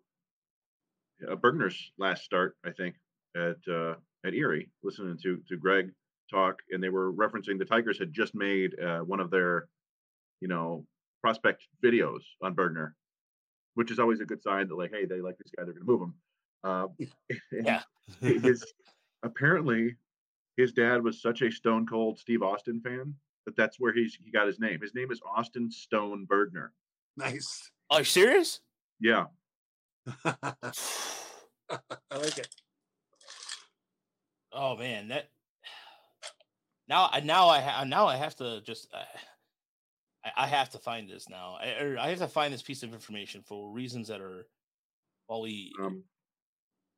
uh, 1.29 1.35
Bergner's 1.35 1.91
last 1.97 2.23
start, 2.23 2.57
I 2.65 2.71
think 2.71 2.95
at 3.35 3.57
uh, 3.69 3.95
at 4.25 4.33
Erie, 4.33 4.69
listening 4.81 5.17
to 5.23 5.41
to 5.47 5.57
Greg 5.57 5.91
talk, 6.31 6.61
and 6.71 6.81
they 6.81 6.89
were 6.89 7.13
referencing 7.13 7.59
the 7.59 7.65
Tigers 7.65 7.99
had 7.99 8.13
just 8.13 8.33
made 8.33 8.79
uh, 8.79 8.99
one 9.01 9.19
of 9.19 9.29
their, 9.29 9.67
you 10.41 10.47
know, 10.47 10.85
prospect 11.21 11.67
videos 11.83 12.21
on 12.41 12.55
Bergner, 12.55 12.93
which 13.75 13.91
is 13.91 13.99
always 13.99 14.19
a 14.19 14.25
good 14.25 14.41
sign 14.41 14.67
that 14.67 14.75
like, 14.75 14.91
hey, 14.91 15.05
they 15.05 15.21
like 15.21 15.37
this 15.37 15.51
guy, 15.55 15.63
they're 15.63 15.73
going 15.73 15.85
to 15.85 15.91
move 15.91 16.01
him. 16.01 16.13
Uh, 16.63 16.87
Yeah. 17.51 17.81
his 18.21 18.65
apparently 19.23 19.95
his 20.57 20.71
dad 20.71 21.03
was 21.03 21.21
such 21.21 21.41
a 21.41 21.51
stone 21.51 21.85
cold 21.85 22.17
Steve 22.17 22.41
Austin 22.41 22.79
fan 22.81 23.13
that 23.45 23.55
that's 23.55 23.79
where 23.79 23.93
he's 23.93 24.17
he 24.23 24.31
got 24.31 24.47
his 24.47 24.59
name. 24.59 24.79
His 24.81 24.95
name 24.95 25.11
is 25.11 25.21
Austin 25.25 25.69
Stone 25.71 26.27
Bergner. 26.29 26.69
Nice. 27.17 27.71
Are 27.89 27.99
you 27.99 28.05
serious? 28.05 28.61
Yeah, 28.99 29.25
I 30.25 30.33
like 32.11 32.37
it. 32.37 32.47
Oh 34.51 34.77
man, 34.77 35.09
that 35.09 35.29
now 36.87 37.09
I 37.11 37.19
now 37.19 37.49
I 37.49 37.61
ha- 37.61 37.83
now 37.83 38.07
I 38.07 38.15
have 38.15 38.35
to 38.37 38.61
just 38.61 38.87
uh, 38.93 39.03
I, 40.25 40.43
I 40.43 40.47
have 40.47 40.69
to 40.71 40.77
find 40.77 41.09
this 41.09 41.29
now. 41.29 41.57
I, 41.59 41.83
or 41.83 41.97
I 41.99 42.09
have 42.09 42.19
to 42.19 42.27
find 42.27 42.53
this 42.53 42.61
piece 42.61 42.83
of 42.83 42.93
information 42.93 43.41
for 43.45 43.71
reasons 43.71 44.07
that 44.07 44.21
are 44.21 44.47
probably 45.27 45.71
um, 45.81 46.03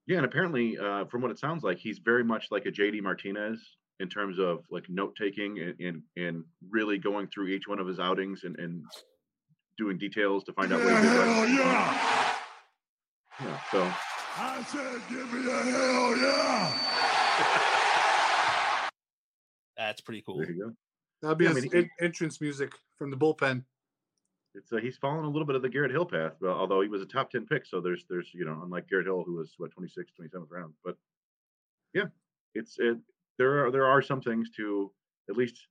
yeah, 0.07 0.17
and 0.17 0.25
apparently, 0.25 0.77
uh, 0.77 1.05
from 1.05 1.21
what 1.21 1.31
it 1.31 1.39
sounds 1.39 1.63
like, 1.63 1.77
he's 1.77 1.99
very 1.99 2.23
much 2.23 2.47
like 2.51 2.65
a 2.65 2.71
JD 2.71 3.01
Martinez 3.01 3.59
in 3.99 4.09
terms 4.09 4.39
of 4.39 4.63
like 4.69 4.89
note 4.89 5.15
taking 5.19 5.59
and, 5.59 5.79
and 5.79 6.01
and 6.17 6.43
really 6.69 6.97
going 6.97 7.27
through 7.27 7.47
each 7.47 7.67
one 7.67 7.79
of 7.79 7.87
his 7.87 7.99
outings 7.99 8.43
and 8.43 8.57
and 8.59 8.83
doing 9.77 9.97
details 9.97 10.43
to 10.45 10.53
find 10.53 10.71
out 10.71 10.81
what 10.83 10.95
he 10.95 11.01
did 11.01 11.17
right. 11.17 11.49
yeah! 11.49 12.31
Yeah, 13.41 13.59
so 13.69 13.91
I 14.37 14.63
said, 14.63 15.01
give 15.09 15.33
me 15.33 15.51
a 15.51 15.63
hell 15.63 16.17
yeah! 16.17 16.81
that's 19.77 20.01
pretty 20.01 20.21
cool. 20.21 20.37
there 20.37 20.51
you 20.51 20.65
go. 20.65 20.71
That'll 21.21 21.35
be 21.35 21.45
Yeah, 21.45 21.51
I 21.51 21.53
mean, 21.55 21.69
he- 21.71 21.89
entrance 22.05 22.39
music 22.39 22.71
from 22.97 23.11
the 23.11 23.17
bullpen. 23.17 23.63
It's 24.53 24.71
uh, 24.71 24.77
he's 24.77 24.95
fallen 24.95 25.25
a 25.25 25.29
little 25.29 25.45
bit 25.45 25.57
of 25.57 25.61
the 25.61 25.67
Garrett 25.69 25.91
Hill 25.91 26.05
path, 26.05 26.33
but 26.39 26.51
although 26.51 26.79
he 26.81 26.87
was 26.87 27.01
a 27.01 27.05
top 27.05 27.29
ten 27.29 27.45
pick, 27.45 27.65
so 27.65 27.81
there's 27.81 28.05
there's 28.09 28.29
you 28.33 28.45
know 28.45 28.61
unlike 28.63 28.87
Garrett 28.89 29.07
Hill 29.07 29.23
who 29.25 29.35
was 29.35 29.53
what 29.57 29.71
26th, 29.75 30.05
27th 30.21 30.47
round, 30.49 30.73
but 30.83 30.95
yeah, 31.93 32.05
it's 32.53 32.77
it. 32.79 32.97
There 33.37 33.65
are 33.65 33.71
there 33.71 33.85
are 33.85 34.01
some 34.01 34.21
things 34.21 34.49
to 34.57 34.91
at 35.29 35.35
least 35.35 35.67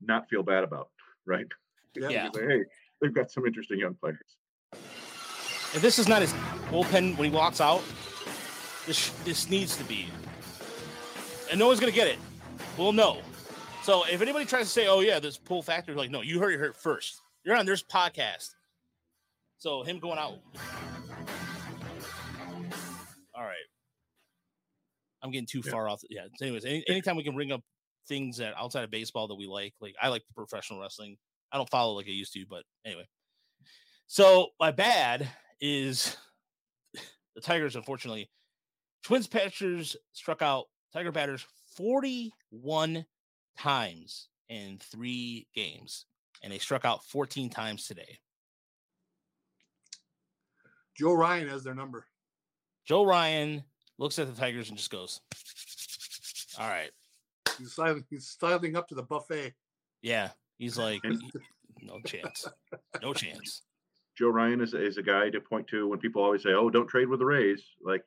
not 0.00 0.28
feel 0.28 0.42
bad 0.42 0.64
about, 0.64 0.88
right? 1.26 1.46
Yeah. 1.94 2.08
Yeah. 2.08 2.28
Say, 2.34 2.46
hey, 2.46 2.64
they've 3.00 3.14
got 3.14 3.30
some 3.30 3.46
interesting 3.46 3.78
young 3.78 3.94
players. 3.94 4.18
If 5.74 5.80
this 5.82 5.98
is 5.98 6.08
not 6.08 6.22
his 6.22 6.32
bullpen 6.70 7.16
when 7.18 7.30
he 7.30 7.36
walks 7.36 7.60
out, 7.60 7.82
this 8.86 9.10
this 9.24 9.50
needs 9.50 9.76
to 9.76 9.84
be, 9.84 10.08
and 11.50 11.58
no 11.58 11.66
one's 11.66 11.80
gonna 11.80 11.92
get 11.92 12.08
it. 12.08 12.18
We'll 12.76 12.92
know. 12.92 13.18
So 13.82 14.04
if 14.04 14.20
anybody 14.20 14.44
tries 14.44 14.64
to 14.66 14.70
say, 14.70 14.86
"Oh 14.86 15.00
yeah, 15.00 15.18
this 15.18 15.36
pull 15.36 15.62
factor," 15.62 15.94
like, 15.94 16.10
no, 16.10 16.22
you 16.22 16.40
heard 16.40 16.54
it 16.54 16.58
here 16.58 16.72
first. 16.72 17.20
You're 17.44 17.56
on 17.56 17.66
this 17.66 17.82
podcast. 17.82 18.54
So 19.58 19.82
him 19.82 19.98
going 19.98 20.18
out. 20.18 20.38
I'm 25.22 25.30
getting 25.30 25.46
too 25.46 25.62
Yeah. 25.64 25.72
far 25.72 25.88
off. 25.88 26.02
Yeah. 26.08 26.26
Anyways, 26.40 26.64
any, 26.64 26.84
anytime 26.88 27.16
we 27.16 27.24
can 27.24 27.34
bring 27.34 27.52
up 27.52 27.62
things 28.06 28.38
that 28.38 28.54
outside 28.56 28.84
of 28.84 28.90
baseball 28.90 29.28
that 29.28 29.34
we 29.34 29.46
like, 29.46 29.74
like 29.80 29.94
I 30.00 30.08
like 30.08 30.22
professional 30.34 30.80
wrestling. 30.80 31.16
I 31.52 31.56
don't 31.56 31.70
follow 31.70 31.94
like 31.94 32.06
I 32.06 32.10
used 32.10 32.32
to, 32.34 32.44
but 32.48 32.64
anyway. 32.84 33.08
So 34.06 34.48
my 34.60 34.70
bad 34.70 35.28
is 35.60 36.16
the 37.34 37.40
Tigers, 37.40 37.76
unfortunately. 37.76 38.30
Twins 39.02 39.26
pitchers 39.26 39.96
struck 40.12 40.42
out 40.42 40.66
Tiger 40.92 41.12
batters 41.12 41.44
41 41.76 43.04
times 43.58 44.28
in 44.48 44.78
three 44.78 45.46
games, 45.54 46.06
and 46.42 46.52
they 46.52 46.58
struck 46.58 46.84
out 46.84 47.04
14 47.04 47.50
times 47.50 47.86
today. 47.86 48.18
Joe 50.96 51.12
Ryan 51.12 51.48
has 51.48 51.62
their 51.64 51.74
number. 51.74 52.06
Joe 52.86 53.04
Ryan 53.04 53.62
looks 53.98 54.18
at 54.18 54.32
the 54.32 54.40
Tigers 54.40 54.68
and 54.68 54.78
just 54.78 54.90
goes, 54.90 55.20
All 56.58 56.68
right. 56.68 56.90
He's 57.58 57.72
styling, 57.72 58.04
he's 58.08 58.26
styling 58.26 58.76
up 58.76 58.88
to 58.88 58.94
the 58.94 59.02
buffet. 59.02 59.54
Yeah. 60.02 60.30
He's 60.58 60.78
like, 60.78 61.02
No 61.82 62.00
chance. 62.06 62.46
No 63.02 63.12
chance. 63.12 63.62
Joe 64.16 64.30
Ryan 64.30 64.60
is, 64.60 64.74
is 64.74 64.98
a 64.98 65.02
guy 65.02 65.30
to 65.30 65.40
point 65.40 65.68
to 65.68 65.86
when 65.86 66.00
people 66.00 66.22
always 66.22 66.42
say, 66.42 66.50
"Oh, 66.50 66.70
don't 66.70 66.88
trade 66.88 67.08
with 67.08 67.20
the 67.20 67.24
Rays." 67.24 67.62
Like, 67.80 68.02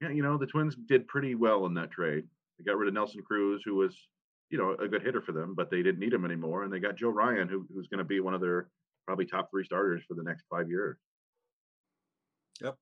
yeah, 0.00 0.10
you 0.10 0.22
know, 0.22 0.38
the 0.38 0.46
Twins 0.46 0.76
did 0.86 1.08
pretty 1.08 1.34
well 1.34 1.66
in 1.66 1.74
that 1.74 1.90
trade. 1.90 2.24
They 2.56 2.64
got 2.64 2.78
rid 2.78 2.86
of 2.86 2.94
Nelson 2.94 3.22
Cruz, 3.22 3.60
who 3.64 3.74
was, 3.74 3.96
you 4.50 4.58
know, 4.58 4.76
a 4.78 4.86
good 4.86 5.02
hitter 5.02 5.20
for 5.20 5.32
them, 5.32 5.54
but 5.56 5.68
they 5.68 5.82
didn't 5.82 5.98
need 5.98 6.12
him 6.12 6.24
anymore, 6.24 6.62
and 6.62 6.72
they 6.72 6.78
got 6.78 6.94
Joe 6.94 7.10
Ryan, 7.10 7.48
who, 7.48 7.66
who's 7.74 7.88
going 7.88 7.98
to 7.98 8.04
be 8.04 8.20
one 8.20 8.32
of 8.32 8.40
their 8.40 8.68
probably 9.06 9.26
top 9.26 9.50
three 9.50 9.64
starters 9.64 10.02
for 10.06 10.14
the 10.14 10.22
next 10.22 10.44
five 10.48 10.68
years. 10.68 10.96
Yep. 12.62 12.76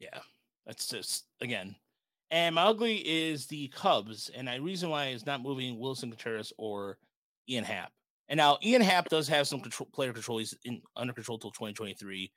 Yeah, 0.00 0.18
that's 0.66 0.86
just 0.88 1.24
again. 1.40 1.76
And 2.30 2.56
my 2.56 2.62
ugly 2.62 2.96
is 2.96 3.46
the 3.46 3.68
Cubs, 3.68 4.30
and 4.34 4.48
the 4.48 4.60
reason 4.60 4.90
why 4.90 5.08
is 5.08 5.26
not 5.26 5.42
moving 5.42 5.78
Willson 5.78 6.10
Contreras 6.10 6.52
or 6.58 6.98
Ian 7.48 7.64
Happ. 7.64 7.92
And 8.28 8.38
now 8.38 8.58
Ian 8.64 8.82
Happ 8.82 9.08
does 9.08 9.28
have 9.28 9.46
some 9.46 9.60
control, 9.60 9.88
player 9.92 10.12
control. 10.12 10.38
He's 10.38 10.54
in 10.64 10.82
under 10.96 11.12
control 11.12 11.38
till 11.38 11.52
2023, 11.52 12.32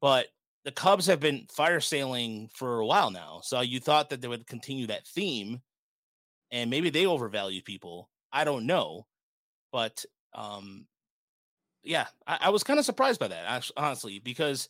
but 0.00 0.28
the 0.64 0.72
Cubs 0.72 1.06
have 1.06 1.20
been 1.20 1.46
fire 1.50 1.80
sailing 1.80 2.48
for 2.54 2.80
a 2.80 2.86
while 2.86 3.10
now. 3.10 3.40
So 3.42 3.60
you 3.60 3.80
thought 3.80 4.10
that 4.10 4.20
they 4.22 4.28
would 4.28 4.46
continue 4.46 4.86
that 4.86 5.06
theme, 5.06 5.60
and 6.50 6.70
maybe 6.70 6.88
they 6.90 7.06
overvalue 7.06 7.62
people. 7.62 8.08
I 8.32 8.44
don't 8.44 8.66
know, 8.66 9.06
but 9.72 10.04
um, 10.34 10.86
yeah, 11.82 12.06
I, 12.26 12.38
I 12.42 12.50
was 12.50 12.62
kind 12.62 12.78
of 12.78 12.84
surprised 12.84 13.20
by 13.20 13.28
that, 13.28 13.70
honestly, 13.76 14.18
because 14.18 14.68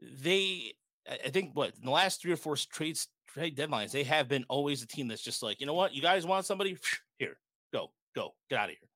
they 0.00 0.74
I 1.10 1.18
I 1.26 1.30
think 1.30 1.50
what 1.54 1.74
in 1.78 1.84
the 1.84 1.90
last 1.90 2.22
three 2.22 2.32
or 2.32 2.36
four 2.36 2.56
trades 2.56 3.08
trade 3.32 3.56
deadlines, 3.56 3.92
they 3.92 4.04
have 4.04 4.28
been 4.28 4.44
always 4.48 4.82
a 4.82 4.86
team 4.86 5.08
that's 5.08 5.22
just 5.22 5.42
like, 5.42 5.60
you 5.60 5.66
know 5.66 5.74
what, 5.74 5.94
you 5.94 6.02
guys 6.02 6.26
want 6.26 6.46
somebody? 6.46 6.76
Here, 7.18 7.36
go, 7.72 7.90
go, 8.14 8.34
get 8.48 8.58
out 8.58 8.70
of 8.70 8.76
here. 8.80 8.88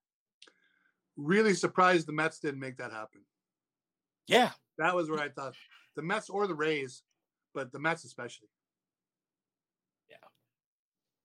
Really 1.17 1.55
surprised 1.55 2.09
the 2.09 2.13
Mets 2.13 2.41
didn't 2.41 2.61
make 2.61 2.79
that 2.79 2.91
happen. 2.91 3.21
Yeah, 4.27 4.51
That 4.79 4.95
was 4.95 5.11
where 5.11 5.21
I 5.21 5.29
thought 5.29 5.55
the 5.97 6.03
Mets 6.03 6.31
or 6.31 6.47
the 6.47 6.55
Rays, 6.55 7.03
but 7.55 7.71
the 7.73 7.79
Mets 7.79 8.05
especially. 8.05 8.49
Yeah, 10.09 10.17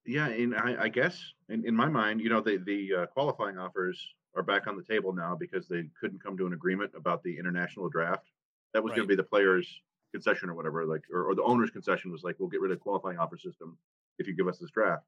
Yeah, 0.05 0.27
and 0.27 0.55
I, 0.55 0.83
I 0.83 0.87
guess 0.89 1.19
in, 1.47 1.65
in 1.65 1.75
my 1.75 1.87
mind, 1.87 2.21
you 2.21 2.29
know, 2.29 2.41
the 2.41 2.57
the 2.57 3.03
uh, 3.03 3.05
qualifying 3.07 3.57
offers 3.57 3.99
are 4.35 4.43
back 4.43 4.67
on 4.67 4.77
the 4.77 4.83
table 4.83 5.13
now 5.13 5.35
because 5.39 5.67
they 5.67 5.85
couldn't 5.99 6.21
come 6.23 6.37
to 6.37 6.45
an 6.45 6.53
agreement 6.53 6.91
about 6.95 7.23
the 7.23 7.37
international 7.37 7.89
draft. 7.89 8.27
That 8.73 8.83
was 8.83 8.91
going 8.91 9.03
to 9.03 9.07
be 9.07 9.15
the 9.15 9.23
players' 9.23 9.81
concession 10.11 10.49
or 10.49 10.55
whatever, 10.55 10.85
like, 10.85 11.03
or, 11.13 11.23
or 11.25 11.35
the 11.35 11.43
owner's 11.43 11.71
concession 11.71 12.11
was 12.11 12.23
like, 12.23 12.35
we'll 12.39 12.49
get 12.49 12.61
rid 12.61 12.71
of 12.71 12.79
qualifying 12.79 13.17
offer 13.17 13.37
system 13.37 13.77
if 14.17 14.27
you 14.27 14.35
give 14.35 14.47
us 14.47 14.57
this 14.57 14.71
draft. 14.71 15.03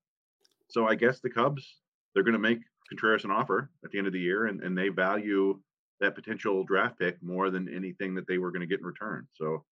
So 0.69 0.87
I 0.87 0.95
guess 0.95 1.19
the 1.19 1.29
Cubs 1.29 1.81
they're 2.13 2.23
going 2.23 2.33
to 2.33 2.39
make 2.39 2.59
Contreras 2.89 3.23
an 3.23 3.31
offer 3.31 3.69
at 3.83 3.91
the 3.91 3.97
end 3.97 4.07
of 4.07 4.13
the 4.13 4.19
year, 4.19 4.47
and, 4.47 4.61
and 4.61 4.77
they 4.77 4.89
value 4.89 5.59
that 5.99 6.15
potential 6.15 6.63
draft 6.63 6.99
pick 6.99 7.21
more 7.21 7.49
than 7.49 7.73
anything 7.73 8.15
that 8.15 8.27
they 8.27 8.37
were 8.37 8.51
going 8.51 8.61
to 8.61 8.67
get 8.67 8.79
in 8.79 8.85
return. 8.85 9.27
So 9.31 9.63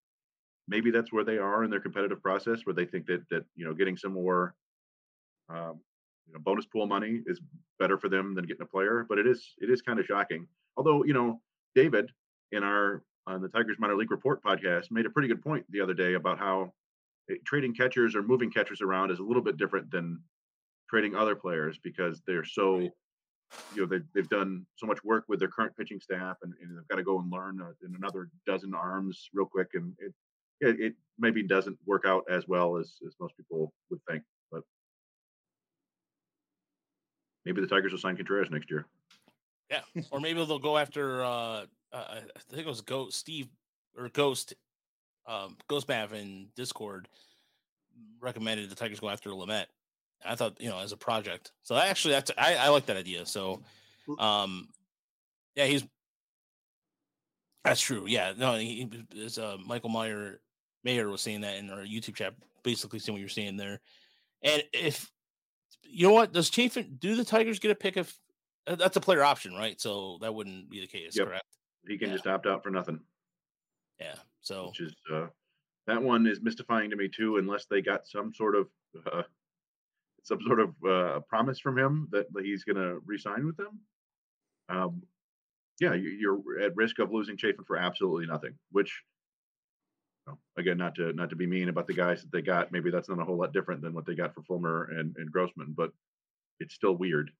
maybe 0.67 0.91
that's 0.91 1.11
where 1.11 1.23
they 1.23 1.37
are 1.37 1.63
in 1.63 1.71
their 1.71 1.79
competitive 1.79 2.21
process, 2.21 2.65
where 2.65 2.73
they 2.73 2.85
think 2.85 3.07
that 3.07 3.27
that 3.29 3.43
you 3.55 3.65
know 3.65 3.73
getting 3.73 3.97
some 3.97 4.13
more 4.13 4.55
um, 5.49 5.81
you 6.27 6.33
know, 6.33 6.39
bonus 6.39 6.65
pool 6.65 6.85
money 6.85 7.21
is 7.25 7.41
better 7.79 7.97
for 7.97 8.07
them 8.07 8.35
than 8.35 8.45
getting 8.45 8.61
a 8.61 8.65
player. 8.65 9.05
But 9.09 9.17
it 9.17 9.27
is 9.27 9.55
it 9.57 9.69
is 9.69 9.81
kind 9.81 9.99
of 9.99 10.05
shocking. 10.05 10.47
Although 10.77 11.03
you 11.03 11.13
know 11.13 11.41
David 11.75 12.11
in 12.51 12.63
our 12.63 13.03
on 13.29 13.41
the 13.41 13.47
Tigers 13.47 13.77
minor 13.79 13.95
league 13.95 14.11
report 14.11 14.43
podcast 14.43 14.91
made 14.91 15.05
a 15.05 15.09
pretty 15.09 15.27
good 15.27 15.41
point 15.41 15.63
the 15.69 15.81
other 15.81 15.93
day 15.93 16.15
about 16.15 16.39
how 16.39 16.73
eh, 17.29 17.35
trading 17.45 17.73
catchers 17.73 18.15
or 18.15 18.23
moving 18.23 18.51
catchers 18.51 18.81
around 18.81 19.11
is 19.11 19.19
a 19.19 19.23
little 19.23 19.43
bit 19.43 19.57
different 19.57 19.89
than 19.91 20.19
trading 20.89 21.15
other 21.15 21.35
players 21.35 21.79
because 21.83 22.21
they're 22.25 22.43
so 22.43 22.79
you 22.79 22.91
know 23.77 23.85
they, 23.85 23.99
they've 24.13 24.29
done 24.29 24.65
so 24.75 24.85
much 24.85 25.03
work 25.03 25.25
with 25.27 25.39
their 25.39 25.47
current 25.47 25.75
pitching 25.77 25.99
staff 25.99 26.37
and, 26.43 26.53
and 26.61 26.75
they've 26.75 26.87
got 26.87 26.95
to 26.95 27.03
go 27.03 27.19
and 27.19 27.31
learn 27.31 27.61
uh, 27.61 27.71
in 27.85 27.95
another 27.95 28.29
dozen 28.47 28.73
arms 28.73 29.29
real 29.33 29.45
quick 29.45 29.69
and 29.75 29.93
it, 29.99 30.13
it 30.61 30.79
it 30.79 30.93
maybe 31.17 31.43
doesn't 31.43 31.77
work 31.85 32.05
out 32.05 32.23
as 32.29 32.47
well 32.47 32.77
as 32.77 32.95
as 33.05 33.13
most 33.19 33.37
people 33.37 33.71
would 33.89 33.99
think 34.09 34.23
but 34.51 34.63
maybe 37.45 37.61
the 37.61 37.67
tigers 37.67 37.91
will 37.91 37.99
sign 37.99 38.15
contreras 38.15 38.49
next 38.49 38.69
year 38.71 38.85
yeah. 39.69 39.81
Or 40.11 40.19
maybe 40.19 40.43
they'll 40.45 40.59
go 40.59 40.77
after 40.77 41.23
uh, 41.23 41.27
uh 41.27 41.63
I 41.93 42.21
think 42.49 42.65
it 42.65 42.67
was 42.67 42.81
Ghost 42.81 43.17
Steve 43.17 43.47
or 43.97 44.09
Ghost 44.09 44.53
um, 45.27 45.57
Ghostbath 45.69 46.13
in 46.13 46.47
Discord 46.55 47.07
recommended 48.19 48.69
the 48.69 48.75
Tigers 48.75 48.99
go 48.99 49.09
after 49.09 49.29
Lamette. 49.29 49.67
I 50.25 50.35
thought, 50.35 50.59
you 50.59 50.69
know, 50.69 50.79
as 50.79 50.91
a 50.91 50.97
project. 50.97 51.51
So 51.63 51.75
I 51.75 51.87
actually, 51.87 52.15
that's 52.15 52.31
I, 52.37 52.55
I 52.55 52.69
like 52.69 52.87
that 52.87 52.97
idea. 52.97 53.25
So, 53.25 53.61
um, 54.17 54.67
yeah, 55.55 55.65
he's 55.65 55.83
that's 57.63 57.81
true. 57.81 58.05
Yeah, 58.07 58.33
no, 58.37 58.55
he, 58.55 58.89
uh, 59.39 59.57
Michael 59.65 59.89
Meyer 59.89 60.39
Mayer 60.83 61.09
was 61.09 61.21
saying 61.21 61.41
that 61.41 61.57
in 61.57 61.69
our 61.69 61.83
YouTube 61.83 62.15
chat, 62.15 62.33
basically 62.63 62.99
saying 62.99 63.13
what 63.13 63.19
you're 63.19 63.29
saying 63.29 63.57
there. 63.57 63.79
And 64.41 64.63
if 64.73 65.09
you 65.83 66.07
know 66.07 66.13
what, 66.13 66.33
does 66.33 66.49
Chafin 66.49 66.97
do 66.99 67.15
the 67.15 67.25
Tigers 67.25 67.59
get 67.59 67.71
a 67.71 67.75
pick 67.75 67.97
if 67.97 68.17
that's 68.75 68.97
a 68.97 69.01
player 69.01 69.23
option, 69.23 69.53
right? 69.53 69.79
So 69.79 70.17
that 70.21 70.33
wouldn't 70.33 70.69
be 70.69 70.79
the 70.81 70.87
case, 70.87 71.15
Yep. 71.15 71.27
correct? 71.27 71.45
He 71.87 71.97
can 71.97 72.09
Yeah. 72.09 72.15
just 72.15 72.27
opt 72.27 72.45
out 72.45 72.63
for 72.63 72.69
nothing, 72.69 72.99
Yeah. 73.99 74.15
So 74.41 74.67
which 74.67 74.81
is 74.81 74.95
uh, 75.11 75.27
that 75.87 76.01
one 76.01 76.27
is 76.27 76.41
mystifying 76.41 76.89
to 76.89 76.95
me 76.95 77.07
too, 77.09 77.37
unless 77.37 77.65
they 77.65 77.81
got 77.81 78.07
some 78.07 78.33
sort 78.33 78.55
of 78.55 78.69
uh, 79.05 79.23
some 80.23 80.41
sort 80.41 80.59
of 80.59 80.83
uh, 80.83 81.19
promise 81.21 81.59
from 81.59 81.77
him 81.77 82.07
that, 82.11 82.27
he's 82.43 82.63
going 82.63 82.75
to 82.75 82.99
resign 83.05 83.45
with 83.45 83.57
them. 83.57 83.79
Um, 84.69 85.03
yeah, 85.79 85.93
you, 85.93 86.09
you're 86.09 86.59
at 86.61 86.75
risk 86.75 86.99
of 86.99 87.11
losing 87.11 87.37
Chafin 87.37 87.63
for 87.65 87.77
absolutely 87.77 88.27
nothing. 88.27 88.57
Which, 88.71 89.03
you 90.27 90.33
know, 90.33 90.39
again, 90.57 90.77
not 90.77 90.95
to 90.95 91.13
not 91.13 91.29
to 91.31 91.35
be 91.35 91.47
mean 91.47 91.69
about 91.69 91.87
the 91.87 91.93
guys 91.93 92.21
that 92.21 92.31
they 92.31 92.41
got, 92.41 92.71
maybe 92.71 92.91
that's 92.91 93.09
not 93.09 93.19
a 93.19 93.25
whole 93.25 93.37
lot 93.37 93.53
different 93.53 93.81
than 93.81 93.93
what 93.93 94.05
they 94.05 94.15
got 94.15 94.33
for 94.33 94.43
Fulmer 94.43 94.89
and, 94.91 95.15
and 95.17 95.31
Grossman, 95.31 95.73
but 95.73 95.91
it's 96.59 96.75
still 96.75 96.95
weird 96.95 97.31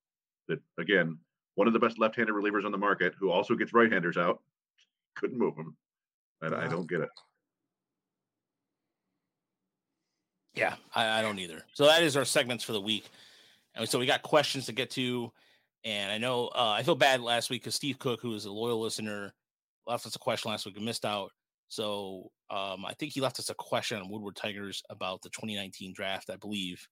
that 0.49 0.59
again, 0.77 1.17
one 1.55 1.67
of 1.67 1.73
the 1.73 1.79
best 1.79 1.97
left-handed 1.97 2.33
relievers 2.33 2.65
on 2.65 2.71
the 2.71 2.77
market, 2.77 3.13
who 3.19 3.31
also 3.31 3.55
gets 3.55 3.73
right-handers 3.73 4.17
out, 4.17 4.41
couldn't 5.15 5.37
move 5.37 5.55
him. 5.55 5.75
And 6.41 6.53
I 6.53 6.67
don't 6.67 6.89
get 6.89 7.01
it. 7.01 7.09
Yeah, 10.53 10.75
I, 10.93 11.19
I 11.19 11.21
don't 11.21 11.39
either. 11.39 11.63
So 11.73 11.85
that 11.85 12.03
is 12.03 12.17
our 12.17 12.25
segments 12.25 12.63
for 12.63 12.73
the 12.73 12.81
week. 12.81 13.09
And 13.75 13.87
so 13.87 13.99
we 13.99 14.05
got 14.05 14.21
questions 14.21 14.65
to 14.65 14.73
get 14.73 14.89
to. 14.91 15.31
And 15.85 16.11
I 16.11 16.17
know 16.17 16.47
uh, 16.47 16.75
I 16.77 16.83
feel 16.83 16.95
bad 16.95 17.21
last 17.21 17.49
week 17.49 17.61
because 17.61 17.75
Steve 17.75 17.99
Cook, 17.99 18.19
who 18.21 18.33
is 18.35 18.45
a 18.45 18.51
loyal 18.51 18.81
listener, 18.81 19.33
left 19.87 20.05
us 20.05 20.15
a 20.15 20.19
question 20.19 20.51
last 20.51 20.65
week 20.65 20.75
and 20.75 20.85
missed 20.85 21.05
out. 21.05 21.31
So 21.69 22.31
um, 22.49 22.85
I 22.85 22.93
think 22.99 23.13
he 23.13 23.21
left 23.21 23.39
us 23.39 23.49
a 23.49 23.53
question 23.53 23.99
on 23.99 24.09
Woodward 24.09 24.35
Tigers 24.35 24.83
about 24.89 25.21
the 25.21 25.29
2019 25.29 25.93
draft, 25.93 26.29
I 26.29 26.35
believe. 26.35 26.85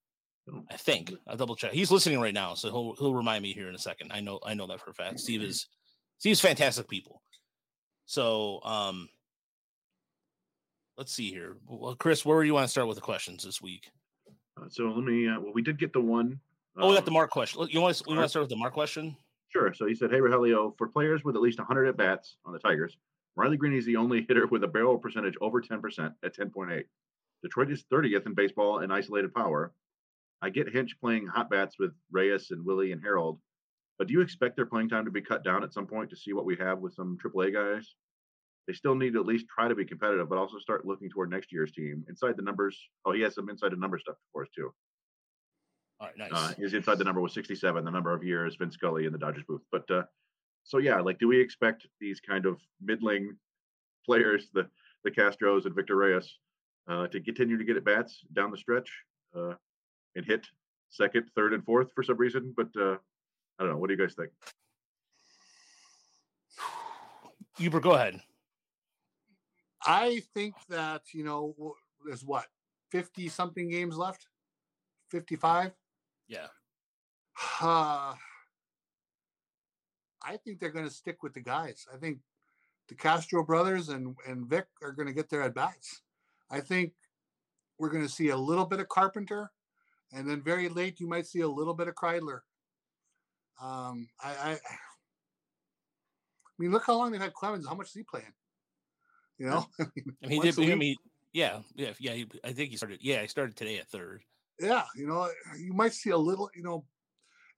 I 0.71 0.77
think 0.77 1.13
I'll 1.27 1.37
double 1.37 1.55
check. 1.55 1.71
He's 1.71 1.91
listening 1.91 2.19
right 2.19 2.33
now, 2.33 2.53
so 2.53 2.69
he'll 2.69 2.95
he'll 2.97 3.13
remind 3.13 3.43
me 3.43 3.53
here 3.53 3.67
in 3.69 3.75
a 3.75 3.79
second. 3.79 4.11
I 4.11 4.21
know 4.21 4.39
I 4.45 4.53
know 4.53 4.67
that 4.67 4.79
for 4.79 4.91
a 4.91 4.93
fact. 4.93 5.19
Steve 5.19 5.41
is 5.41 5.67
Steve's 6.17 6.39
fantastic 6.39 6.87
people. 6.87 7.21
So 8.05 8.61
um 8.63 9.09
let's 10.97 11.13
see 11.13 11.29
here. 11.29 11.57
Well, 11.67 11.95
Chris, 11.95 12.25
where 12.25 12.41
do 12.41 12.47
you 12.47 12.53
want 12.53 12.65
to 12.65 12.71
start 12.71 12.87
with 12.87 12.95
the 12.95 13.01
questions 13.01 13.43
this 13.43 13.61
week? 13.61 13.89
Uh, 14.59 14.65
so 14.69 14.85
let 14.85 15.03
me. 15.03 15.27
Uh, 15.27 15.39
well, 15.39 15.53
we 15.53 15.61
did 15.61 15.79
get 15.79 15.93
the 15.93 16.01
one. 16.01 16.39
Oh, 16.77 16.89
we 16.89 16.93
got 16.93 16.99
um, 16.99 17.05
the 17.05 17.11
Mark 17.11 17.29
question. 17.31 17.67
You 17.69 17.81
want 17.81 17.95
to, 17.95 18.03
we 18.07 18.15
want 18.15 18.25
to 18.25 18.29
start 18.29 18.43
with 18.43 18.49
the 18.49 18.55
Mark 18.55 18.73
question? 18.73 19.15
Sure. 19.49 19.73
So 19.73 19.85
he 19.85 19.95
said, 19.95 20.11
"Hey, 20.11 20.19
Rogelio, 20.19 20.77
for 20.77 20.87
players 20.87 21.23
with 21.23 21.35
at 21.35 21.41
least 21.41 21.59
100 21.59 21.87
at 21.87 21.97
bats 21.97 22.37
on 22.45 22.53
the 22.53 22.59
Tigers, 22.59 22.97
Riley 23.35 23.57
Greene 23.57 23.73
is 23.73 23.85
the 23.85 23.95
only 23.95 24.21
hitter 24.27 24.47
with 24.47 24.63
a 24.63 24.67
barrel 24.67 24.97
percentage 24.97 25.35
over 25.41 25.61
10% 25.61 26.13
at 26.23 26.35
10.8. 26.35 26.83
Detroit 27.43 27.71
is 27.71 27.85
30th 27.91 28.25
in 28.25 28.33
baseball 28.33 28.79
in 28.79 28.91
isolated 28.91 29.33
power. 29.33 29.73
I 30.41 30.49
get 30.49 30.69
Hinch 30.71 30.99
playing 30.99 31.27
hot 31.27 31.49
bats 31.49 31.77
with 31.79 31.91
Reyes 32.11 32.51
and 32.51 32.63
Willie 32.65 32.91
and 32.91 33.01
Harold, 33.01 33.39
but 33.97 34.07
do 34.07 34.13
you 34.13 34.21
expect 34.21 34.55
their 34.55 34.65
playing 34.65 34.89
time 34.89 35.05
to 35.05 35.11
be 35.11 35.21
cut 35.21 35.43
down 35.43 35.63
at 35.63 35.73
some 35.73 35.87
point 35.87 36.09
to 36.11 36.15
see 36.15 36.33
what 36.33 36.45
we 36.45 36.55
have 36.57 36.79
with 36.79 36.93
some 36.93 37.17
AAA 37.23 37.53
guys? 37.53 37.95
They 38.67 38.73
still 38.73 38.95
need 38.95 39.13
to 39.13 39.19
at 39.19 39.25
least 39.25 39.47
try 39.47 39.67
to 39.67 39.75
be 39.75 39.85
competitive, 39.85 40.29
but 40.29 40.37
also 40.37 40.59
start 40.59 40.85
looking 40.85 41.09
toward 41.09 41.29
next 41.29 41.51
year's 41.51 41.71
team. 41.71 42.05
Inside 42.09 42.35
the 42.35 42.43
numbers, 42.43 42.77
oh, 43.05 43.13
he 43.13 43.21
has 43.21 43.33
some 43.33 43.49
inside 43.49 43.71
the 43.71 43.77
number 43.77 43.97
stuff 43.97 44.17
for 44.33 44.43
us 44.43 44.49
too. 44.53 44.73
All 45.99 46.07
right, 46.07 46.17
nice. 46.17 46.29
Uh, 46.31 46.53
his 46.57 46.73
inside 46.73 46.99
the 46.99 47.03
number 47.03 47.21
was 47.21 47.33
67, 47.33 47.83
the 47.83 47.89
number 47.89 48.13
of 48.13 48.23
years 48.23 48.55
Vince 48.55 48.75
Scully 48.75 49.05
in 49.05 49.11
the 49.11 49.17
Dodgers 49.17 49.45
booth. 49.47 49.63
But 49.71 49.89
uh, 49.89 50.03
so 50.63 50.77
yeah, 50.77 50.99
like, 50.99 51.17
do 51.17 51.27
we 51.27 51.39
expect 51.39 51.87
these 51.99 52.19
kind 52.19 52.45
of 52.45 52.59
middling 52.81 53.37
players, 54.05 54.49
the 54.53 54.67
the 55.03 55.11
Castros 55.11 55.65
and 55.65 55.73
Victor 55.73 55.95
Reyes, 55.95 56.37
uh, 56.87 57.07
to 57.07 57.21
continue 57.21 57.57
to 57.57 57.63
get 57.63 57.77
at 57.77 57.85
bats 57.85 58.19
down 58.33 58.51
the 58.51 58.57
stretch 58.57 58.91
uh, 59.35 59.53
and 60.17 60.25
hit 60.25 60.47
second, 60.89 61.29
third, 61.35 61.53
and 61.53 61.63
fourth 61.63 61.93
for 61.93 62.03
some 62.03 62.17
reason? 62.17 62.53
But 62.57 62.67
uh, 62.75 62.97
I 63.57 63.63
don't 63.63 63.69
know. 63.69 63.77
What 63.77 63.87
do 63.87 63.93
you 63.93 63.99
guys 63.99 64.15
think? 64.15 64.31
Huber, 67.57 67.79
go 67.79 67.91
ahead. 67.91 68.19
I 69.85 70.21
think 70.33 70.55
that 70.67 71.03
you 71.13 71.23
know 71.23 71.75
there's 72.05 72.25
what 72.25 72.47
fifty 72.91 73.29
something 73.29 73.69
games 73.69 73.95
left, 73.95 74.27
fifty 75.09 75.37
five. 75.37 75.71
Yeah. 76.27 76.47
Uh, 77.61 78.15
I 80.23 80.37
think 80.43 80.59
they're 80.59 80.71
going 80.71 80.87
to 80.87 80.93
stick 80.93 81.21
with 81.21 81.33
the 81.33 81.41
guys. 81.41 81.85
I 81.93 81.97
think 81.97 82.17
the 82.89 82.95
Castro 82.95 83.43
brothers 83.43 83.89
and 83.89 84.15
and 84.27 84.47
Vic 84.47 84.65
are 84.81 84.91
going 84.91 85.07
to 85.07 85.13
get 85.13 85.29
their 85.29 85.43
at 85.43 85.55
bats. 85.55 86.01
I 86.49 86.59
think 86.59 86.93
we're 87.77 87.89
going 87.89 88.05
to 88.05 88.11
see 88.11 88.29
a 88.29 88.37
little 88.37 88.65
bit 88.65 88.79
of 88.79 88.89
Carpenter, 88.89 89.51
and 90.13 90.29
then 90.29 90.41
very 90.41 90.69
late 90.69 90.99
you 90.99 91.07
might 91.07 91.27
see 91.27 91.41
a 91.41 91.47
little 91.47 91.73
bit 91.73 91.87
of 91.87 91.95
Kreidler. 91.95 92.39
Um, 93.61 94.07
I, 94.23 94.29
I, 94.29 94.51
I 94.53 94.57
mean, 96.59 96.71
look 96.71 96.85
how 96.85 96.97
long 96.97 97.11
they've 97.11 97.21
had 97.21 97.33
Clemens. 97.33 97.67
How 97.67 97.75
much 97.75 97.87
is 97.87 97.93
he 97.93 98.03
playing? 98.03 98.33
You 99.37 99.47
know, 99.47 99.67
I 99.79 100.27
mean, 100.27 100.41
he 100.41 100.51
did. 100.51 100.59
I 100.71 100.75
mean, 100.75 100.95
yeah, 101.33 101.59
yeah, 101.75 101.91
yeah. 101.99 102.13
He, 102.13 102.27
I 102.43 102.51
think 102.53 102.71
he 102.71 102.77
started. 102.77 102.99
Yeah, 103.01 103.21
he 103.21 103.27
started 103.27 103.55
today 103.55 103.77
at 103.77 103.87
third. 103.87 104.21
yeah, 104.59 104.83
you 104.95 105.07
know, 105.07 105.29
you 105.59 105.73
might 105.73 105.93
see 105.93 106.09
a 106.09 106.17
little, 106.17 106.49
you 106.55 106.63
know, 106.63 106.85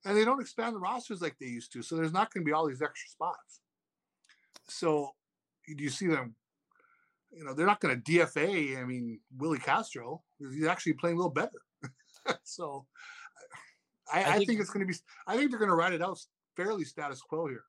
and 0.04 0.16
they 0.16 0.24
don't 0.24 0.40
expand 0.40 0.74
the 0.74 0.80
rosters 0.80 1.22
like 1.22 1.36
they 1.38 1.46
used 1.46 1.72
to, 1.72 1.82
so 1.82 1.96
there's 1.96 2.12
not 2.12 2.32
going 2.32 2.44
to 2.44 2.48
be 2.48 2.52
all 2.52 2.68
these 2.68 2.82
extra 2.82 3.08
spots. 3.08 3.60
So, 4.68 5.10
do 5.66 5.82
you 5.82 5.90
see 5.90 6.08
them? 6.08 6.34
You 7.32 7.44
know, 7.44 7.54
they're 7.54 7.66
not 7.66 7.80
going 7.80 8.00
to 8.00 8.12
DFA. 8.12 8.78
I 8.78 8.84
mean, 8.84 9.20
Willie 9.38 9.58
Castro, 9.58 10.22
he's 10.38 10.66
actually 10.66 10.94
playing 10.94 11.16
a 11.16 11.18
little 11.18 11.32
better. 11.32 11.62
so, 12.44 12.86
I, 14.12 14.22
I 14.22 14.22
I, 14.22 14.36
think- 14.36 14.48
think, 14.48 14.60
it's 14.60 14.70
going 14.70 14.86
to 14.86 14.92
be. 14.92 14.98
I 15.26 15.36
think 15.36 15.50
they're 15.50 15.58
going 15.58 15.70
to 15.70 15.76
ride 15.76 15.92
it 15.92 16.02
out 16.02 16.18
fairly 16.56 16.84
status 16.84 17.20
quo 17.20 17.46
here. 17.46 17.64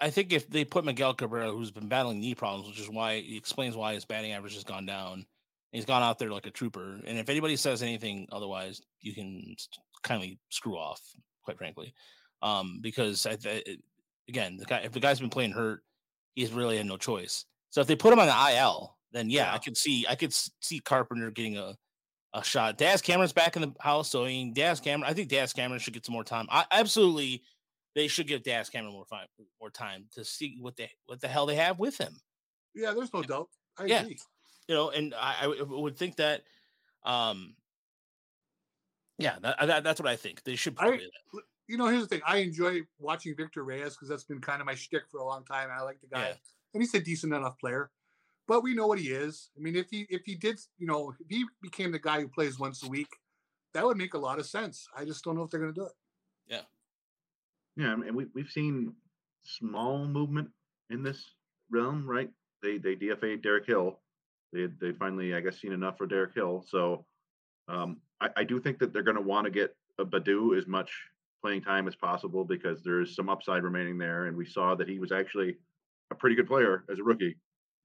I 0.00 0.10
think 0.10 0.32
if 0.32 0.48
they 0.50 0.64
put 0.64 0.84
Miguel 0.84 1.14
Cabrera, 1.14 1.50
who's 1.52 1.70
been 1.70 1.88
battling 1.88 2.20
knee 2.20 2.34
problems, 2.34 2.68
which 2.68 2.80
is 2.80 2.90
why 2.90 3.20
he 3.20 3.36
explains 3.36 3.76
why 3.76 3.94
his 3.94 4.04
batting 4.04 4.32
average 4.32 4.54
has 4.54 4.64
gone 4.64 4.86
down. 4.86 5.24
He's 5.70 5.84
gone 5.84 6.02
out 6.02 6.18
there 6.18 6.30
like 6.30 6.46
a 6.46 6.50
trooper. 6.50 7.00
And 7.06 7.18
if 7.18 7.28
anybody 7.28 7.56
says 7.56 7.82
anything 7.82 8.28
otherwise, 8.30 8.82
you 9.00 9.14
can 9.14 9.54
kindly 10.02 10.38
screw 10.50 10.76
off, 10.76 11.00
quite 11.44 11.58
frankly. 11.58 11.94
Um, 12.42 12.80
because 12.82 13.24
I, 13.24 13.36
th- 13.36 13.78
again, 14.28 14.56
the 14.56 14.66
guy, 14.66 14.78
if 14.80 14.92
the 14.92 15.00
guy's 15.00 15.20
been 15.20 15.30
playing 15.30 15.52
hurt, 15.52 15.82
he's 16.34 16.52
really 16.52 16.76
had 16.76 16.86
no 16.86 16.96
choice. 16.96 17.44
So 17.70 17.80
if 17.80 17.86
they 17.86 17.96
put 17.96 18.12
him 18.12 18.18
on 18.18 18.26
the 18.26 18.56
IL, 18.56 18.96
then 19.12 19.30
yeah, 19.30 19.52
I 19.54 19.58
could 19.58 19.76
see, 19.76 20.06
I 20.08 20.16
could 20.16 20.32
see 20.32 20.80
Carpenter 20.80 21.30
getting 21.30 21.56
a, 21.56 21.76
a 22.34 22.44
shot. 22.44 22.76
Daz 22.76 23.00
Cameron's 23.00 23.32
back 23.32 23.56
in 23.56 23.62
the 23.62 23.72
house, 23.80 24.10
so 24.10 24.24
I 24.24 24.28
mean, 24.28 24.52
Daz 24.52 24.80
Cameron, 24.80 25.10
I 25.10 25.14
think 25.14 25.28
Daz 25.28 25.52
Cameron 25.54 25.80
should 25.80 25.94
get 25.94 26.04
some 26.04 26.12
more 26.12 26.24
time. 26.24 26.46
I 26.50 26.66
absolutely, 26.70 27.42
they 27.94 28.08
should 28.08 28.26
give 28.26 28.42
Daz 28.42 28.68
Cameron 28.68 28.92
more 28.92 29.06
fi- 29.06 29.26
more 29.60 29.70
time 29.70 30.06
to 30.14 30.24
see 30.24 30.58
what 30.60 30.76
they 30.76 30.90
what 31.06 31.20
the 31.20 31.28
hell 31.28 31.46
they 31.46 31.54
have 31.56 31.78
with 31.78 31.96
him. 31.96 32.14
Yeah, 32.74 32.92
there's 32.92 33.12
no 33.14 33.22
doubt. 33.22 33.48
I 33.78 33.84
Yeah. 33.86 34.02
agree. 34.02 34.18
You 34.68 34.74
know, 34.74 34.90
and 34.90 35.14
I 35.16 35.46
would 35.46 35.96
think 35.96 36.16
that, 36.16 36.42
um, 37.04 37.54
yeah, 39.18 39.36
that, 39.42 39.56
that 39.66 39.84
that's 39.84 40.00
what 40.00 40.08
I 40.08 40.16
think. 40.16 40.42
They 40.42 40.56
should. 40.56 40.74
I- 40.78 40.82
probably 40.82 40.98
do. 41.32 41.40
You 41.66 41.78
know, 41.78 41.86
here's 41.86 42.02
the 42.02 42.08
thing. 42.08 42.20
I 42.26 42.38
enjoy 42.38 42.80
watching 42.98 43.34
Victor 43.36 43.64
Reyes 43.64 43.94
because 43.94 44.08
that's 44.08 44.24
been 44.24 44.40
kind 44.40 44.60
of 44.60 44.66
my 44.66 44.74
shtick 44.74 45.04
for 45.10 45.18
a 45.20 45.24
long 45.24 45.44
time. 45.46 45.70
I 45.72 45.80
like 45.80 45.98
the 46.00 46.08
guy, 46.08 46.28
Yeah. 46.28 46.34
and 46.74 46.82
he's 46.82 46.92
a 46.94 47.00
decent 47.00 47.32
enough 47.32 47.58
player. 47.58 47.90
But 48.46 48.62
we 48.62 48.74
know 48.74 48.86
what 48.86 48.98
he 48.98 49.08
is. 49.08 49.50
I 49.56 49.60
mean, 49.60 49.74
if 49.76 49.86
he 49.90 50.06
if 50.10 50.22
he 50.24 50.34
did, 50.34 50.60
you 50.78 50.86
know, 50.86 51.14
if 51.18 51.26
he 51.28 51.44
became 51.62 51.92
the 51.92 51.98
guy 51.98 52.20
who 52.20 52.28
plays 52.28 52.58
once 52.58 52.82
a 52.82 52.88
week, 52.88 53.08
that 53.72 53.84
would 53.84 53.96
make 53.96 54.14
a 54.14 54.18
lot 54.18 54.38
of 54.38 54.46
sense. 54.46 54.86
I 54.96 55.04
just 55.04 55.24
don't 55.24 55.36
know 55.36 55.42
if 55.42 55.50
they're 55.50 55.60
going 55.60 55.72
to 55.74 55.80
do 55.80 55.86
it. 55.86 55.92
Yeah, 56.46 56.60
Yeah. 57.76 57.92
and 57.94 58.14
we 58.14 58.26
we've 58.34 58.50
seen 58.50 58.94
small 59.44 60.06
movement 60.06 60.50
in 60.90 61.02
this 61.02 61.24
realm, 61.70 62.06
right? 62.06 62.30
They 62.62 62.78
they 62.78 62.96
DFA 62.96 63.42
Derek 63.42 63.66
Hill. 63.66 63.98
They 64.52 64.66
they 64.66 64.92
finally, 64.92 65.34
I 65.34 65.40
guess, 65.40 65.58
seen 65.60 65.72
enough 65.72 65.96
for 65.96 66.06
Derek 66.06 66.34
Hill. 66.34 66.64
So 66.68 67.06
um, 67.68 68.00
I, 68.20 68.28
I 68.36 68.44
do 68.44 68.60
think 68.60 68.78
that 68.80 68.92
they're 68.92 69.02
going 69.02 69.16
to 69.16 69.22
want 69.22 69.46
to 69.46 69.50
get 69.50 69.74
a 69.98 70.04
Baddoo 70.04 70.56
as 70.58 70.66
much 70.66 70.92
playing 71.42 71.62
time 71.62 71.88
as 71.88 71.94
possible 71.96 72.44
because 72.44 72.82
there 72.82 73.00
is 73.00 73.14
some 73.14 73.28
upside 73.30 73.62
remaining 73.64 73.96
there, 73.96 74.26
and 74.26 74.36
we 74.36 74.44
saw 74.46 74.74
that 74.74 74.88
he 74.88 74.98
was 74.98 75.12
actually 75.12 75.56
a 76.10 76.14
pretty 76.14 76.36
good 76.36 76.46
player 76.46 76.84
as 76.90 76.98
a 76.98 77.02
rookie. 77.02 77.36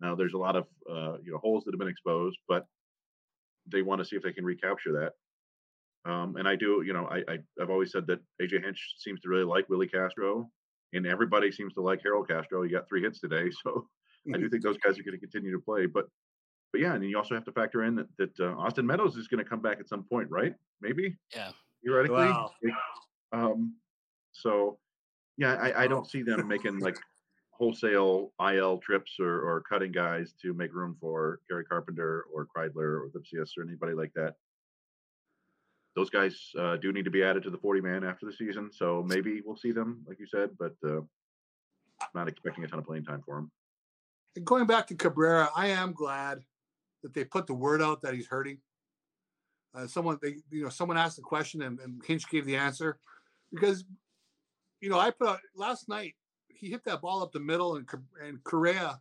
Now 0.02 0.16
there's 0.16 0.34
a 0.34 0.38
lot 0.38 0.56
of 0.56 0.66
uh, 0.90 1.18
you 1.24 1.32
know 1.32 1.38
holes 1.40 1.64
that 1.66 1.74
have 1.74 1.80
been 1.80 1.88
exposed, 1.88 2.38
but 2.48 2.66
they 3.72 3.82
want 3.82 4.00
to 4.00 4.06
see 4.06 4.16
if 4.16 4.24
they 4.24 4.34
can 4.34 4.46
recapture 4.46 4.94
that. 4.94 6.10
Um, 6.10 6.38
and 6.38 6.48
I 6.48 6.56
do, 6.56 6.82
you 6.86 6.94
know, 6.94 7.06
I, 7.06 7.18
I 7.32 7.38
I've 7.62 7.70
always 7.70 7.92
said 7.92 8.08
that 8.08 8.20
AJ 8.42 8.64
Hinch 8.64 8.96
seems 8.98 9.20
to 9.22 9.30
really 9.30 9.44
like 9.44 9.68
Willie 9.70 9.88
Castro, 9.88 10.50
and 10.94 11.06
everybody 11.06 11.52
seems 11.52 11.74
to 11.74 11.82
like 11.82 12.00
Harold 12.04 12.30
Castro. 12.30 12.64
He 12.64 12.70
got 12.70 12.88
three 12.88 13.02
hits 13.02 13.20
today, 13.20 13.50
so 13.64 13.88
I 14.34 14.38
do 14.38 14.50
think 14.50 14.64
those 14.64 14.78
guys 14.78 14.98
are 14.98 15.04
going 15.04 15.20
to 15.20 15.20
continue 15.20 15.52
to 15.52 15.60
play. 15.60 15.86
But 15.86 16.06
but 16.72 16.82
yeah, 16.82 16.94
and 16.94 17.04
then 17.04 17.10
you 17.10 17.18
also 17.18 17.34
have 17.36 17.46
to 17.46 17.52
factor 17.52 17.84
in 17.84 17.96
that, 17.96 18.08
that 18.18 18.40
uh, 18.40 18.56
Austin 18.56 18.86
Meadows 18.86 19.18
is 19.18 19.28
going 19.28 19.44
to 19.44 19.50
come 19.50 19.62
back 19.62 19.80
at 19.80 19.90
some 19.90 20.04
point, 20.04 20.30
right? 20.30 20.54
Maybe 20.82 21.18
Yeah. 21.36 21.52
theoretically. 21.84 22.26
Wow. 22.26 22.52
Like, 22.64 22.74
Um, 23.32 23.76
so 24.32 24.78
yeah, 25.38 25.56
I, 25.56 25.84
I 25.84 25.88
don't 25.88 26.10
see 26.10 26.22
them 26.22 26.48
making 26.48 26.80
like 26.80 26.98
wholesale 27.60 28.31
IL 28.41 28.77
trips 28.77 29.18
or, 29.19 29.41
or 29.41 29.61
cutting 29.61 29.91
guys 29.91 30.34
to 30.41 30.53
make 30.53 30.73
room 30.73 30.95
for 30.99 31.41
Kerry 31.49 31.65
Carpenter 31.65 32.26
or 32.34 32.48
Kreidler 32.48 32.77
or 32.77 33.10
Lipcius 33.14 33.57
or 33.57 33.64
anybody 33.64 33.94
like 33.94 34.14
that. 34.15 34.36
Those 35.95 36.10
guys 36.10 36.52
uh, 36.57 36.77
do 36.77 36.94
need 36.94 37.03
to 37.03 37.11
be 37.11 37.22
added 37.22 37.44
to 37.44 37.49
the 37.49 37.57
40 37.57 37.81
man 37.81 38.03
after 38.06 38.26
the 38.26 38.31
season, 38.31 38.69
so 38.72 39.03
maybe 39.06 39.41
we'll 39.45 39.57
see 39.57 39.73
them, 39.73 40.03
like 40.07 40.19
you 40.19 40.27
said, 40.27 40.52
but 40.57 40.73
uh, 40.88 41.02
not 42.15 42.30
expecting 42.30 42.64
a 42.64 42.68
ton 42.68 42.80
of 42.80 42.86
playing 42.86 43.03
time 43.03 43.22
for 43.26 43.36
them. 43.36 43.52
And 44.38 44.45
going 44.45 44.65
back 44.65 44.88
to 44.88 44.95
Cabrera, 44.95 45.49
I 45.53 45.68
am 45.68 45.91
glad 45.91 46.40
that 47.03 47.14
they 47.14 47.26
put 47.26 47.48
the 47.48 47.53
word 47.53 47.81
out 47.81 48.02
that 48.02 48.14
he's 48.14 48.27
hurting. 48.27 48.60
Uh, 49.76 49.86
someone 49.86 50.18
they 50.22 50.38
you 50.49 50.64
know 50.64 50.69
someone 50.69 50.98
asked 50.98 51.18
the 51.18 51.22
question 51.22 51.61
and, 51.61 51.80
and 51.80 52.02
Hinch 52.03 52.27
gave 52.30 52.44
the 52.44 52.56
answer 52.56 52.98
because 53.52 53.84
you 54.81 54.90
know 54.90 54.98
I 54.98 55.11
put 55.11 55.27
out 55.27 55.40
last 55.56 55.88
night 55.88 56.15
he 56.60 56.69
hit 56.69 56.84
that 56.86 57.02
ball 57.02 57.23
up 57.23 57.31
the 57.31 57.40
middle 57.40 57.76
and 57.76 57.88
and 58.23 58.44
Correa 58.44 58.99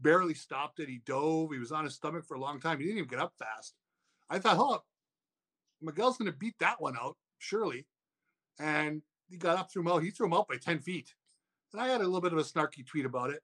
barely 0.00 0.34
stopped 0.34 0.80
it. 0.80 0.88
He 0.88 1.00
dove. 1.06 1.52
He 1.52 1.58
was 1.58 1.72
on 1.72 1.84
his 1.84 1.94
stomach 1.94 2.26
for 2.26 2.34
a 2.34 2.40
long 2.40 2.60
time. 2.60 2.78
He 2.78 2.84
didn't 2.84 2.98
even 2.98 3.08
get 3.08 3.20
up 3.20 3.34
fast. 3.38 3.74
I 4.28 4.38
thought, 4.38 4.58
oh, 4.58 4.82
Miguel's 5.80 6.16
going 6.18 6.30
to 6.30 6.36
beat 6.36 6.54
that 6.60 6.80
one 6.80 6.96
out 7.00 7.16
surely, 7.38 7.86
and 8.58 9.02
he 9.28 9.36
got 9.36 9.58
up 9.58 9.70
through 9.70 9.82
him 9.82 9.88
out. 9.88 10.02
He 10.02 10.10
threw 10.10 10.26
him 10.26 10.34
out 10.34 10.48
by 10.48 10.56
ten 10.56 10.80
feet, 10.80 11.14
and 11.72 11.80
I 11.80 11.88
had 11.88 12.00
a 12.00 12.04
little 12.04 12.20
bit 12.20 12.32
of 12.32 12.38
a 12.38 12.42
snarky 12.42 12.86
tweet 12.86 13.06
about 13.06 13.30
it. 13.30 13.42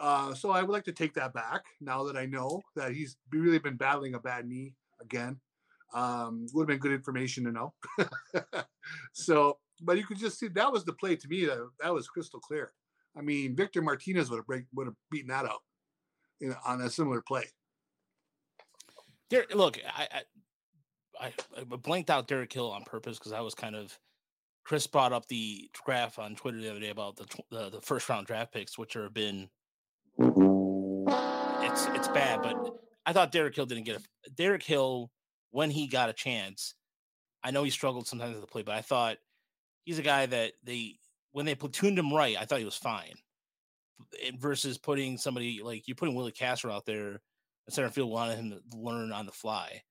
Uh, 0.00 0.34
so 0.34 0.50
I 0.50 0.62
would 0.62 0.72
like 0.72 0.84
to 0.84 0.92
take 0.92 1.14
that 1.14 1.32
back 1.32 1.64
now 1.80 2.04
that 2.04 2.16
I 2.16 2.26
know 2.26 2.60
that 2.74 2.92
he's 2.92 3.16
really 3.30 3.58
been 3.58 3.76
battling 3.76 4.14
a 4.14 4.18
bad 4.18 4.46
knee 4.46 4.74
again. 5.00 5.38
Um, 5.94 6.46
would 6.52 6.62
have 6.62 6.68
been 6.68 6.78
good 6.80 6.92
information 6.92 7.44
to 7.44 7.52
know. 7.52 7.74
so, 9.12 9.58
but 9.84 9.96
you 9.96 10.04
could 10.04 10.18
just 10.18 10.38
see 10.38 10.48
that 10.48 10.72
was 10.72 10.84
the 10.84 10.92
play 10.94 11.16
to 11.16 11.28
me. 11.28 11.44
That 11.46 11.68
that 11.80 11.94
was 11.94 12.08
crystal 12.08 12.40
clear. 12.40 12.72
I 13.16 13.20
mean, 13.20 13.54
Victor 13.54 13.82
Martinez 13.82 14.30
would 14.30 14.38
have 14.38 14.46
break 14.46 14.64
would 14.74 14.86
have 14.86 14.96
beaten 15.10 15.28
that 15.28 15.46
out 15.46 15.60
know, 16.40 16.56
on 16.66 16.80
a 16.80 16.90
similar 16.90 17.22
play. 17.22 17.44
Der- 19.30 19.46
look, 19.54 19.78
I, 19.86 20.22
I 21.20 21.32
I 21.58 21.64
blanked 21.64 22.10
out 22.10 22.28
Derek 22.28 22.52
Hill 22.52 22.70
on 22.70 22.82
purpose 22.84 23.18
because 23.18 23.32
I 23.32 23.40
was 23.40 23.54
kind 23.54 23.76
of 23.76 23.98
Chris 24.64 24.86
brought 24.86 25.12
up 25.12 25.26
the 25.26 25.70
graph 25.84 26.18
on 26.18 26.34
Twitter 26.34 26.60
the 26.60 26.70
other 26.70 26.80
day 26.80 26.90
about 26.90 27.16
the 27.16 27.26
the, 27.50 27.70
the 27.70 27.80
first 27.80 28.08
round 28.08 28.26
draft 28.26 28.52
picks, 28.52 28.78
which 28.78 28.96
are 28.96 29.10
been 29.10 29.48
it's 30.18 31.86
it's 31.86 32.08
bad, 32.08 32.42
but 32.42 32.56
I 33.06 33.12
thought 33.12 33.32
Derek 33.32 33.54
Hill 33.54 33.66
didn't 33.66 33.84
get 33.84 34.00
a 34.00 34.30
Derek 34.30 34.62
Hill 34.62 35.10
when 35.50 35.70
he 35.70 35.86
got 35.86 36.08
a 36.08 36.12
chance. 36.12 36.74
I 37.42 37.50
know 37.50 37.62
he 37.62 37.70
struggled 37.70 38.06
sometimes 38.06 38.34
at 38.34 38.40
the 38.40 38.46
play, 38.46 38.62
but 38.62 38.74
I 38.74 38.80
thought 38.80 39.18
he's 39.84 39.98
a 39.98 40.02
guy 40.02 40.26
that 40.26 40.52
they 40.62 40.98
when 41.32 41.46
they 41.46 41.54
platooned 41.54 41.98
him 41.98 42.12
right, 42.12 42.36
I 42.38 42.44
thought 42.44 42.58
he 42.60 42.64
was 42.64 42.76
fine. 42.76 43.14
It- 44.12 44.40
Versus 44.40 44.78
putting 44.78 45.18
somebody 45.18 45.60
like 45.62 45.86
you're 45.88 45.94
putting 45.96 46.14
Willie 46.14 46.32
Castro 46.32 46.72
out 46.72 46.86
there 46.86 47.08
in 47.66 47.72
center 47.72 47.90
field, 47.90 48.10
wanting 48.10 48.36
him 48.38 48.50
to 48.70 48.76
learn 48.78 49.12
on 49.12 49.26
the 49.26 49.32
fly. 49.32 49.82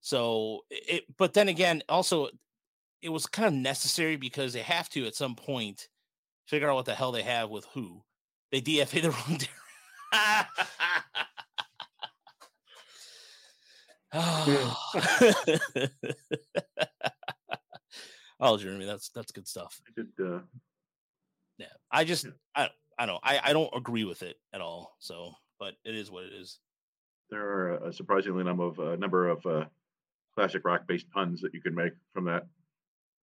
So 0.00 0.60
it, 0.70 1.04
but 1.16 1.32
then 1.34 1.48
again, 1.48 1.82
also 1.88 2.28
it 3.02 3.08
was 3.10 3.26
kind 3.26 3.48
of 3.48 3.54
necessary 3.54 4.16
because 4.16 4.52
they 4.52 4.62
have 4.62 4.88
to 4.90 5.06
at 5.06 5.14
some 5.14 5.34
point 5.34 5.88
figure 6.46 6.70
out 6.70 6.76
what 6.76 6.86
the 6.86 6.94
hell 6.94 7.12
they 7.12 7.22
have 7.22 7.50
with 7.50 7.64
who 7.74 8.02
they 8.50 8.60
DFA 8.60 9.02
the 9.02 9.10
wrong. 9.10 9.38
oh, 14.12 15.88
Jeremy, 18.58 18.84
that's 18.86 19.08
that's 19.10 19.32
good 19.32 19.46
stuff. 19.48 19.80
I 19.86 19.90
did. 19.96 20.08
Uh, 20.26 20.40
Yeah, 21.58 21.66
I 21.90 22.04
just 22.04 22.26
I 22.54 22.70
I 22.98 23.06
don't 23.06 23.20
I 23.22 23.40
I 23.42 23.52
don't 23.52 23.70
agree 23.74 24.04
with 24.04 24.22
it 24.22 24.36
at 24.52 24.60
all. 24.60 24.96
So, 24.98 25.32
but 25.58 25.74
it 25.84 25.94
is 25.94 26.10
what 26.10 26.24
it 26.24 26.32
is. 26.32 26.58
there 27.30 27.46
are 27.46 27.88
a 27.88 27.92
surprisingly 27.92 28.44
number 28.44 28.64
of 28.64 28.78
uh, 28.80 28.96
number 28.96 29.28
of 29.28 29.44
uh, 29.46 29.64
classic 30.34 30.64
rock 30.64 30.86
based 30.86 31.08
puns 31.10 31.40
that 31.42 31.54
you 31.54 31.60
can 31.60 31.74
make 31.74 31.92
from 32.12 32.24
that. 32.24 32.46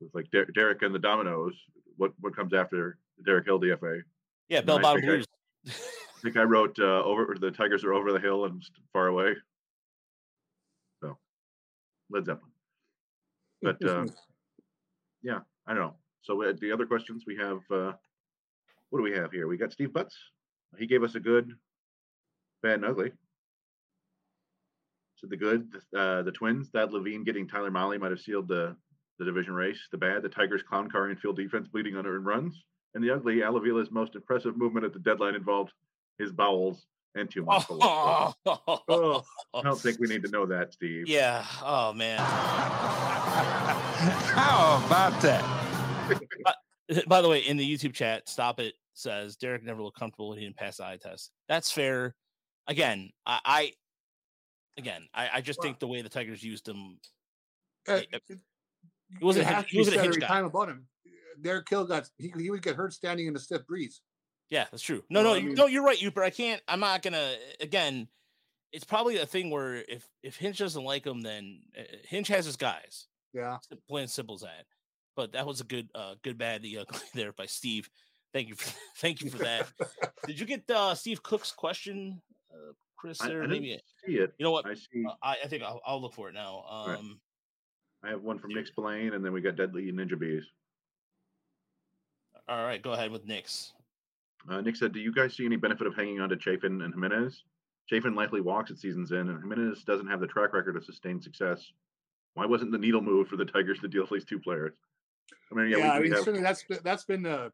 It's 0.01 0.15
like 0.15 0.29
Der- 0.31 0.45
Derek 0.55 0.81
and 0.83 0.95
the 0.95 0.99
Dominoes. 0.99 1.55
What 1.97 2.13
what 2.21 2.35
comes 2.35 2.53
after 2.53 2.97
Derek 3.25 3.45
Hill 3.45 3.59
DFA? 3.59 4.01
Yeah, 4.47 4.61
Bell 4.61 4.79
Bottom 4.79 5.01
think 5.01 5.11
I- 5.11 5.15
Blues. 5.15 5.25
I 5.67 6.21
think 6.21 6.37
I 6.37 6.43
wrote 6.43 6.77
uh, 6.79 7.03
over 7.03 7.35
the 7.39 7.51
Tigers 7.51 7.83
are 7.83 7.93
over 7.93 8.11
the 8.13 8.19
hill 8.19 8.45
and 8.45 8.61
far 8.93 9.07
away. 9.07 9.35
So 11.01 11.17
Led 12.09 12.25
Zeppelin. 12.25 12.51
But 13.61 13.83
uh, 13.85 14.05
yeah, 15.21 15.39
I 15.67 15.73
don't 15.73 15.83
know. 15.83 15.95
So 16.21 16.43
uh, 16.43 16.53
the 16.59 16.71
other 16.71 16.85
questions 16.85 17.23
we 17.25 17.37
have, 17.37 17.59
uh, 17.71 17.93
what 18.89 18.99
do 18.99 19.03
we 19.03 19.13
have 19.13 19.31
here? 19.31 19.47
We 19.47 19.57
got 19.57 19.71
Steve 19.71 19.93
Butts. 19.93 20.15
He 20.77 20.87
gave 20.87 21.03
us 21.03 21.15
a 21.15 21.19
good, 21.19 21.53
bad, 22.61 22.75
and 22.75 22.85
ugly. 22.85 23.11
So 25.15 25.27
the 25.27 25.37
good, 25.37 25.69
uh, 25.97 26.21
the 26.21 26.31
Twins, 26.31 26.69
Thad 26.69 26.93
Levine 26.93 27.23
getting 27.23 27.47
Tyler 27.47 27.71
Mahle 27.71 27.99
might 27.99 28.11
have 28.11 28.21
sealed 28.21 28.47
the 28.47 28.75
the 29.17 29.25
division 29.25 29.53
race. 29.53 29.79
The 29.91 29.97
bad, 29.97 30.23
the 30.23 30.29
Tigers 30.29 30.63
clown 30.63 30.89
car 30.89 31.09
infield 31.09 31.35
defense 31.35 31.67
bleeding 31.67 31.97
on 31.97 32.07
earned 32.07 32.25
runs. 32.25 32.63
And 32.95 33.03
the 33.03 33.11
ugly, 33.11 33.43
Al 33.43 33.59
Avila's 33.59 33.91
most 33.91 34.15
impressive 34.15 34.57
movement 34.57 34.85
at 34.85 34.93
the 34.93 34.99
deadline 34.99 35.35
involved 35.35 35.73
his 36.17 36.31
bowels 36.31 36.85
and 37.15 37.29
two 37.29 37.43
months. 37.43 37.65
full 37.65 37.83
of. 37.83 38.35
Oh, 38.87 39.23
I 39.53 39.61
don't 39.61 39.79
think 39.79 39.99
we 39.99 40.07
need 40.07 40.23
to 40.23 40.29
know 40.29 40.45
that, 40.45 40.73
Steve. 40.73 41.07
Yeah. 41.07 41.45
Oh 41.63 41.93
man. 41.93 42.19
How 43.39 44.81
about 44.85 45.19
that? 45.21 45.43
By 47.07 47.21
the 47.21 47.29
way, 47.29 47.39
in 47.39 47.57
the 47.57 47.69
YouTube 47.77 47.93
chat, 47.93 48.27
stop 48.29 48.59
it 48.59 48.73
says 48.93 49.35
Derek 49.37 49.63
never 49.63 49.81
looked 49.83 49.97
comfortable 49.99 50.29
when 50.29 50.37
he 50.39 50.45
didn't 50.45 50.57
pass 50.57 50.77
the 50.77 50.85
eye 50.85 50.97
test. 51.01 51.31
That's 51.47 51.71
fair. 51.71 52.15
Again, 52.67 53.09
I, 53.25 53.39
I 53.45 53.73
again, 54.77 55.07
I, 55.13 55.29
I 55.35 55.41
just 55.41 55.61
think 55.61 55.79
the 55.79 55.87
way 55.87 56.01
the 56.01 56.09
Tigers 56.09 56.43
used 56.43 56.67
him, 56.67 56.99
Uh, 57.87 57.93
it, 58.11 58.21
it 58.29 58.39
wasn't 59.21 59.45
it 59.47 59.49
a 59.49 59.53
has 59.53 59.55
Hinch- 59.65 59.67
to 59.67 59.71
he 59.71 59.77
wasn't 59.79 59.95
a 59.95 59.99
said 59.99 60.03
Hinch 60.05 60.15
every 60.15 60.21
guy. 60.21 60.27
time 60.27 60.45
about 60.45 60.69
him. 60.69 60.87
Derek 61.41 61.69
Hill 61.69 61.85
got 61.85 62.09
he, 62.17 62.33
he 62.37 62.49
would 62.51 62.61
get 62.61 62.75
hurt 62.75 62.93
standing 62.93 63.27
in 63.27 63.35
a 63.35 63.39
stiff 63.39 63.65
breeze. 63.65 64.01
Yeah, 64.49 64.65
that's 64.71 64.81
true. 64.83 65.03
No, 65.09 65.19
So, 65.19 65.23
no, 65.23 65.33
I 65.33 65.37
you, 65.37 65.45
mean- 65.47 65.55
no, 65.55 65.65
you're 65.67 65.83
right, 65.83 65.97
Huber. 65.97 66.23
I 66.23 66.29
can't. 66.31 66.61
I'm 66.67 66.79
not 66.79 67.01
gonna. 67.03 67.35
Again, 67.61 68.07
it's 68.71 68.83
probably 68.85 69.17
a 69.17 69.25
thing 69.25 69.49
where 69.51 69.75
if 69.75 70.07
if 70.23 70.35
Hinch 70.37 70.57
doesn't 70.57 70.83
like 70.83 71.05
him, 71.05 71.21
then 71.21 71.61
uh, 71.77 71.83
Hinch 72.07 72.27
has 72.29 72.45
his 72.45 72.55
guys. 72.55 73.07
Yeah. 73.33 73.57
Plain 73.87 74.03
and 74.03 74.11
simple 74.11 74.35
as 74.35 74.41
that. 74.41 74.65
But 75.15 75.33
that 75.33 75.45
was 75.45 75.61
a 75.61 75.65
good, 75.65 75.89
uh, 75.93 76.15
good 76.23 76.37
bad 76.37 76.61
the 76.63 76.77
ugly 76.79 76.99
there 77.13 77.31
by 77.33 77.45
Steve. 77.45 77.89
Thank 78.33 78.47
you, 78.49 78.55
for, 78.55 78.73
thank 78.97 79.21
you 79.21 79.29
for 79.29 79.37
that. 79.39 79.67
Did 80.27 80.39
you 80.39 80.45
get 80.45 80.69
uh, 80.69 80.95
Steve 80.95 81.21
Cook's 81.21 81.51
question, 81.51 82.21
uh, 82.51 82.71
Chris? 82.95 83.21
I, 83.21 83.25
I 83.25 83.27
There, 83.29 83.41
didn't 83.41 83.51
maybe. 83.61 83.79
see 84.05 84.13
it. 84.13 84.33
You 84.39 84.45
know 84.45 84.51
what? 84.51 84.65
I 84.65 84.73
see. 84.75 85.03
Uh, 85.07 85.13
I, 85.21 85.37
I 85.43 85.47
think 85.47 85.61
I'll, 85.63 85.81
I'll 85.85 86.01
look 86.01 86.13
for 86.13 86.29
it 86.29 86.33
now. 86.33 86.63
Um, 86.69 86.87
Right. 86.89 87.05
I 88.01 88.09
have 88.11 88.21
one 88.23 88.39
from 88.39 88.51
Nick 88.53 88.65
Spillane, 88.67 89.13
and 89.13 89.23
then 89.25 89.33
we 89.33 89.41
got 89.41 89.57
Deadly 89.57 89.91
Ninja 89.91 90.17
Bees. 90.17 90.43
All 92.47 92.63
right, 92.63 92.81
go 92.81 92.93
ahead 92.93 93.11
with 93.11 93.25
Nick's. 93.27 93.73
Uh, 94.47 94.61
Nick 94.61 94.75
said, 94.75 94.93
"Do 94.93 94.99
you 94.99 95.13
guys 95.13 95.35
see 95.35 95.45
any 95.45 95.55
benefit 95.55 95.87
of 95.87 95.95
hanging 95.95 96.21
on 96.21 96.29
to 96.29 96.37
Chafin 96.37 96.81
and 96.81 96.93
Jimenez? 96.93 97.43
Chafin 97.89 98.15
likely 98.15 98.41
walks 98.41 98.71
at 98.71 98.77
season's 98.77 99.11
end, 99.11 99.29
and 99.29 99.39
Jimenez 99.39 99.83
doesn't 99.83 100.07
have 100.07 100.19
the 100.19 100.27
track 100.27 100.53
record 100.53 100.75
of 100.75 100.85
sustained 100.85 101.23
success. 101.23 101.71
Why 102.35 102.45
wasn't 102.45 102.71
the 102.71 102.77
needle 102.77 103.01
moved 103.01 103.29
for 103.29 103.35
the 103.35 103.45
Tigers 103.45 103.79
to 103.79 103.87
deal 103.87 104.03
with 104.03 104.11
these 104.11 104.25
two 104.25 104.39
players? 104.39 104.73
I 105.51 105.55
mean, 105.55 105.69
yeah, 105.69 105.77
Yeah, 105.77 105.83
we, 105.83 105.89
I 105.89 105.99
mean, 105.99 106.11
have, 106.11 106.23
certainly 106.23 106.41
that's 106.41 106.63
been, 106.63 106.79
that's 106.83 107.05
been 107.05 107.23
the 107.23 107.51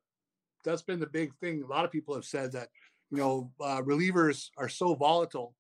that's 0.64 0.82
been 0.82 1.00
the 1.00 1.08
big 1.08 1.34
thing. 1.36 1.64
A 1.64 1.68
lot 1.68 1.86
of 1.86 1.92
people 1.92 2.16
have 2.16 2.26
said 2.26 2.52
that 2.52 2.70
you 3.10 3.18
know 3.18 3.52
uh, 3.62 3.82
relievers 3.82 4.50
are 4.58 4.70
so 4.70 4.94
volatile, 4.96 5.56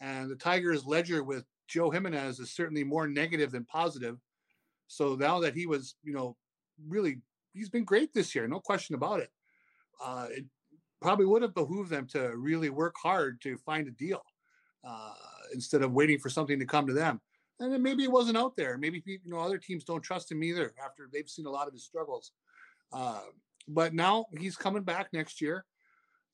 and 0.00 0.30
the 0.30 0.36
Tigers' 0.36 0.86
ledger 0.86 1.24
with 1.24 1.44
Joe 1.68 1.90
Jimenez 1.90 2.38
is 2.38 2.52
certainly 2.52 2.84
more 2.84 3.08
negative 3.08 3.50
than 3.50 3.64
positive. 3.64 4.18
So 4.86 5.14
now 5.14 5.40
that 5.40 5.54
he 5.54 5.66
was, 5.66 5.96
you 6.04 6.12
know, 6.12 6.36
really 6.86 7.20
he's 7.52 7.70
been 7.70 7.84
great 7.84 8.12
this 8.14 8.34
year, 8.34 8.46
no 8.46 8.60
question 8.60 8.94
about 8.94 9.20
it. 9.20 9.30
Uh, 10.02 10.28
it 10.30 10.44
probably 11.00 11.26
would 11.26 11.42
have 11.42 11.54
behooved 11.54 11.90
them 11.90 12.06
to 12.08 12.36
really 12.36 12.70
work 12.70 12.94
hard 13.02 13.40
to 13.42 13.56
find 13.58 13.86
a 13.86 13.90
deal 13.90 14.22
uh, 14.86 15.12
instead 15.52 15.82
of 15.82 15.92
waiting 15.92 16.18
for 16.18 16.30
something 16.30 16.58
to 16.58 16.64
come 16.64 16.86
to 16.86 16.92
them. 16.92 17.20
And 17.60 17.72
then 17.72 17.82
maybe 17.82 18.04
it 18.04 18.10
wasn't 18.10 18.36
out 18.36 18.56
there. 18.56 18.78
Maybe 18.78 19.02
you 19.06 19.18
know 19.26 19.38
other 19.38 19.58
teams 19.58 19.84
don't 19.84 20.02
trust 20.02 20.30
him 20.30 20.42
either 20.42 20.74
after 20.84 21.08
they've 21.12 21.28
seen 21.28 21.46
a 21.46 21.50
lot 21.50 21.68
of 21.68 21.72
his 21.72 21.84
struggles. 21.84 22.32
Uh, 22.92 23.20
but 23.68 23.94
now 23.94 24.26
he's 24.38 24.56
coming 24.56 24.82
back 24.82 25.08
next 25.12 25.40
year, 25.40 25.64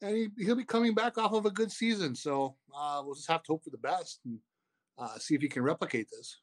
and 0.03 0.17
he, 0.17 0.29
he'll 0.45 0.57
be 0.57 0.65
coming 0.65 0.95
back 0.95 1.19
off 1.19 1.33
of 1.33 1.47
a 1.47 1.51
good 1.51 1.71
season. 1.71 2.15
So 2.15 2.57
uh, 2.77 3.03
we'll 3.05 3.15
just 3.15 3.31
have 3.31 3.43
to 3.45 3.53
hope 3.53 3.65
for 3.65 3.71
the 3.71 3.79
best 3.79 4.21
and 4.25 4.39
uh, 4.99 5.19
see 5.19 5.35
if 5.35 5.43
he 5.43 5.49
can 5.49 5.63
replicate 5.63 6.09
this. 6.11 6.39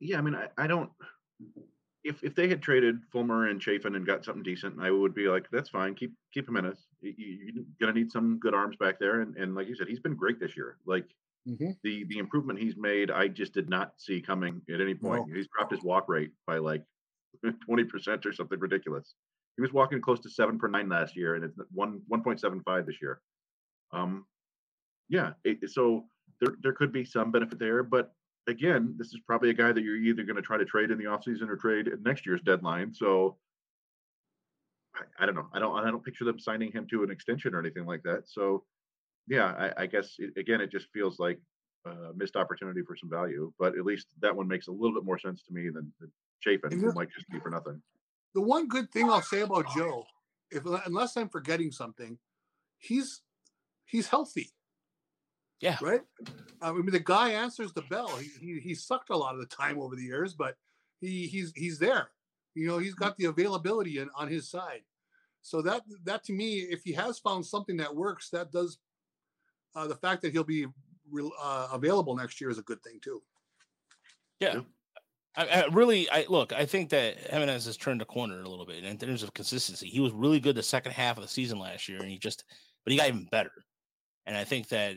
yeah. 0.00 0.18
I 0.18 0.20
mean, 0.22 0.34
I, 0.34 0.48
I 0.56 0.66
don't. 0.66 0.90
If 2.06 2.22
if 2.22 2.34
they 2.34 2.48
had 2.48 2.62
traded 2.62 3.04
Fulmer 3.12 3.48
and 3.48 3.60
Chafin 3.60 3.96
and 3.96 4.06
got 4.06 4.24
something 4.24 4.42
decent, 4.42 4.80
I 4.80 4.90
would 4.90 5.14
be 5.14 5.28
like, 5.28 5.48
that's 5.50 5.70
fine. 5.70 5.94
Keep 5.94 6.14
keep 6.32 6.48
him 6.48 6.56
in 6.56 6.66
us. 6.66 6.86
You, 7.00 7.14
you're 7.18 7.64
gonna 7.80 7.92
need 7.92 8.12
some 8.12 8.38
good 8.38 8.54
arms 8.54 8.76
back 8.76 8.98
there, 8.98 9.20
and 9.20 9.36
and 9.36 9.54
like 9.54 9.68
you 9.68 9.74
said, 9.74 9.88
he's 9.88 10.00
been 10.00 10.14
great 10.14 10.38
this 10.40 10.56
year. 10.56 10.78
Like 10.86 11.14
Mhm. 11.48 11.76
the 11.82 12.04
the 12.04 12.18
improvement 12.18 12.58
he's 12.58 12.76
made, 12.76 13.10
I 13.10 13.28
just 13.28 13.52
did 13.52 13.68
not 13.68 14.00
see 14.00 14.20
coming 14.20 14.62
at 14.72 14.80
any 14.80 14.94
point. 14.94 15.28
No. 15.28 15.34
He's 15.34 15.48
dropped 15.48 15.72
his 15.72 15.82
walk 15.82 16.08
rate 16.08 16.32
by 16.46 16.58
like 16.58 16.84
twenty 17.66 17.84
percent 17.84 18.24
or 18.26 18.32
something 18.32 18.58
ridiculous. 18.58 19.14
He 19.56 19.62
was 19.62 19.72
walking 19.72 20.00
close 20.00 20.20
to 20.20 20.30
seven 20.30 20.58
per 20.58 20.68
nine 20.68 20.88
last 20.88 21.16
year, 21.16 21.34
and 21.34 21.44
it's 21.44 21.56
one 21.70 22.02
one 22.08 22.22
point 22.22 22.40
seven 22.40 22.62
five 22.62 22.86
this 22.86 23.00
year. 23.00 23.20
Um, 23.92 24.26
yeah. 25.08 25.34
It, 25.44 25.70
so 25.70 26.08
there 26.40 26.56
there 26.62 26.72
could 26.72 26.92
be 26.92 27.04
some 27.04 27.30
benefit 27.30 27.58
there, 27.58 27.82
but 27.82 28.12
again, 28.46 28.94
this 28.96 29.08
is 29.08 29.20
probably 29.26 29.50
a 29.50 29.54
guy 29.54 29.72
that 29.72 29.82
you're 29.82 29.96
either 29.96 30.22
going 30.22 30.36
to 30.36 30.42
try 30.42 30.56
to 30.56 30.64
trade 30.64 30.90
in 30.90 30.98
the 30.98 31.04
offseason 31.04 31.48
or 31.48 31.56
trade 31.56 31.88
at 31.88 32.02
next 32.02 32.26
year's 32.26 32.40
deadline. 32.42 32.94
So 32.94 33.36
I, 34.94 35.24
I 35.24 35.26
don't 35.26 35.34
know. 35.34 35.48
I 35.52 35.58
don't 35.58 35.76
I 35.78 35.90
don't 35.90 36.04
picture 36.04 36.24
them 36.24 36.38
signing 36.38 36.72
him 36.72 36.86
to 36.90 37.02
an 37.02 37.10
extension 37.10 37.54
or 37.54 37.60
anything 37.60 37.86
like 37.86 38.02
that. 38.04 38.24
So 38.26 38.64
yeah, 39.28 39.46
I, 39.76 39.82
I 39.82 39.86
guess 39.86 40.14
it, 40.18 40.38
again, 40.38 40.60
it 40.60 40.70
just 40.70 40.86
feels 40.92 41.18
like 41.18 41.38
a 41.86 42.12
missed 42.16 42.36
opportunity 42.36 42.82
for 42.86 42.96
some 42.96 43.10
value. 43.10 43.52
But 43.58 43.76
at 43.76 43.84
least 43.84 44.06
that 44.20 44.34
one 44.34 44.48
makes 44.48 44.68
a 44.68 44.72
little 44.72 44.94
bit 44.94 45.04
more 45.04 45.18
sense 45.18 45.42
to 45.44 45.52
me 45.52 45.68
than, 45.68 45.92
than 46.00 46.10
Chafin, 46.40 46.78
who 46.78 46.92
might 46.92 47.10
just 47.10 47.28
be 47.30 47.40
for 47.40 47.50
nothing. 47.50 47.80
The 48.34 48.40
one 48.40 48.68
good 48.68 48.90
thing 48.92 49.08
I'll 49.08 49.22
say 49.22 49.40
about 49.40 49.66
Joe, 49.74 50.04
if 50.50 50.64
unless 50.84 51.16
I'm 51.16 51.28
forgetting 51.28 51.72
something, 51.72 52.18
he's 52.78 53.22
he's 53.86 54.08
healthy. 54.08 54.50
Yeah. 55.60 55.78
Right. 55.80 56.02
I 56.60 56.72
mean, 56.72 56.90
the 56.90 57.00
guy 57.00 57.30
answers 57.30 57.72
the 57.72 57.82
bell. 57.82 58.08
He, 58.16 58.28
he 58.40 58.60
he 58.60 58.74
sucked 58.74 59.10
a 59.10 59.16
lot 59.16 59.34
of 59.34 59.40
the 59.40 59.46
time 59.46 59.78
over 59.78 59.96
the 59.96 60.02
years, 60.02 60.34
but 60.34 60.56
he 61.00 61.26
he's 61.26 61.52
he's 61.56 61.78
there. 61.78 62.10
You 62.54 62.66
know, 62.66 62.78
he's 62.78 62.94
got 62.94 63.16
the 63.16 63.26
availability 63.26 63.98
in, 63.98 64.08
on 64.14 64.28
his 64.28 64.50
side. 64.50 64.82
So 65.42 65.62
that 65.62 65.82
that 66.04 66.24
to 66.24 66.32
me, 66.32 66.58
if 66.58 66.82
he 66.82 66.92
has 66.92 67.18
found 67.18 67.44
something 67.46 67.76
that 67.78 67.94
works, 67.94 68.30
that 68.30 68.52
does 68.52 68.78
uh, 69.74 69.86
the 69.86 69.96
fact 69.96 70.22
that 70.22 70.32
he'll 70.32 70.44
be 70.44 70.66
re- 71.10 71.30
uh, 71.40 71.68
available 71.72 72.16
next 72.16 72.40
year 72.40 72.50
is 72.50 72.58
a 72.58 72.62
good 72.62 72.82
thing 72.82 72.98
too. 73.02 73.22
Yeah. 74.40 74.60
I, 75.36 75.46
I 75.46 75.66
really, 75.66 76.08
I 76.10 76.24
look. 76.28 76.52
I 76.52 76.64
think 76.64 76.90
that 76.90 77.18
Jimenez 77.30 77.66
has 77.66 77.76
turned 77.76 78.00
a 78.00 78.06
corner 78.06 78.40
a 78.40 78.48
little 78.48 78.64
bit 78.64 78.84
in 78.84 78.96
terms 78.96 79.22
of 79.22 79.34
consistency. 79.34 79.86
He 79.86 80.00
was 80.00 80.12
really 80.12 80.40
good 80.40 80.56
the 80.56 80.62
second 80.62 80.92
half 80.92 81.18
of 81.18 81.22
the 81.22 81.28
season 81.28 81.58
last 81.58 81.88
year, 81.88 82.00
and 82.00 82.10
he 82.10 82.18
just, 82.18 82.44
but 82.84 82.92
he 82.92 82.98
got 82.98 83.08
even 83.08 83.28
better. 83.30 83.52
And 84.24 84.36
I 84.36 84.44
think 84.44 84.68
that 84.68 84.96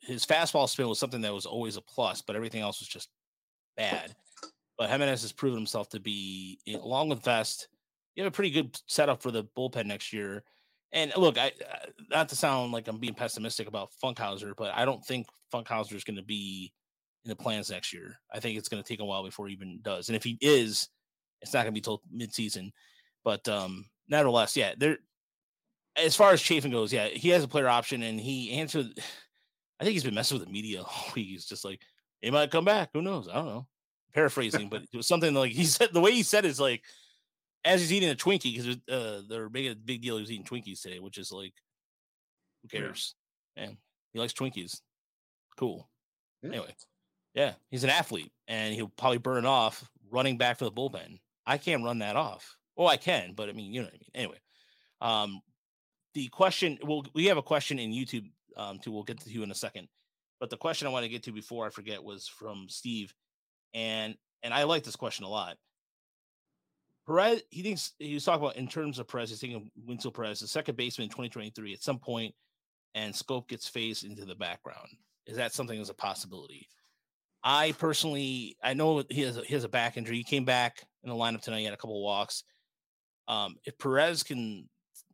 his 0.00 0.24
fastball 0.24 0.68
spin 0.68 0.88
was 0.88 0.98
something 0.98 1.20
that 1.22 1.34
was 1.34 1.46
always 1.46 1.76
a 1.76 1.82
plus, 1.82 2.22
but 2.22 2.36
everything 2.36 2.62
else 2.62 2.80
was 2.80 2.88
just 2.88 3.08
bad. 3.76 4.14
But 4.78 4.90
Jimenez 4.90 5.22
has 5.22 5.32
proven 5.32 5.58
himself 5.58 5.90
to 5.90 6.00
be, 6.00 6.58
along 6.74 7.10
with 7.10 7.22
Vest, 7.22 7.68
you 8.14 8.24
have 8.24 8.32
a 8.32 8.34
pretty 8.34 8.50
good 8.50 8.78
setup 8.86 9.22
for 9.22 9.30
the 9.30 9.44
bullpen 9.56 9.86
next 9.86 10.12
year. 10.12 10.42
And 10.92 11.12
look, 11.16 11.38
I 11.38 11.52
uh, 11.70 11.86
not 12.10 12.28
to 12.30 12.36
sound 12.36 12.72
like 12.72 12.88
I'm 12.88 12.98
being 12.98 13.14
pessimistic 13.14 13.68
about 13.68 13.90
Funkhouser, 14.02 14.54
but 14.56 14.74
I 14.74 14.84
don't 14.84 15.04
think 15.04 15.26
Funkhouser 15.52 15.94
is 15.94 16.04
going 16.04 16.16
to 16.16 16.22
be 16.22 16.72
in 17.24 17.28
the 17.28 17.36
plans 17.36 17.70
next 17.70 17.92
year. 17.92 18.18
I 18.32 18.40
think 18.40 18.58
it's 18.58 18.68
going 18.68 18.82
to 18.82 18.88
take 18.88 19.00
a 19.00 19.04
while 19.04 19.22
before 19.22 19.46
he 19.46 19.54
even 19.54 19.80
does. 19.82 20.08
And 20.08 20.16
if 20.16 20.24
he 20.24 20.38
is, 20.40 20.88
it's 21.42 21.52
not 21.52 21.62
going 21.62 21.74
to 21.74 21.78
be 21.78 21.82
till 21.82 22.02
midseason. 22.12 22.70
But 23.22 23.46
um, 23.48 23.84
nevertheless, 24.08 24.56
yeah, 24.56 24.72
there. 24.76 24.98
As 25.96 26.16
far 26.16 26.32
as 26.32 26.40
Chafin 26.40 26.70
goes, 26.70 26.92
yeah, 26.92 27.08
he 27.08 27.28
has 27.30 27.44
a 27.44 27.48
player 27.48 27.68
option, 27.68 28.02
and 28.02 28.18
he 28.18 28.52
answered. 28.52 28.86
I 29.80 29.84
think 29.84 29.94
he's 29.94 30.04
been 30.04 30.14
messing 30.14 30.38
with 30.38 30.46
the 30.46 30.52
media 30.52 30.82
all 30.82 31.12
week. 31.14 31.28
He's 31.28 31.46
just 31.46 31.64
like, 31.64 31.80
he 32.20 32.30
might 32.30 32.50
come 32.50 32.64
back. 32.64 32.90
Who 32.92 33.02
knows? 33.02 33.28
I 33.28 33.34
don't 33.34 33.46
know. 33.46 33.66
Paraphrasing, 34.12 34.68
but 34.68 34.82
it 34.82 34.96
was 34.96 35.06
something 35.06 35.32
like 35.34 35.52
he 35.52 35.64
said. 35.64 35.90
The 35.92 36.00
way 36.00 36.12
he 36.12 36.22
said 36.22 36.44
it 36.44 36.48
is 36.48 36.60
like, 36.60 36.82
as 37.64 37.80
he's 37.80 37.92
eating 37.92 38.10
a 38.10 38.14
Twinkie, 38.14 38.54
because 38.56 38.76
uh, 38.90 39.22
they're 39.28 39.48
making 39.48 39.72
a 39.72 39.76
big 39.76 40.02
deal. 40.02 40.16
He 40.16 40.22
was 40.22 40.30
eating 40.30 40.44
Twinkies 40.44 40.80
today, 40.82 40.98
which 40.98 41.18
is 41.18 41.30
like, 41.32 41.52
who 42.62 42.68
Yeah. 42.76 42.80
cares? 42.86 43.14
Man, 43.56 43.76
he 44.12 44.18
likes 44.18 44.32
Twinkies. 44.32 44.80
Cool. 45.56 45.88
Yeah. 46.42 46.48
Anyway, 46.50 46.74
yeah, 47.34 47.52
he's 47.70 47.84
an 47.84 47.90
athlete, 47.90 48.32
and 48.48 48.74
he'll 48.74 48.88
probably 48.96 49.18
burn 49.18 49.44
off 49.46 49.88
running 50.10 50.38
back 50.38 50.58
for 50.58 50.64
the 50.64 50.72
bullpen. 50.72 51.20
I 51.46 51.58
can't 51.58 51.84
run 51.84 51.98
that 51.98 52.16
off. 52.16 52.56
Well, 52.76 52.88
I 52.88 52.96
can, 52.96 53.34
but 53.34 53.48
I 53.48 53.52
mean, 53.52 53.72
you 53.72 53.80
know 53.82 53.86
what 53.86 53.94
I 53.94 53.98
mean. 53.98 54.10
Anyway, 54.14 54.38
um, 55.00 55.40
the 56.14 56.28
question. 56.28 56.78
Well, 56.82 57.04
we 57.14 57.26
have 57.26 57.36
a 57.36 57.42
question 57.42 57.78
in 57.78 57.90
YouTube 57.92 58.30
um, 58.56 58.78
too. 58.78 58.92
We'll 58.92 59.02
get 59.02 59.20
to 59.20 59.30
you 59.30 59.42
in 59.42 59.50
a 59.50 59.54
second. 59.54 59.88
But 60.38 60.50
the 60.50 60.56
question 60.56 60.88
I 60.88 60.90
want 60.90 61.04
to 61.04 61.10
get 61.10 61.22
to 61.24 61.32
before 61.32 61.66
I 61.66 61.70
forget 61.70 62.02
was 62.02 62.26
from 62.26 62.66
Steve, 62.68 63.14
and 63.74 64.14
and 64.42 64.54
I 64.54 64.64
like 64.64 64.84
this 64.84 64.96
question 64.96 65.24
a 65.24 65.28
lot. 65.28 65.56
Perez, 67.06 67.42
he 67.50 67.62
thinks 67.62 67.92
he 67.98 68.14
was 68.14 68.24
talking 68.24 68.42
about 68.42 68.56
in 68.56 68.68
terms 68.68 68.98
of 68.98 69.08
Perez. 69.08 69.30
He's 69.30 69.40
thinking 69.40 69.70
Wenceel 69.88 70.14
Perez, 70.14 70.40
the 70.40 70.46
second 70.46 70.76
baseman 70.76 71.04
in 71.04 71.10
2023 71.10 71.72
at 71.72 71.82
some 71.82 71.98
point, 71.98 72.34
and 72.94 73.12
Schoop 73.12 73.48
gets 73.48 73.68
phased 73.68 74.04
into 74.04 74.24
the 74.24 74.34
background. 74.34 74.88
Is 75.26 75.36
that 75.36 75.52
something 75.52 75.76
that's 75.76 75.90
a 75.90 75.94
possibility? 75.94 76.68
I 77.42 77.72
personally, 77.72 78.56
I 78.62 78.74
know 78.74 79.02
he 79.08 79.22
has 79.22 79.38
a, 79.38 79.42
he 79.42 79.54
has 79.54 79.64
a 79.64 79.68
back 79.68 79.96
injury. 79.96 80.18
He 80.18 80.24
came 80.24 80.44
back 80.44 80.84
in 81.02 81.10
the 81.10 81.16
lineup 81.16 81.42
tonight. 81.42 81.60
He 81.60 81.64
had 81.64 81.74
a 81.74 81.78
couple 81.78 82.02
walks. 82.02 82.44
Um, 83.28 83.56
if 83.64 83.78
Perez 83.78 84.22
can 84.22 84.68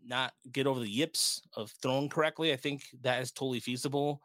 not 0.07 0.33
get 0.53 0.67
over 0.67 0.81
the 0.81 0.89
yips 0.89 1.43
of 1.55 1.73
throwing 1.83 2.09
correctly, 2.09 2.53
I 2.53 2.57
think 2.57 2.85
that 3.03 3.23
is 3.23 3.33
totally 3.33 3.61
feasible. 3.61 4.21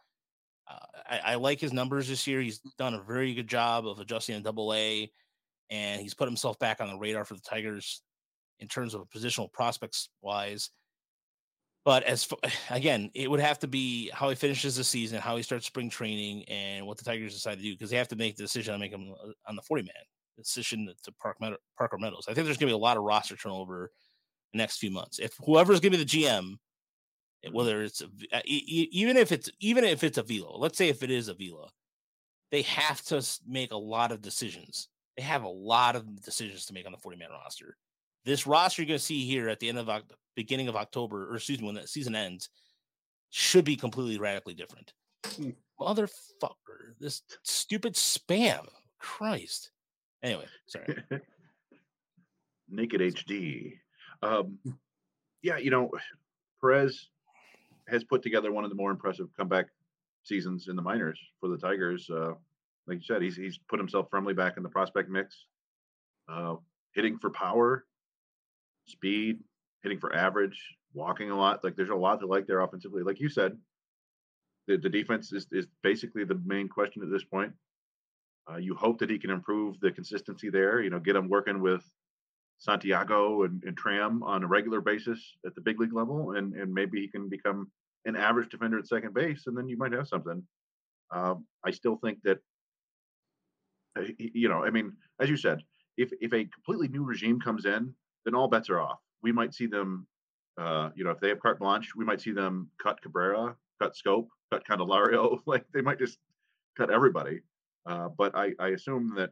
Uh, 0.70 0.78
I, 1.10 1.20
I 1.20 1.36
like 1.36 1.60
his 1.60 1.74
numbers 1.74 2.08
this 2.08 2.28
year. 2.28 2.42
He's 2.42 2.60
done 2.78 2.94
a 2.94 3.02
very 3.02 3.34
good 3.34 3.48
job 3.48 3.88
of 3.88 4.00
adjusting 4.00 4.36
in 4.36 4.44
double 4.44 4.74
A, 4.74 5.12
and 5.70 6.02
he's 6.02 6.14
put 6.14 6.28
himself 6.28 6.60
back 6.60 6.82
on 6.82 6.90
the 6.90 6.98
radar 6.98 7.26
for 7.26 7.34
the 7.34 7.42
Tigers 7.42 8.02
in 8.60 8.68
terms 8.68 8.94
of 8.94 9.10
positional 9.10 9.52
prospects 9.52 10.10
wise. 10.22 10.70
But 11.84 12.04
as 12.04 12.28
again, 12.70 13.10
it 13.14 13.30
would 13.30 13.40
have 13.40 13.60
to 13.60 13.68
be 13.68 14.10
how 14.14 14.30
he 14.30 14.36
finishes 14.36 14.76
the 14.76 14.84
season, 14.84 15.20
how 15.20 15.36
he 15.36 15.44
starts 15.44 15.66
spring 15.66 15.90
training, 15.90 16.44
and 16.46 16.86
what 16.86 16.98
the 16.98 17.04
Tigers 17.04 17.34
decide 17.34 17.58
to 17.58 17.64
do 17.64 17.74
because 17.74 17.90
they 17.90 17.98
have 17.98 18.10
to 18.10 18.16
make 18.16 18.38
the 18.38 18.44
decision 18.44 18.74
on 18.74 18.80
make 18.80 18.92
him 18.92 19.14
uh, 19.24 19.32
on 19.48 19.56
the 19.56 19.62
forty 19.62 19.84
man 19.84 19.94
decision 20.38 20.92
to 21.04 21.12
Park 21.14 21.38
Meadow, 21.42 21.58
Parker 21.78 21.98
Meadows. 21.98 22.26
I 22.28 22.34
think 22.34 22.46
there's 22.46 22.58
going 22.58 22.70
to 22.70 22.76
be 22.76 22.80
a 22.80 22.84
lot 22.84 22.98
of 22.98 23.04
roster 23.04 23.36
turnover 23.36 23.92
the 24.54 24.58
next 24.58 24.78
few 24.78 24.92
months. 24.92 25.20
If 25.20 25.38
whoever's 25.46 25.80
going 25.80 25.94
to 25.94 25.98
be 25.98 26.04
the 26.04 26.26
GM, 26.26 26.56
whether 27.52 27.82
it's 27.82 28.02
a, 28.02 28.42
even 28.46 29.18
if 29.18 29.32
it's 29.32 29.50
even 29.60 29.84
if 29.84 30.04
it's 30.04 30.18
Avila, 30.18 30.58
let's 30.58 30.78
say 30.78 30.90
if 30.90 31.04
it 31.04 31.12
is 31.12 31.28
Avila, 31.28 31.70
they 32.52 32.62
have 32.64 33.02
to 33.06 33.26
make 33.48 33.72
a 33.72 33.78
lot 33.78 34.12
of 34.12 34.22
decisions. 34.22 34.90
They 35.18 35.24
have 35.24 35.44
a 35.44 35.50
lot 35.50 35.96
of 35.96 36.24
decisions 36.24 36.66
to 36.66 36.74
make 36.74 36.86
on 36.86 36.92
the 36.92 36.98
40 36.98 37.18
man 37.18 37.30
roster. 37.32 37.78
This 38.26 38.46
roster 38.46 38.82
you're 38.82 38.88
going 38.88 39.00
to 39.00 39.04
see 39.04 39.26
here 39.26 39.50
at 39.50 39.60
the 39.60 39.70
end 39.70 39.80
of 39.80 39.90
Oc- 39.90 40.14
beginning 40.36 40.68
of 40.68 40.76
October, 40.76 41.32
or 41.32 41.36
excuse 41.36 41.60
me, 41.60 41.66
when 41.66 41.76
that 41.76 41.90
season 41.90 42.16
ends, 42.16 42.50
should 43.32 43.66
be 43.66 43.76
completely 43.76 44.20
radically 44.20 44.54
different. 44.54 44.94
Hmm. 45.26 45.50
Motherfucker, 45.80 46.94
this 47.00 47.24
stupid 47.44 47.96
spam. 47.96 48.68
Christ. 49.00 49.72
Anyway, 50.22 50.46
sorry. 50.68 50.96
Naked 52.70 53.02
HD. 53.02 53.74
Um, 54.22 54.58
yeah, 55.42 55.58
you 55.58 55.72
know, 55.72 55.90
Perez 56.60 57.10
has 57.88 58.04
put 58.04 58.22
together 58.22 58.52
one 58.52 58.64
of 58.64 58.70
the 58.70 58.76
more 58.76 58.92
impressive 58.92 59.28
comeback 59.36 59.68
seasons 60.24 60.68
in 60.68 60.76
the 60.76 60.82
minors 60.82 61.20
for 61.40 61.50
the 61.50 61.58
Tigers. 61.58 62.10
Uh, 62.10 62.34
like 62.88 62.98
you 62.98 63.04
said, 63.04 63.22
he's 63.22 63.36
he's 63.36 63.58
put 63.58 63.80
himself 63.80 64.08
firmly 64.12 64.34
back 64.34 64.58
in 64.58 64.64
the 64.64 64.70
prospect 64.70 65.10
mix, 65.10 65.46
uh, 66.30 66.56
hitting 66.94 67.18
for 67.18 67.30
power, 67.30 67.86
speed, 68.86 69.40
hitting 69.84 70.00
for 70.00 70.16
average, 70.16 70.60
walking 70.94 71.32
a 71.32 71.38
lot. 71.38 71.64
Like 71.64 71.76
there's 71.76 71.90
a 71.90 71.96
lot 71.96 72.20
to 72.20 72.28
like 72.28 72.48
there 72.48 72.62
offensively. 72.62 73.04
Like 73.04 73.20
you 73.20 73.30
said, 73.30 73.58
the, 74.68 74.78
the 74.78 74.90
defense 74.90 75.32
is, 75.34 75.48
is 75.52 75.68
basically 75.82 76.24
the 76.24 76.40
main 76.46 76.68
question 76.68 77.04
at 77.04 77.10
this 77.12 77.24
point. 77.24 77.54
Uh, 78.52 78.58
you 78.58 78.76
hope 78.76 79.00
that 79.00 79.10
he 79.10 79.20
can 79.20 79.30
improve 79.30 79.80
the 79.80 79.92
consistency 79.92 80.50
there. 80.50 80.82
You 80.82 80.90
know, 80.90 81.00
get 81.00 81.16
him 81.16 81.30
working 81.30 81.62
with 81.62 81.84
Santiago 82.62 83.44
and, 83.44 83.64
and 83.64 83.76
Tram 83.76 84.22
on 84.22 84.44
a 84.44 84.48
regular 84.48 84.82
basis 84.82 85.36
at 85.46 85.56
the 85.56 85.62
big 85.62 85.80
league 85.80 85.94
level, 85.94 86.34
and 86.38 86.54
and 86.54 86.72
maybe 86.72 87.02
he 87.02 87.08
can 87.08 87.28
become 87.28 87.72
an 88.06 88.16
average 88.16 88.50
defender 88.50 88.78
at 88.78 88.88
second 88.88 89.14
base, 89.14 89.48
and 89.48 89.58
then 89.58 89.68
you 89.68 89.78
might 89.78 89.92
have 89.92 90.08
something. 90.08 90.44
Um, 91.12 91.46
I 91.66 91.72
still 91.72 91.98
think 91.98 92.20
that, 92.24 92.38
uh, 94.00 94.04
you 94.18 94.48
know, 94.48 94.64
I 94.64 94.70
mean, 94.70 94.94
as 95.20 95.28
you 95.28 95.38
said, 95.38 95.62
if 95.98 96.12
if 96.22 96.34
a 96.34 96.46
completely 96.46 96.88
new 96.88 97.04
regime 97.04 97.40
comes 97.42 97.66
in, 97.66 97.94
then 98.26 98.36
all 98.36 98.48
bets 98.48 98.70
are 98.70 98.80
off. 98.80 99.00
We 99.24 99.32
might 99.32 99.56
see 99.56 99.66
them, 99.66 100.08
uh, 100.60 100.92
you 100.96 101.04
know, 101.04 101.12
if 101.12 101.20
they 101.20 101.30
have 101.30 101.40
carte 101.40 101.60
blanche, 101.60 101.96
we 101.96 102.06
might 102.06 102.22
see 102.22 102.32
them 102.32 102.70
cut 102.82 103.02
Cabrera, 103.02 103.56
cut 103.82 103.96
Schoop, 103.96 104.28
cut 104.52 104.64
Candelario. 104.70 105.40
Like 105.48 105.66
they 105.74 105.82
might 105.82 105.98
just 105.98 106.20
cut 106.78 106.92
everybody. 106.92 107.42
Uh, 107.88 108.10
but 108.16 108.36
I, 108.36 108.52
I 108.60 108.68
assume 108.70 109.14
that 109.16 109.32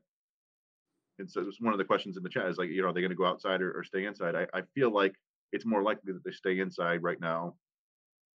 and 1.19 1.29
so 1.29 1.41
it's 1.41 1.61
one 1.61 1.73
of 1.73 1.77
the 1.77 1.85
questions 1.85 2.17
in 2.17 2.23
the 2.23 2.29
chat 2.29 2.47
is 2.47 2.57
like, 2.57 2.69
you 2.69 2.81
know, 2.81 2.89
are 2.89 2.93
they 2.93 3.01
going 3.01 3.11
to 3.11 3.15
go 3.15 3.25
outside 3.25 3.61
or, 3.61 3.71
or 3.71 3.83
stay 3.83 4.05
inside? 4.05 4.35
I, 4.35 4.47
I 4.53 4.61
feel 4.73 4.91
like 4.91 5.15
it's 5.51 5.65
more 5.65 5.83
likely 5.83 6.13
that 6.13 6.23
they 6.23 6.31
stay 6.31 6.59
inside 6.59 7.03
right 7.03 7.19
now. 7.19 7.55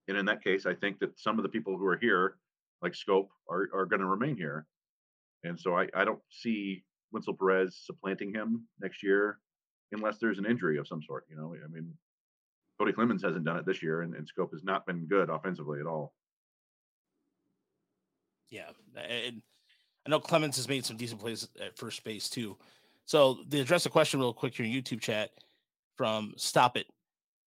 And 0.08 0.18
in 0.18 0.26
that 0.26 0.44
case, 0.44 0.66
I 0.66 0.74
think 0.74 1.00
that 1.00 1.20
some 1.20 1.38
of 1.38 1.44
the 1.44 1.50
people 1.50 1.78
who 1.78 1.86
are 1.86 1.98
here, 1.98 2.38
like 2.82 2.94
Schoop, 2.94 3.28
are, 3.50 3.70
are 3.74 3.86
going 3.86 4.00
to 4.00 4.06
remain 4.06 4.36
here. 4.36 4.66
And 5.44 5.60
so 5.60 5.78
I, 5.78 5.88
I 5.94 6.04
don't 6.04 6.22
see 6.30 6.84
Wenceel 7.14 7.38
Perez 7.38 7.80
supplanting 7.86 8.34
him 8.34 8.66
next 8.82 9.04
year, 9.04 9.40
unless 9.92 10.18
there's 10.18 10.40
an 10.40 10.46
injury 10.46 10.78
of 10.78 10.88
some 10.88 11.02
sort. 11.02 11.26
You 11.30 11.36
know, 11.38 11.56
I 11.64 11.68
mean, 11.68 11.94
Cody 12.80 12.94
Clemens 12.94 13.24
hasn't 13.24 13.46
done 13.46 13.58
it 13.58 13.66
this 13.66 13.84
year, 13.84 14.02
and, 14.02 14.16
and 14.16 14.28
Schoop 14.28 14.52
has 14.52 14.64
not 14.64 14.86
been 14.86 15.06
good 15.06 15.30
offensively 15.30 15.80
at 15.80 15.86
all. 15.86 16.14
Yeah, 18.50 18.70
and 18.96 19.42
I 20.06 20.10
know 20.10 20.20
Clemens 20.20 20.56
has 20.58 20.68
made 20.68 20.86
some 20.86 20.98
decent 20.98 21.20
plays 21.20 21.48
at 21.62 21.78
first 21.78 22.04
base 22.04 22.30
too. 22.30 22.58
So 23.06 23.40
to 23.50 23.60
address 23.60 23.84
the 23.84 23.90
question 23.90 24.20
real 24.20 24.34
quick 24.34 24.56
here 24.56 24.66
in 24.66 24.72
YouTube 24.72 25.02
chat 25.02 25.32
from 25.96 26.34
Stop 26.38 26.78
It. 26.78 26.88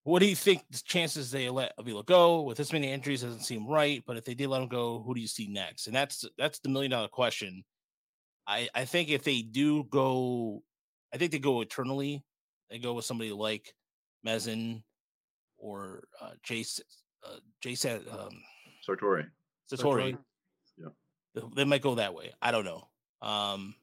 What 0.05 0.19
do 0.19 0.27
you 0.27 0.35
think 0.35 0.63
the 0.71 0.81
chances 0.85 1.31
they 1.31 1.49
let 1.49 1.73
Avila 1.79 2.03
go 2.03 2.43
with 2.43 2.59
this 2.59 2.73
many 2.73 2.91
injuries 2.91 3.23
doesn't 3.23 3.45
seem 3.45 3.69
right, 3.69 4.03
but 4.07 4.17
if 4.17 4.25
they 4.25 4.35
did 4.35 4.49
let 4.49 4.61
him 4.61 4.69
go, 4.69 5.01
who 5.01 5.15
do 5.15 5.21
you 5.21 5.29
see 5.29 5.47
next? 5.47 5.87
And 5.87 5.95
that's 5.95 6.25
that's 6.37 6.59
the 6.59 6.69
million 6.69 6.91
dollar 6.91 7.09
question. 7.09 7.63
I 8.47 8.69
I 8.75 8.85
think 8.85 9.09
if 9.09 9.23
they 9.23 9.43
do 9.43 9.85
go, 9.85 10.63
I 11.15 11.19
think 11.19 11.31
they 11.31 11.39
go 11.39 11.61
eternally. 11.61 12.25
They 12.69 12.79
go 12.79 12.95
with 12.95 13.05
somebody 13.05 13.31
like 13.31 13.73
Menzin 14.27 14.83
or 15.57 16.03
uh, 16.21 16.33
Jason 16.43 16.85
uh, 17.25 17.37
Jason 17.61 18.03
um, 18.11 18.43
Sartori. 18.87 19.27
Satori. 19.73 20.11
Yeah. 20.11 20.17
They- 21.35 21.65
might 21.65 21.83
go 21.83 21.97
that 21.97 22.15
way. 22.15 22.33
I 22.41 22.51
don't 22.51 22.65
know. 22.65 22.89
Um, 23.21 23.75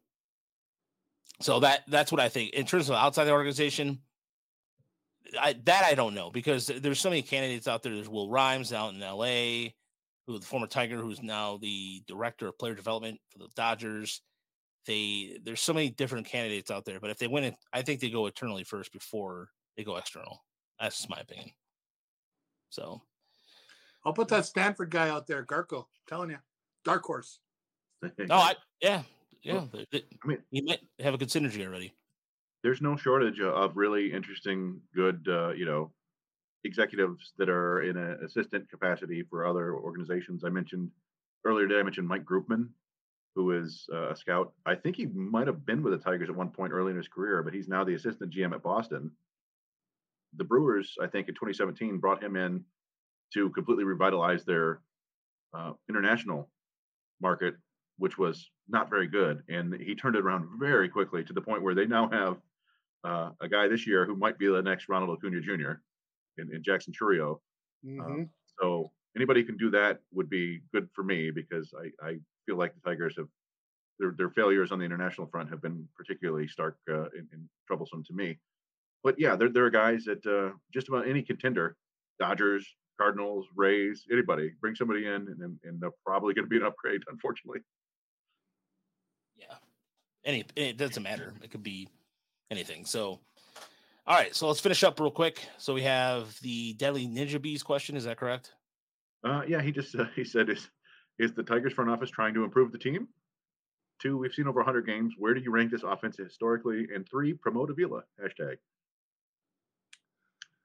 so 1.42 1.62
that 1.62 1.84
that's 1.88 2.12
what 2.12 2.22
I 2.22 2.30
think 2.30 2.54
in 2.54 2.66
terms 2.66 2.90
of 2.90 2.96
outside 2.96 3.26
the 3.26 3.32
organization. 3.32 4.00
I, 5.40 5.54
that 5.66 5.84
I 5.84 5.94
don't 5.94 6.16
know 6.16 6.32
because 6.32 6.68
there's 6.68 7.00
so 7.00 7.10
many 7.10 7.22
candidates 7.22 7.68
out 7.68 7.84
there. 7.84 7.94
There's 7.94 8.10
Will 8.10 8.32
Rhymes 8.32 8.74
out 8.74 8.96
in 8.96 9.04
L.A., 9.04 9.76
who 10.26 10.40
the 10.40 10.46
former 10.46 10.66
Tiger, 10.66 10.98
who's 10.98 11.22
now 11.22 11.58
the 11.58 12.04
director 12.08 12.48
of 12.48 12.58
player 12.58 12.74
development 12.74 13.20
for 13.30 13.38
the 13.40 13.48
Dodgers. 13.56 14.22
They 14.86 15.38
there's 15.44 15.62
so 15.62 15.74
many 15.74 15.90
different 15.90 16.28
candidates 16.28 16.72
out 16.72 16.86
there, 16.86 17.00
but 17.00 17.10
if 17.12 17.20
they 17.20 17.28
win 17.28 17.44
it, 17.44 17.56
I 17.72 17.84
think 17.84 18.00
they 18.00 18.10
go 18.10 18.26
eternally 18.26 18.64
first 18.64 18.92
before 18.92 19.50
they 19.78 19.84
go 19.84 19.98
external. 19.98 20.44
That's 20.80 20.98
just 20.98 21.10
my 21.10 21.20
opinion. 21.20 21.52
So 22.70 23.02
I'll 24.06 24.14
put 24.14 24.28
that 24.30 24.46
Stanford 24.46 24.90
guy 24.90 25.10
out 25.10 25.28
there, 25.28 25.46
Garko. 25.46 25.86
Telling 26.08 26.32
you, 26.32 26.38
dark 26.90 27.04
horse. 27.04 27.40
no, 28.18 28.36
I 28.50 28.56
yeah 28.82 29.04
yeah. 29.44 29.54
Well, 29.54 29.70
they- 29.74 29.88
they- 29.92 30.06
I 30.24 30.28
mean, 30.28 30.40
you 30.52 30.64
might 30.66 30.82
have 31.00 31.14
a 31.14 31.18
good 31.18 31.30
synergy 31.30 31.66
already. 31.66 31.94
there's 32.64 32.82
no 32.82 32.98
shortage 32.98 33.40
of 33.40 33.78
really 33.78 34.12
interesting, 34.12 34.82
good, 34.94 35.26
uh, 35.30 35.52
you 35.52 35.66
know, 35.66 35.92
executives 36.66 37.32
that 37.38 37.48
are 37.50 37.84
in 37.84 37.96
an 37.96 38.20
assistant 38.26 38.70
capacity 38.70 39.24
for 39.30 39.46
other 39.46 39.76
organizations. 39.76 40.44
I 40.44 40.50
mentioned 40.50 40.90
earlier 41.46 41.68
today. 41.68 41.80
I 41.80 41.84
mentioned 41.84 42.08
Mike 42.08 42.26
Groopman, 42.26 42.68
who 43.36 43.52
is 43.52 43.88
uh, 43.94 44.10
a 44.10 44.16
scout. 44.16 44.52
I 44.66 44.76
think 44.76 44.98
he 44.98 45.06
might 45.06 45.48
have 45.48 45.66
been 45.66 45.82
with 45.84 45.94
the 45.94 46.00
Tigers 46.04 46.28
at 46.30 46.36
one 46.36 46.50
point 46.50 46.74
early 46.74 46.92
in 46.92 46.98
his 46.98 47.08
career, 47.08 47.42
but 47.44 47.54
he's 47.54 47.70
now 47.70 47.86
the 47.86 47.94
assistant 47.96 48.34
GM 48.34 48.54
at 48.54 48.62
Boston. 48.62 49.12
The 50.36 50.44
Brewers, 50.44 50.96
I 51.02 51.08
think, 51.08 51.30
in 51.30 51.36
2017 51.36 51.98
brought 52.00 52.22
him 52.22 52.36
in 52.36 52.66
to 53.36 53.50
completely 53.52 53.86
revitalize 53.86 54.44
their 54.44 54.82
uh, 55.54 55.72
international 55.88 56.50
market, 57.22 57.56
which 57.98 58.18
was 58.18 58.50
not 58.68 58.90
very 58.90 59.08
good, 59.08 59.44
and 59.50 59.74
he 59.76 59.96
turned 59.96 60.16
it 60.16 60.22
around 60.24 60.48
very 60.60 60.90
quickly 60.90 61.24
to 61.24 61.34
the 61.34 61.42
point 61.42 61.62
where 61.64 61.76
they 61.76 61.86
now 61.86 62.10
have 62.10 62.38
uh, 63.04 63.32
a 63.42 63.48
guy 63.48 63.68
this 63.68 63.88
year 63.88 64.06
who 64.06 64.16
might 64.16 64.38
be 64.38 64.48
the 64.48 64.62
next 64.62 64.90
Ronald 64.90 65.18
Acuna 65.18 65.42
Jr. 65.42 65.82
in, 66.38 66.54
in 66.54 66.64
Jackson 66.64 66.94
Chourio. 66.94 67.40
Mhm. 67.86 68.30
So 68.62 68.92
anybody 69.16 69.44
can 69.44 69.58
do 69.58 69.70
that 69.72 70.00
would 70.12 70.30
be 70.30 70.62
good 70.74 70.90
for 70.94 71.04
me 71.04 71.32
because 71.32 71.74
I, 71.74 71.92
I 72.06 72.20
feel 72.46 72.58
like 72.58 72.74
the 72.76 72.82
Tigers 72.82 73.16
have 73.18 73.28
their 74.00 74.12
their 74.18 74.30
failures 74.30 74.72
on 74.72 74.80
the 74.80 74.86
international 74.86 75.28
front 75.28 75.50
have 75.50 75.62
been 75.62 75.88
particularly 75.96 76.48
stark 76.48 76.78
uh, 76.90 77.10
and, 77.18 77.28
and 77.32 77.50
troublesome 77.68 78.04
to 78.06 78.14
me. 78.14 78.40
But 79.04 79.16
yeah, 79.18 79.36
there 79.36 79.50
there 79.50 79.66
are 79.66 79.70
guys 79.70 80.06
that 80.06 80.26
uh, 80.26 80.56
just 80.74 80.90
about 80.90 81.08
any 81.08 81.22
contender, 81.22 81.78
Dodgers, 82.20 82.68
Cardinals, 83.00 83.48
Rays, 83.56 84.06
anybody, 84.12 84.52
bring 84.60 84.76
somebody 84.76 85.06
in, 85.06 85.14
and 85.14 85.42
and, 85.42 85.60
and 85.64 85.80
they're 85.80 85.92
probably 86.06 86.34
going 86.34 86.46
to 86.46 86.50
be 86.50 86.58
an 86.58 86.64
upgrade, 86.64 87.02
unfortunately. 87.10 87.62
Yeah. 89.38 89.56
Any 90.26 90.46
it 90.56 90.78
doesn't 90.78 91.02
matter. 91.02 91.34
It 91.42 91.50
could 91.52 91.64
be 91.64 91.88
anything. 92.52 92.86
So 92.86 93.20
all 94.10 94.16
right, 94.16 94.36
so 94.36 94.48
let's 94.48 94.60
finish 94.60 94.84
up 94.84 95.00
real 95.00 95.12
quick. 95.12 95.40
So 95.60 95.72
we 95.74 95.84
have 95.84 96.36
the 96.42 96.74
Deadly 96.74 97.08
Ninja 97.08 97.40
Bees 97.40 97.62
question. 97.62 97.96
Is 97.96 98.06
that 98.06 98.18
correct? 98.18 98.54
Uh, 99.24 99.44
yeah, 99.48 99.62
he 99.62 99.72
just 99.72 99.96
uh, 99.96 100.06
he 100.16 100.24
said 100.24 100.50
is 100.50 100.68
is 101.20 101.34
the 101.34 101.44
Tigers 101.44 101.74
front 101.74 101.92
office 101.92 102.10
trying 102.10 102.34
to 102.34 102.44
improve 102.44 102.72
the 102.72 102.78
team? 102.78 103.08
Two, 104.02 104.18
we've 104.18 104.34
seen 104.34 104.48
over 104.48 104.62
100 104.62 104.88
games. 104.88 105.14
Where 105.18 105.34
do 105.34 105.42
you 105.42 105.52
rank 105.52 105.72
this 105.72 105.84
offense 105.84 106.18
historically? 106.18 106.88
And 106.94 107.08
three, 107.08 107.34
promote 107.34 107.70
Avila 107.70 108.04
hashtag. 108.20 108.56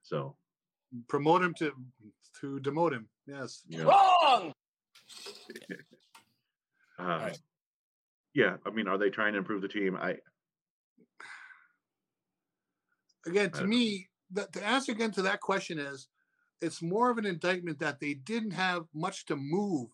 So 0.03 0.37
Promote 1.09 1.43
him 1.43 1.55
to 1.59 1.73
to 2.41 2.61
demote 2.61 2.93
him. 2.93 3.09
Yes. 3.27 3.63
you 3.67 3.79
know, 3.79 3.89
Wrong. 3.89 4.53
uh, 6.99 7.31
yeah, 8.35 8.57
I 8.67 8.71
mean, 8.71 8.89
are 8.89 8.99
they 8.99 9.11
trying 9.11 9.33
to 9.33 9.39
improve 9.39 9.63
the 9.63 9.69
team? 9.69 9.97
I 9.97 10.17
again, 13.27 13.51
to 13.53 13.65
me, 13.65 14.09
the, 14.31 14.49
the 14.53 14.65
answer 14.65 14.93
again 14.93 15.13
to 15.13 15.23
that 15.23 15.41
question 15.41 15.79
is 15.79 16.09
it's 16.61 16.83
more 16.83 17.11
of 17.11 17.19
an 17.19 17.27
indictment 17.27 17.79
that 17.81 18.01
they 18.01 18.15
didn't 18.15 18.53
have 18.53 18.85
much 18.95 19.27
to 19.27 19.37
move 19.37 19.89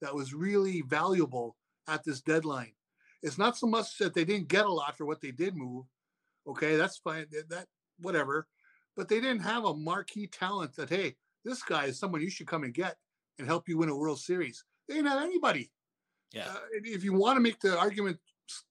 that 0.00 0.14
was 0.14 0.34
really 0.34 0.82
valuable 0.82 1.56
at 1.88 2.04
this 2.04 2.20
deadline. 2.20 2.72
It's 3.22 3.38
not 3.38 3.56
so 3.56 3.66
much 3.66 3.98
that 3.98 4.14
they 4.14 4.24
didn't 4.24 4.48
get 4.48 4.66
a 4.66 4.72
lot 4.72 4.96
for 4.96 5.06
what 5.06 5.20
they 5.20 5.30
did 5.30 5.56
move. 5.56 5.86
Okay, 6.46 6.76
that's 6.76 6.98
fine. 6.98 7.26
That, 7.30 7.48
that 7.50 7.66
whatever. 8.00 8.46
But 8.96 9.08
they 9.08 9.20
didn't 9.20 9.42
have 9.42 9.64
a 9.64 9.74
marquee 9.74 10.26
talent 10.26 10.76
that, 10.76 10.90
hey, 10.90 11.16
this 11.44 11.62
guy 11.62 11.86
is 11.86 11.98
someone 11.98 12.20
you 12.20 12.30
should 12.30 12.46
come 12.46 12.64
and 12.64 12.74
get 12.74 12.96
and 13.38 13.46
help 13.46 13.68
you 13.68 13.78
win 13.78 13.88
a 13.88 13.96
World 13.96 14.20
Series. 14.20 14.64
They 14.88 14.94
didn't 14.94 15.10
have 15.10 15.22
anybody. 15.22 15.70
Yeah. 16.32 16.48
Uh, 16.48 16.58
if 16.72 17.04
you 17.04 17.12
want 17.12 17.36
to 17.36 17.40
make 17.40 17.60
the 17.60 17.78
argument 17.78 18.18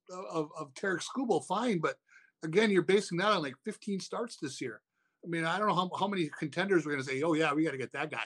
of, 0.10 0.49
of 0.57 0.73
Tarik 0.76 1.02
Skubal, 1.02 1.45
fine. 1.45 1.80
But 1.80 1.95
again, 2.43 2.72
you're 2.72 2.81
basing 2.81 3.18
that 3.19 3.31
on 3.31 3.41
like 3.41 3.56
15 3.65 3.99
starts 3.99 4.38
this 4.38 4.61
year. 4.61 4.81
I 5.23 5.27
mean, 5.27 5.45
I 5.45 5.57
don't 5.57 5.68
know 5.68 5.76
how, 5.76 5.89
how 5.98 6.07
many 6.07 6.30
contenders 6.38 6.85
we're 6.85 6.93
going 6.93 7.03
to 7.03 7.10
say, 7.10 7.22
oh, 7.22 7.34
yeah, 7.34 7.53
we 7.53 7.64
got 7.64 7.72
to 7.72 7.77
get 7.77 7.93
that 7.93 8.11
guy. 8.11 8.26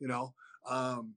You 0.00 0.08
know, 0.08 0.34
um, 0.68 1.14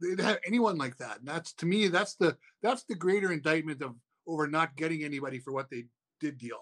they 0.00 0.10
didn't 0.10 0.24
have 0.24 0.38
anyone 0.46 0.76
like 0.76 0.96
that. 0.98 1.18
And 1.18 1.28
that's 1.28 1.52
to 1.54 1.66
me, 1.66 1.88
that's 1.88 2.16
the 2.16 2.36
that's 2.62 2.84
the 2.84 2.94
greater 2.94 3.32
indictment 3.32 3.82
of 3.82 3.94
over 4.26 4.46
not 4.46 4.76
getting 4.76 5.04
anybody 5.04 5.38
for 5.38 5.52
what 5.52 5.70
they 5.70 5.86
did 6.20 6.38
deal. 6.38 6.58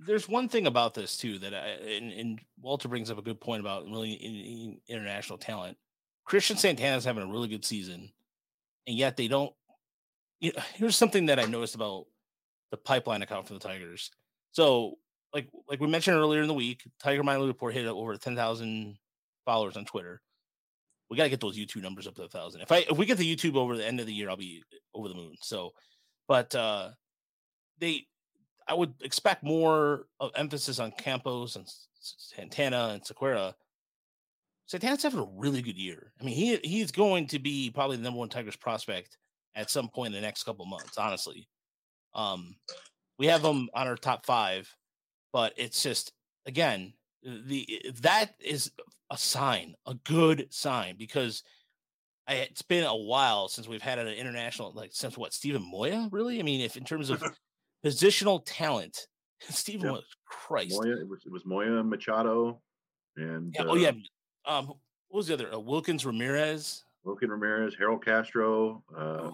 There's 0.00 0.28
one 0.28 0.48
thing 0.48 0.66
about 0.66 0.94
this 0.94 1.16
too 1.16 1.38
that 1.40 1.54
I 1.54 1.66
and, 1.96 2.12
and 2.12 2.40
Walter 2.60 2.88
brings 2.88 3.10
up 3.10 3.18
a 3.18 3.22
good 3.22 3.40
point 3.40 3.60
about 3.60 3.84
really 3.84 4.12
in, 4.12 4.34
in 4.34 4.80
international 4.88 5.38
talent. 5.38 5.76
Cristian 6.28 6.58
Santana's 6.58 7.04
having 7.04 7.22
a 7.22 7.32
really 7.32 7.48
good 7.48 7.64
season, 7.64 8.10
and 8.86 8.96
yet 8.96 9.16
they 9.16 9.28
don't. 9.28 9.52
You 10.40 10.52
know, 10.52 10.62
here's 10.74 10.96
something 10.96 11.26
that 11.26 11.38
I 11.38 11.44
noticed 11.46 11.74
about 11.74 12.06
the 12.70 12.76
pipeline 12.76 13.22
account 13.22 13.46
for 13.46 13.54
the 13.54 13.60
Tigers. 13.60 14.10
So, 14.52 14.96
like 15.32 15.48
like 15.68 15.80
we 15.80 15.86
mentioned 15.86 16.16
earlier 16.16 16.42
in 16.42 16.48
the 16.48 16.54
week, 16.54 16.82
Tiger 17.00 17.22
Minor 17.22 17.46
Report 17.46 17.74
hit 17.74 17.86
over 17.86 18.16
ten 18.16 18.36
thousand 18.36 18.98
followers 19.44 19.76
on 19.76 19.84
Twitter. 19.84 20.20
We 21.10 21.16
got 21.16 21.24
to 21.24 21.30
get 21.30 21.40
those 21.40 21.56
YouTube 21.56 21.82
numbers 21.82 22.06
up 22.06 22.14
to 22.16 22.24
a 22.24 22.28
thousand. 22.28 22.60
If 22.60 22.70
I 22.70 22.78
if 22.90 22.98
we 22.98 23.06
get 23.06 23.18
the 23.18 23.36
YouTube 23.36 23.56
over 23.56 23.76
the 23.76 23.86
end 23.86 24.00
of 24.00 24.06
the 24.06 24.12
year, 24.12 24.28
I'll 24.28 24.36
be 24.36 24.62
over 24.94 25.08
the 25.08 25.14
moon. 25.14 25.36
So, 25.40 25.70
but 26.26 26.54
uh 26.54 26.90
they 27.78 28.06
I 28.68 28.74
would 28.74 28.94
expect 29.00 29.42
more 29.42 30.06
of 30.20 30.30
emphasis 30.34 30.78
on 30.78 30.92
Campos 30.92 31.56
and 31.56 31.66
Santana 32.00 32.90
and 32.92 33.02
Sequeira. 33.02 33.54
Santana's 34.66 35.02
having 35.02 35.20
a 35.20 35.28
really 35.36 35.62
good 35.62 35.78
year. 35.78 36.12
I 36.20 36.24
mean, 36.24 36.34
he 36.34 36.56
he's 36.62 36.92
going 36.92 37.26
to 37.28 37.38
be 37.38 37.70
probably 37.70 37.96
the 37.96 38.02
number 38.02 38.18
one 38.18 38.28
Tigers 38.28 38.56
prospect 38.56 39.16
at 39.54 39.70
some 39.70 39.88
point 39.88 40.14
in 40.14 40.20
the 40.20 40.26
next 40.26 40.44
couple 40.44 40.66
months. 40.66 40.98
Honestly, 40.98 41.48
um, 42.14 42.56
we 43.18 43.26
have 43.26 43.42
him 43.42 43.70
on 43.74 43.86
our 43.86 43.96
top 43.96 44.26
five, 44.26 44.72
but 45.32 45.54
it's 45.56 45.82
just 45.82 46.12
again 46.44 46.92
the 47.22 47.66
that 48.02 48.34
is 48.40 48.70
a 49.10 49.16
sign, 49.16 49.74
a 49.86 49.94
good 49.94 50.48
sign 50.50 50.96
because 50.98 51.42
I, 52.26 52.34
it's 52.34 52.62
been 52.62 52.84
a 52.84 52.94
while 52.94 53.48
since 53.48 53.66
we've 53.66 53.80
had 53.80 53.98
an 53.98 54.08
international 54.08 54.72
like 54.74 54.90
since 54.92 55.16
what 55.16 55.32
Steven 55.32 55.62
Moya 55.62 56.08
really. 56.12 56.38
I 56.38 56.42
mean, 56.42 56.60
if 56.60 56.76
in 56.76 56.84
terms 56.84 57.08
of 57.08 57.22
positional 57.84 58.42
talent, 58.44 59.06
Steven 59.40 59.86
Yeah. 59.86 59.90
Moya, 59.92 60.02
Christ, 60.26 60.76
Moya, 60.80 60.96
it 61.00 61.08
was 61.08 61.20
it 61.26 61.32
was 61.32 61.44
Moya 61.46 61.82
Machado 61.82 62.60
and 63.16 63.54
yeah, 63.54 63.62
uh, 63.62 63.66
oh 63.68 63.74
yeah, 63.76 63.92
um, 64.46 64.66
what 64.66 64.78
was 65.18 65.26
the 65.26 65.34
other? 65.34 65.52
Uh, 65.54 65.58
Wilkins 65.58 66.04
Ramirez. 66.06 66.84
Wilkins 67.04 67.30
Ramirez, 67.30 67.74
Harold 67.78 68.04
Castro, 68.04 68.82
uh, 68.96 69.30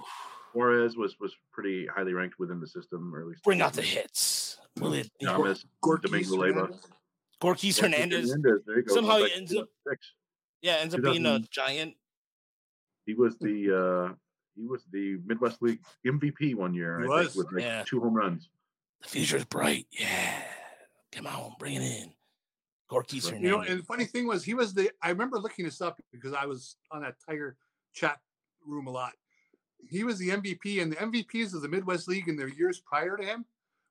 Juarez 0.54 0.96
was 0.96 1.18
was 1.20 1.34
pretty 1.52 1.86
highly 1.86 2.12
ranked 2.12 2.38
within 2.38 2.60
the 2.60 2.66
system, 2.66 3.14
or 3.14 3.20
at 3.22 3.26
least 3.26 3.42
Bring 3.44 3.60
out 3.60 3.72
the 3.72 3.82
hits. 3.82 4.58
Will 4.78 4.94
it? 4.94 5.10
you 5.20 5.26
know, 5.26 5.36
Thomas, 5.38 5.64
Gorky 5.82 6.08
Domingo 6.08 6.36
Leyva. 6.36 6.54
Hernandez. 6.54 6.86
Gorkis 7.42 7.80
Hernandez. 7.80 8.30
Hernandez, 8.30 8.62
there 8.66 8.76
you 8.78 8.82
go. 8.84 8.94
Somehow 8.94 9.16
he 9.18 9.32
ends 9.34 9.52
up- 9.54 9.68
2006. 9.84 10.12
Yeah, 10.62 10.72
ends 10.76 10.94
up 10.94 11.02
being 11.02 11.26
a 11.26 11.40
giant. 11.50 11.94
He 13.06 13.12
was 13.14 13.36
the 13.38 14.08
uh, 14.10 14.14
he 14.56 14.66
was 14.66 14.84
the 14.92 15.18
Midwest 15.26 15.62
League 15.62 15.80
MVP 16.06 16.54
one 16.54 16.74
year. 16.74 17.00
He 17.00 17.06
I 17.06 17.08
was, 17.08 17.26
think, 17.28 17.36
with 17.36 17.54
like 17.54 17.62
yeah. 17.62 17.82
two 17.86 18.00
home 18.00 18.14
runs. 18.14 18.48
The 19.02 19.08
future's 19.08 19.44
bright. 19.44 19.86
Yeah. 19.90 20.42
Come 21.12 21.26
on, 21.26 21.52
bring 21.58 21.74
it 21.76 21.82
in. 21.82 22.12
Gorky's 22.88 23.30
You 23.30 23.38
know, 23.38 23.60
and 23.60 23.80
the 23.80 23.84
funny 23.84 24.04
thing 24.04 24.26
was, 24.26 24.44
he 24.44 24.54
was 24.54 24.74
the. 24.74 24.90
I 25.02 25.10
remember 25.10 25.38
looking 25.38 25.64
this 25.64 25.80
up 25.80 26.00
because 26.12 26.32
I 26.32 26.46
was 26.46 26.76
on 26.90 27.02
that 27.02 27.14
Tiger 27.26 27.56
chat 27.94 28.18
room 28.66 28.86
a 28.86 28.90
lot. 28.90 29.12
He 29.88 30.04
was 30.04 30.18
the 30.18 30.30
MVP, 30.30 30.82
and 30.82 30.92
the 30.92 30.96
MVPs 30.96 31.54
of 31.54 31.62
the 31.62 31.68
Midwest 31.68 32.08
League 32.08 32.28
in 32.28 32.36
their 32.36 32.48
years 32.48 32.80
prior 32.80 33.16
to 33.16 33.24
him 33.24 33.44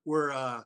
were 0.06 0.31
uh, 0.31 0.61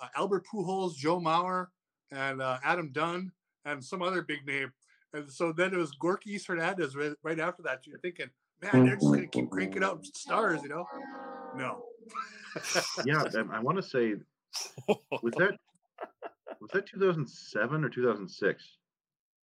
uh, 0.00 0.06
Albert 0.16 0.44
Pujols, 0.52 0.94
Joe 0.94 1.20
Mauer, 1.20 1.66
and 2.10 2.40
uh, 2.40 2.58
Adam 2.64 2.90
Dunn, 2.92 3.32
and 3.64 3.84
some 3.84 4.02
other 4.02 4.22
big 4.22 4.46
name. 4.46 4.72
And 5.12 5.30
so 5.30 5.52
then 5.52 5.74
it 5.74 5.76
was 5.76 5.90
Gorky 5.92 6.38
Hernandez 6.38 6.96
right, 6.96 7.12
right 7.22 7.40
after 7.40 7.62
that. 7.62 7.86
You're 7.86 7.98
thinking, 7.98 8.30
man, 8.62 8.84
they're 8.84 8.96
just 8.96 9.06
going 9.06 9.22
to 9.22 9.26
keep 9.26 9.50
cranking 9.50 9.82
out 9.82 10.04
stars, 10.06 10.62
you 10.62 10.68
know? 10.68 10.84
No. 11.56 11.84
Yeah, 13.04 13.24
I 13.52 13.60
want 13.60 13.76
to 13.76 13.82
say 13.82 14.14
was 15.22 15.34
that 15.38 15.56
was 16.60 16.70
that 16.72 16.86
2007 16.86 17.84
or 17.84 17.88
2006? 17.88 18.76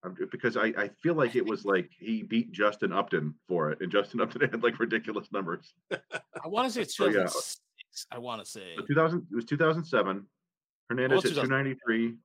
Um, 0.04 0.16
because 0.30 0.56
I, 0.56 0.66
I 0.76 0.90
feel 1.02 1.14
like 1.14 1.34
it 1.34 1.46
was 1.46 1.64
like 1.64 1.90
he 1.98 2.22
beat 2.22 2.52
Justin 2.52 2.92
Upton 2.92 3.34
for 3.48 3.70
it, 3.70 3.78
and 3.80 3.90
Justin 3.90 4.20
Upton 4.20 4.40
had 4.50 4.62
like 4.62 4.78
ridiculous 4.78 5.28
numbers. 5.32 5.74
I 5.90 6.48
want 6.48 6.68
to 6.68 6.72
say 6.72 6.82
it's 6.82 6.98
Oh, 7.00 7.06
yeah. 7.06 7.24
2006. 7.24 7.60
I 8.10 8.18
want 8.18 8.44
to 8.44 8.50
say. 8.50 8.74
So 8.76 8.84
2000 8.84 9.26
it 9.30 9.34
was 9.34 9.44
2007. 9.44 10.26
Hernandez 10.90 11.16
was 11.16 11.24
hit 11.24 11.34
293 11.34 12.16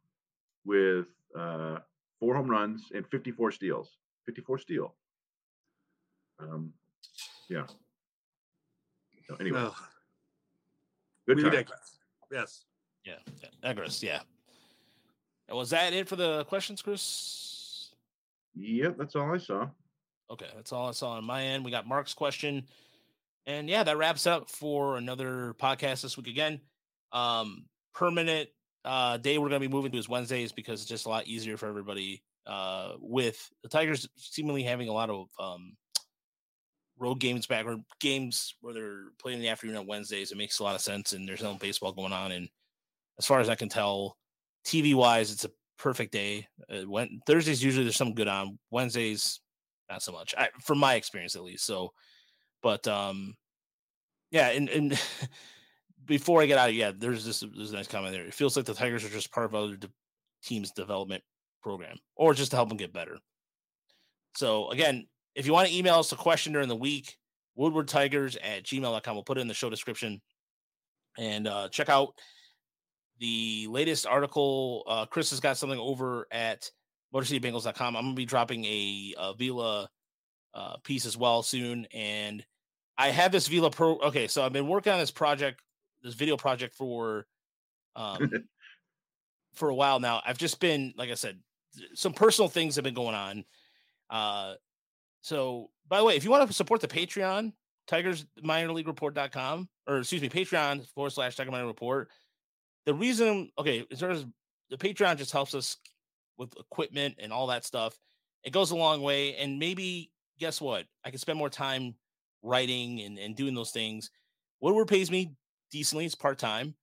with 0.65 1.07
uh, 1.37 1.77
four 2.19 2.35
home 2.35 2.49
runs 2.49 2.87
and 2.93 3.05
54 3.07 3.51
steals. 3.51 3.97
54 4.25 4.57
steal. 4.59 4.95
Um, 6.39 6.73
yeah. 7.49 7.65
So 9.27 9.35
anyway, 9.39 9.59
Ugh, 9.61 9.73
good 11.27 11.37
we 11.37 11.43
time. 11.43 11.51
digress. 11.51 11.97
Yes. 12.31 12.65
Yeah, 13.05 13.13
yeah, 13.41 13.49
digress. 13.61 14.01
Yeah. 14.03 14.19
And 15.47 15.57
was 15.57 15.69
that 15.71 15.93
it 15.93 16.07
for 16.07 16.15
the 16.15 16.45
questions, 16.45 16.81
Chris? 16.81 17.91
Yep, 18.55 18.97
that's 18.97 19.15
all 19.15 19.33
I 19.33 19.37
saw. 19.37 19.67
Okay, 20.31 20.47
that's 20.55 20.71
all 20.71 20.89
I 20.89 20.91
saw 20.91 21.11
on 21.11 21.23
my 21.25 21.43
end. 21.43 21.65
We 21.65 21.71
got 21.71 21.87
Mark's 21.87 22.13
question. 22.13 22.65
And 23.47 23.67
yeah, 23.69 23.83
that 23.83 23.97
wraps 23.97 24.27
up 24.27 24.49
for 24.49 24.97
another 24.97 25.55
podcast 25.59 26.01
this 26.01 26.17
week 26.17 26.27
again. 26.27 26.59
Um, 27.11 27.65
permanent 27.95 28.49
uh 28.85 29.17
day 29.17 29.37
we're 29.37 29.49
gonna 29.49 29.59
be 29.59 29.67
moving 29.67 29.91
to 29.91 29.97
is 29.97 30.07
Wednesdays 30.07 30.53
because 30.53 30.79
it's 30.81 30.89
just 30.89 31.05
a 31.05 31.09
lot 31.09 31.27
easier 31.27 31.57
for 31.57 31.67
everybody. 31.67 32.23
Uh 32.45 32.93
with 32.99 33.49
the 33.63 33.69
Tigers 33.69 34.07
seemingly 34.15 34.63
having 34.63 34.87
a 34.87 34.93
lot 34.93 35.09
of 35.09 35.27
um 35.39 35.75
road 36.99 37.19
games 37.19 37.47
back 37.47 37.65
or 37.65 37.77
games 37.99 38.55
where 38.61 38.73
they're 38.73 39.05
playing 39.21 39.37
in 39.37 39.41
the 39.41 39.49
afternoon 39.49 39.77
on 39.77 39.87
Wednesdays, 39.87 40.31
it 40.31 40.37
makes 40.37 40.59
a 40.59 40.63
lot 40.63 40.75
of 40.75 40.81
sense 40.81 41.13
and 41.13 41.27
there's 41.27 41.41
no 41.41 41.53
baseball 41.55 41.93
going 41.93 42.13
on. 42.13 42.31
And 42.31 42.49
as 43.17 43.25
far 43.25 43.39
as 43.39 43.49
I 43.49 43.55
can 43.55 43.69
tell, 43.69 44.17
TV 44.65 44.93
wise, 44.93 45.31
it's 45.31 45.45
a 45.45 45.51
perfect 45.77 46.11
day. 46.11 46.47
Uh, 46.69 46.87
when 46.87 47.21
Thursdays 47.25 47.63
usually 47.63 47.85
there's 47.85 47.95
something 47.95 48.15
good 48.15 48.27
on. 48.27 48.59
Wednesdays, 48.69 49.39
not 49.89 50.03
so 50.03 50.11
much. 50.11 50.35
I, 50.37 50.49
from 50.61 50.77
my 50.77 50.95
experience 50.95 51.35
at 51.35 51.43
least. 51.43 51.65
So, 51.65 51.93
but 52.61 52.87
um, 52.87 53.35
yeah, 54.31 54.49
and 54.49 54.69
and 54.69 55.01
before 56.05 56.41
I 56.41 56.45
get 56.45 56.59
out, 56.59 56.73
yeah, 56.73 56.91
there's 56.95 57.25
this 57.25 57.43
there's 57.55 57.71
a 57.71 57.75
nice 57.75 57.87
comment 57.87 58.13
there. 58.13 58.25
It 58.25 58.33
feels 58.33 58.55
like 58.55 58.65
the 58.65 58.73
Tigers 58.73 59.05
are 59.05 59.09
just 59.09 59.31
part 59.31 59.45
of 59.45 59.55
other 59.55 59.75
de- 59.77 59.89
teams' 60.43 60.71
development 60.71 61.23
program, 61.63 61.97
or 62.15 62.33
just 62.33 62.51
to 62.51 62.57
help 62.57 62.69
them 62.69 62.77
get 62.77 62.93
better. 62.93 63.17
So 64.35 64.69
again, 64.69 65.07
if 65.35 65.45
you 65.45 65.53
want 65.53 65.67
to 65.67 65.75
email 65.75 65.95
us 65.95 66.11
a 66.11 66.15
question 66.15 66.53
during 66.53 66.67
the 66.67 66.75
week, 66.75 67.17
woodwardtigers 67.57 68.37
at 68.41 68.63
gmail.com. 68.63 69.15
We'll 69.15 69.23
put 69.23 69.37
it 69.37 69.41
in 69.41 69.47
the 69.47 69.53
show 69.53 69.69
description. 69.69 70.21
And 71.17 71.47
uh, 71.47 71.69
check 71.69 71.89
out 71.89 72.13
the 73.19 73.67
latest 73.67 74.07
article. 74.07 74.83
Uh, 74.87 75.05
Chris 75.05 75.29
has 75.31 75.39
got 75.39 75.57
something 75.57 75.79
over 75.79 76.27
at 76.31 76.69
motorcitybengals.com. 77.13 77.95
I'm 77.95 78.03
going 78.03 78.15
to 78.15 78.19
be 78.19 78.25
dropping 78.25 78.65
a, 78.65 79.15
Avila 79.17 79.89
uh, 80.53 80.77
piece 80.83 81.05
as 81.05 81.17
well 81.17 81.43
soon. 81.43 81.85
And 81.93 82.45
I 82.97 83.09
have 83.09 83.31
this 83.31 83.47
Vila 83.47 83.71
Pro. 83.71 83.97
Okay, 83.99 84.27
so 84.27 84.43
I've 84.43 84.53
been 84.53 84.67
working 84.67 84.93
on 84.93 84.99
this 84.99 85.11
project, 85.11 85.61
this 86.01 86.13
video 86.13 86.37
project 86.37 86.75
for 86.75 87.25
um, 87.95 88.31
for 89.53 89.69
a 89.69 89.75
while 89.75 89.99
now. 89.99 90.21
I've 90.25 90.37
just 90.37 90.59
been, 90.59 90.93
like 90.97 91.09
I 91.09 91.15
said, 91.15 91.39
some 91.93 92.13
personal 92.13 92.49
things 92.49 92.75
have 92.75 92.83
been 92.83 92.93
going 92.93 93.15
on. 93.15 93.45
Uh, 94.09 94.53
so, 95.21 95.69
by 95.87 95.97
the 95.97 96.03
way, 96.03 96.15
if 96.15 96.23
you 96.23 96.31
want 96.31 96.47
to 96.47 96.53
support 96.53 96.81
the 96.81 96.87
Patreon, 96.87 97.53
Tigers 97.87 98.25
Minor 98.41 98.71
League 98.71 98.87
Report.com, 98.87 99.67
or 99.87 99.97
excuse 99.97 100.21
me, 100.21 100.29
Patreon 100.29 100.87
forward 100.93 101.11
slash 101.11 101.35
Tiger 101.35 101.51
Minor 101.51 101.67
Report. 101.67 102.09
The 102.85 102.93
reason, 102.93 103.51
okay, 103.57 103.85
as 103.91 103.99
far 103.99 104.11
as 104.11 104.25
the 104.69 104.77
Patreon 104.77 105.17
just 105.17 105.31
helps 105.31 105.53
us 105.55 105.77
with 106.37 106.53
equipment 106.57 107.15
and 107.19 107.33
all 107.33 107.47
that 107.47 107.65
stuff, 107.65 107.97
it 108.43 108.53
goes 108.53 108.71
a 108.71 108.75
long 108.75 109.01
way. 109.01 109.35
And 109.35 109.59
maybe, 109.59 110.11
guess 110.39 110.61
what? 110.61 110.85
I 111.03 111.09
can 111.09 111.19
spend 111.19 111.37
more 111.37 111.49
time 111.49 111.95
writing 112.43 113.01
and, 113.01 113.17
and 113.17 113.35
doing 113.35 113.55
those 113.55 113.71
things. 113.71 114.11
Woodward 114.61 114.87
pays 114.87 115.09
me 115.09 115.33
decently, 115.71 116.05
it's 116.05 116.15
part 116.15 116.37
time, 116.37 116.75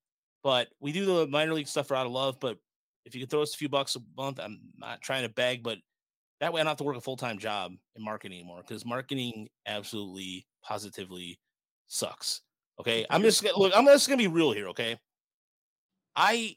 but 0.42 0.68
we 0.80 0.92
do 0.92 1.04
the 1.04 1.26
minor 1.26 1.54
league 1.54 1.68
stuff 1.68 1.88
for 1.88 1.96
out 1.96 2.06
of 2.06 2.12
love. 2.12 2.38
But 2.40 2.58
if 3.04 3.14
you 3.14 3.20
could 3.20 3.30
throw 3.30 3.42
us 3.42 3.54
a 3.54 3.58
few 3.58 3.68
bucks 3.68 3.96
a 3.96 4.00
month, 4.16 4.40
I'm 4.40 4.60
not 4.76 5.00
trying 5.02 5.22
to 5.22 5.32
beg, 5.32 5.62
but 5.62 5.78
that 6.40 6.52
way 6.52 6.60
I 6.60 6.64
don't 6.64 6.70
have 6.70 6.78
to 6.78 6.84
work 6.84 6.96
a 6.96 7.00
full 7.00 7.16
time 7.16 7.38
job 7.38 7.72
in 7.94 8.04
marketing 8.04 8.38
anymore 8.38 8.62
because 8.66 8.84
marketing 8.84 9.48
absolutely 9.66 10.46
positively 10.62 11.38
sucks. 11.86 12.42
Okay. 12.80 13.06
I'm 13.10 13.22
just 13.22 13.42
gonna 13.42 13.58
look, 13.58 13.72
I'm 13.74 13.86
just 13.86 14.08
gonna 14.08 14.18
be 14.18 14.28
real 14.28 14.52
here, 14.52 14.68
okay? 14.68 14.98
I 16.14 16.56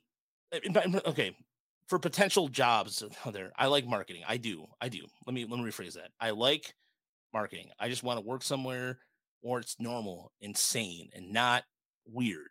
okay 1.05 1.35
for 1.89 1.99
potential 1.99 2.47
jobs 2.47 3.03
out 3.25 3.33
there, 3.33 3.51
I 3.57 3.65
like 3.65 3.85
marketing. 3.85 4.21
I 4.27 4.37
do. 4.37 4.65
I 4.79 4.89
do. 4.89 4.99
Let 5.25 5.33
me 5.33 5.45
let 5.45 5.59
me 5.59 5.65
rephrase 5.65 5.93
that. 5.93 6.11
I 6.19 6.29
like 6.29 6.73
marketing. 7.33 7.69
I 7.79 7.89
just 7.89 8.03
want 8.03 8.19
to 8.19 8.25
work 8.25 8.43
somewhere 8.43 8.99
where 9.41 9.59
it's 9.59 9.75
normal, 9.79 10.31
insane, 10.39 11.09
and 11.15 11.33
not 11.33 11.63
weird. 12.05 12.49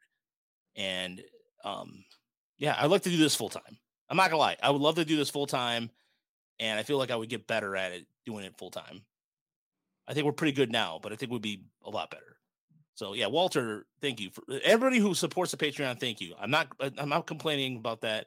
And 0.76 1.22
um 1.64 2.05
yeah, 2.59 2.76
I'd 2.78 2.90
like 2.90 3.02
to 3.02 3.10
do 3.10 3.16
this 3.16 3.36
full 3.36 3.48
time. 3.48 3.78
I'm 4.10 4.16
not 4.16 4.30
gonna 4.30 4.40
lie. 4.40 4.56
I 4.62 4.70
would 4.70 4.82
love 4.82 4.96
to 4.96 5.05
do 5.05 5.16
this 5.16 5.30
full 5.30 5.46
time 5.46 5.90
and 6.60 6.78
I 6.78 6.82
feel 6.82 6.98
like 6.98 7.10
I 7.10 7.16
would 7.16 7.28
get 7.28 7.47
better 7.47 7.76
at 7.76 7.93
it 7.93 8.06
doing 8.26 8.44
it 8.44 8.56
full 8.59 8.70
time. 8.70 9.02
I 10.06 10.14
think 10.14 10.24
we're 10.24 10.32
pretty 10.32 10.52
good 10.52 10.72
now, 10.72 10.98
but 11.02 11.12
I 11.12 11.16
think 11.16 11.30
we'd 11.30 11.43
be 11.43 11.62
a 11.85 11.90
lot 11.90 12.10
better. 12.10 12.39
So 12.94 13.14
yeah, 13.14 13.28
Walter, 13.28 13.86
thank 14.01 14.20
you 14.20 14.30
for 14.30 14.43
everybody 14.64 14.98
who 14.98 15.14
supports 15.14 15.52
the 15.52 15.56
Patreon. 15.56 16.01
Thank 16.01 16.20
you. 16.20 16.35
I'm 16.40 16.51
not 16.51 16.68
I'm 16.80 17.09
not 17.09 17.26
complaining 17.26 17.76
about 17.76 18.01
that, 18.01 18.26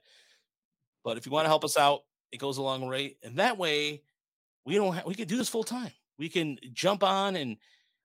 but 1.03 1.17
if 1.17 1.25
you 1.25 1.31
want 1.31 1.45
to 1.45 1.49
help 1.49 1.65
us 1.65 1.77
out, 1.77 2.01
it 2.31 2.37
goes 2.37 2.57
a 2.57 2.61
long 2.61 2.87
way, 2.87 3.17
and 3.21 3.35
that 3.37 3.57
way 3.57 4.01
we 4.65 4.75
don't 4.75 4.93
ha- 4.93 5.03
we 5.05 5.15
can 5.15 5.27
do 5.27 5.35
this 5.35 5.49
full 5.49 5.63
time. 5.63 5.91
We 6.17 6.29
can 6.29 6.57
jump 6.71 7.03
on 7.03 7.35
and 7.35 7.57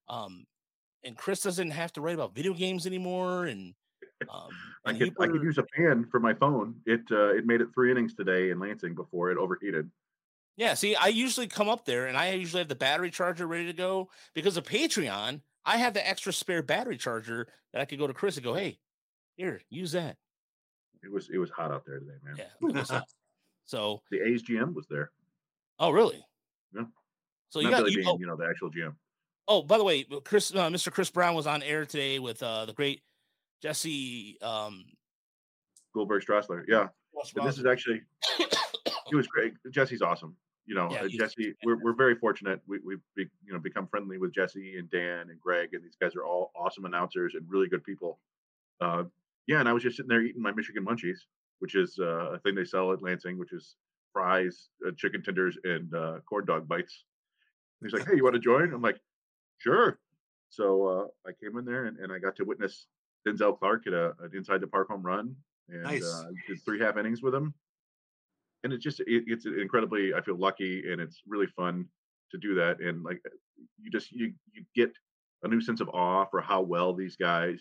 um 0.09 0.45
and 1.05 1.17
Chris 1.17 1.41
doesn't 1.43 1.71
have 1.71 1.93
to 1.93 2.01
write 2.01 2.15
about 2.15 2.35
video 2.35 2.53
games 2.53 2.85
anymore, 2.85 3.45
and 3.45 3.75
um 4.29 4.49
I 4.85 4.95
could 4.95 5.13
I 5.21 5.27
could 5.29 5.43
use 5.43 5.59
a 5.59 5.67
fan 5.77 6.07
for 6.11 6.19
my 6.19 6.35
phone. 6.35 6.75
It 6.85 7.03
uh, 7.13 7.35
it 7.35 7.47
made 7.47 7.61
it 7.61 7.69
three 7.75 7.93
innings 7.93 8.15
today 8.15 8.51
in 8.51 8.59
Lansing 8.59 8.97
before 8.97 9.31
it 9.31 9.39
overheated. 9.39 9.89
Yeah, 10.57 10.75
see, 10.75 10.95
I 10.97 11.09
usually 11.09 11.47
come 11.47 11.69
up 11.69 11.85
there 11.85 12.07
and 12.07 12.17
I 12.17 12.33
usually 12.33 12.61
have 12.61 12.69
the 12.69 12.75
battery 12.75 13.11
charger 13.11 13.47
ready 13.47 13.67
to 13.67 13.75
go 13.75 14.09
because 14.35 14.57
of 14.57 14.65
Patreon. 14.65 15.43
I 15.67 15.77
have 15.77 15.95
the 15.95 16.09
extra 16.09 16.33
spare 16.33 16.63
battery 16.63 16.97
charger 16.97 17.49
that 17.73 17.83
I 17.83 17.85
could 17.85 17.99
go 17.99 18.07
to 18.07 18.15
Chris 18.15 18.37
and 18.37 18.45
go, 18.45 18.55
"Hey, 18.55 18.79
here, 19.37 19.61
use 19.69 19.93
that." 19.93 20.17
It 21.03 21.13
was 21.13 21.29
it 21.29 21.39
was 21.39 21.51
hot 21.51 21.73
out 21.73 21.85
there 21.85 21.99
today, 21.99 22.15
man. 22.25 22.37
Yeah. 22.39 22.69
it 22.69 22.75
was 22.75 22.89
hot. 22.89 23.05
so, 23.67 24.01
The 24.11 24.23
A's 24.27 24.43
GM 24.43 24.75
was 24.75 24.87
there. 24.87 25.11
oh, 25.79 25.91
really? 25.91 26.25
Yeah. 26.75 26.85
So 27.51 27.61
Not 27.61 27.65
you 27.65 27.71
got 27.71 27.79
Billy 27.79 27.93
you, 27.93 27.99
Beane, 27.99 28.09
oh, 28.09 28.19
you 28.19 28.27
know, 28.27 28.37
the 28.37 28.47
actual 28.49 28.71
GM. 28.71 28.95
oh, 29.49 29.63
by 29.63 29.77
the 29.77 29.85
way, 29.85 30.05
Chris, 30.25 30.55
uh, 30.55 30.71
Mr. 30.71 30.91
Chris 30.91 31.11
Brown 31.11 31.35
was 31.35 31.47
on 31.47 31.63
air 31.63 31.85
today 31.85 32.19
with 32.19 32.43
uh, 32.43 32.65
the 32.65 32.73
great 32.73 33.03
Jesse. 33.61 34.39
Um, 34.41 34.85
Goldberg 35.95 36.25
Strassler. 36.25 36.63
Yeah. 36.67 36.89
This 37.45 37.59
is 37.59 37.65
actually 37.67 38.03
it 38.39 39.15
was 39.15 39.27
great. 39.27 39.55
Jesse's 39.71 40.03
awesome. 40.03 40.37
You 40.67 40.75
know, 40.75 40.89
Yeah, 40.91 41.03
uh, 41.03 41.09
Jesse, 41.09 41.55
we're, 41.65 41.79
we're 41.83 41.95
very 41.95 42.17
fortunate. 42.17 42.61
We, 42.67 42.79
we've 42.85 43.01
be, 43.15 43.27
you 43.45 43.53
know 43.53 43.59
become 43.59 43.87
friendly 43.87 44.19
with 44.19 44.35
Jesse 44.35 44.77
and 44.79 44.91
Dan 44.91 45.31
and 45.31 45.41
Greg, 45.41 45.75
and 45.75 45.85
these 45.85 45.97
guys 46.01 46.17
are 46.17 46.25
all 46.25 46.51
awesome 46.57 46.85
announcers 46.85 47.35
and 47.35 47.45
really 47.49 47.69
good 47.69 47.85
people. 47.85 48.19
Uh, 48.81 49.05
yeah, 49.47 49.61
and 49.61 49.69
I 49.69 49.73
was 49.73 49.83
just 49.83 49.97
sitting 49.97 50.09
there 50.09 50.23
eating 50.23 50.43
my 50.43 50.53
Michigan 50.53 50.85
Munchies, 50.85 51.19
which 51.61 51.77
is 51.77 51.99
uh, 52.01 52.33
a 52.33 52.39
thing 52.41 52.55
they 52.55 52.65
sell 52.65 52.93
at 52.93 53.01
Lansing, 53.01 53.39
which 53.39 53.53
is 53.53 53.77
fries, 54.13 54.69
uh, 54.87 54.91
chicken 54.97 55.23
tenders, 55.23 55.57
and 55.63 55.95
uh, 55.95 56.19
corn 56.29 56.45
dog 56.45 56.67
bites. 56.67 57.05
And 57.81 57.89
he's 57.89 57.99
like, 57.99 58.09
"Hey, 58.09 58.17
you 58.17 58.25
want 58.25 58.35
to 58.35 58.41
join?" 58.41 58.73
I'm 58.75 58.83
like, 58.83 59.01
"Sure." 59.59 60.01
So 60.49 60.87
uh, 60.87 61.29
I 61.29 61.33
came 61.41 61.59
in 61.59 61.65
there 61.65 61.87
and, 61.87 61.99
and 61.99 62.13
I 62.13 62.19
got 62.19 62.37
to 62.37 62.45
witness 62.45 62.87
Denzel 63.27 63.59
Clarke 63.59 63.87
at 63.89 63.93
a, 63.93 64.15
an 64.21 64.31
inside 64.35 64.61
the 64.61 64.67
park 64.67 64.89
home 64.89 65.03
run, 65.03 65.35
and 65.69 65.83
Nice. 65.83 66.05
uh, 66.05 66.31
did 66.49 66.63
three 66.65 66.81
half 66.81 66.97
innings 66.97 67.23
with 67.23 67.35
him 67.35 67.55
and 68.67 68.75
it's 68.75 68.85
just 68.85 69.01
it, 69.01 69.25
it's 69.27 69.47
incredibly 69.47 70.13
i 70.13 70.21
feel 70.21 70.37
lucky 70.37 70.91
and 70.91 71.01
it's 71.01 71.23
really 71.27 71.47
fun 71.47 71.87
to 72.31 72.39
do 72.39 72.55
that 72.55 72.81
and 72.81 73.03
like 73.03 73.23
you 73.81 73.91
just 73.91 74.13
you 74.13 74.33
you 74.53 74.65
get 74.75 74.93
a 75.45 75.49
new 75.49 75.61
sense 75.61 75.81
of 75.81 75.89
awe 75.91 76.25
for 76.27 76.41
how 76.41 76.61
well 76.61 76.93
these 76.93 77.17
guys 77.17 77.61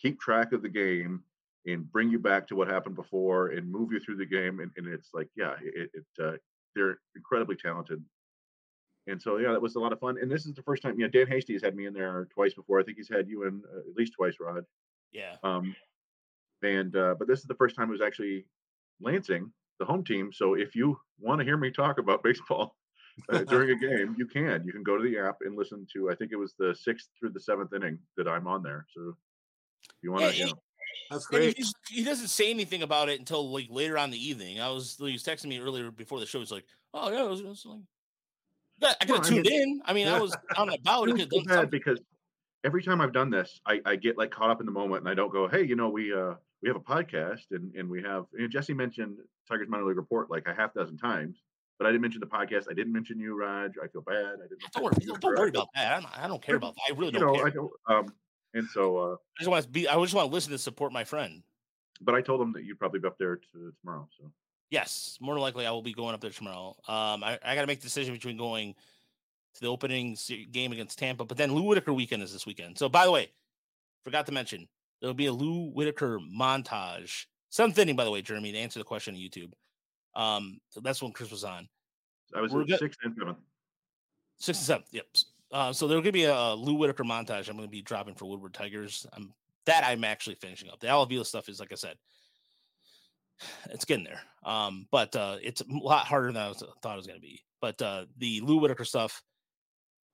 keep 0.00 0.20
track 0.20 0.52
of 0.52 0.62
the 0.62 0.68
game 0.68 1.22
and 1.66 1.90
bring 1.92 2.10
you 2.10 2.18
back 2.18 2.46
to 2.46 2.56
what 2.56 2.68
happened 2.68 2.96
before 2.96 3.48
and 3.48 3.70
move 3.70 3.92
you 3.92 4.00
through 4.00 4.16
the 4.16 4.26
game. 4.26 4.60
And, 4.60 4.70
and 4.76 4.86
it's 4.86 5.10
like, 5.12 5.28
yeah, 5.36 5.54
it, 5.62 5.90
it 5.92 6.24
uh, 6.24 6.36
they're 6.74 6.98
incredibly 7.16 7.56
talented. 7.56 8.02
And 9.06 9.20
so, 9.20 9.38
yeah, 9.38 9.52
that 9.52 9.62
was 9.62 9.74
a 9.74 9.80
lot 9.80 9.92
of 9.92 10.00
fun. 10.00 10.16
And 10.20 10.30
this 10.30 10.46
is 10.46 10.54
the 10.54 10.62
first 10.62 10.82
time, 10.82 10.98
yeah, 10.98 11.08
Dan 11.08 11.26
Hasty 11.26 11.54
has 11.54 11.62
had 11.62 11.74
me 11.74 11.86
in 11.86 11.94
there 11.94 12.28
twice 12.32 12.54
before. 12.54 12.78
I 12.78 12.82
think 12.82 12.98
he's 12.98 13.08
had 13.08 13.28
you 13.28 13.44
in 13.44 13.62
uh, 13.74 13.80
at 13.80 13.96
least 13.96 14.12
twice, 14.14 14.34
Rod. 14.40 14.64
Yeah. 15.12 15.36
Um, 15.42 15.74
and 16.62 16.94
uh, 16.94 17.14
but 17.18 17.28
this 17.28 17.40
is 17.40 17.46
the 17.46 17.54
first 17.54 17.74
time 17.74 17.88
it 17.88 17.92
was 17.92 18.02
actually 18.02 18.44
Lansing, 19.00 19.52
the 19.78 19.84
home 19.84 20.04
team. 20.04 20.32
So 20.32 20.54
if 20.54 20.74
you 20.74 20.98
want 21.20 21.38
to 21.40 21.44
hear 21.44 21.56
me 21.56 21.70
talk 21.70 21.98
about 21.98 22.22
baseball 22.24 22.76
uh, 23.30 23.38
during 23.48 23.70
a 23.70 23.76
game, 23.78 24.14
you 24.18 24.26
can. 24.26 24.62
You 24.64 24.72
can 24.72 24.82
go 24.82 24.96
to 24.96 25.02
the 25.02 25.18
app 25.18 25.38
and 25.42 25.56
listen 25.56 25.86
to. 25.94 26.10
I 26.10 26.14
think 26.14 26.32
it 26.32 26.36
was 26.36 26.54
the 26.58 26.74
sixth 26.74 27.08
through 27.18 27.30
the 27.30 27.40
seventh 27.40 27.72
inning 27.72 27.98
that 28.16 28.28
I'm 28.28 28.46
on 28.46 28.62
there. 28.62 28.86
So 28.94 29.14
if 29.90 29.96
you 30.02 30.12
want 30.12 30.24
to, 30.24 30.36
Yeah, 30.36 30.46
you 30.46 30.46
know, 30.52 30.58
That's 31.10 31.26
And 31.30 31.38
great. 31.40 31.56
He, 31.56 31.62
just- 31.62 31.76
he 31.88 32.04
doesn't 32.04 32.28
say 32.28 32.50
anything 32.50 32.82
about 32.82 33.08
it 33.08 33.18
until 33.18 33.50
like 33.50 33.66
later 33.70 33.96
on 33.98 34.06
in 34.06 34.10
the 34.12 34.28
evening. 34.28 34.60
I 34.60 34.68
was 34.70 34.96
he 34.98 35.12
was 35.12 35.22
texting 35.24 35.46
me 35.46 35.58
earlier 35.60 35.90
before 35.90 36.20
the 36.20 36.26
show. 36.26 36.38
He's 36.40 36.50
like, 36.52 36.64
"Oh 36.94 37.10
yeah, 37.10 37.24
it 37.24 37.28
was, 37.30 37.40
it 37.40 37.46
was 37.46 37.64
like." 37.66 37.80
Yeah, 38.80 38.92
I 39.00 39.04
could 39.04 39.10
Well, 39.10 39.18
have 39.22 39.26
I 39.26 39.34
mean- 39.34 39.42
tuned 39.44 39.54
in. 39.54 39.80
I 39.86 39.92
mean, 39.92 40.06
I 40.08 40.20
was 40.20 40.36
on 40.56 40.68
about. 40.68 41.04
it 41.04 41.06
He 41.08 41.12
was 41.14 41.22
could 41.22 41.32
so 41.32 41.54
bad 41.56 41.70
because 41.70 41.98
every 42.64 42.82
time 42.82 43.00
I've 43.00 43.12
done 43.12 43.30
this, 43.30 43.60
I, 43.66 43.80
I 43.84 43.96
get 43.96 44.16
like 44.18 44.30
caught 44.30 44.50
up 44.50 44.60
in 44.60 44.66
the 44.66 44.72
moment 44.72 45.00
and 45.00 45.08
I 45.08 45.14
don't 45.14 45.32
go, 45.32 45.48
hey, 45.48 45.62
you 45.64 45.74
know, 45.76 45.88
we 45.88 46.12
uh 46.14 46.34
we 46.62 46.68
have 46.68 46.76
a 46.76 46.80
podcast 46.80 47.50
and 47.50 47.74
and 47.74 47.88
we 47.88 48.02
have 48.02 48.26
you 48.32 48.40
know, 48.42 48.48
Jesse 48.48 48.74
mentioned 48.74 49.18
Tigers 49.48 49.68
minor 49.68 49.84
league 49.84 49.96
report 49.96 50.30
like 50.30 50.46
a 50.46 50.54
half 50.54 50.74
dozen 50.74 50.96
times, 50.96 51.42
but 51.78 51.86
I 51.86 51.90
didn't 51.90 52.02
mention 52.02 52.20
the 52.20 52.26
podcast. 52.26 52.64
I 52.70 52.74
didn't 52.74 52.92
mention 52.92 53.18
you, 53.18 53.38
Raj. 53.38 53.72
I 53.82 53.88
feel 53.88 54.02
bad. 54.02 54.16
I 54.16 54.48
didn't. 54.48 54.62
Don't 54.74 54.84
worry, 54.84 54.94
don't 55.20 55.36
worry 55.38 55.48
about 55.50 55.68
that. 55.74 56.04
I 56.16 56.26
don't 56.28 56.42
care 56.42 56.56
about 56.56 56.74
that. 56.74 56.82
I 56.88 56.98
really 56.98 57.12
You 57.12 57.20
don't 57.20 57.26
know, 57.28 57.34
care. 57.34 57.46
I 57.46 57.50
don't. 57.50 57.72
Um, 57.86 58.12
and 58.54 58.66
so, 58.68 58.96
uh, 58.96 59.12
I 59.14 59.40
just 59.40 59.50
want 59.50 59.64
to 59.64 59.70
be. 59.70 59.88
I 59.88 60.00
just 60.00 60.14
want 60.14 60.28
to 60.28 60.34
listen 60.34 60.52
to 60.52 60.58
support 60.58 60.92
my 60.92 61.04
friend. 61.04 61.42
but 62.00 62.14
I 62.14 62.22
told 62.22 62.40
him 62.40 62.52
that 62.54 62.64
you'd 62.64 62.78
probably 62.78 63.00
be 63.00 63.06
up 63.08 63.18
there 63.18 63.36
to, 63.36 63.72
tomorrow. 63.80 64.08
So 64.18 64.30
Yes, 64.70 65.16
more 65.20 65.34
than 65.34 65.40
likely 65.40 65.66
I 65.66 65.70
will 65.70 65.82
be 65.82 65.94
going 65.94 66.14
up 66.14 66.20
there 66.20 66.30
tomorrow. 66.30 66.76
Um, 66.86 67.24
I, 67.24 67.38
I 67.42 67.54
got 67.54 67.62
to 67.62 67.66
make 67.66 67.80
the 67.80 67.84
decision 67.86 68.12
between 68.14 68.36
going 68.36 68.74
to 69.54 69.60
the 69.60 69.66
opening 69.68 70.16
game 70.50 70.72
against 70.72 70.98
Tampa, 70.98 71.24
but 71.24 71.38
then 71.38 71.54
Lou 71.54 71.62
Whitaker 71.62 71.92
weekend 71.92 72.22
is 72.22 72.32
this 72.34 72.44
weekend. 72.44 72.76
So, 72.78 72.88
by 72.88 73.06
the 73.06 73.10
way, 73.10 73.30
forgot 74.04 74.26
to 74.26 74.32
mention 74.32 74.68
there'll 75.00 75.14
be 75.14 75.26
a 75.26 75.32
Lou 75.32 75.70
Whitaker 75.70 76.18
montage. 76.18 77.26
Seventh 77.50 77.78
inning, 77.78 77.96
by 77.96 78.04
the 78.04 78.10
way, 78.10 78.22
Jeremy, 78.22 78.52
to 78.52 78.58
answer 78.58 78.78
the 78.78 78.84
question 78.84 79.14
on 79.14 79.20
YouTube. 79.20 79.52
Um, 80.14 80.58
so 80.68 80.80
that's 80.80 81.02
when 81.02 81.12
Chris 81.12 81.30
was 81.30 81.44
on. 81.44 81.68
I 82.34 82.40
was 82.40 82.52
good. 82.52 82.78
sixth 82.78 82.98
and 83.02 83.14
seventh. 83.18 83.38
Six 84.38 84.58
and 84.58 84.66
seven. 84.66 84.84
Yep. 84.92 85.06
Uh, 85.50 85.72
so 85.72 85.88
there's 85.88 86.02
gonna 86.02 86.12
be 86.12 86.24
a, 86.24 86.54
Lou 86.54 86.74
Whitaker 86.74 87.04
montage. 87.04 87.48
I'm 87.48 87.56
gonna 87.56 87.68
be 87.68 87.82
dropping 87.82 88.14
for 88.14 88.26
Woodward 88.26 88.52
Tigers. 88.52 89.06
I'm 89.14 89.32
that 89.66 89.84
I'm 89.84 90.04
actually 90.04 90.36
finishing 90.36 90.70
up. 90.70 90.80
The 90.80 90.88
Al 90.88 91.02
Avila 91.02 91.24
stuff 91.24 91.48
is 91.48 91.60
like 91.60 91.72
I 91.72 91.76
said, 91.76 91.96
it's 93.70 93.84
getting 93.84 94.04
there. 94.04 94.20
Um, 94.44 94.86
but 94.90 95.14
uh, 95.16 95.36
it's 95.42 95.60
a 95.60 95.64
lot 95.68 96.06
harder 96.06 96.28
than 96.28 96.42
I 96.42 96.48
was, 96.48 96.62
thought 96.82 96.94
it 96.94 96.96
was 96.96 97.06
gonna 97.06 97.20
be. 97.20 97.42
But 97.60 97.80
uh, 97.80 98.06
the 98.18 98.40
Lou 98.40 98.58
Whitaker 98.58 98.84
stuff, 98.84 99.22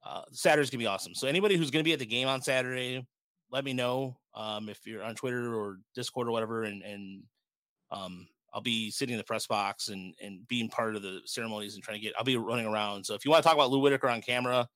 uh, 0.04 0.22
Saturday's 0.30 0.70
gonna 0.70 0.82
be 0.82 0.86
awesome. 0.86 1.14
So 1.14 1.26
anybody 1.26 1.56
who's 1.56 1.70
gonna 1.70 1.84
be 1.84 1.92
at 1.92 1.98
the 1.98 2.06
game 2.06 2.28
on 2.28 2.42
Saturday, 2.42 3.04
let 3.50 3.64
me 3.64 3.72
know 3.72 4.16
um, 4.34 4.68
if 4.68 4.86
you're 4.86 5.02
on 5.02 5.14
Twitter 5.14 5.54
or 5.54 5.78
Discord 5.94 6.28
or 6.28 6.32
whatever, 6.32 6.64
and 6.64 6.82
and 6.82 7.22
um, 7.90 8.26
I'll 8.52 8.60
be 8.60 8.90
sitting 8.90 9.14
in 9.14 9.18
the 9.18 9.24
press 9.24 9.46
box 9.46 9.88
and 9.88 10.14
and 10.22 10.46
being 10.48 10.68
part 10.68 10.96
of 10.96 11.02
the 11.02 11.20
ceremonies 11.24 11.74
and 11.74 11.82
trying 11.82 11.98
to 11.98 12.02
get. 12.02 12.14
I'll 12.18 12.24
be 12.24 12.36
running 12.36 12.66
around. 12.66 13.04
So 13.04 13.14
if 13.14 13.24
you 13.24 13.30
want 13.30 13.42
to 13.42 13.48
talk 13.48 13.56
about 13.56 13.70
Lou 13.70 13.80
Whitaker 13.80 14.08
on 14.08 14.22
camera, 14.22 14.68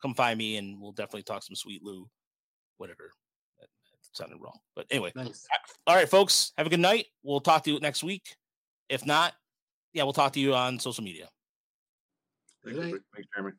come 0.00 0.14
find 0.14 0.38
me 0.38 0.56
and 0.56 0.80
we'll 0.80 0.92
definitely 0.92 1.22
talk 1.24 1.42
some 1.42 1.56
sweet 1.56 1.82
Lou 1.82 2.08
Whitaker. 2.78 3.10
That, 3.60 3.66
that 3.66 4.16
sounded 4.16 4.38
wrong, 4.40 4.58
but 4.76 4.86
anyway. 4.90 5.12
Nice. 5.14 5.46
All 5.86 5.96
right, 5.96 6.08
folks. 6.08 6.52
Have 6.56 6.66
a 6.66 6.70
good 6.70 6.80
night. 6.80 7.06
We'll 7.22 7.40
talk 7.40 7.64
to 7.64 7.72
you 7.72 7.80
next 7.80 8.02
week. 8.02 8.36
If 8.88 9.04
not, 9.04 9.34
yeah, 9.92 10.04
we'll 10.04 10.12
talk 10.12 10.32
to 10.34 10.40
you 10.40 10.54
on 10.54 10.78
social 10.78 11.04
media. 11.04 11.28
Thanks, 12.64 12.78
Good 12.78 12.92
night. 12.92 13.00
Thanks, 13.14 13.28
Jeremy. 13.34 13.52